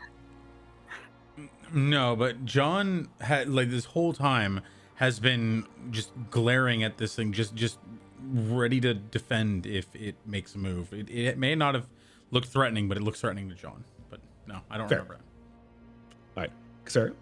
[1.74, 4.60] No, but John had like this whole time
[4.96, 7.80] has been just glaring at this thing, just just
[8.30, 10.92] ready to defend if it makes a move.
[10.94, 11.88] It, it may not have
[12.32, 13.86] looked threatening, but it looks threatening to John.
[14.10, 14.98] But no, I don't Fair.
[14.98, 15.22] remember it.
[16.36, 16.52] All right,
[16.86, 17.16] Casariel.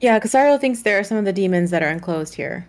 [0.00, 2.68] Yeah, Casario thinks there are some of the demons that are enclosed here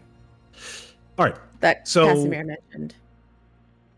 [1.17, 2.95] All right, that So- Casimir mentioned.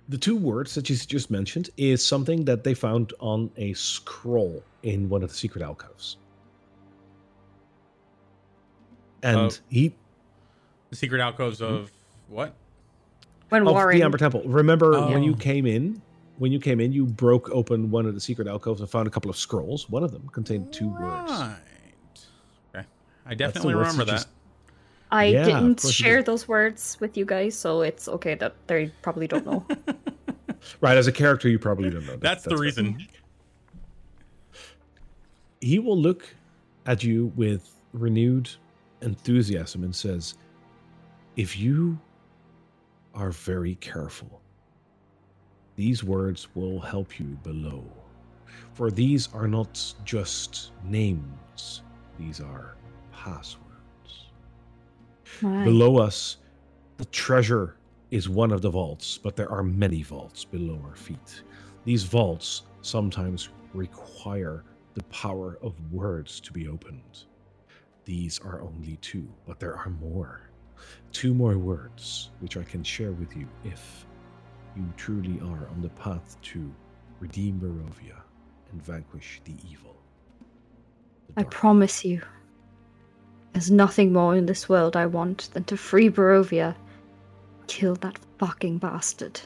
[0.10, 4.62] the two words that you just mentioned is something that they found on a scroll
[4.84, 6.18] in one of the secret alcoves.
[9.24, 9.50] And Oh.
[9.70, 9.94] he
[10.90, 11.66] The secret alcoves hmm?
[11.66, 11.92] of
[12.28, 12.54] what?
[13.50, 13.98] When of Warren.
[13.98, 14.42] the Amber Temple.
[14.46, 15.12] Remember oh.
[15.12, 15.38] when you Oh.
[15.38, 16.02] came in?
[16.38, 19.12] When you came in, you broke open one of the secret alcoves and found a
[19.12, 19.90] couple of scrolls.
[19.90, 21.02] One of them contained two words.
[21.32, 21.52] Right.
[21.52, 21.71] Okay.
[23.26, 24.12] I definitely remember that that.
[24.18, 24.28] just-
[25.14, 26.26] I Yeah, didn't share did.
[26.28, 29.66] those words with you guys, so it's okay that they probably don't know.
[30.80, 32.12] Right, as a character, you probably don't know.
[32.12, 32.22] that.
[32.22, 32.60] That's the fair.
[32.60, 33.08] reason.
[35.60, 36.24] He will look
[36.86, 38.48] at you with renewed
[39.02, 40.36] enthusiasm and says,
[41.36, 42.00] If you
[43.16, 44.40] are very careful,
[45.76, 47.84] these words will help you below.
[48.74, 51.82] For these are not just names,
[52.20, 52.76] these are
[53.24, 54.32] passwords.
[55.42, 55.64] Right.
[55.64, 56.38] Below us,
[56.98, 57.78] the treasure
[58.10, 61.44] is one of the vaults, but there are many vaults below our feet.
[61.86, 64.64] These vaults sometimes require
[64.96, 67.26] the power of words to be opened.
[68.06, 70.42] These are only two, but there are more.
[71.12, 74.06] Two more words, which I can share with you if
[74.76, 76.72] you truly are on the path to
[77.20, 78.20] redeem Barovia
[78.72, 79.96] and vanquish the evil.
[81.36, 82.22] The I promise you.
[83.54, 86.76] There's nothing more in this world I want than to free Barovia
[87.68, 89.40] kill that fucking bastard.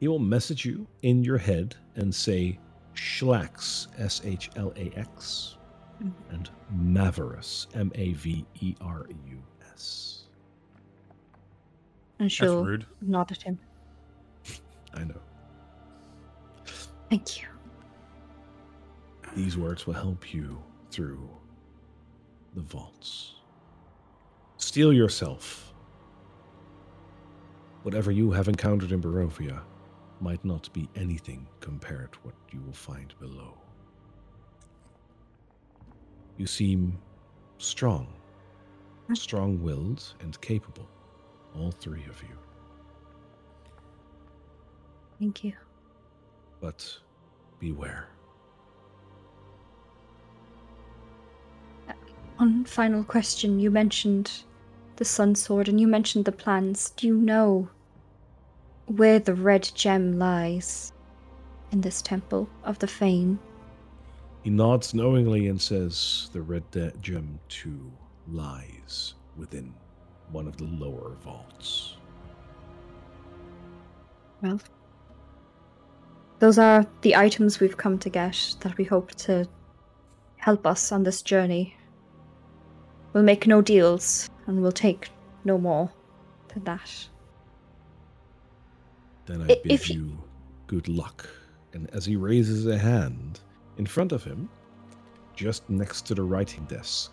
[0.00, 2.58] He will message you in your head and say
[2.94, 5.56] Shlax, S H L A X,
[6.02, 6.34] mm-hmm.
[6.34, 10.24] and Maverus, M A V E R U S.
[12.18, 12.86] And That's she'll rude.
[13.00, 13.58] nod at him.
[14.94, 15.20] I know.
[17.10, 17.48] Thank you.
[19.34, 21.28] These words will help you through
[22.58, 23.34] the vaults.
[24.56, 25.72] Steel yourself.
[27.84, 29.60] Whatever you have encountered in Barovia
[30.20, 33.56] might not be anything compared to what you will find below.
[36.36, 36.98] You seem
[37.58, 38.08] strong,
[39.14, 40.88] strong willed, and capable,
[41.56, 42.36] all three of you.
[45.20, 45.52] Thank you.
[46.60, 46.98] But
[47.60, 48.08] beware.
[52.38, 53.58] One final question.
[53.58, 54.30] You mentioned
[54.94, 56.90] the Sun Sword and you mentioned the plans.
[56.90, 57.68] Do you know
[58.86, 60.92] where the red gem lies
[61.72, 63.40] in this temple of the Fane?
[64.44, 67.90] He nods knowingly and says, The red de- gem too
[68.28, 69.74] lies within
[70.30, 71.96] one of the lower vaults.
[74.42, 74.60] Well,
[76.38, 79.48] those are the items we've come to get that we hope to
[80.36, 81.74] help us on this journey.
[83.12, 85.10] We'll make no deals and we'll take
[85.44, 85.90] no more
[86.48, 87.08] than that.
[89.26, 90.18] Then I bid if y- you
[90.66, 91.28] good luck.
[91.72, 93.40] And as he raises a hand,
[93.76, 94.48] in front of him,
[95.36, 97.12] just next to the writing desk,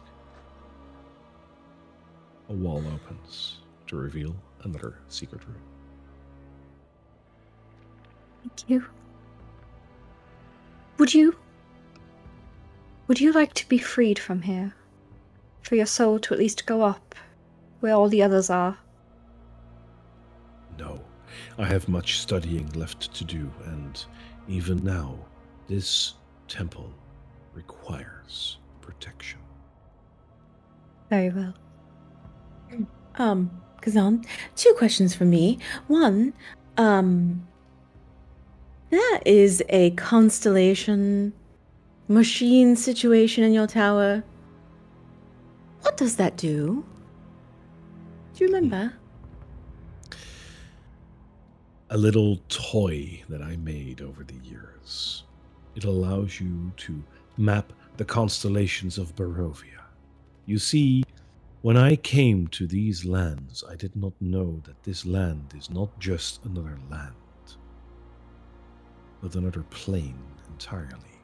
[2.49, 5.61] a wall opens to reveal another secret room.
[8.41, 8.85] Thank you.
[10.97, 11.35] Would you.
[13.07, 14.73] Would you like to be freed from here?
[15.65, 17.15] For your soul to at least go up
[17.79, 18.77] where all the others are?
[20.77, 21.01] No,
[21.57, 24.05] I have much studying left to do, and
[24.47, 25.17] even now,
[25.67, 26.13] this
[26.47, 26.93] temple
[27.55, 29.39] requires protection.
[31.09, 31.53] Very well.
[33.17, 34.25] Um, Kazan,
[34.57, 35.57] two questions for me.
[35.87, 36.33] One,
[36.75, 37.47] um,
[38.89, 41.31] that is a constellation
[42.09, 44.21] machine situation in your tower.
[45.85, 46.83] What does that do?
[48.33, 48.93] Do you remember?
[51.91, 55.23] a little toy that I made over the years.
[55.75, 57.03] It allows you to
[57.37, 59.83] map the constellations of Barovia.
[60.45, 61.03] You see,
[61.61, 65.97] when I came to these lands, I did not know that this land is not
[65.99, 67.13] just another land,
[69.21, 71.14] but another plane entirely.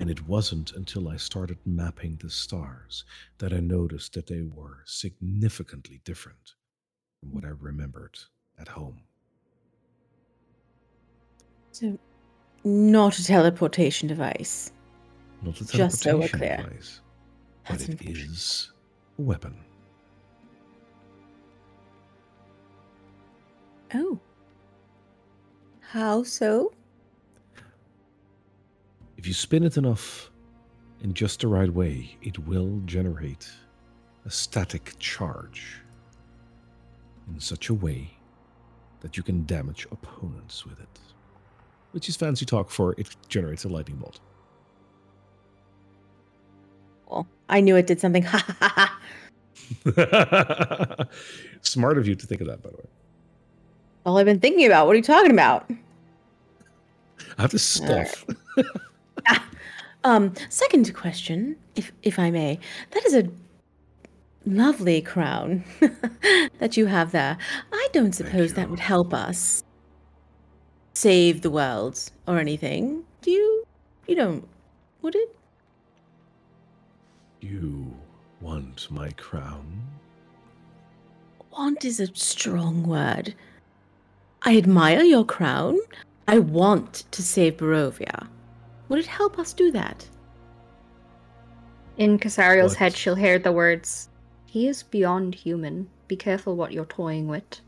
[0.00, 3.04] And it wasn't until I started mapping the stars
[3.38, 6.54] that I noticed that they were significantly different
[7.20, 8.18] from what I remembered
[8.58, 9.02] at home.
[11.72, 11.98] So,
[12.64, 14.72] not a teleportation device.
[15.42, 16.56] Not a Just so we're teleportation clear.
[16.56, 17.00] device,
[17.68, 18.30] but That's it unfortunate.
[18.30, 18.72] is
[19.18, 19.56] a weapon.
[23.94, 24.18] Oh.
[25.80, 26.72] How so?
[29.22, 30.32] If you spin it enough
[31.00, 33.48] in just the right way, it will generate
[34.26, 35.76] a static charge
[37.32, 38.10] in such a way
[38.98, 40.98] that you can damage opponents with it.
[41.92, 44.18] Which is fancy talk for it generates a lightning bolt.
[47.08, 48.24] Well, I knew it did something.
[48.32, 48.98] Ha ha
[49.86, 51.06] ha.
[51.60, 52.88] Smart of you to think of that, by the way.
[54.04, 54.88] All I've been thinking about.
[54.88, 55.70] What are you talking about?
[57.38, 58.26] I have to stuff.
[60.04, 62.58] Um, second question, if if I may.
[62.90, 63.28] That is a
[64.44, 65.62] lovely crown
[66.58, 67.38] that you have there.
[67.72, 69.62] I don't suppose that would help us
[70.94, 73.04] save the world or anything.
[73.20, 73.64] Do you?
[74.08, 74.48] You don't?
[75.02, 75.36] Would it?
[77.40, 77.94] You
[78.40, 79.82] want my crown?
[81.52, 83.34] Want is a strong word.
[84.42, 85.78] I admire your crown.
[86.26, 88.26] I want to save Barovia.
[88.92, 90.06] Would it help us do that?
[91.96, 94.10] In Casario's head, she'll hear the words,
[94.44, 95.88] He is beyond human.
[96.08, 97.62] Be careful what you're toying with.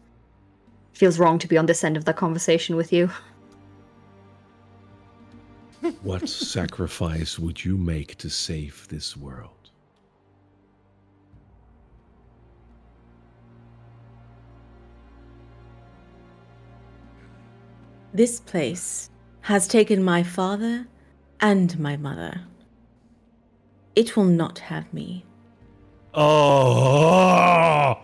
[0.93, 3.09] Feels wrong to be on this end of the conversation with you.
[6.03, 9.70] What sacrifice would you make to save this world?
[18.12, 19.09] This place
[19.41, 20.86] has taken my father
[21.45, 22.41] and my mother.
[23.95, 25.25] It will not have me.
[26.15, 27.99] Oh,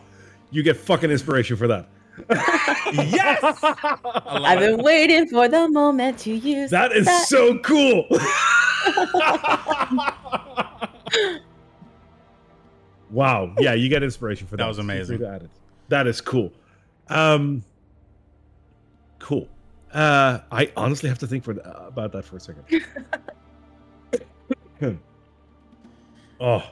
[0.51, 1.89] You get fucking inspiration for that.
[2.93, 3.41] yes.
[3.43, 4.77] I love I've it.
[4.77, 7.27] been waiting for the moment to use That is that.
[7.29, 8.07] so cool.
[13.11, 13.55] wow.
[13.59, 14.65] Yeah, you get inspiration for that.
[14.65, 15.19] That was amazing.
[15.21, 15.51] to add it.
[15.89, 16.53] That is cool.
[17.09, 17.65] Um,
[19.19, 19.49] cool.
[19.93, 22.65] Uh, I honestly have to think for th- about that for a second.
[26.41, 26.63] oh.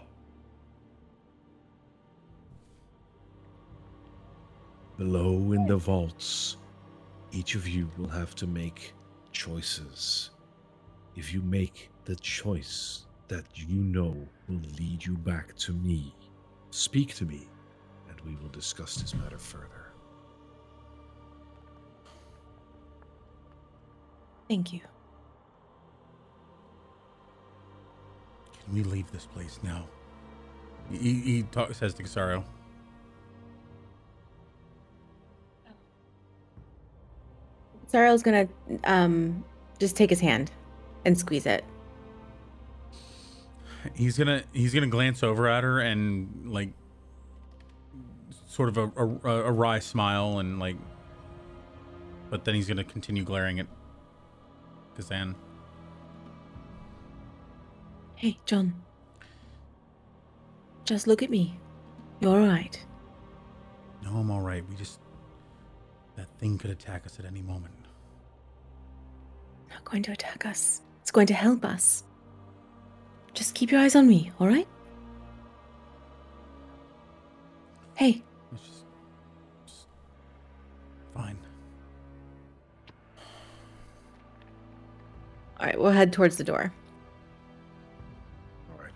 [4.96, 6.56] Below in the vaults,
[7.32, 8.94] each of you will have to make
[9.32, 10.30] choices.
[11.16, 14.16] If you make the choice that you know
[14.48, 16.14] will lead you back to me,
[16.70, 17.48] speak to me,
[18.08, 19.77] and we will discuss this matter further.
[24.48, 24.80] Thank you.
[28.64, 29.86] Can we leave this place now?
[30.90, 32.44] He, he talk, says to Casaro.
[37.86, 38.46] Sarah's gonna
[38.84, 39.42] um
[39.78, 40.50] just take his hand
[41.04, 41.64] and squeeze it.
[43.94, 46.70] He's gonna he's gonna glance over at her and like
[48.46, 48.90] sort of a,
[49.24, 50.76] a, a wry smile and like,
[52.28, 53.66] but then he's gonna continue glaring at
[54.98, 55.36] Kazan.
[58.16, 58.74] Hey, John.
[60.84, 61.56] Just look at me.
[62.18, 62.84] You're alright.
[64.02, 64.68] No, I'm all right.
[64.68, 64.98] We just
[66.16, 67.74] that thing could attack us at any moment.
[69.70, 70.82] Not going to attack us.
[71.00, 72.02] It's going to help us.
[73.34, 74.66] Just keep your eyes on me, alright?
[77.94, 78.84] Hey, It's just,
[79.64, 79.86] just
[81.14, 81.38] fine.
[85.60, 86.72] Alright, we'll head towards the door.
[88.72, 88.92] All right.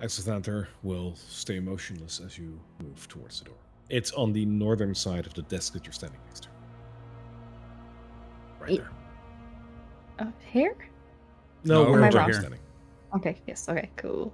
[0.00, 3.54] Exethanter will stay motionless as you move towards the door.
[3.88, 6.48] It's on the northern side of the desk that you're standing next to.
[8.58, 8.90] Right Ye- there.
[10.18, 10.76] Up here?
[11.64, 12.40] No, No, where we're John over here.
[12.40, 12.60] standing.
[13.14, 14.32] Okay, yes, okay, cool.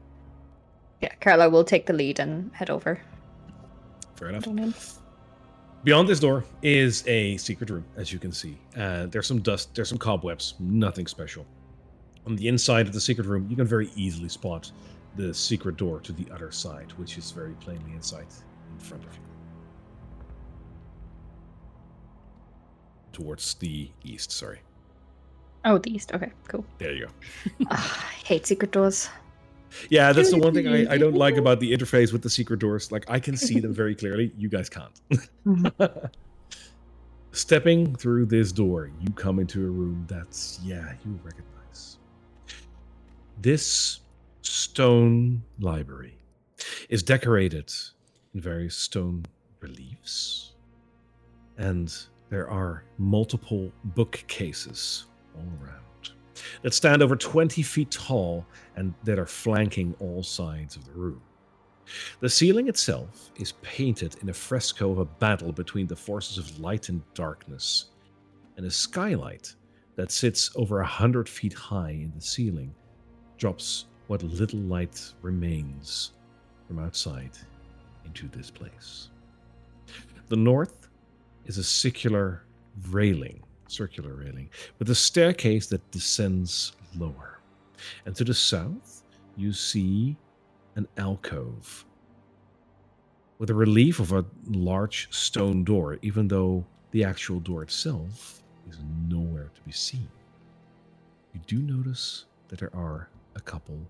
[1.02, 3.00] Yeah, Carla will take the lead and head over.
[4.16, 4.46] Fair enough.
[5.84, 8.56] Beyond this door is a secret room, as you can see.
[8.76, 11.44] Uh, there's some dust, there's some cobwebs, nothing special.
[12.24, 14.70] On the inside of the secret room, you can very easily spot
[15.16, 18.32] the secret door to the other side, which is very plainly in sight
[18.72, 19.20] in front of you.
[23.12, 24.60] Towards the east, sorry.
[25.64, 26.12] Oh, the east.
[26.14, 26.64] Okay, cool.
[26.78, 27.12] There you go.
[27.70, 29.08] Ah, I hate secret doors.
[29.90, 32.60] Yeah, that's the one thing I, I don't like about the interface with the secret
[32.60, 32.92] doors.
[32.92, 34.32] Like, I can see them very clearly.
[34.36, 35.00] You guys can't.
[35.46, 36.06] Mm-hmm.
[37.32, 41.98] Stepping through this door, you come into a room that's, yeah, you recognize.
[43.40, 44.00] This
[44.42, 46.18] stone library
[46.90, 47.72] is decorated
[48.34, 49.24] in various stone
[49.60, 50.52] reliefs,
[51.56, 51.94] and
[52.28, 55.81] there are multiple bookcases all around
[56.62, 58.46] that stand over 20 feet tall
[58.76, 61.20] and that are flanking all sides of the room.
[62.20, 66.60] The ceiling itself is painted in a fresco of a battle between the forces of
[66.60, 67.86] light and darkness,
[68.56, 69.54] and a skylight
[69.96, 72.74] that sits over a hundred feet high in the ceiling
[73.36, 76.12] drops what little light remains
[76.66, 77.32] from outside
[78.04, 79.10] into this place.
[80.28, 80.88] The north
[81.46, 82.44] is a circular
[82.90, 83.42] railing,
[83.72, 87.40] circular railing, with a staircase that descends lower.
[88.06, 89.02] And to the south,
[89.36, 90.16] you see
[90.76, 91.84] an alcove
[93.38, 98.78] with a relief of a large stone door, even though the actual door itself is
[99.08, 100.08] nowhere to be seen.
[101.34, 103.80] You do notice that there are a couple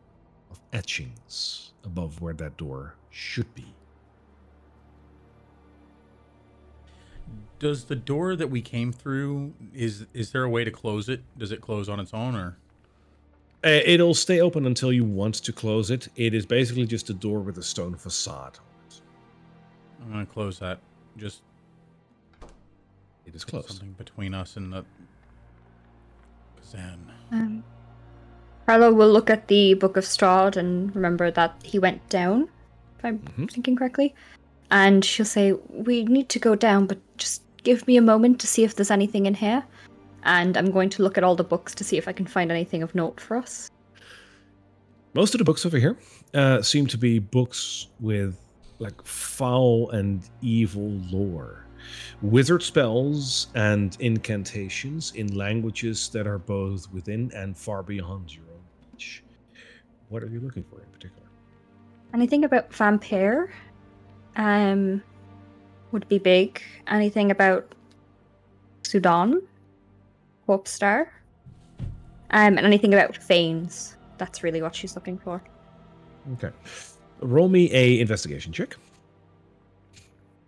[0.51, 3.75] of etchings above where that door should be.
[7.59, 11.23] Does the door that we came through is is there a way to close it?
[11.39, 12.57] Does it close on its own or
[13.65, 16.09] Uh, it'll stay open until you want to close it.
[16.17, 19.01] It is basically just a door with a stone facade on it.
[20.03, 20.81] I'm gonna close that.
[21.17, 21.43] Just
[23.27, 23.69] It is closed.
[23.69, 24.85] something between us and the
[26.57, 26.99] Kazan.
[27.31, 27.65] Um,
[28.67, 32.49] Carla will look at the Book of Strahd and remember that he went down,
[32.99, 33.51] if I'm Mhm.
[33.51, 34.15] thinking correctly.
[34.71, 37.12] And she'll say, We need to go down, but just
[37.63, 39.65] give me a moment to see if there's anything in here.
[40.25, 42.51] And I'm going to look at all the books to see if I can find
[42.51, 43.71] anything of note for us.
[45.15, 45.97] Most of the books over here
[46.33, 48.39] uh, seem to be books with
[48.79, 51.67] like foul and evil lore,
[52.23, 58.63] wizard spells and incantations in languages that are both within and far beyond your own
[58.93, 59.23] reach.
[60.09, 61.29] What are you looking for in particular?
[62.15, 63.53] Anything about vampire?
[64.37, 65.03] um,
[65.93, 66.61] would be big.
[66.89, 67.75] Anything about
[68.83, 69.43] Sudan,
[70.47, 71.13] Hope Star,
[72.31, 73.97] um, and anything about Fanes.
[74.19, 75.43] That's really what she's looking for.
[76.35, 76.51] Okay.
[77.21, 78.77] Roll me a investigation check.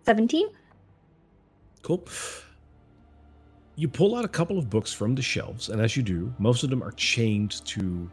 [0.05, 0.49] Seventeen.
[1.83, 2.05] Cool.
[3.77, 6.63] You pull out a couple of books from the shelves, and as you do, most
[6.63, 8.11] of them are chained to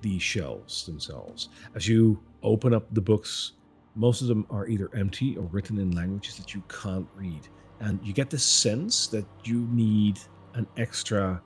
[0.00, 1.48] the shelves themselves.
[1.74, 3.52] As you open up the books,
[3.94, 7.48] most of them are either empty or written in languages that you can't read.
[7.80, 10.18] And you get the sense that you need
[10.54, 11.40] an extra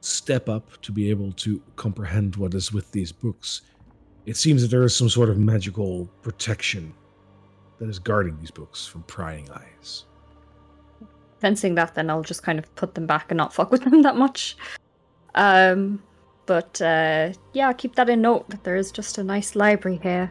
[0.00, 3.62] step up to be able to comprehend what is with these books.
[4.26, 6.94] It seems that there is some sort of magical protection
[7.78, 10.04] that is guarding these books from prying eyes.
[11.40, 14.02] Sensing that, then I'll just kind of put them back and not fuck with them
[14.02, 14.56] that much.
[15.34, 16.02] Um,
[16.46, 20.30] but uh, yeah, keep that in note that there is just a nice library here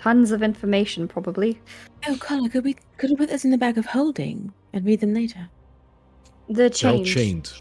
[0.00, 1.60] tons of information, probably.
[2.08, 5.00] Oh, Carla, could we could we put this in the bag of holding and read
[5.00, 5.48] them later?
[6.48, 7.52] The They're all change chained.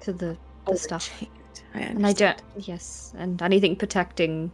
[0.00, 0.26] to the,
[0.66, 1.10] the Oh, stuff.
[1.18, 1.30] chained.
[1.74, 2.40] I And I don't.
[2.58, 4.50] Yes, and anything protecting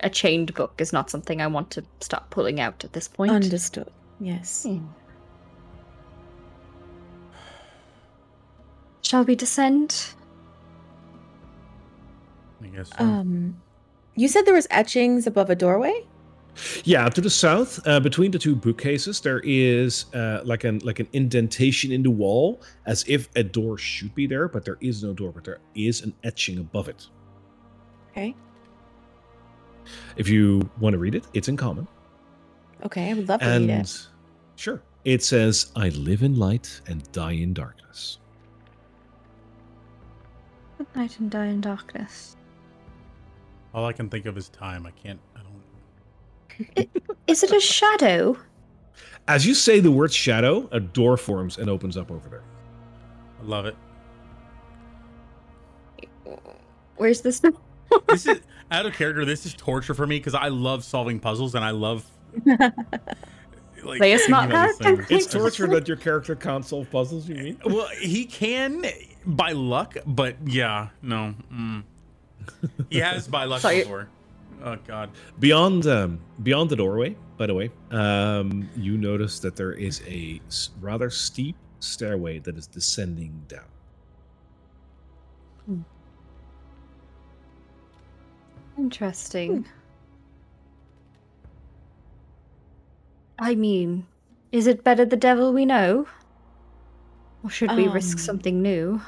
[0.00, 3.32] a chained book is not something I want to stop pulling out at this point.
[3.32, 3.90] Understood.
[4.18, 4.64] Yes.
[4.64, 4.86] Hmm.
[9.02, 10.14] Shall we descend?
[12.62, 12.88] I guess.
[12.88, 13.04] so.
[13.04, 13.60] Um,
[14.16, 16.06] you said there was etchings above a doorway.
[16.84, 21.00] Yeah, to the south, uh, between the two bookcases, there is uh, like an like
[21.00, 25.02] an indentation in the wall, as if a door should be there, but there is
[25.02, 27.08] no door, but there is an etching above it.
[28.10, 28.34] Okay.
[30.16, 31.86] If you want to read it, it's in common.
[32.84, 34.06] Okay, I would love to read And it.
[34.56, 38.18] sure, it says, "I live in light and die in darkness."
[40.78, 42.36] Good night and die in darkness.
[43.74, 44.86] All I can think of is time.
[44.86, 45.20] I can't.
[46.76, 46.88] I.
[47.26, 48.36] Is it a shadow?
[49.28, 52.42] As you say the word "shadow," a door forms and opens up over there.
[53.40, 53.76] I love it.
[56.96, 57.40] Where's this?
[58.08, 58.40] This is
[58.72, 59.24] out of character.
[59.24, 62.04] This is torture for me because I love solving puzzles and I love.
[62.44, 62.72] like,
[63.98, 65.04] Play a smart thinking about these character.
[65.04, 65.24] things.
[65.24, 67.28] It's torture that your character can't solve puzzles.
[67.28, 67.60] You mean?
[67.64, 68.84] Well, he can
[69.24, 71.34] by luck, but yeah, no.
[71.52, 71.84] Mm.
[72.90, 74.08] He has by luck So you- before.
[74.62, 75.10] Oh God.
[75.38, 80.40] Beyond um, beyond the doorway, by the way, um, you notice that there is a
[80.80, 83.64] rather steep stairway that is descending down.
[88.78, 89.66] Interesting.
[93.38, 94.06] I mean,
[94.52, 96.06] is it better the devil we know?
[97.42, 99.00] Or should we risk Um, something new?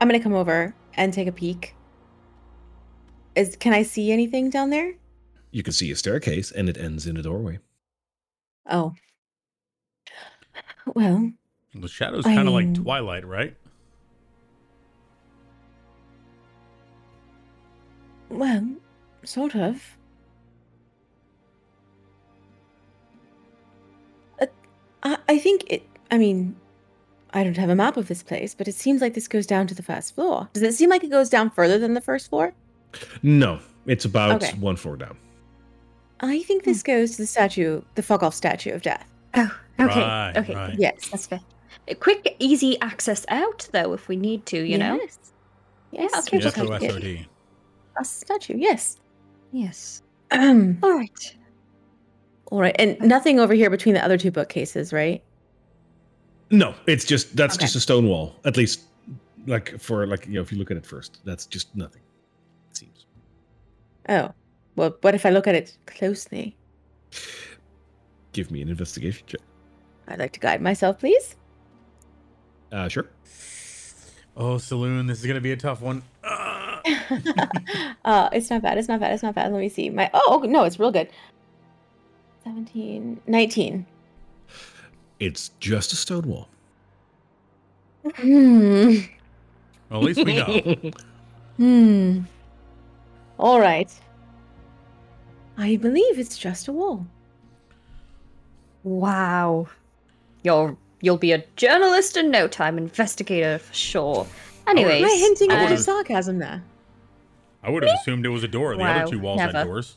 [0.00, 1.74] I'm gonna come over and take a peek.
[3.34, 4.94] Is can I see anything down there?
[5.50, 7.58] You can see a staircase, and it ends in a doorway.
[8.70, 8.94] Oh.
[10.86, 11.32] Well,
[11.74, 13.56] The shadow's I kind of like Twilight, right?
[18.28, 18.66] well,
[19.24, 19.96] sort of.
[24.40, 24.46] Uh,
[25.02, 25.82] I, I think it.
[26.10, 26.56] I mean,
[27.32, 29.66] I don't have a map of this place, but it seems like this goes down
[29.68, 30.48] to the first floor.
[30.52, 32.54] Does it seem like it goes down further than the first floor?
[33.22, 34.56] No, it's about Okay.
[34.58, 35.16] one floor down.
[36.20, 36.92] I think this hmm.
[36.92, 39.06] goes to the statue, the fuck off statue of death.
[39.34, 40.00] Oh, okay.
[40.00, 40.54] Right, okay.
[40.54, 40.76] right.
[40.78, 41.08] Yes.
[41.10, 41.40] That's fair.
[41.88, 44.96] A quick, easy access out, though, if we need to, you know?
[44.96, 45.18] Yes.
[45.90, 46.12] Yes.
[46.18, 47.26] okay, we just have to get SOSOD.
[48.00, 48.56] A statue.
[48.56, 48.98] Yes.
[49.52, 50.02] Yes.
[50.30, 50.38] All
[50.82, 51.36] All right.
[52.50, 55.22] right, and nothing over here between the other two bookcases, right?
[56.50, 57.64] No, it's just that's Okay.
[57.64, 58.36] just a stone wall.
[58.44, 58.82] At least,
[59.46, 62.02] like for like you know, if you look at it first, that's just nothing.
[64.08, 64.30] It seems.
[64.30, 64.34] Oh,
[64.76, 66.56] well, what if I look at it closely?
[68.32, 69.40] Give me an investigation check.
[70.08, 71.36] I'd like to guide myself, please.
[72.70, 73.08] Uh, sure.
[74.36, 75.06] Oh, Selûne.
[75.06, 76.02] This is gonna be a tough one.
[78.04, 78.78] Uh, it's not bad.
[78.78, 79.12] It's not bad.
[79.12, 79.52] It's not bad.
[79.52, 79.88] Let me see.
[79.90, 81.08] My oh no, it's real good.
[82.42, 83.86] 17, 19.
[85.20, 86.48] It's just a stone wall.
[88.16, 88.96] Hmm.
[89.88, 90.90] well, at least we know.
[91.58, 92.20] Hmm.
[93.38, 93.90] All right.
[95.58, 97.06] I believe it's just a wall.
[98.84, 99.68] Wow.
[100.42, 104.26] You'll you'll be a journalist in no time, investigator for sure.
[104.66, 106.62] Anyways, Am I hinting at would've- a sarcasm there?
[107.64, 108.74] I would have assumed it was a door.
[108.74, 109.68] The Wow, other two walls had never.
[109.68, 109.96] doors.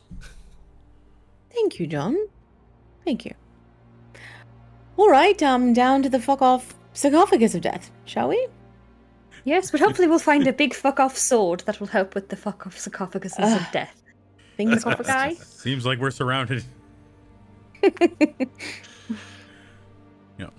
[1.52, 2.16] Thank you, John.
[3.04, 3.34] Thank you.
[4.96, 8.46] All right, um, down to the fuck off sarcophagus of death, shall we?
[9.46, 12.36] Yes, but hopefully we'll find a big fuck off sword that will help with the
[12.36, 13.70] fuck off sarcophaguses of ah.
[13.72, 13.72] death.
[13.72, 14.02] death.
[14.56, 15.08] Fingers Sarcophagi?
[15.08, 15.34] guy.
[15.44, 16.64] Seems like we're surrounded.
[17.82, 17.90] yeah.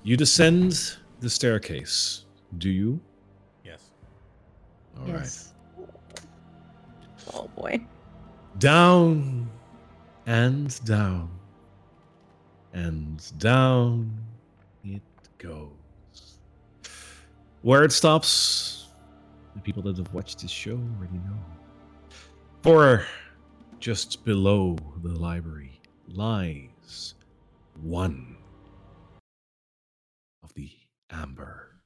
[0.03, 2.25] You descend the staircase.
[2.57, 2.99] Do you?
[3.63, 3.91] Yes.
[4.99, 5.13] All right.
[5.15, 5.53] yes.
[7.33, 7.79] Oh boy.
[8.59, 9.49] Down
[10.25, 11.29] and down
[12.73, 14.11] and down
[14.83, 15.01] it
[15.37, 15.69] goes.
[17.61, 18.76] Where it stops, the
[19.67, 21.37] people that have watched this show already know.
[22.63, 23.05] For
[23.81, 27.15] just below the library lies
[27.81, 28.37] one
[30.41, 30.71] of the
[31.11, 31.81] amber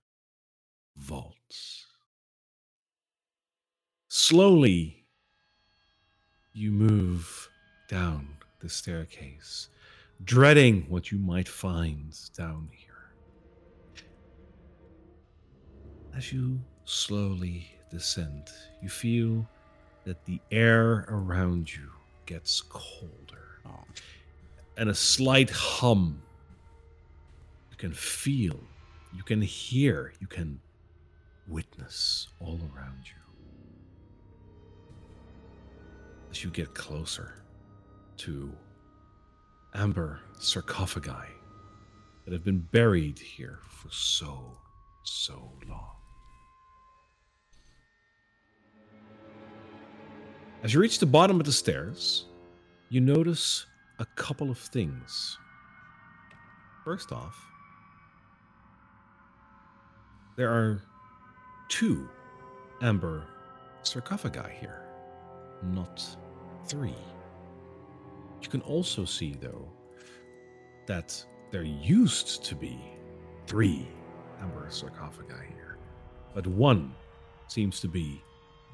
[0.95, 1.87] vaults.
[4.09, 5.07] Slowly,
[6.53, 7.49] you move
[7.89, 8.27] down
[8.59, 9.69] the staircase,
[10.23, 14.05] dreading what you might find down here.
[16.15, 18.49] As you slowly descend,
[18.81, 19.47] you feel
[20.05, 21.89] that the air around you
[22.25, 23.83] gets colder, Oh.
[24.77, 26.21] and a slight hum.
[27.69, 28.59] You can feel,
[29.13, 30.59] you can hear, you can
[31.47, 33.13] witness all around you
[36.31, 37.43] as you get closer
[38.17, 38.51] to
[39.73, 41.11] amber sarcophagi
[42.23, 44.57] that have been buried here for so,
[45.03, 45.95] so long.
[50.63, 52.25] As you reach the bottom of the stairs,
[52.89, 53.65] you notice
[53.97, 55.39] a couple of things.
[56.85, 57.35] First off,
[60.35, 60.83] there are
[61.67, 62.07] two
[62.83, 63.25] amber
[63.81, 64.83] sarcophagi here,
[65.63, 66.05] not
[66.67, 66.93] three.
[68.43, 69.67] You can also see, though,
[70.85, 72.79] that there used to be
[73.47, 73.87] three
[74.39, 75.77] amber sarcophagi here,
[76.35, 76.93] but one
[77.47, 78.21] seems to be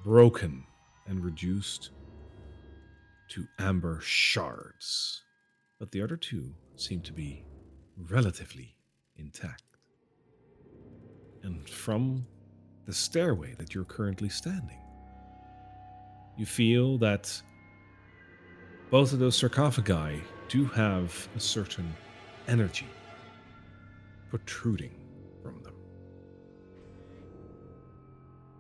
[0.04, 0.66] broken
[1.08, 1.92] and reduced
[3.30, 5.24] to amber shards,
[5.80, 7.44] but the other two seem to be
[8.10, 8.76] relatively
[9.18, 9.64] intact.
[11.44, 12.26] And from
[12.86, 14.80] the stairway that you're currently standing,
[16.38, 17.42] you feel that
[18.90, 21.94] both of those sarcophagi do have a certain
[22.48, 22.88] energy
[24.30, 24.96] protruding
[25.42, 25.74] from them.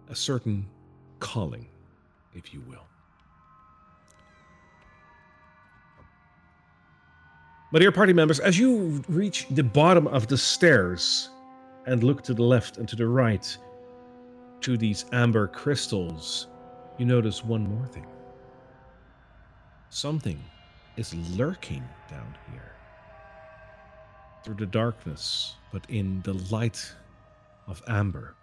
[0.10, 0.68] A certain
[1.20, 1.68] calling,
[2.38, 2.86] if you will.
[7.72, 11.30] My dear party members, as you reach the bottom of the stairs
[11.86, 13.58] and look to the left and to the right
[14.62, 16.48] to these amber crystals,
[16.98, 18.08] you notice one more thing.
[19.90, 20.42] Something
[20.96, 22.72] is lurking down here.
[24.44, 26.94] Through the darkness, but in the light
[27.68, 28.36] of amber,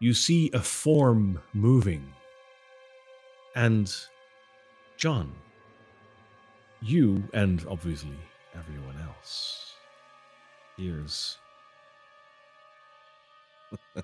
[0.00, 2.12] you see a form moving.
[3.54, 3.94] And
[4.96, 5.32] John,
[6.80, 8.16] you, and obviously
[8.54, 9.74] everyone else,
[10.76, 11.36] hears.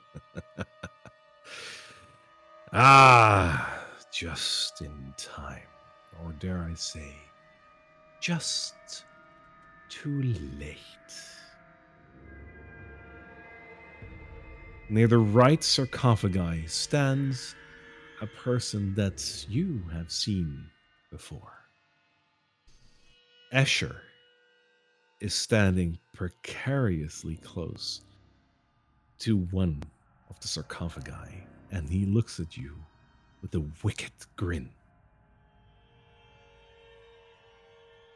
[2.73, 5.63] ah, just in time.
[6.23, 7.15] Or dare I say,
[8.21, 9.05] just
[9.89, 10.23] too
[10.59, 10.77] late.
[14.91, 17.55] Near the right sarcophagi stands
[18.21, 20.65] a person that you have seen
[21.11, 21.53] before.
[23.53, 23.97] Escher
[25.21, 28.01] is standing precariously close
[29.21, 29.83] to one
[30.31, 32.75] of the sarcophagi, and he looks at you
[33.41, 34.71] with a wicked grin.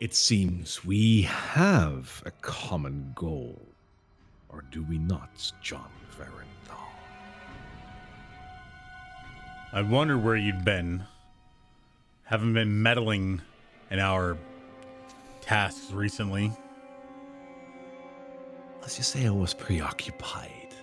[0.00, 3.60] It seems we have a common goal,
[4.48, 6.81] or do we not, John Verenthal?
[9.74, 11.04] I wonder where you'd been.
[12.24, 13.40] Haven't been meddling
[13.90, 14.36] in our
[15.40, 16.52] tasks recently.
[18.82, 20.74] Let's just say I was preoccupied.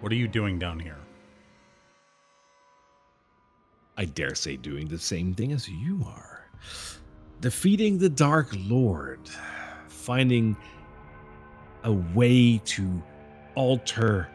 [0.00, 0.96] What are you doing down here?
[3.98, 6.48] I dare say doing the same thing as you are.
[7.42, 9.20] Defeating the Dark Lord,
[9.88, 10.56] finding
[11.84, 13.02] a way to
[13.54, 14.28] alter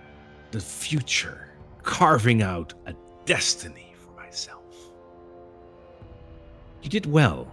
[0.51, 1.51] the future,
[1.84, 2.93] carving out a
[3.26, 4.64] destiny for myself.
[6.82, 7.51] You did well,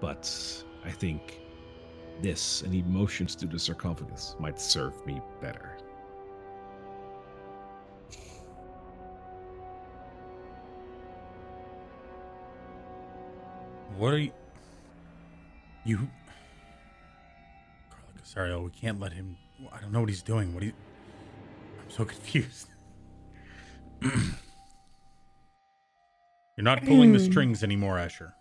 [0.00, 1.40] but I think
[2.22, 5.76] this and emotions to the sarcophagus might serve me better.
[13.96, 14.32] What are you?
[15.84, 16.08] You,
[17.88, 19.36] Carla Casariel, we can't let him.
[19.72, 20.52] I don't know what he's doing.
[20.52, 20.72] What do you?
[21.82, 22.68] I'm so confused.
[26.56, 27.30] You're not pulling the hmm.
[27.30, 28.32] strings anymore, Asher.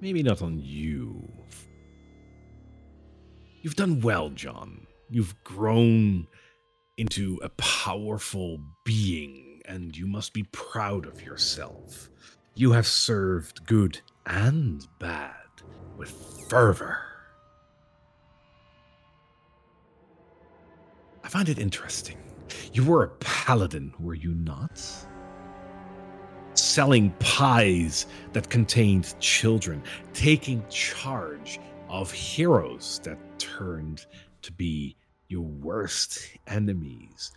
[0.00, 1.28] Maybe not on you.
[3.62, 4.86] You've done well, John.
[5.10, 6.28] You've grown
[6.96, 12.10] into a powerful being, and you must be proud of yourself.
[12.54, 15.34] You have served good and bad
[15.96, 16.10] with
[16.48, 17.07] fervor.
[21.28, 22.16] I find it interesting.
[22.72, 24.82] You were a paladin, were you not?
[26.54, 29.82] Selling pies that contained children,
[30.14, 34.06] taking charge of heroes that turned
[34.40, 34.96] to be
[35.28, 37.32] your worst enemies,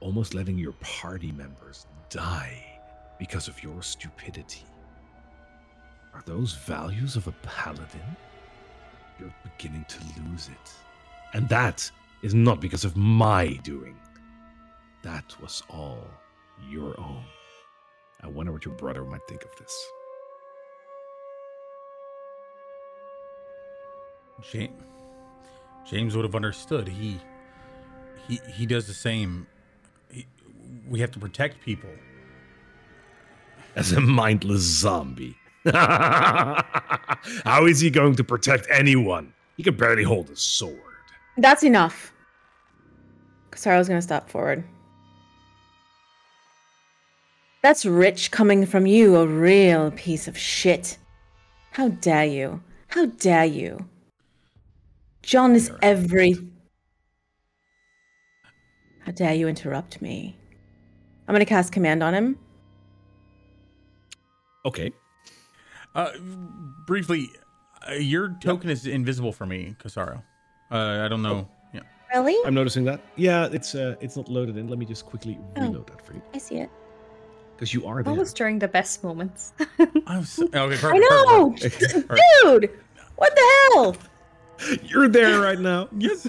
[0.00, 2.78] almost letting your party members die
[3.18, 4.66] because of your stupidity.
[6.12, 8.14] Are those values of a paladin?
[9.18, 10.70] You're beginning to lose it.
[11.32, 11.90] And that
[12.22, 13.96] is not because of my doing.
[15.02, 16.06] That was all
[16.68, 17.24] your own.
[18.22, 19.86] I wonder what your brother might think of this.
[24.50, 24.82] James,
[25.88, 26.88] James would have understood.
[26.88, 27.18] He
[28.28, 29.46] he he does the same.
[30.10, 30.26] He,
[30.88, 31.90] we have to protect people.
[33.76, 35.36] As a mindless zombie.
[35.66, 39.32] How is he going to protect anyone?
[39.56, 40.85] He can barely hold a sword.
[41.38, 42.12] That's enough.
[43.50, 44.64] Casariel's gonna step forward.
[47.62, 50.98] That's rich coming from you, a real piece of shit.
[51.72, 52.62] How dare you?
[52.88, 53.88] How dare you?
[55.22, 56.34] John is every.
[59.00, 60.36] How dare you interrupt me?
[61.26, 62.38] I'm gonna cast command on him.
[64.64, 64.92] Okay.
[65.94, 66.12] Uh,
[66.86, 67.28] briefly,
[67.88, 70.22] uh, your token is invisible for me, Casariel.
[70.70, 71.46] Uh, I don't know.
[71.72, 71.80] Yeah.
[72.14, 72.36] Really?
[72.46, 73.00] I'm noticing that.
[73.16, 74.68] Yeah, it's uh, it's not loaded in.
[74.68, 75.62] Let me just quickly Oh.
[75.62, 76.22] reload that for you.
[76.34, 76.70] I see it.
[77.54, 78.12] Because you are there.
[78.12, 79.52] Always during the best moments.
[80.06, 80.76] I'm so, okay.
[80.76, 82.22] Perfect, I know, perfect, perfect.
[82.42, 82.70] dude.
[83.16, 83.96] What the hell?
[84.84, 85.88] You're there right now.
[85.96, 86.26] Yes.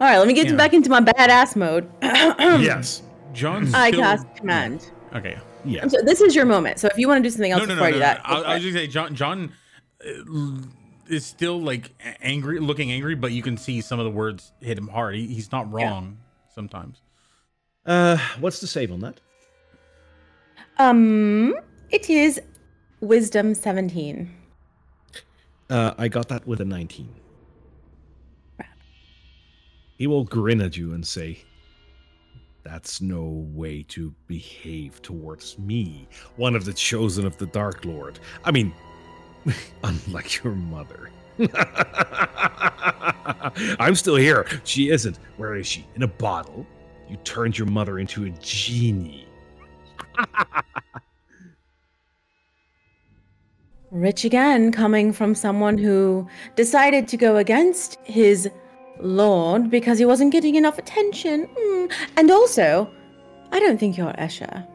[0.00, 0.56] All right, let me get Yeah.
[0.56, 1.88] back into my badass mode.
[2.02, 3.02] yes.
[3.32, 4.90] John's I still- cast command.
[5.14, 5.38] Okay.
[5.64, 5.86] Yeah.
[5.88, 6.78] So- this is your moment.
[6.78, 8.04] So if you want to do something else No, no, before no, I do no.
[8.04, 8.60] that, I, go I for was it.
[8.70, 9.14] just say John.
[9.14, 9.52] John
[10.06, 10.10] uh,
[11.08, 14.78] is still like angry, looking angry, but you can see some of the words hit
[14.78, 15.14] him hard.
[15.14, 15.88] He, he's not Yeah.
[15.90, 16.18] wrong
[16.54, 17.00] sometimes.
[17.86, 19.20] Uh, what's the save on that?
[20.78, 21.54] um,
[21.90, 22.40] it is
[23.00, 24.28] wisdom 17.
[25.70, 27.08] Uh, I got that with a 19.
[29.96, 31.38] He will grin at you and say,
[32.64, 33.22] That's no
[33.54, 38.18] way to behave towards me, one of the chosen of the Dark Lord.
[38.44, 38.72] I mean,
[39.82, 41.10] unlike your mother.
[43.78, 44.46] I'm still here.
[44.64, 45.18] She isn't.
[45.36, 45.86] Where is she?
[45.94, 46.66] In a bottle?
[47.08, 49.26] You turned your mother into a genie.
[53.90, 58.48] Rich again, coming from someone who decided to go against his
[59.00, 61.46] lord because he wasn't getting enough attention.
[61.46, 61.92] Mm.
[62.16, 62.90] And also,
[63.52, 64.66] I don't think you're Escher.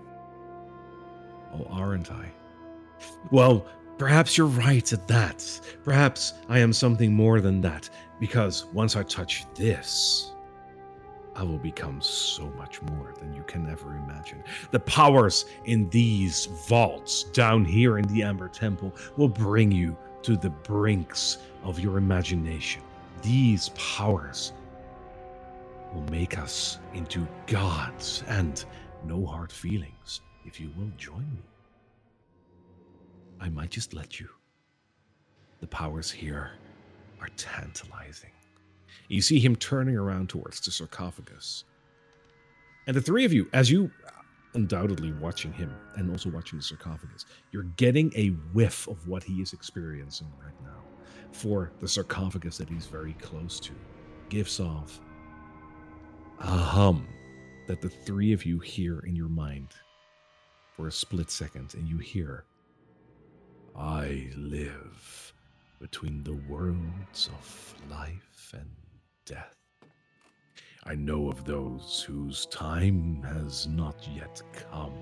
[1.53, 2.31] Oh, aren't I?
[3.31, 3.65] Well,
[3.99, 5.61] perhaps you're right at that.
[5.83, 7.87] Perhaps I am something more than that,
[8.19, 10.31] because once I touch this,
[11.35, 14.43] I will become so much more than you can ever imagine.
[14.71, 20.35] The powers in these vaults down here in the Amber Temple will bring you to
[20.35, 22.81] the brinks of your imagination.
[23.21, 24.53] These powers
[25.93, 28.63] will make us into gods and
[29.05, 31.48] no hard feelings if you will join me.
[33.39, 34.29] I might just let you.
[35.61, 36.51] The powers here
[37.21, 38.31] are tantalizing.
[39.07, 41.63] You see him turning around towards the sarcophagus.
[42.87, 43.91] And the three of you, as you
[44.53, 49.41] undoubtedly watching him and also watching the sarcophagus, you're getting a whiff of what he
[49.41, 50.81] is experiencing right now.
[51.31, 53.73] For the sarcophagus that he's very close to
[54.29, 54.99] gives off
[56.39, 57.07] a hum
[57.67, 59.69] that the three of you hear in your mind
[60.75, 62.45] for a split second, and you hear,
[63.79, 65.33] I live
[65.79, 68.69] between the worlds of life and
[69.25, 69.55] death.
[70.83, 74.97] I know of those whose time has not yet come.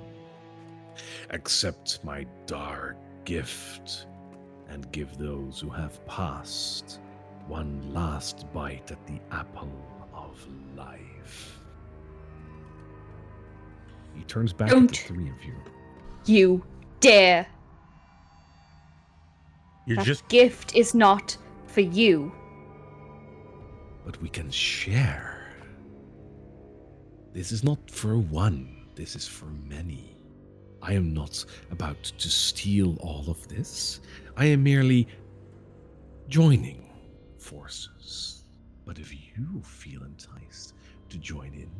[1.32, 4.06] Accept my dark gift
[4.70, 7.00] and give those who have passed
[7.48, 9.72] one last bite at the apple
[10.14, 11.60] of life.
[14.16, 14.98] He turns back to the Don't.
[14.98, 15.56] three of you.
[16.26, 16.64] You
[17.00, 17.48] dare.
[19.88, 22.32] You're That just gift is not for you.
[24.06, 25.52] but we can share.
[27.34, 30.16] This is not for one, this is for many.
[30.82, 34.00] I am not about to steal all of this.
[34.38, 35.08] I am merely
[36.30, 36.86] joining
[37.38, 38.44] forces.
[38.86, 40.74] But if you feel enticed
[41.10, 41.72] to join in,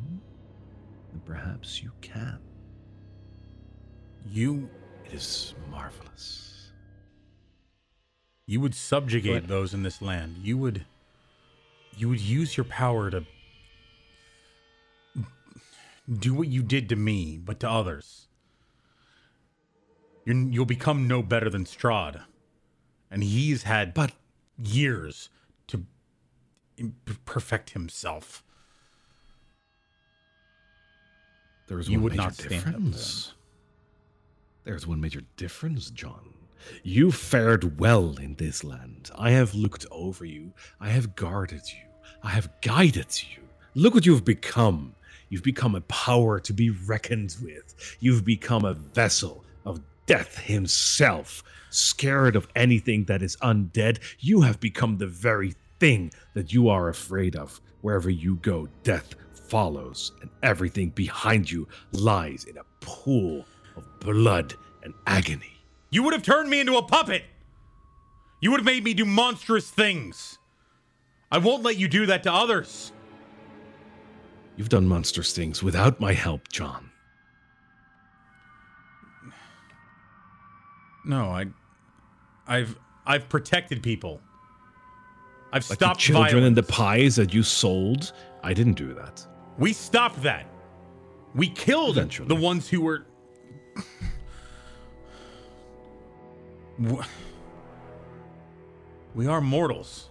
[1.12, 2.40] then perhaps you can.
[4.26, 4.68] You
[5.06, 6.57] It is marvelous.
[8.48, 10.38] You would subjugate But- those in this land.
[10.42, 10.86] You would
[11.96, 13.24] you would use your power to
[16.10, 18.26] do what you did to me, but to others.
[20.24, 22.22] You're, you'll become no better than Strahd,
[23.10, 24.12] and he's had But
[24.56, 25.28] years
[25.68, 25.84] to
[27.24, 28.42] perfect himself.
[31.66, 33.32] there is You one would major not difference.
[34.64, 36.34] There's one major difference, John.
[36.82, 39.10] You fared well in this land.
[39.16, 40.52] I have looked over you.
[40.80, 41.88] I have guarded you.
[42.22, 43.42] I have guided you.
[43.74, 44.94] Look what you've become.
[45.28, 47.96] You've become a power to be reckoned with.
[48.00, 51.42] You've become a vessel of death himself.
[51.70, 56.88] Scared of anything that is undead, you have become the very thing that you are
[56.88, 57.60] afraid of.
[57.82, 63.44] Wherever you go, death follows, and everything behind you lies in a pool
[63.76, 65.57] of blood and agony.
[65.90, 67.24] You would have turned me into a puppet.
[68.40, 70.38] You would have made me do monstrous things.
[71.30, 72.92] I won't let you do that to others.
[74.56, 76.90] You've done monstrous things without my help, John.
[81.04, 81.46] No, I,
[82.46, 82.76] I've
[83.06, 84.20] I've protected people.
[85.52, 89.26] I've Like the stopped children and the pies that you sold, I didn't do that.
[89.58, 90.46] We stopped that.
[91.34, 92.28] We killed Eventually.
[92.28, 93.06] the ones who were.
[99.14, 100.08] We are mortals.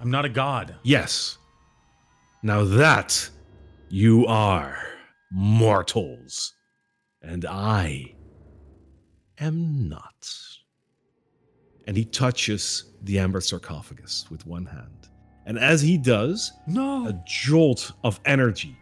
[0.00, 0.76] I'm not a god.
[0.82, 1.38] Yes.
[2.42, 3.28] Now that
[3.88, 4.78] you are
[5.30, 6.54] mortals,
[7.22, 8.14] and I
[9.38, 10.28] am not.
[11.86, 15.08] And he touches the amber sarcophagus with one hand.
[15.46, 17.08] And as he does, No.
[17.08, 18.76] a jolt of energy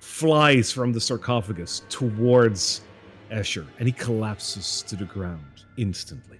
[0.00, 2.82] flies from the sarcophagus towards
[3.30, 6.38] Escher, and he collapses to the ground instantly.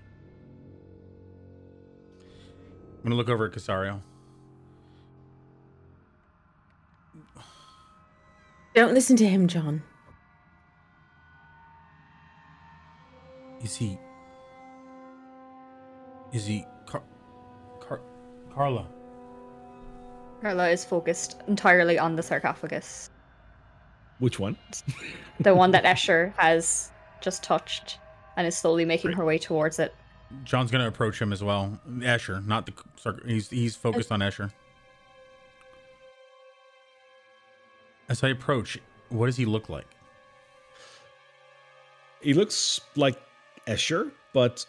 [3.04, 4.00] I'm gonna look over at Casariel.
[8.74, 9.82] Don't listen to him, John.
[13.62, 13.98] Is he?
[16.32, 16.64] Is he?
[16.86, 17.02] Car-
[17.80, 18.00] Car-
[18.54, 18.86] Carla.
[20.40, 23.10] Carla is focused entirely on the sarcophagus,
[24.18, 24.56] Which one?
[25.40, 27.98] the one that Escher has just touched,
[28.36, 29.94] and is slowly making her way towards it.
[30.42, 31.78] John's gonna approach him as well.
[31.98, 32.72] Escher, not the.
[32.96, 34.52] Sar- He's he's focused on Escher.
[38.08, 39.86] As I approach, what does he look like?
[42.20, 43.20] He looks like
[43.66, 44.64] Escher, but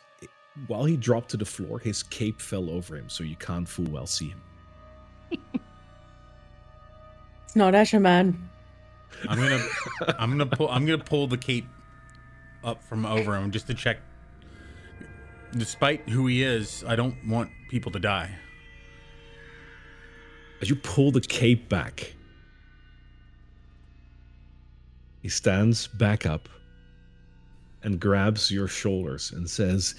[0.67, 3.85] while he dropped to the floor, his cape fell over him, so you can't full
[3.85, 4.41] well see him.
[7.45, 8.49] It's not Asher Man.
[9.27, 9.65] I'm gonna
[10.19, 11.67] I'm gonna pull I'm gonna pull the cape
[12.63, 13.99] up from over him just to check.
[15.57, 18.29] Despite who he is, I don't want people to die.
[20.61, 22.13] As you pull the cape back,
[25.21, 26.49] he stands back up
[27.83, 29.95] and grabs your shoulders and says,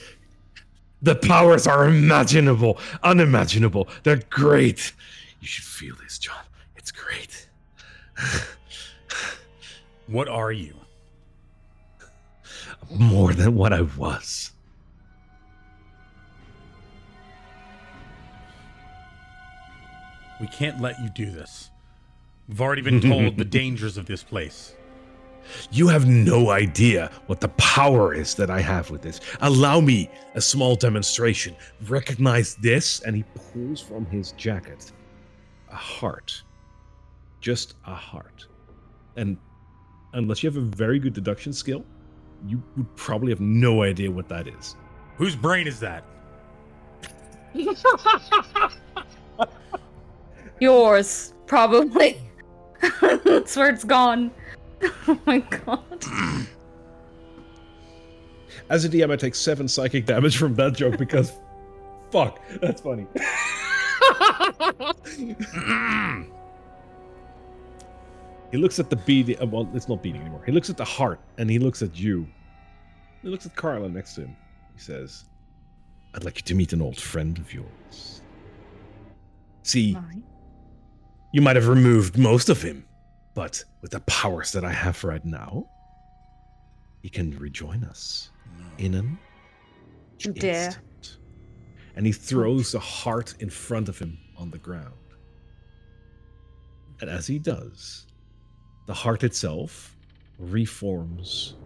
[1.02, 3.88] The powers are imaginable, unimaginable.
[4.02, 4.92] They're great.
[5.40, 6.44] You should feel this, John.
[6.76, 7.48] It's great.
[10.06, 10.74] What are you?
[12.90, 14.52] More than what I was.
[20.40, 21.70] We can't let you do this.
[22.48, 24.74] We've already been told the dangers of this place.
[25.70, 29.20] You have no idea what the power is that I have with this.
[29.40, 31.54] Allow me a small demonstration.
[31.88, 34.92] Recognize this, and he pulls from his jacket
[35.70, 36.42] a heart.
[37.40, 38.46] Just a heart.
[39.16, 39.36] And
[40.14, 41.84] unless you have a very good deduction skill,
[42.46, 44.76] you would probably have no idea what that is.
[45.16, 46.04] Whose brain is that?
[50.60, 52.18] Yours, probably.
[53.24, 54.30] That's where it's gone.
[55.08, 56.04] Oh my god.
[58.68, 61.32] As a DM, I take seven psychic damage from that joke because,
[62.10, 63.06] fuck, that's funny.
[68.50, 69.40] he looks at the beating.
[69.40, 70.42] uh, Well, it's not beating anymore.
[70.44, 72.26] He looks at the heart, and he looks at you.
[73.22, 74.36] He looks at Carla next to him.
[74.74, 75.24] He says,
[76.14, 78.20] "I'd like you to meet an old friend of yours.
[79.62, 79.96] See,
[81.36, 82.82] you might have removed most of him,
[83.34, 85.68] but with the powers that I have right now,
[87.02, 88.30] he can rejoin us
[88.78, 89.18] in an
[90.20, 90.68] You dare.
[90.68, 91.18] instant.
[91.94, 94.94] And he throws the heart in front of him on the ground.
[97.02, 98.06] And as he does,
[98.86, 99.94] the heart itself
[100.38, 101.56] reforms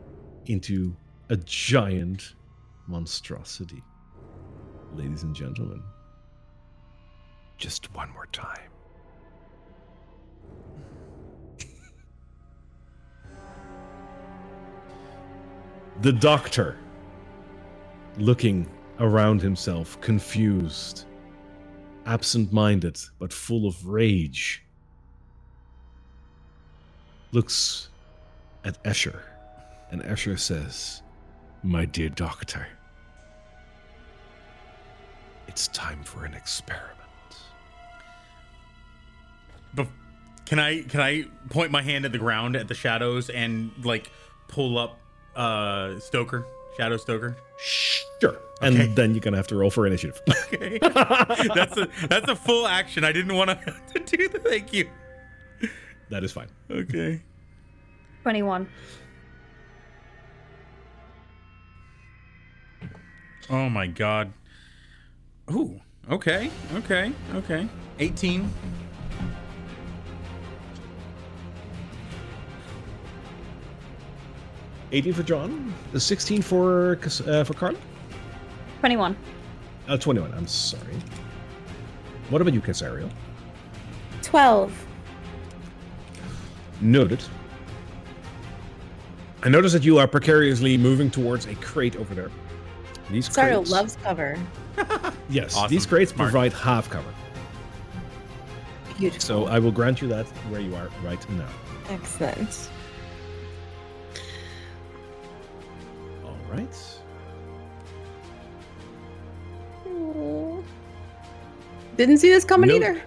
[0.47, 0.97] into
[1.29, 2.35] a giant
[2.89, 3.85] monstrosity.
[4.95, 5.81] Ladies and gentlemen,
[7.57, 8.71] just one more time.
[16.01, 16.79] The doctor,
[18.17, 18.67] looking
[19.01, 21.05] around himself, confused,
[22.07, 24.63] absent minded, but full of rage,
[27.33, 27.91] looks
[28.65, 29.21] at Escher,
[29.91, 31.03] and Escher says,
[31.63, 32.67] My dear doctor,
[35.49, 36.97] it's time for an experiment.
[39.77, 39.89] Bef-
[40.47, 44.11] can I can I point my hand at the ground at the shadows and like
[44.49, 44.99] pull up
[45.37, 46.45] uh Stoker,
[46.77, 47.37] Shadow Stoker?
[47.59, 48.37] Sure.
[48.63, 48.87] And Okay.
[48.95, 50.21] then you're going to have to roll for initiative.
[50.53, 50.79] Okay.
[51.55, 53.05] that's a that's a full action.
[53.05, 53.51] I didn't want
[53.95, 54.89] to do the thank you.
[56.11, 56.49] that is fine.
[56.71, 57.23] Okay.
[58.23, 58.69] 21.
[63.49, 64.33] Oh my god.
[65.53, 65.81] Ooh.
[66.11, 66.51] Okay.
[66.75, 67.13] Okay.
[67.35, 67.69] Okay.
[74.93, 75.13] 18.
[75.13, 77.79] For John, 16 for Cas- uh, for Carla,
[78.81, 79.17] 21.
[79.89, 80.33] uh, 21.
[80.35, 80.83] I'm sorry.
[82.29, 83.11] What about you, Casariel?
[84.23, 84.87] 12.
[86.81, 87.23] Noted.
[89.43, 92.31] I notice that you are precariously moving towards a crate over there.
[93.11, 94.39] These Sario crates, loves cover.
[95.31, 95.71] yes, Awesome.
[95.71, 96.31] these crates Smart.
[96.31, 97.13] provide half cover.
[98.99, 99.21] Beautiful.
[99.21, 101.49] So I will grant you that where you are right now.
[101.89, 102.71] Excellent.
[106.51, 106.77] Right.
[111.97, 112.83] Didn't see this coming Nope.
[112.83, 113.03] either.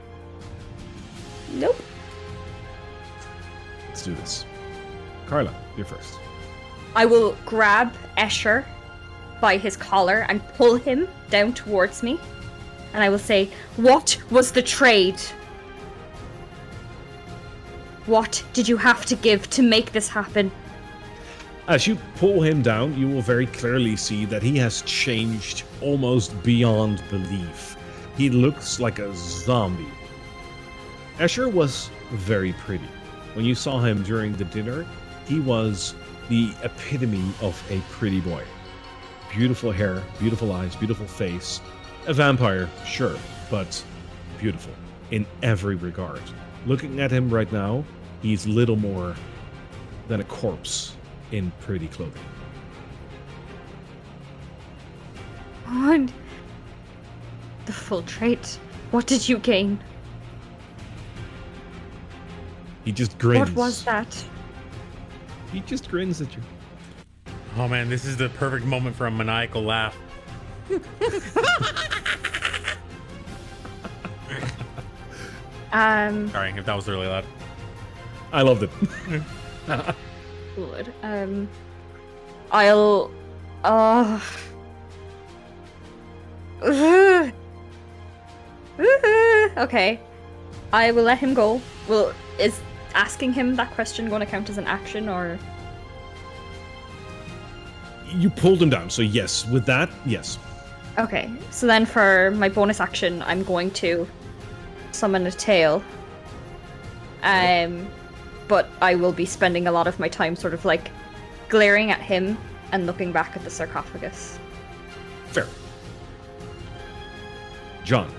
[1.53, 1.75] Nope.
[3.87, 4.45] Let's do this.
[5.27, 6.19] Carla, you're first.
[6.95, 8.65] I will grab Escher
[9.41, 12.19] by his collar and pull him down towards me.
[12.93, 15.19] And I will say, What was the trade?
[18.05, 20.51] What did you have to give to make this happen?
[21.65, 26.43] As you pull him down, you will very clearly see that he has changed almost
[26.43, 27.77] beyond belief.
[28.17, 29.87] He looks like a zombie.
[31.19, 32.89] Escher was very pretty.
[33.33, 34.85] When you saw him during the dinner,
[35.25, 35.95] he was
[36.27, 38.43] the epitome of a pretty boy.
[39.31, 41.61] Beautiful hair, beautiful eyes, beautiful face.
[42.07, 43.15] A vampire, sure,
[43.49, 43.81] but
[44.37, 44.73] beautiful
[45.11, 46.21] in every regard.
[46.65, 47.85] Looking at him right now,
[48.21, 49.15] he's little more
[50.09, 50.97] than a corpse
[51.33, 52.21] in pretty clothing.
[55.65, 56.11] What?
[57.65, 58.59] The full trait.
[58.91, 59.83] What did you gain?
[62.85, 63.49] He just grins.
[63.49, 64.23] What was that?
[65.51, 66.41] He just grins at you.
[67.57, 69.97] Oh man, this is the perfect moment for a maniacal laugh.
[75.73, 77.25] Um, Sorry if that was really loud.
[78.31, 78.69] I loved it.
[80.55, 80.93] good.
[81.03, 81.49] Um,
[82.51, 83.11] I'll.
[83.63, 84.19] Uh.
[89.57, 89.99] okay.
[90.71, 91.61] I will let him go.
[91.87, 92.59] Well, is
[92.95, 95.37] asking him that question going to count as an action or?
[98.17, 99.47] you pulled him down, so yes.
[99.47, 100.37] With that, yes.
[100.97, 104.07] Okay, so then for my bonus action, I'm going to
[104.91, 105.83] summon a tale.
[107.23, 107.87] Um,
[108.53, 110.91] but I will be spending a lot of my time sort of like
[111.49, 112.37] glaring at him
[112.71, 114.37] and looking back at the sarcophagus.
[115.25, 115.47] Fair.
[117.83, 118.13] John.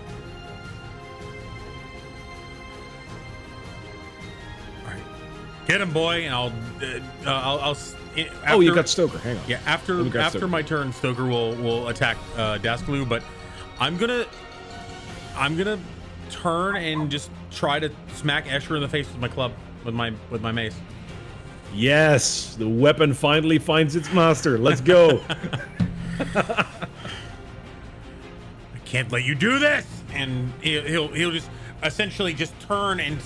[4.84, 5.02] All right.
[5.68, 6.52] Get him, boy, and I'll.
[6.82, 6.86] Uh,
[7.24, 7.60] uh, I'll.
[7.60, 9.18] I'll s- i- oh, you got Stoker.
[9.18, 9.44] Hang on.
[9.46, 10.50] Yeah, after Let me grab after Stoker.
[10.50, 13.22] my turn, Stoker will will attack uh, Dasklu, but
[13.78, 14.26] I'm gonna
[15.36, 15.78] I'm gonna
[16.28, 19.52] turn and just try to smack Escher in the face with my club
[19.84, 20.74] with my with my mace.
[21.74, 24.58] Yes, the weapon finally finds its master.
[24.58, 25.20] Let's go.
[26.34, 26.66] I
[28.84, 31.50] can't let you do this, and he'll he'll, he'll just
[31.82, 33.18] essentially just turn and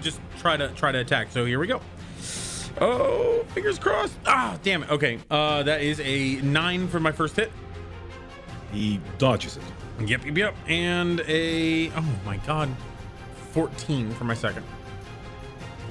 [0.00, 1.30] just try to try to attack.
[1.30, 1.80] So here we go.
[2.80, 4.14] Oh, fingers crossed.
[4.26, 4.90] Ah, damn it.
[4.90, 7.52] Okay, uh, that is a nine for my first hit.
[8.72, 9.62] he dodges it.
[10.08, 10.54] Yep, yep, yep.
[10.66, 12.68] And a oh my god,
[13.52, 14.64] fourteen for my second.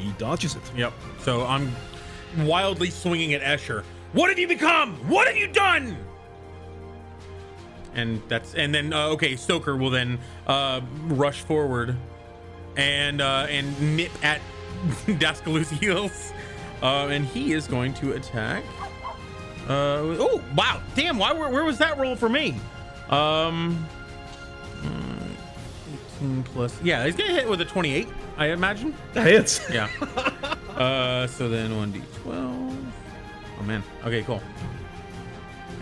[0.02, 0.62] He dodges it.
[0.76, 0.94] Yep.
[1.24, 1.72] So I'm
[2.40, 4.96] wildly swinging at Escher, What have you become?
[5.08, 5.98] What have you done?
[7.94, 11.98] And that's and then uh, okay, Stoker will then uh, rush forward
[12.78, 14.40] and uh, and nip at
[15.06, 16.32] Daskalu's heels,
[16.82, 18.64] uh, and he is going to attack.
[19.68, 21.18] Uh, oh wow, damn!
[21.18, 21.34] Why?
[21.34, 22.56] Where, where was that roll for me?
[23.10, 23.86] Um,
[24.84, 25.11] uh,
[26.22, 26.82] 18 plus.
[26.84, 28.08] Yeah, he's gonna hit with a 28.
[28.38, 28.96] I imagine.
[29.14, 29.62] That hits.
[29.72, 29.88] Yeah.
[30.76, 32.92] uh, so then 1d12.
[33.60, 33.84] Oh man.
[34.06, 34.42] Okay, cool.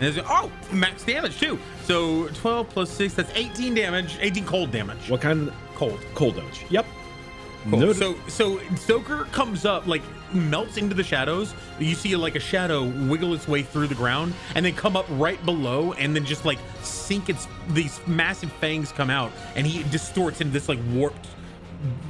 [0.16, 1.58] there's, oh, max damage too.
[1.84, 5.10] So 12 plus 6, that's 18 damage, 18 cold damage.
[5.10, 5.98] What kind of Cold.
[6.14, 6.64] cold damage?
[6.70, 6.86] Yep.
[7.70, 7.78] Cool.
[7.80, 7.96] Noted.
[7.96, 10.02] So so Stoker comes up like
[10.34, 11.54] melts into the shadows.
[11.78, 15.06] You see like a shadow wiggle its way through the ground and then come up
[15.10, 19.82] right below and then just like sink its these massive fangs come out and he
[19.90, 21.26] distorts into this like warped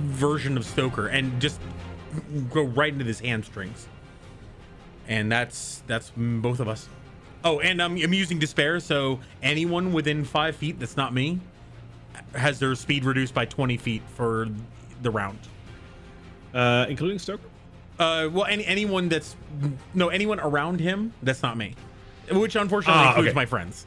[0.00, 1.60] version of Stoker and just
[2.50, 3.88] go right into his hamstrings.
[5.08, 6.88] And that's that's both of us.
[7.42, 11.40] Oh, and I'm, I'm using despair, so anyone within five feet that's not me
[12.34, 14.48] has their speed reduced by 20 feet for
[15.02, 15.38] the round.
[16.52, 17.48] uh, including Stoker.
[18.00, 19.36] Uh, well, any anyone that's
[19.94, 21.74] no anyone around him that's not me,
[22.32, 23.34] which unfortunately Ah, includes okay.
[23.36, 23.86] my friends.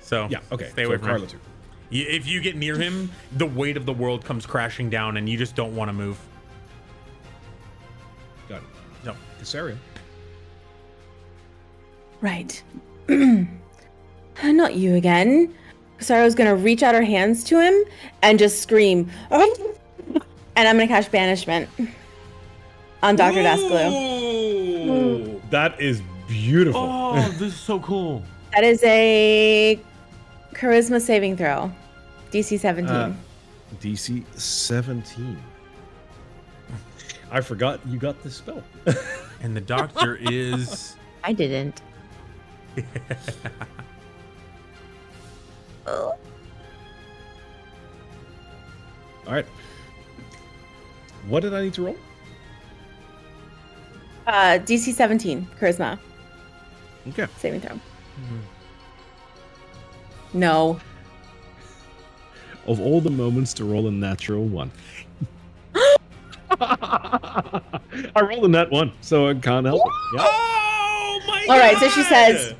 [0.00, 0.38] So Yeah.
[0.52, 0.68] Okay.
[0.70, 1.28] stay so away from Carla him.
[1.30, 1.38] too.
[1.90, 5.36] If you get near him, the weight of the world comes crashing down, and you
[5.36, 6.16] just don't want to move.
[8.48, 8.64] Got it.
[9.04, 9.14] No.
[9.40, 9.76] Casariel.
[12.20, 12.62] Right.
[14.42, 15.52] Not you again.
[15.98, 17.74] Casariel's gonna reach out her hands to him
[18.22, 19.74] and just scream, "Oh!"
[20.56, 21.68] and I'm gonna cast banishment
[23.04, 23.42] on Dr.
[23.42, 23.92] Daskalo.
[24.88, 25.42] Ooh.
[25.50, 26.80] That is beautiful.
[26.80, 28.24] Oh, this is so cool.
[28.52, 29.78] That is a
[30.54, 31.70] charisma saving throw,
[32.32, 32.90] DC 17.
[32.90, 33.14] Uh,
[33.80, 35.36] DC 17.
[37.30, 38.62] I forgot you got this spell.
[39.42, 41.82] And the doctor is I didn't.
[45.86, 46.16] All
[49.26, 49.44] right.
[51.28, 51.96] What did I need to roll?
[54.26, 55.98] Uh, DC 17 charisma
[57.08, 57.26] Okay.
[57.38, 57.78] saving throw.
[60.32, 60.80] No.
[62.66, 64.70] Of all the moments to roll a natural one.
[66.60, 67.60] I
[68.22, 69.92] rolled a nat one, so I can't help it.
[70.16, 70.26] Yeah.
[70.26, 72.54] Oh my All right, so she says-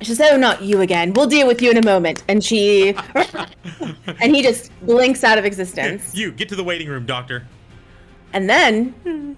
[0.00, 1.12] She says, "Oh, not you again.
[1.12, 2.88] We'll deal with you in a moment." And she,
[4.20, 6.12] and he just blinks out of existence.
[6.12, 7.46] You get to the waiting room, doctor.
[8.32, 9.36] And then,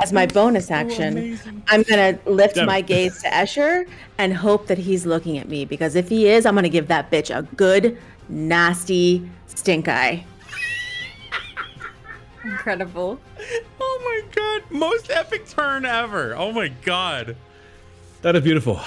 [0.00, 4.78] as my bonus action, I'm gonna lift Damn my gaze to Escher and hope that
[4.78, 5.64] he's looking at me.
[5.64, 10.24] Because if he is, I'm gonna give that bitch a good, nasty stink eye.
[12.44, 13.18] Incredible.
[13.80, 16.34] Oh my god, most epic turn ever.
[16.36, 17.36] Oh my god.
[18.22, 18.76] That is beautiful.
[18.76, 18.84] All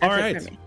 [0.00, 0.42] That's it right.
[0.42, 0.58] for me.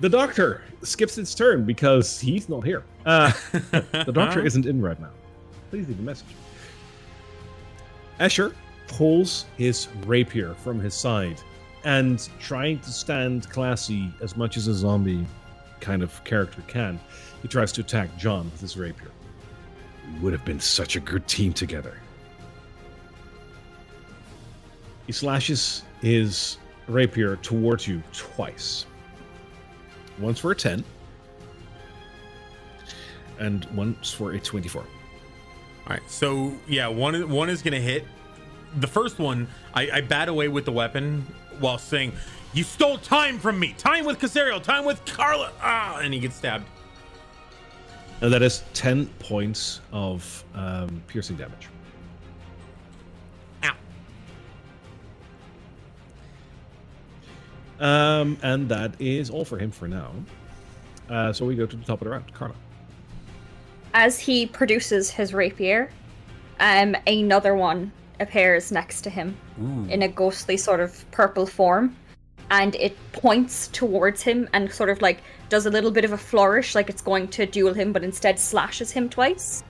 [0.00, 2.84] The doctor skips its turn because he's not here.
[3.04, 5.10] Uh, the doctor isn't in right now.
[5.70, 6.26] Please leave a message.
[8.20, 8.54] Escher
[8.88, 11.40] pulls his rapier from his side
[11.84, 15.26] and trying to stand classy as much as a zombie
[15.80, 16.98] kind of character can,
[17.42, 19.10] he tries to attack John with his rapier.
[20.14, 21.98] We would have been such a good team together.
[25.06, 28.86] He slashes his rapier towards you twice.
[30.18, 30.84] Once for a 10,
[33.38, 34.84] and once for a 24.
[35.88, 38.04] All right, so yeah, one one is gonna hit.
[38.80, 41.26] The first one, I, I bat away with the weapon
[41.60, 42.12] while saying,
[42.52, 43.74] "You stole time from me.
[43.78, 44.62] Time with Casariel.
[44.62, 46.66] Time with Carla." Ah, and he gets stabbed.
[48.20, 51.68] And that is 10 points of um, piercing damage.
[53.62, 53.76] Ow.
[57.78, 60.12] Um, and that is all for him for now.
[61.08, 62.32] Uh, so we go to the top of the round.
[62.34, 62.56] Carla.
[63.94, 65.90] As he produces his rapier,
[66.60, 69.36] um, another one appears next to him
[69.88, 71.96] in a ghostly sort of purple form,
[72.50, 76.18] and it points towards him and sort of like does a little bit of a
[76.18, 79.64] flourish, like it's going to duel him, but instead slashes him twice.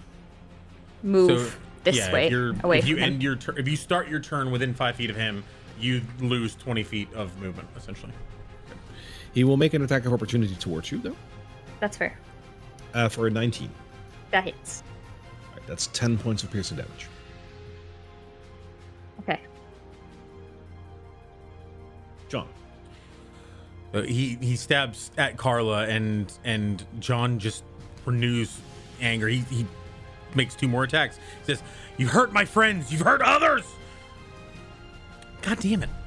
[1.03, 3.21] move So, this yeah, way If, you're, away if from you him.
[3.21, 5.45] your tur- if you start your turn within five feet of him,
[5.81, 8.13] you lose twenty feet of movement essentially.
[9.35, 11.17] He will make an attack of opportunity towards you, though,
[11.81, 12.17] That's fair.
[12.95, 13.71] uh, for a 19.
[14.31, 14.83] That hits.
[15.55, 17.09] Right, that's 10 points of piercing damage.
[19.21, 19.41] Okay.
[23.95, 27.63] Uh, he he stabs at Carla and and John just
[28.07, 28.59] renews
[29.01, 29.29] anger.
[29.29, 29.67] He he
[30.35, 31.19] makes two more attacks.
[31.41, 31.63] He says,
[31.99, 32.91] "You hurt my friends.
[32.91, 33.65] You've hurt others."
[35.43, 35.91] God damn it!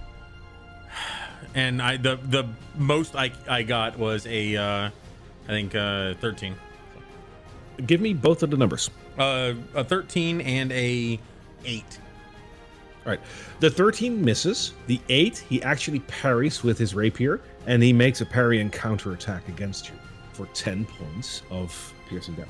[1.54, 4.90] And I the the most I I got was a uh,
[5.48, 6.56] I think uh, thirteen.
[7.86, 8.90] Give me both of the numbers.
[9.18, 11.20] Uh, a thirteen and a
[11.64, 12.00] eight.
[13.06, 13.20] All right.
[13.60, 14.74] The 13 misses.
[14.88, 19.14] The 8, he actually parries with his rapier, and he makes a parry and counter
[19.14, 19.96] attack against you
[20.34, 22.50] for 10 points of piercing damage.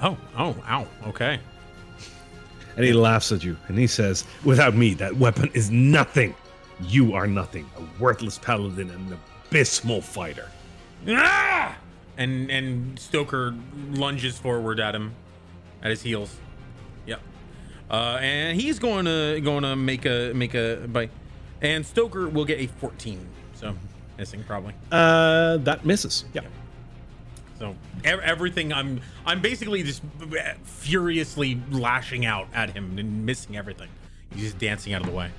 [0.00, 1.40] Oh oh ow okay.
[2.76, 6.32] And he laughs at you, and he says, Without me, that weapon is nothing.
[6.80, 7.68] You are nothing.
[7.76, 9.18] A worthless paladin and an
[9.48, 10.48] abysmal fighter.
[11.08, 11.76] Ah!
[12.16, 13.54] And and Stoker
[13.90, 15.12] lunges forward at him,
[15.82, 16.36] at his heels.
[17.06, 17.20] Yep.
[17.90, 21.10] Uh, and he's going to going to make a make a bite.
[21.60, 23.74] And Stoker will get a 14, so
[24.16, 24.74] missing probably.
[24.92, 26.24] Uh, that misses.
[26.32, 26.42] Yeah.
[27.58, 30.02] So ev- everything I'm I'm basically just
[30.62, 33.88] furiously lashing out at him and missing everything.
[34.32, 35.30] He's just dancing out of the way.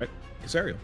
[0.00, 0.10] Right.
[0.44, 0.76] Casariel.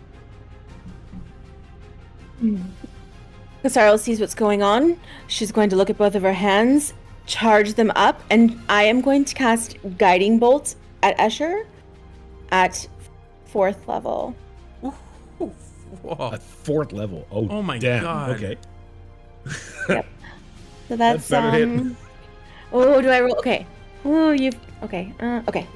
[3.65, 4.99] Casariel sees what's going on.
[5.29, 6.95] She's going to look at both of her hands,
[7.27, 11.65] charge them up, and I am going to cast Guiding Bolt at Escher
[12.51, 12.87] at
[13.53, 14.35] fourth level.
[14.81, 16.33] Whoa.
[16.33, 17.27] At fourth level.
[17.31, 18.03] Oh, Oh my damn.
[18.03, 18.31] God.
[18.37, 18.57] Okay.
[19.89, 20.07] yep.
[20.89, 21.63] So that's, better hit.
[21.69, 21.97] um.
[22.73, 23.37] Oh, do I roll?
[23.39, 23.67] Okay.
[24.05, 24.57] Oh, you've.
[24.83, 25.13] Okay.
[25.21, 25.67] Uh, okay.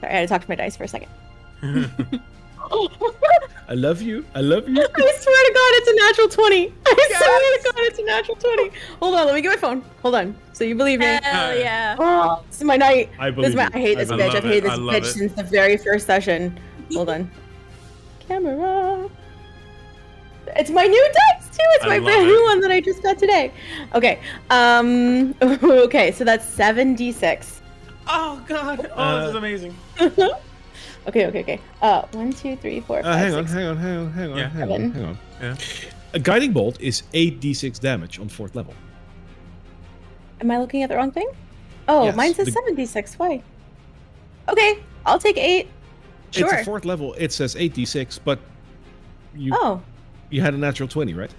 [0.00, 1.08] Sorry, I had to talk to my dice for a second.
[3.68, 4.24] I love you.
[4.34, 4.80] I love you.
[4.80, 4.86] I
[5.18, 6.74] swear to God, it's a natural 20.
[6.86, 8.70] I swear to God, it's a natural 20.
[9.00, 9.84] Hold on, let me get my phone.
[10.02, 10.36] Hold on.
[10.52, 11.18] So you believe me?
[11.22, 11.96] Hell yeah.
[11.98, 13.10] Oh, this is my night.
[13.18, 13.70] I believe This is my, you.
[13.74, 14.34] I hate this believe bitch.
[14.36, 15.04] I've hated this bitch it.
[15.06, 16.58] since the very first session.
[16.92, 17.30] Hold on.
[18.28, 19.08] Camera.
[20.56, 21.62] It's my new dice too.
[21.74, 22.26] It's I my brand it.
[22.26, 23.52] new one that I just got today.
[23.94, 24.20] Okay.
[24.50, 25.34] Um.
[25.42, 26.12] Okay.
[26.12, 27.60] So that's seven d six.
[28.08, 28.90] oh god.
[28.94, 29.76] Oh, Uh, this is amazing.
[31.08, 31.26] Okay.
[31.26, 31.40] Okay.
[31.40, 31.60] Okay.
[31.82, 32.02] Uh.
[32.12, 34.48] One, two, three, four, Uh, five, hang on, hang on, hang on, hang on, Yeah.
[34.48, 34.92] hang on, Seven.
[34.92, 35.18] hang on.
[35.40, 35.56] Yeah.
[36.14, 38.74] A guiding bolt is 8d6 damage on fourth level.
[40.40, 41.28] Am I looking at the wrong thing?
[41.88, 43.18] Oh, Yes, mine says seven d six.
[43.18, 43.42] Why?
[44.48, 44.78] Okay.
[45.04, 45.68] I'll take eight.
[46.32, 46.52] Sure.
[46.52, 47.14] It's a fourth level.
[47.14, 48.38] It says 8d6, but
[49.36, 49.80] you Oh.
[50.30, 51.30] you had a natural 20, right?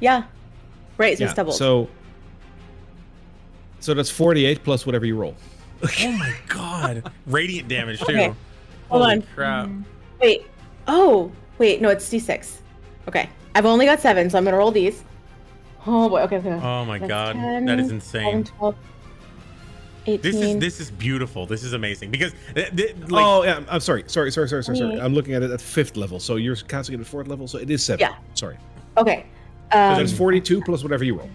[0.00, 0.24] Yeah.
[0.98, 1.16] Right.
[1.16, 1.30] So yeah.
[1.30, 1.54] it's doubled.
[1.56, 1.88] So
[3.80, 5.34] so that's 48 plus whatever you roll.
[5.82, 7.10] Oh my god.
[7.26, 8.04] Radiant damage too.
[8.12, 8.34] Okay.
[8.92, 9.22] Hold Holy on.
[9.34, 9.70] crap.
[10.20, 10.46] Wait.
[10.86, 11.80] Oh, wait.
[11.80, 12.58] No, it's d6.
[13.08, 13.26] Okay.
[13.54, 15.02] I've only got seven, so I'm gonna roll these.
[15.86, 16.20] Oh boy.
[16.22, 16.36] Okay.
[16.36, 16.52] okay.
[16.62, 17.32] Oh my That's god.
[17.36, 18.44] 10, that is 11, insane.
[18.44, 18.76] 12,
[20.06, 20.20] 18.
[20.20, 21.46] This is this is beautiful.
[21.46, 23.62] This is amazing because th- th- like, oh, yeah.
[23.70, 24.04] I'm sorry.
[24.08, 25.00] Sorry, sorry, sorry, sorry, sorry.
[25.00, 26.20] I'm looking at it at fifth level.
[26.20, 27.98] So you're casting it at fourth level, so it is 7.
[28.00, 28.14] Yeah.
[28.34, 28.58] Sorry.
[28.98, 29.24] Okay.
[29.72, 31.30] So Um, that's 42 plus whatever you roll.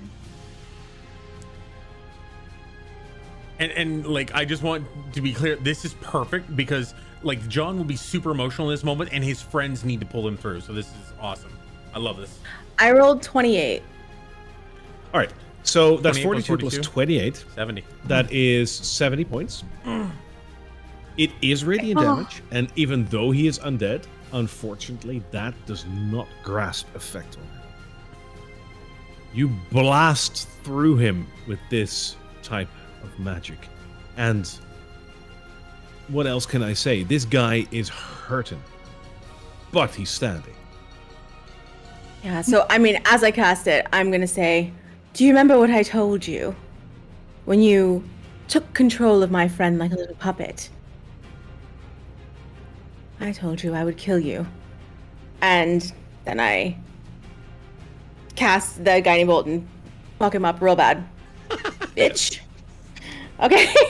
[3.59, 5.55] and and like I just want to be clear.
[5.55, 9.41] This is perfect because like John will be super emotional in this moment, and his
[9.41, 10.61] friends need to pull him through.
[10.61, 11.51] So this is awesome.
[11.93, 12.37] I love this.
[12.79, 13.81] I rolled 28.
[15.13, 15.31] All right.
[15.63, 16.91] So that's 28 plus 42 plus 42?
[16.91, 17.45] 28.
[17.55, 17.83] Seventy.
[18.05, 19.63] That is 70 points.
[21.17, 22.03] It is radiant Oh.
[22.03, 27.49] damage, and even though he is undead, unfortunately, that does not grasp effect on him.
[29.33, 32.69] You blast through him with this type
[33.03, 33.57] of magic.
[34.15, 34.49] And
[36.09, 37.03] what else can I say?
[37.03, 38.61] This guy is hurting,
[39.71, 40.53] but he's standing.
[42.23, 42.41] Yeah.
[42.41, 44.71] So I mean, as I cast it, I'm gonna say,
[45.13, 46.55] "Do you remember what I told you?
[47.47, 48.03] when you
[48.49, 50.69] took control of my friend like a little puppet,
[53.21, 54.45] I told you I would kill you.
[55.41, 55.93] And
[56.25, 56.77] then I
[58.35, 59.65] cast the guiding bolt and
[60.19, 61.07] fuck him up real bad.
[61.95, 62.41] Bitch.
[63.41, 63.67] Okay.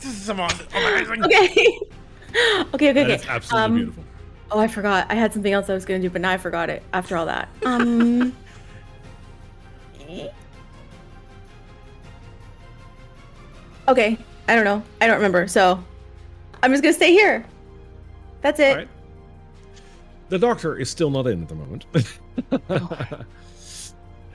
[0.00, 1.24] This is awesome- amazing.
[1.24, 1.46] okay.
[1.48, 3.14] Okay, okay, That okay.
[3.14, 4.04] is absolutely Um, beautiful.
[4.50, 5.06] Oh, I forgot.
[5.10, 7.24] I had something else I was gonna do, but now I forgot it after all
[7.26, 7.48] that.
[7.64, 8.34] Um.
[13.88, 14.82] okay, I don't know.
[15.00, 15.46] I don't remember.
[15.48, 15.82] So
[16.62, 17.44] I'm just gonna stay here.
[18.42, 18.70] That's it.
[18.70, 18.88] All right.
[20.28, 21.86] The doctor is still not in at the moment.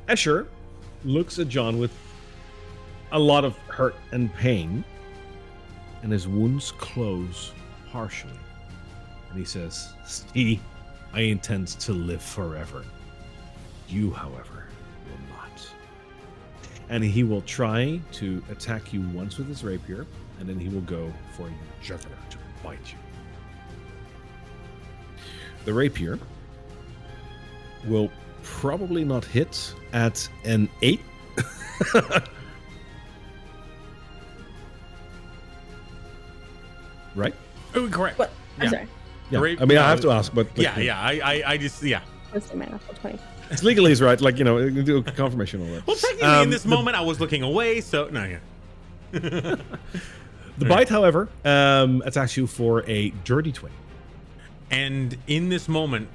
[0.07, 0.47] Escher
[1.03, 1.91] looks at John with
[3.11, 4.83] a lot of hurt and pain,
[6.03, 7.51] and his wounds close
[7.91, 8.33] partially.
[9.29, 10.59] And he says, See,
[11.13, 12.83] I intend to live forever.
[13.87, 14.67] You, however,
[15.05, 15.67] will not.
[16.89, 20.05] And he will try to attack you once with his rapier,
[20.39, 22.97] and then he will go for your jugular to bite you.
[25.65, 26.19] The rapier
[27.87, 28.11] will
[28.43, 30.99] probably not hit at an 8.
[37.19, 37.33] right?
[37.75, 38.17] Oh, correct.
[38.17, 38.31] What?
[38.57, 38.69] I'm Yeah.
[38.69, 38.87] sorry.
[39.29, 39.39] Yeah.
[39.39, 40.99] Rape- I mean, I have to ask, but like, Yeah, yeah.
[40.99, 42.01] I, I, I just, yeah.
[42.31, 43.19] What's the mana for 20?
[43.51, 44.19] It's legally is right.
[44.21, 45.85] Like you know, do a confirmation on that.
[45.87, 48.39] Well, technically, Um, in this the- moment, I was looking away, so no, yeah.
[50.57, 53.75] The bite, however, um, attacks you for a dirty twenty.
[54.69, 56.09] and in this moment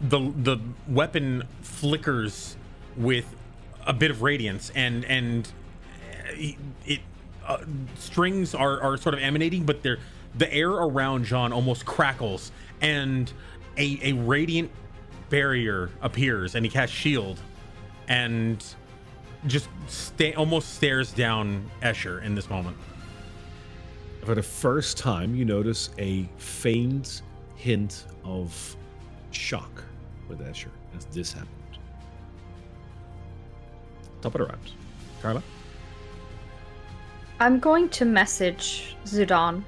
[0.00, 0.56] the the
[0.88, 2.56] weapon flickers
[2.96, 3.26] with
[3.86, 5.48] a bit of radiance and and
[6.30, 6.54] uh,
[6.86, 7.00] it
[7.46, 7.58] uh,
[7.98, 9.98] strings are are sort of emanating but they're
[10.36, 13.32] the air around John almost crackles and
[13.76, 14.70] a a radiant
[15.28, 17.40] barrier appears and he casts shield
[18.08, 18.64] and
[19.46, 22.76] just stay almost stares down Escher in this moment
[24.24, 27.22] For the first time, you notice a faint
[27.56, 28.76] hint of
[29.30, 29.82] shock
[30.28, 31.50] with Escher as this happened.
[34.20, 34.60] Top of the round.
[35.22, 35.42] Carla?
[37.38, 39.64] I'm going to message Zudan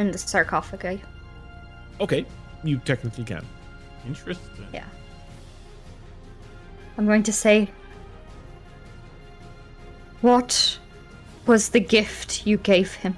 [0.00, 1.00] in the sarcophagi.
[2.00, 2.24] Okay,
[2.64, 3.44] you technically can.
[4.06, 4.86] interesting Yeah.
[6.96, 7.70] I'm going to say,
[10.22, 10.78] What
[11.46, 13.16] was the gift you gave him?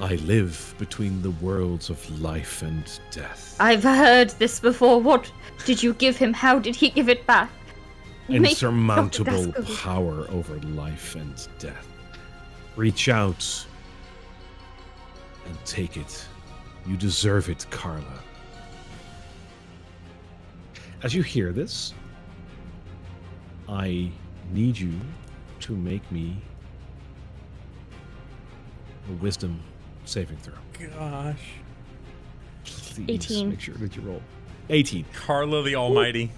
[0.00, 3.56] I live between the worlds of life and death.
[3.60, 5.00] I've heard this before.
[5.00, 5.30] What
[5.64, 6.32] did you give him?
[6.32, 7.50] How did he give it back?
[8.28, 11.91] Insurmountable power over life and death.
[12.76, 13.66] Reach out
[15.46, 16.26] and take it.
[16.86, 18.22] You deserve it, Carla.
[21.02, 21.94] As you hear this,
[23.68, 24.10] I
[24.52, 24.92] need you
[25.60, 26.36] to make me
[29.08, 29.60] a wisdom
[30.04, 30.54] saving throw.
[30.98, 31.38] gosh
[32.64, 33.50] Please 18.
[33.50, 34.22] make sure that you roll
[34.68, 35.04] 18.
[35.12, 36.30] Carla the almighty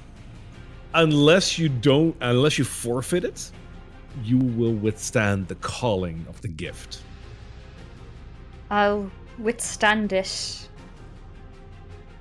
[0.95, 3.51] unless you don't unless you forfeit it
[4.23, 7.02] you will withstand the calling of the gift
[8.70, 10.68] I'll withstand it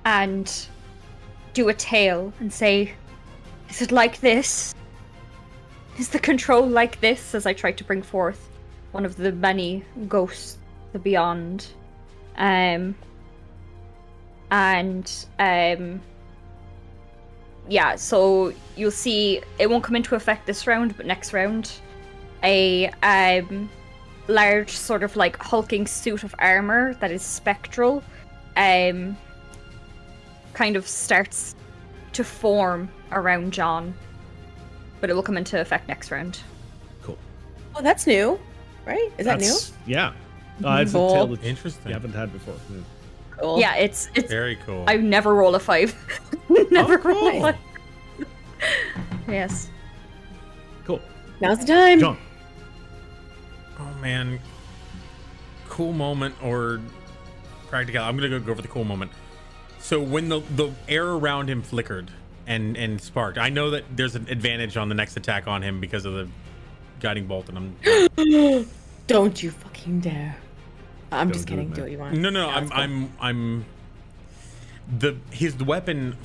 [0.04, 0.68] and
[1.52, 2.94] do a tale and say,
[3.70, 4.74] Is it like this?
[5.98, 7.34] Is the control like this?
[7.34, 8.48] As I try to bring forth
[8.92, 10.58] one of the many ghosts,
[10.92, 11.66] the beyond.
[12.36, 12.94] Um,
[14.50, 16.00] and um,
[17.68, 21.72] yeah, so you'll see it won't come into effect this round, but next round,
[22.44, 23.68] a um,
[24.28, 28.02] large sort of like hulking suit of armor that is spectral
[28.56, 29.16] um
[30.52, 31.56] kind of starts
[32.12, 33.92] to form around John.
[35.00, 36.38] But it will come into effect next round.
[37.02, 37.18] cool
[37.74, 38.38] Oh, that's new,
[38.86, 39.10] right?
[39.18, 39.56] Is that new?
[39.86, 40.12] Yeah
[40.64, 41.10] uh, it's Cool.
[41.10, 41.88] a tale that Interesting.
[41.88, 42.80] you haven't had before Yeah.
[43.32, 43.58] Cool.
[43.58, 44.84] Yeah, it's it's Very cool.
[44.86, 45.92] I never roll a five.
[46.70, 47.56] never Oh, roll a five.
[49.28, 49.68] yes.
[50.84, 51.00] cool
[51.40, 51.98] Now's the time.
[51.98, 52.16] john
[53.84, 54.40] Oh man,
[55.68, 56.80] cool moment or
[57.68, 58.02] practical.
[58.02, 59.10] I'm gonna go go for the cool moment.
[59.78, 62.10] So when the the air around him flickered
[62.46, 65.80] and and sparked, I know that there's an advantage on the next attack on him
[65.80, 66.28] because of the
[67.00, 68.66] guiding bolt, and I'm
[69.06, 70.36] Don't you fucking dare.
[71.12, 71.74] I'm just Don't do it, kidding.
[71.74, 72.16] Do what you want.
[72.16, 72.78] no no Yeah, I'm cool.
[72.78, 73.64] I'm I'm
[74.98, 76.16] the his weapon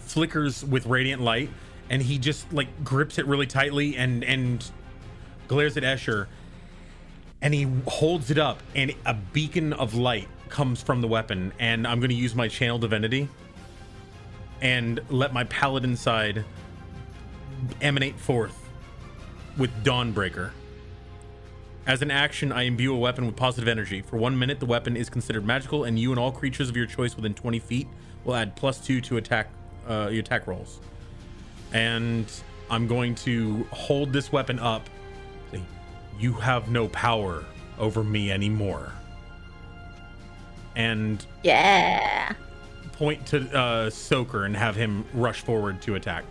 [0.00, 1.50] flickers with radiant light,
[1.88, 4.70] and he just like grips it really tightly and and
[5.48, 6.26] glares at Escher,
[7.44, 11.86] and he holds it up, and a beacon of light comes from the weapon, and
[11.86, 13.28] I'm going to use my channel divinity
[14.62, 16.42] and let my paladin side
[17.82, 18.66] emanate forth
[19.58, 20.52] with Dawnbreaker.
[21.86, 24.00] As an action, I imbue a weapon with positive energy.
[24.00, 26.86] For one minute, the weapon is considered magical, and you and all creatures of your
[26.86, 27.88] choice within 20 feet
[28.24, 29.50] will add plus two to attack
[29.86, 30.80] uh, your attack rolls.
[31.74, 32.24] And
[32.70, 34.88] I'm going to hold this weapon up.
[36.14, 37.44] Say, you have no power
[37.78, 38.92] over me anymore.
[40.76, 42.32] And Yeah.
[42.92, 46.24] point to uh, Stoker and have him rush forward to attack.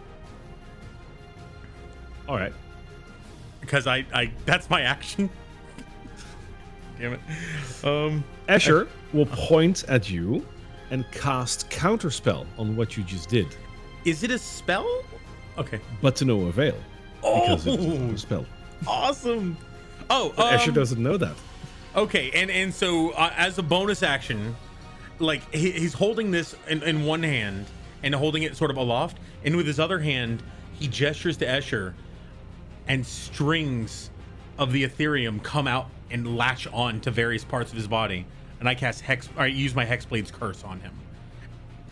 [2.27, 2.53] All right.
[3.61, 5.29] Because I, I that's my action.
[6.99, 7.19] Damn it.
[7.83, 10.45] Um, Escher will point at you
[10.91, 13.47] and cast counterspell on what you just did,
[14.05, 15.03] is it a spell?
[15.57, 15.79] Okay.
[16.01, 16.75] but to no avail
[17.23, 18.45] Oh, because it's a counterspell.
[18.87, 19.55] awesome.
[20.13, 21.35] Oh, But Escher um, doesn't know that.
[21.95, 24.55] Okay, and and so uh, as a bonus action,
[25.19, 27.65] like he, he's holding this in, in one hand
[28.03, 30.43] and holding it sort of aloft, and with his other hand,
[30.73, 31.93] he gestures to Escher,
[32.87, 34.09] and strings
[34.57, 38.25] of the Ethereum come out and latch on to various parts of his body,
[38.59, 39.29] and I cast hex.
[39.35, 40.93] I use my Hexblade's curse on him.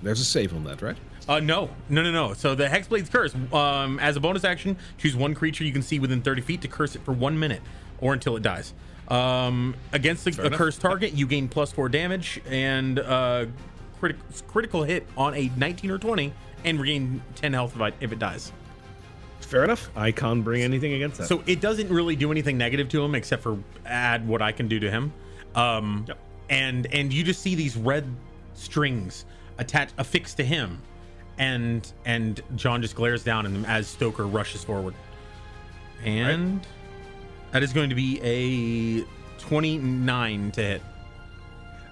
[0.03, 0.97] There's a save on that, right?
[1.27, 2.33] Uh, no, no, no, no.
[2.33, 5.99] So the Hexblade's curse, um, as a bonus action, choose one creature you can see
[5.99, 7.61] within 30 feet to curse it for one minute
[8.01, 8.73] or until it dies.
[9.07, 13.45] Um, against the, a cursed target, you gain plus four damage and uh,
[13.99, 18.11] critic, critical hit on a 19 or 20 and regain 10 health if, I, if
[18.11, 18.51] it dies.
[19.41, 19.89] Fair enough.
[19.97, 21.27] I can't bring anything against that.
[21.27, 24.67] So it doesn't really do anything negative to him except for add what I can
[24.69, 25.11] do to him.
[25.55, 26.17] Um, Yep.
[26.49, 28.05] and and you just see these red
[28.53, 29.25] strings
[29.57, 30.79] attached affixed to him,
[31.37, 34.93] and and John just glares down at them as Stoker rushes forward,
[36.05, 36.65] and
[37.51, 39.05] that is going to be a
[39.41, 40.81] twenty-nine to hit.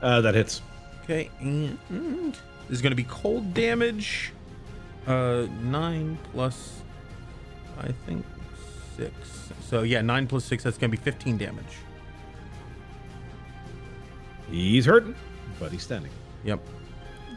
[0.02, 0.62] uh, that hits.
[1.04, 1.78] Okay, and
[2.68, 4.32] this is going to be cold damage.
[5.08, 6.82] Uh, nine plus,
[7.80, 8.26] I think
[8.96, 9.52] six.
[9.62, 10.64] So yeah, nine plus six.
[10.64, 11.66] That's going to be fifteen damage.
[14.50, 15.16] He's hurting,
[15.60, 16.12] but he's standing.
[16.44, 16.60] Yep.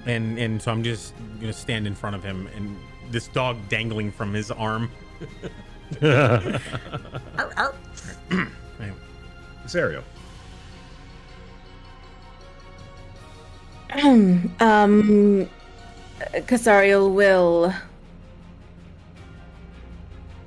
[0.07, 2.77] And and so I'm just gonna stand in front of him, and
[3.11, 4.91] this dog dangling from his arm.
[6.03, 6.61] Arr,
[7.57, 7.75] arr.
[8.33, 8.97] Anyway.
[9.67, 10.03] Serio.
[14.61, 15.49] um,
[16.33, 17.75] Casariel will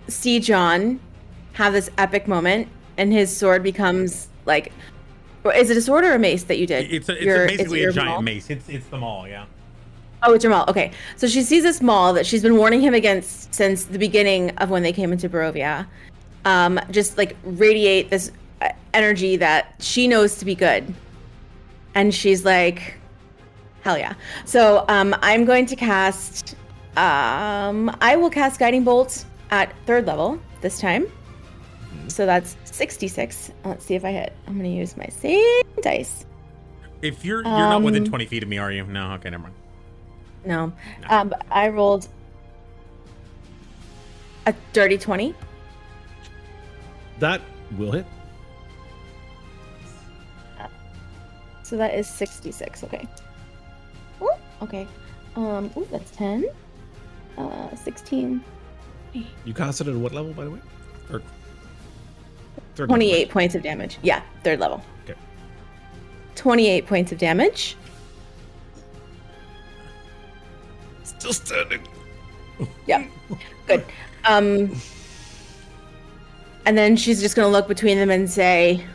[0.08, 1.00] see John
[1.54, 4.72] have this epic moment, and his sword becomes like.
[5.56, 6.92] Is it a sword or a mace that you did?
[6.92, 8.22] It's a, it's Your- a is it basically your a giant maul?
[8.24, 8.50] mace.
[8.50, 9.46] It's it's the maul, yeah.
[10.24, 10.66] Oh, it's your maul.
[10.68, 10.92] Okay.
[11.18, 14.72] So she sees this maul that she's been warning him against since the beginning of
[14.72, 15.86] when they came into Barovia.
[16.46, 20.94] Um, just like radiate this uh, energy that she knows to be good.
[21.96, 22.96] And she's like,
[23.82, 24.14] hell yeah.
[24.46, 26.56] So um, I'm going to cast,
[26.98, 31.08] um, I will cast Guiding Bolt at third level this time.
[32.08, 33.52] So that's 66.
[33.64, 34.34] Let's see if I hit.
[34.48, 36.26] I'm going to use my same dice.
[37.02, 38.86] If you're you're not within Um, 20 feet of me, are you?
[38.86, 39.12] No.
[39.14, 39.56] Okay, never mind.
[40.46, 40.72] No.
[41.10, 42.08] Um, I rolled
[44.46, 45.34] a dirty 20.
[47.20, 47.42] That
[47.78, 48.06] will hit.
[51.64, 52.84] So that is 66.
[52.84, 53.08] Okay.
[54.22, 54.30] Ooh,
[54.62, 54.88] okay.
[55.36, 56.46] Um, ooh, that's 10.
[57.38, 58.44] Uh, 16.
[59.14, 60.60] You cast it at what level, by the way?
[61.12, 61.22] Or
[62.76, 63.98] third level, 28 points of damage.
[64.04, 64.84] Yeah, third level.
[65.06, 65.18] Okay.
[66.36, 67.76] 28 points of damage.
[71.04, 71.82] Still standing.
[72.86, 73.06] Yeah.
[73.68, 73.84] Good.
[74.26, 74.72] Um,
[76.66, 78.86] and then she's just gonna look between them and say,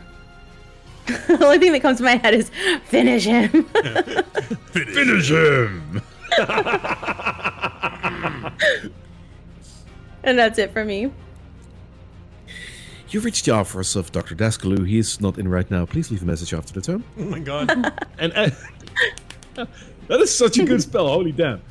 [1.05, 2.51] the only thing that comes to my head is
[2.85, 3.63] finish him.
[4.71, 6.01] Finish him.
[10.23, 11.11] and that's it for me.
[13.09, 14.35] You've reached the office of Dr.
[14.35, 14.87] Daskaloo.
[14.87, 15.85] He is not in right now.
[15.85, 17.03] Please leave a message after the tone.
[17.19, 17.69] Oh my god.
[18.17, 18.49] And uh,
[20.07, 21.09] that is such a good spell.
[21.09, 21.61] Holy damn.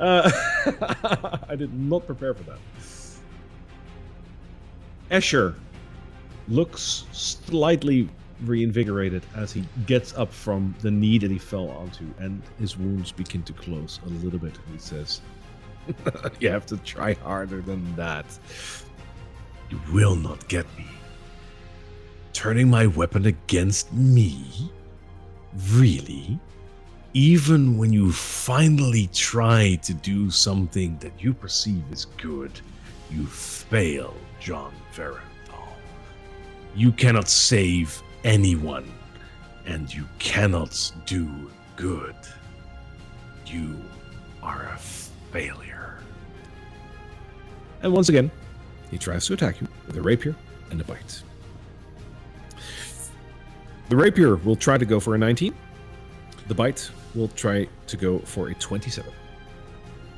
[0.00, 0.28] Uh,
[1.48, 2.58] I did not prepare for that.
[5.10, 5.54] Escher
[6.48, 8.08] looks slightly
[8.44, 13.10] reinvigorated as he gets up from the knee that he fell onto, and his wounds
[13.12, 14.56] begin to close a little bit.
[14.72, 15.20] He says,
[16.40, 18.26] You have to try harder than that.
[19.70, 20.86] You will not get me.
[22.32, 24.70] Turning my weapon against me?
[25.70, 26.38] Really?
[27.14, 32.52] Even when you finally try to do something that you perceive as good,
[33.10, 35.68] you fail, John Verenthal.
[36.74, 38.90] You cannot save anyone,
[39.66, 41.28] and you cannot do
[41.76, 42.14] good.
[43.46, 43.80] You
[44.42, 45.98] are a failure.
[47.82, 48.30] And once again,
[48.90, 50.34] He tries to attack you with a rapier
[50.70, 51.22] and a bite.
[53.88, 55.54] The rapier will try to go for a 19.
[56.46, 59.12] The bite will try to go for a 27.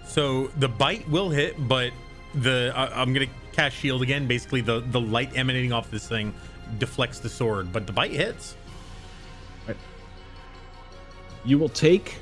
[0.06, 1.92] So the bite will hit, but
[2.34, 3.26] the I I'm gonna
[3.60, 4.26] cast shield again.
[4.26, 6.32] Basically, the the light emanating off this thing
[6.78, 8.56] deflects the sword, but the bite hits.
[11.44, 12.16] You will take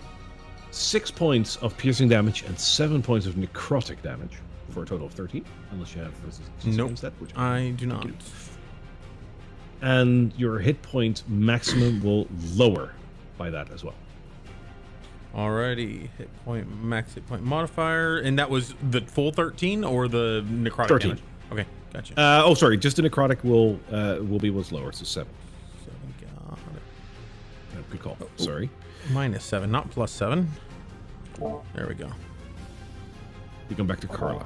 [0.70, 4.31] six points of piercing damage and seven points of necrotic damage
[4.70, 6.86] for a total of 13, unless you have resistance Nope.
[6.86, 8.07] against that, which I do not.
[9.83, 12.92] and your hit point maximum will lower
[13.36, 13.94] by that as well.
[15.39, 20.44] Alrighty, hit point max hit point modifier, and that was the full thirteen or the
[20.50, 21.08] necrotic 13.
[21.10, 21.23] damage.
[21.52, 22.20] Okay, gotcha.
[22.20, 25.33] Uh, oh, sorry, just the necrotic will uh, will be what's lower, so seven.
[25.84, 27.78] Seven, got it.
[27.78, 28.17] Uh, Good call.
[28.36, 28.68] Sorry.
[29.12, 30.50] Minus seven, not plus seven.
[31.73, 32.08] There we go.
[33.70, 34.44] We come back to Carla.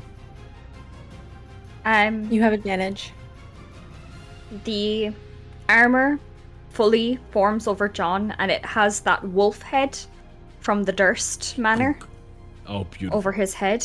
[1.87, 3.13] Um, You have advantage.
[4.65, 5.11] the
[5.71, 6.19] armor
[6.69, 9.99] fully forms over John, and it has that wolf head
[10.63, 11.99] from the Durst Manor
[12.67, 13.19] Oh, beautiful.
[13.19, 13.85] over his head.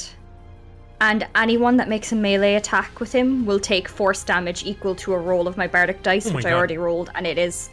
[1.02, 5.14] And anyone that makes a melee attack with him will take force damage equal to
[5.14, 6.58] a roll of my bardic dice, Oh which I God.
[6.58, 7.70] already rolled, and it is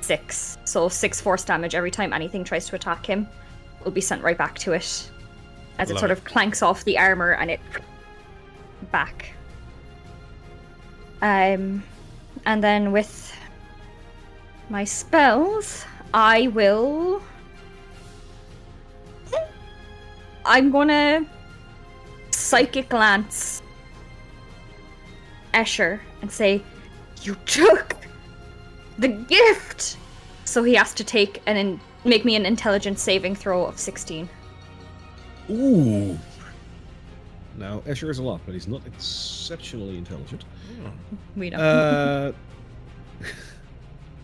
[0.00, 0.56] six.
[0.64, 3.26] So six force damage every time anything tries to attack him
[3.84, 5.10] will be sent right back to it.
[5.78, 6.12] As it sort it.
[6.18, 7.60] of clanks off the armor and it
[8.92, 9.32] back.
[11.22, 11.82] Um
[12.46, 13.34] and then with
[14.68, 17.22] my spells, I will
[20.44, 21.26] I'm gonna
[22.30, 23.62] psychic glance
[25.54, 26.62] Escher and say,
[27.22, 27.96] You took
[28.98, 29.96] the gift!
[30.44, 34.28] So he has to take and in- make me an intelligence saving throw of 16.
[35.50, 36.18] Ooh.
[37.56, 40.44] Now, Escher is a lot, but he's not exceptionally intelligent.
[41.36, 41.58] We know.
[41.58, 42.32] Uh,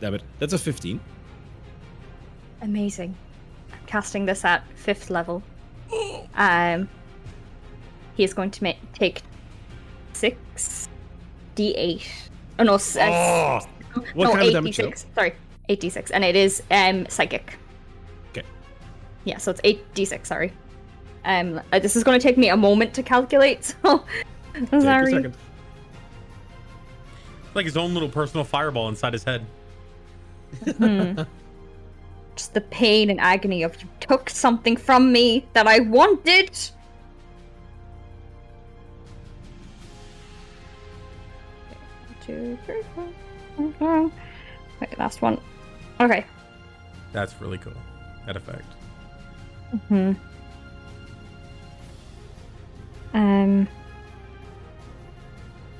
[0.01, 0.23] damn it.
[0.41, 1.01] That's a 15.
[2.63, 3.15] Amazing.
[3.73, 5.43] I'm casting this at fifth level.
[6.35, 6.89] Um,
[8.15, 9.23] he is going to ma- take
[10.13, 10.89] six
[11.57, 12.03] d8.
[12.59, 13.61] Oh no, s- uh,
[13.97, 14.01] Oh!
[14.15, 15.05] What no, kind of eight d6.
[15.15, 15.33] Sorry,
[15.69, 17.59] eight d6, and it is um psychic.
[18.31, 18.47] Okay.
[19.25, 20.27] Yeah, so it's eight d6.
[20.27, 20.53] Sorry.
[21.25, 23.75] Um, uh, this is going to take me a moment to calculate.
[23.85, 24.05] So,
[24.55, 25.13] Take a sorry.
[25.13, 25.37] second.
[27.55, 29.47] Like his own little personal fireball inside his head.
[30.77, 31.21] Hmm.
[32.49, 36.51] The pain and agony of you took something from me that I wanted.
[42.27, 43.09] Two, three, four,
[43.57, 44.13] five, five.
[44.81, 45.41] Wait, last one.
[46.01, 46.25] Okay.
[47.13, 47.73] That's really cool.
[48.27, 48.65] That effect.
[49.89, 50.13] Hmm.
[53.15, 53.69] Um.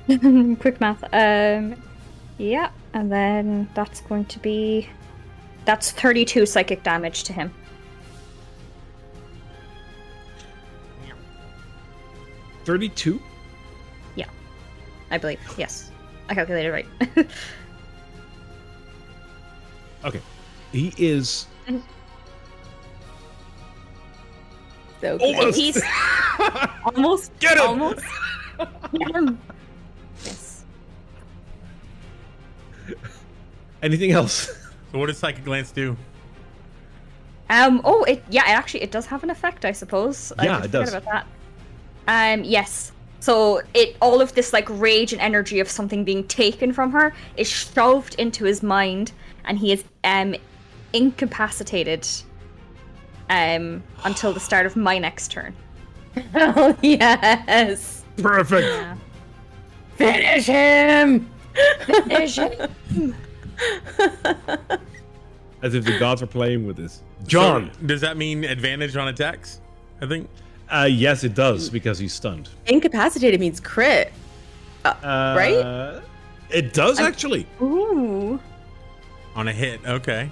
[0.59, 1.03] quick math.
[1.13, 1.81] Um.
[2.37, 4.89] Yeah, and then that's going to be.
[5.65, 7.53] That's 32 psychic damage to him.
[12.65, 13.19] 32?
[14.15, 14.25] Yeah,
[15.09, 15.39] I believe.
[15.57, 15.91] Yes.
[16.29, 16.87] I calculated right.
[20.03, 20.19] Okay.
[20.71, 21.45] He is
[25.01, 25.57] So almost.
[25.57, 25.81] He's
[26.85, 27.39] almost.
[27.39, 27.69] Get him!
[27.69, 28.05] Almost.
[28.93, 29.39] Get him.
[30.23, 30.63] Yes.
[33.81, 34.60] Anything else?
[34.91, 35.95] So what does psychic glance do?
[37.49, 37.81] Um.
[37.83, 38.23] Oh, it.
[38.29, 38.43] Yeah.
[38.43, 38.83] It actually.
[38.83, 39.65] It does have an effect.
[39.65, 40.31] I suppose.
[40.41, 40.93] Yeah, did it does.
[40.93, 41.25] About
[42.07, 42.33] that.
[42.33, 42.43] Um.
[42.43, 42.91] Yes.
[43.19, 47.13] So it all of this like rage and energy of something being taken from her
[47.37, 49.11] is shoved into his mind,
[49.45, 50.35] and he is um
[50.93, 52.07] incapacitated.
[53.29, 53.83] Um.
[54.03, 55.55] Until the start of my next turn.
[56.35, 58.03] Oh yes.
[58.17, 58.67] Perfect.
[58.67, 58.95] Yeah.
[59.95, 61.29] Finish him.
[61.85, 62.71] Finish it.
[65.61, 67.03] As if the gods are playing with this.
[67.27, 67.71] John.
[67.73, 69.61] So, does that mean advantage on attacks?
[70.01, 70.27] I think.
[70.69, 72.49] Uh, yes, it does because he's stunned.
[72.65, 74.11] Incapacitated means crit.
[74.85, 76.01] Uh, Right?
[76.49, 77.45] It does actually.
[77.61, 78.39] Ooh.
[79.35, 80.29] On a hit, okay.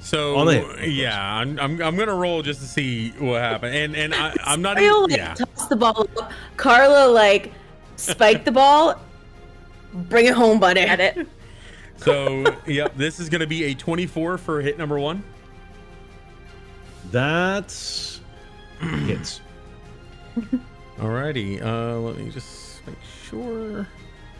[0.00, 0.86] So On a hit, of course.
[0.88, 4.60] yeah, I'm, I'm I'm gonna roll just to see what happened, and and I, I'm
[4.60, 5.34] not Ariel, even like, yeah.
[5.34, 6.08] toss the ball.
[6.56, 7.52] Carla like
[7.96, 9.00] spike the ball.
[9.94, 10.80] Bring it home, buddy.
[10.80, 11.28] Get it.
[12.04, 15.22] So yep, this is gonna be a 24 for hit number one.
[17.10, 18.20] That's
[18.80, 19.40] hits.
[20.98, 22.96] Alrighty, uh, let me just make
[23.28, 23.86] sure.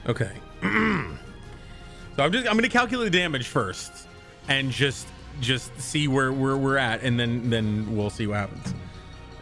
[0.06, 0.32] Okay.
[0.62, 4.08] so I'm just I'm gonna calculate the damage first,
[4.48, 5.06] and just
[5.40, 8.74] just see where where we're at, and then then we'll see what happens.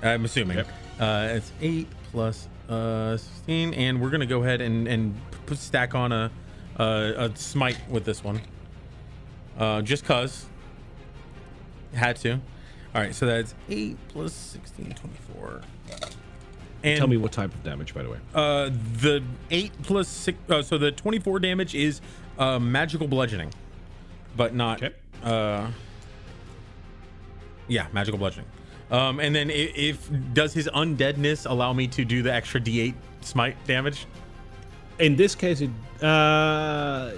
[0.03, 0.59] I'm assuming.
[0.59, 0.69] Yep.
[0.99, 5.95] Uh, it's eight plus uh, 16, and we're gonna go ahead and and put, stack
[5.95, 6.31] on a,
[6.77, 8.41] a a smite with this one.
[9.59, 10.47] Uh, just cause.
[11.95, 12.35] Had to.
[12.35, 15.61] All right, so that's eight plus 16, 24.
[16.83, 18.19] And Tell me what type of damage, by the way.
[18.35, 20.39] uh, the eight plus six.
[20.49, 22.01] Uh, so the 24 damage is
[22.39, 23.53] uh, magical bludgeoning,
[24.37, 24.83] but not.
[24.83, 24.95] Okay.
[25.23, 25.71] Uh,
[27.69, 28.49] yeah, magical bludgeoning.
[28.91, 32.95] Um, and then if, if does his undeadness allow me to do the extra D8
[33.21, 34.07] smite damage?
[34.99, 35.71] In this case, it.
[36.03, 37.13] Uh,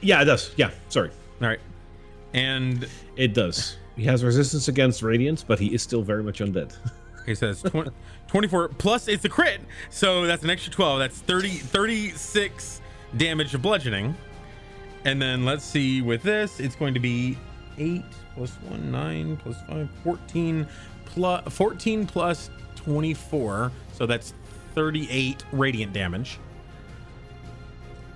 [0.00, 0.52] yeah, it does.
[0.56, 1.10] Yeah, sorry.
[1.40, 1.60] All right,
[2.34, 3.76] and It does.
[3.96, 6.72] He has resistance against radiance, but he is still very much undead.
[7.26, 7.90] he says 20,
[8.28, 11.00] 24 plus it's a crit, so that's an extra 12.
[11.00, 12.80] That's 30, 36
[13.16, 14.16] damage of bludgeoning.
[15.04, 17.36] And then let's see with this, it's going to be
[17.78, 20.68] 8 plus 1, 9 plus 5, 14
[21.06, 23.72] plus 14 plus 24.
[23.94, 24.32] So that's
[24.74, 26.38] 38 radiant damage.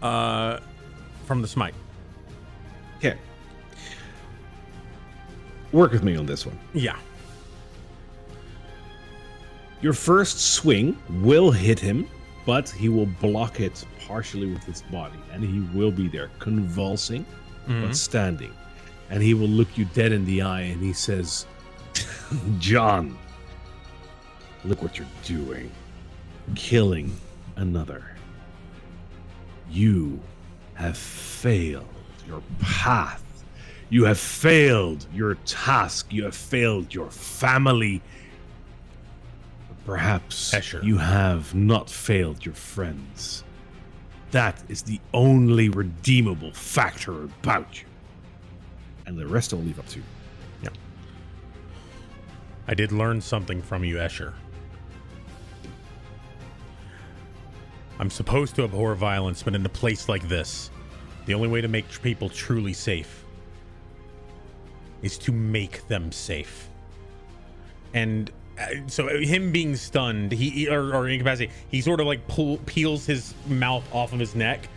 [0.03, 0.59] Uh
[1.25, 1.75] from the smite.
[2.99, 3.17] Okay.
[5.73, 6.59] Work with me on this one.
[6.75, 6.99] Yeah.
[9.81, 12.07] Your first swing will hit him,
[12.47, 17.25] but he will block it partially with his body, and he will be there, convulsing
[17.67, 18.53] but standing.
[19.11, 21.47] And he will look you dead in the eye, and he says,
[22.59, 23.17] "John,
[24.65, 25.71] look what you're doing,
[26.55, 27.15] killing
[27.57, 28.12] another.
[29.73, 30.21] You
[30.75, 31.87] have failed
[32.29, 33.23] your path.
[33.89, 36.13] You have failed your task.
[36.13, 38.03] You have failed your family."
[39.85, 40.85] Perhaps Escher.
[40.85, 43.43] you have not failed your friends.
[44.31, 47.87] That is the only redeemable factor about you.
[49.07, 50.05] And the rest I'll leave up to you.
[50.63, 50.69] Yeah.
[52.69, 54.35] I did learn something from you, Escher.
[58.03, 60.73] I'm supposed to abhor violence, but in a place like this,
[61.27, 63.25] the only way to make people truly safe
[65.03, 66.69] is to make them safe.
[67.95, 68.29] And
[68.61, 72.57] uh, so, uh, him being stunned, he or, or incapacitated, he sort of like pull,
[72.67, 74.69] peels his mouth off of his neck,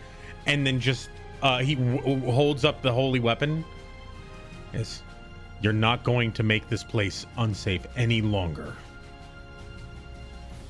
[0.46, 1.10] and then just
[1.42, 3.64] uh, he holds up the holy weapon.
[4.72, 5.02] Yes.
[5.62, 8.76] You're not going to make this place unsafe any longer.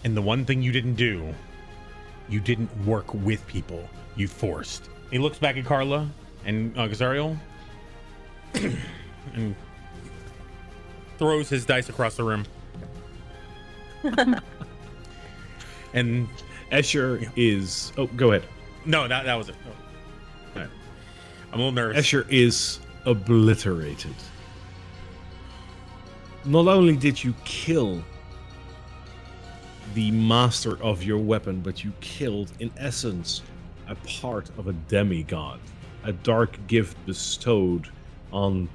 [0.05, 1.35] And the one thing you didn't do,
[2.29, 3.89] you didn't work with people.
[4.17, 4.89] You forced.
[5.11, 6.09] He looks back at Carla
[6.45, 7.37] and uh, Casariel
[9.35, 9.55] and
[11.19, 12.45] throws his dice across the room.
[15.95, 16.29] and
[16.73, 17.93] Escher is.
[17.97, 18.49] Oh, go ahead.
[18.85, 19.57] no, that, that was it.
[20.55, 20.71] All right.
[21.53, 22.07] I'm a little nervous.
[22.07, 24.15] Escher is obliterated.
[26.45, 28.03] Not only did you kill
[29.97, 33.41] the master of your weapon, but you killed, in essence,
[33.89, 35.59] a part of a demigod,
[36.05, 37.89] a dark gift bestowed
[38.31, 38.69] on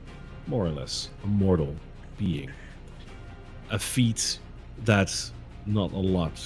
[0.48, 1.76] more or less a mortal
[2.18, 2.50] being.
[3.70, 4.40] A feat
[4.84, 5.14] that
[5.68, 6.44] not a lot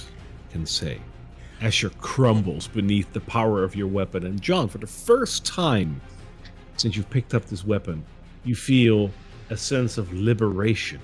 [0.50, 1.00] can say.
[1.62, 6.02] Escher crumbles beneath the power of your weapon, and John, for the first time
[6.76, 8.04] since you've picked up this weapon,
[8.44, 9.10] you feel
[9.48, 11.00] a sense of liberation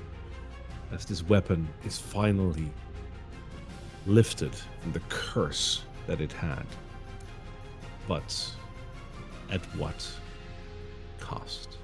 [0.93, 2.71] as this weapon is finally
[4.07, 6.65] lifted from the curse that it had.
[8.09, 8.51] But
[9.51, 10.07] at what
[11.21, 11.77] cost?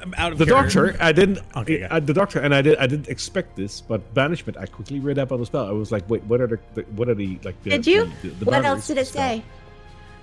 [0.00, 0.86] I'm out of The character.
[0.86, 1.40] doctor, I didn't.
[1.54, 1.94] Okay, yeah.
[1.94, 2.78] uh, the doctor, and I did.
[2.78, 4.56] I didn't expect this, but banishment.
[4.56, 5.66] I quickly read up on the spell.
[5.66, 7.62] I was like, wait, what are the, the what are the like?
[7.62, 8.10] The, Did you?
[8.22, 9.28] the- the what else did it spell?
[9.28, 9.44] say?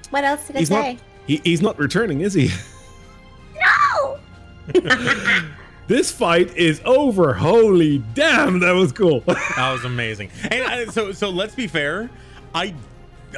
[0.10, 0.94] What else did it He's say?
[0.94, 1.02] not.
[1.28, 2.50] He, he's not returning, is he?
[3.94, 4.20] No!
[5.90, 7.34] this fight is over.
[7.34, 9.24] Holy damn, that was cool.
[9.28, 10.30] That was amazing.
[10.50, 12.10] And I, so so let's be fair.
[12.56, 12.74] I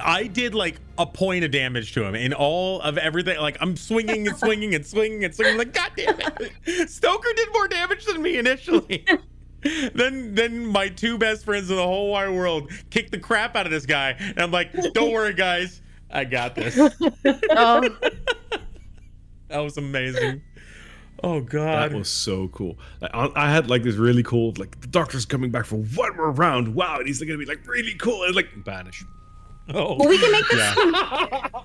[0.04, 3.40] I did like a point of damage to him in all of everything.
[3.40, 5.58] Like I'm swinging and swinging and swinging and swinging.
[5.58, 9.06] Like God damn it, Stoker did more damage than me initially.
[9.96, 13.66] then then my two best friends in the whole wide world kicked the crap out
[13.66, 16.78] of this guy, and I'm like, don't worry, guys, I got this.
[16.78, 17.90] Oh,
[19.48, 20.42] That was amazing.
[21.24, 22.80] Oh god, That was so cool.
[23.00, 26.16] Like, I, I had like this really cool, like the doctor's coming back for one
[26.18, 26.74] more round.
[26.74, 29.04] Wow, and he's gonna be like really cool and like banish.
[29.74, 29.96] oh.
[30.00, 30.76] Well, we can make this.
[30.78, 31.48] Yeah.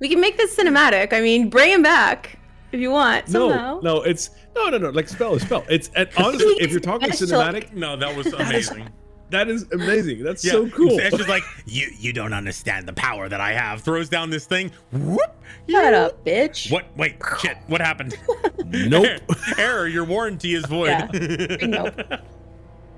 [0.00, 1.12] We can make this cinematic.
[1.12, 2.38] I mean, bring him back
[2.72, 3.28] if you want.
[3.28, 3.80] No, Somehow.
[3.82, 4.88] no, no, it's no, no, no.
[4.88, 5.62] Like spell is spell.
[5.68, 8.88] It's and honestly, if you're talking cinematic, No, that was amazing.
[9.30, 10.22] That is amazing.
[10.22, 10.52] That's Yeah.
[10.52, 10.98] so cool.
[10.98, 13.80] It's just like you you don't understand the power that I have.
[13.82, 14.70] Throws down this thing.
[14.92, 15.20] Whoop.
[15.68, 16.70] Shut up, bitch.
[16.70, 16.86] What?
[16.96, 17.16] Wait.
[17.40, 17.56] Shit.
[17.66, 18.16] What happened?
[18.66, 19.06] nope.
[19.58, 19.86] Error.
[19.88, 20.88] Your warranty is void.
[20.88, 21.56] Yeah.
[21.62, 22.00] Nope.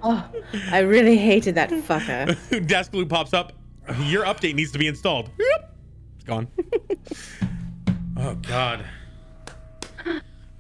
[0.03, 0.29] Oh,
[0.71, 2.27] I really hated that fucker.
[2.67, 3.53] Deathglue pops up.
[4.07, 5.31] Your update needs to be installed.
[5.39, 5.77] Yep.
[6.17, 6.49] It's gone.
[8.17, 8.85] oh God.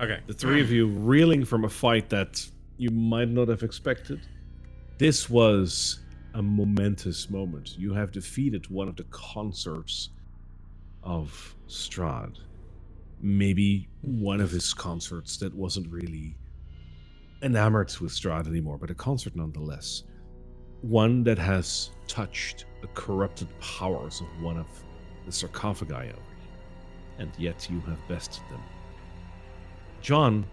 [0.01, 0.21] Okay.
[0.27, 2.45] The three of you reeling from a fight that
[2.77, 4.21] you might not have expected.
[5.03, 5.99] This was
[6.35, 7.77] a momentous moment.
[7.77, 10.11] You have defeated one of the consorts
[11.03, 12.39] of Strahd.
[13.21, 16.37] Maybe one of his consorts that wasn't really
[17.43, 20.05] enamored with Strahd anymore, but a consort nonetheless.
[20.83, 24.69] One that has touched the corrupted powers of one of
[25.27, 28.63] the sarcophagi over here, and yet you have bested them.
[30.01, 30.47] John,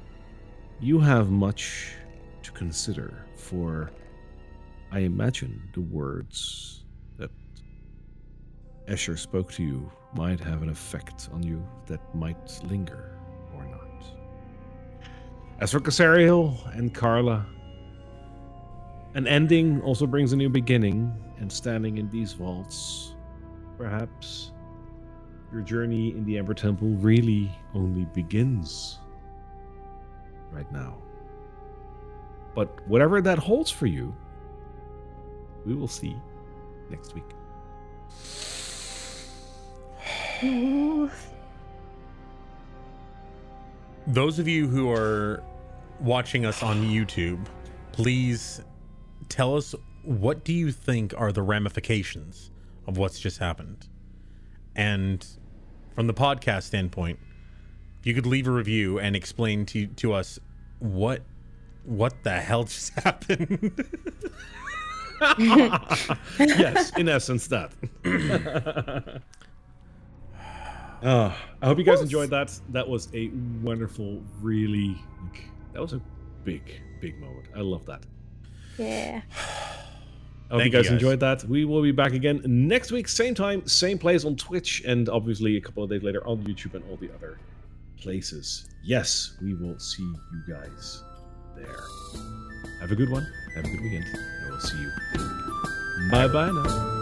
[0.79, 1.93] you have much
[2.41, 3.91] to consider, for
[4.91, 6.83] I imagine the words
[7.17, 7.29] that
[8.87, 13.15] Escher spoke to you might have an effect on you that might linger
[13.55, 14.03] or not.
[15.59, 17.45] As for Casariel and Carla,
[19.13, 23.15] an ending also brings a new beginning, and standing in these vaults,
[23.77, 24.51] perhaps
[25.51, 28.99] your journey in the Amber Temple really only begins
[30.51, 30.97] right now.
[32.55, 34.15] But whatever that holds for you,
[35.69, 36.15] we will see
[36.89, 37.23] next week.
[44.07, 45.43] Those of you who are
[45.99, 47.45] watching us on YouTube,
[47.91, 48.61] please
[49.29, 52.49] tell us what do you think are the ramifications
[52.87, 53.87] of what's just happened?
[54.75, 55.23] And
[55.93, 57.19] from the podcast standpoint,
[58.03, 60.39] you could leave a review and explain to to us
[60.79, 61.21] what
[61.83, 63.85] what the hell just happened.
[66.39, 67.71] yes, in essence, that.
[71.03, 72.57] Uh, I hope you guys enjoyed that.
[72.69, 73.29] That was a
[73.61, 76.01] wonderful, really, like, that was a
[76.43, 77.47] big, big moment.
[77.55, 78.03] I love that.
[78.77, 79.21] Yeah.
[79.31, 80.93] I hope Thank you you, guys guys.
[80.93, 81.43] enjoyed that.
[81.43, 85.57] We will be back again next week, same time, same place on Twitch, and obviously
[85.57, 87.37] a couple of days later on YouTube and all the other
[87.97, 88.67] places.
[88.83, 91.03] Yes, we will see you guys
[91.55, 91.83] there.
[92.81, 93.27] Have a good one.
[93.55, 94.05] Have a good weekend.
[94.05, 94.91] And we'll see you.
[96.11, 96.99] Bye bye now.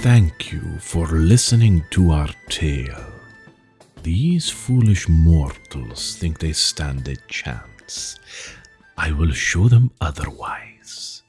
[0.00, 3.04] Thank you for listening to our tale.
[4.02, 8.18] These foolish mortals think they stand a chance.
[8.96, 11.22] I will show them otherwise.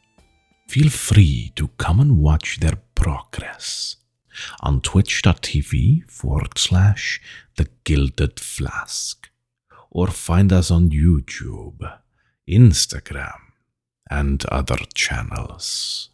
[0.67, 3.97] Feel free to come and watch their progress
[4.61, 7.21] on twitch.tv forward slash
[7.57, 9.29] the gilded flask
[9.91, 11.77] or find us on YouTube,
[12.49, 13.39] Instagram,
[14.09, 16.09] and other channels.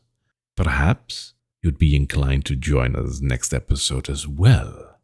[0.55, 4.97] Perhaps you'd be inclined to join us next episode as well,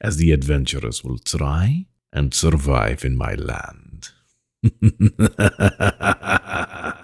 [0.00, 4.10] as the adventurers will try and survive in my land.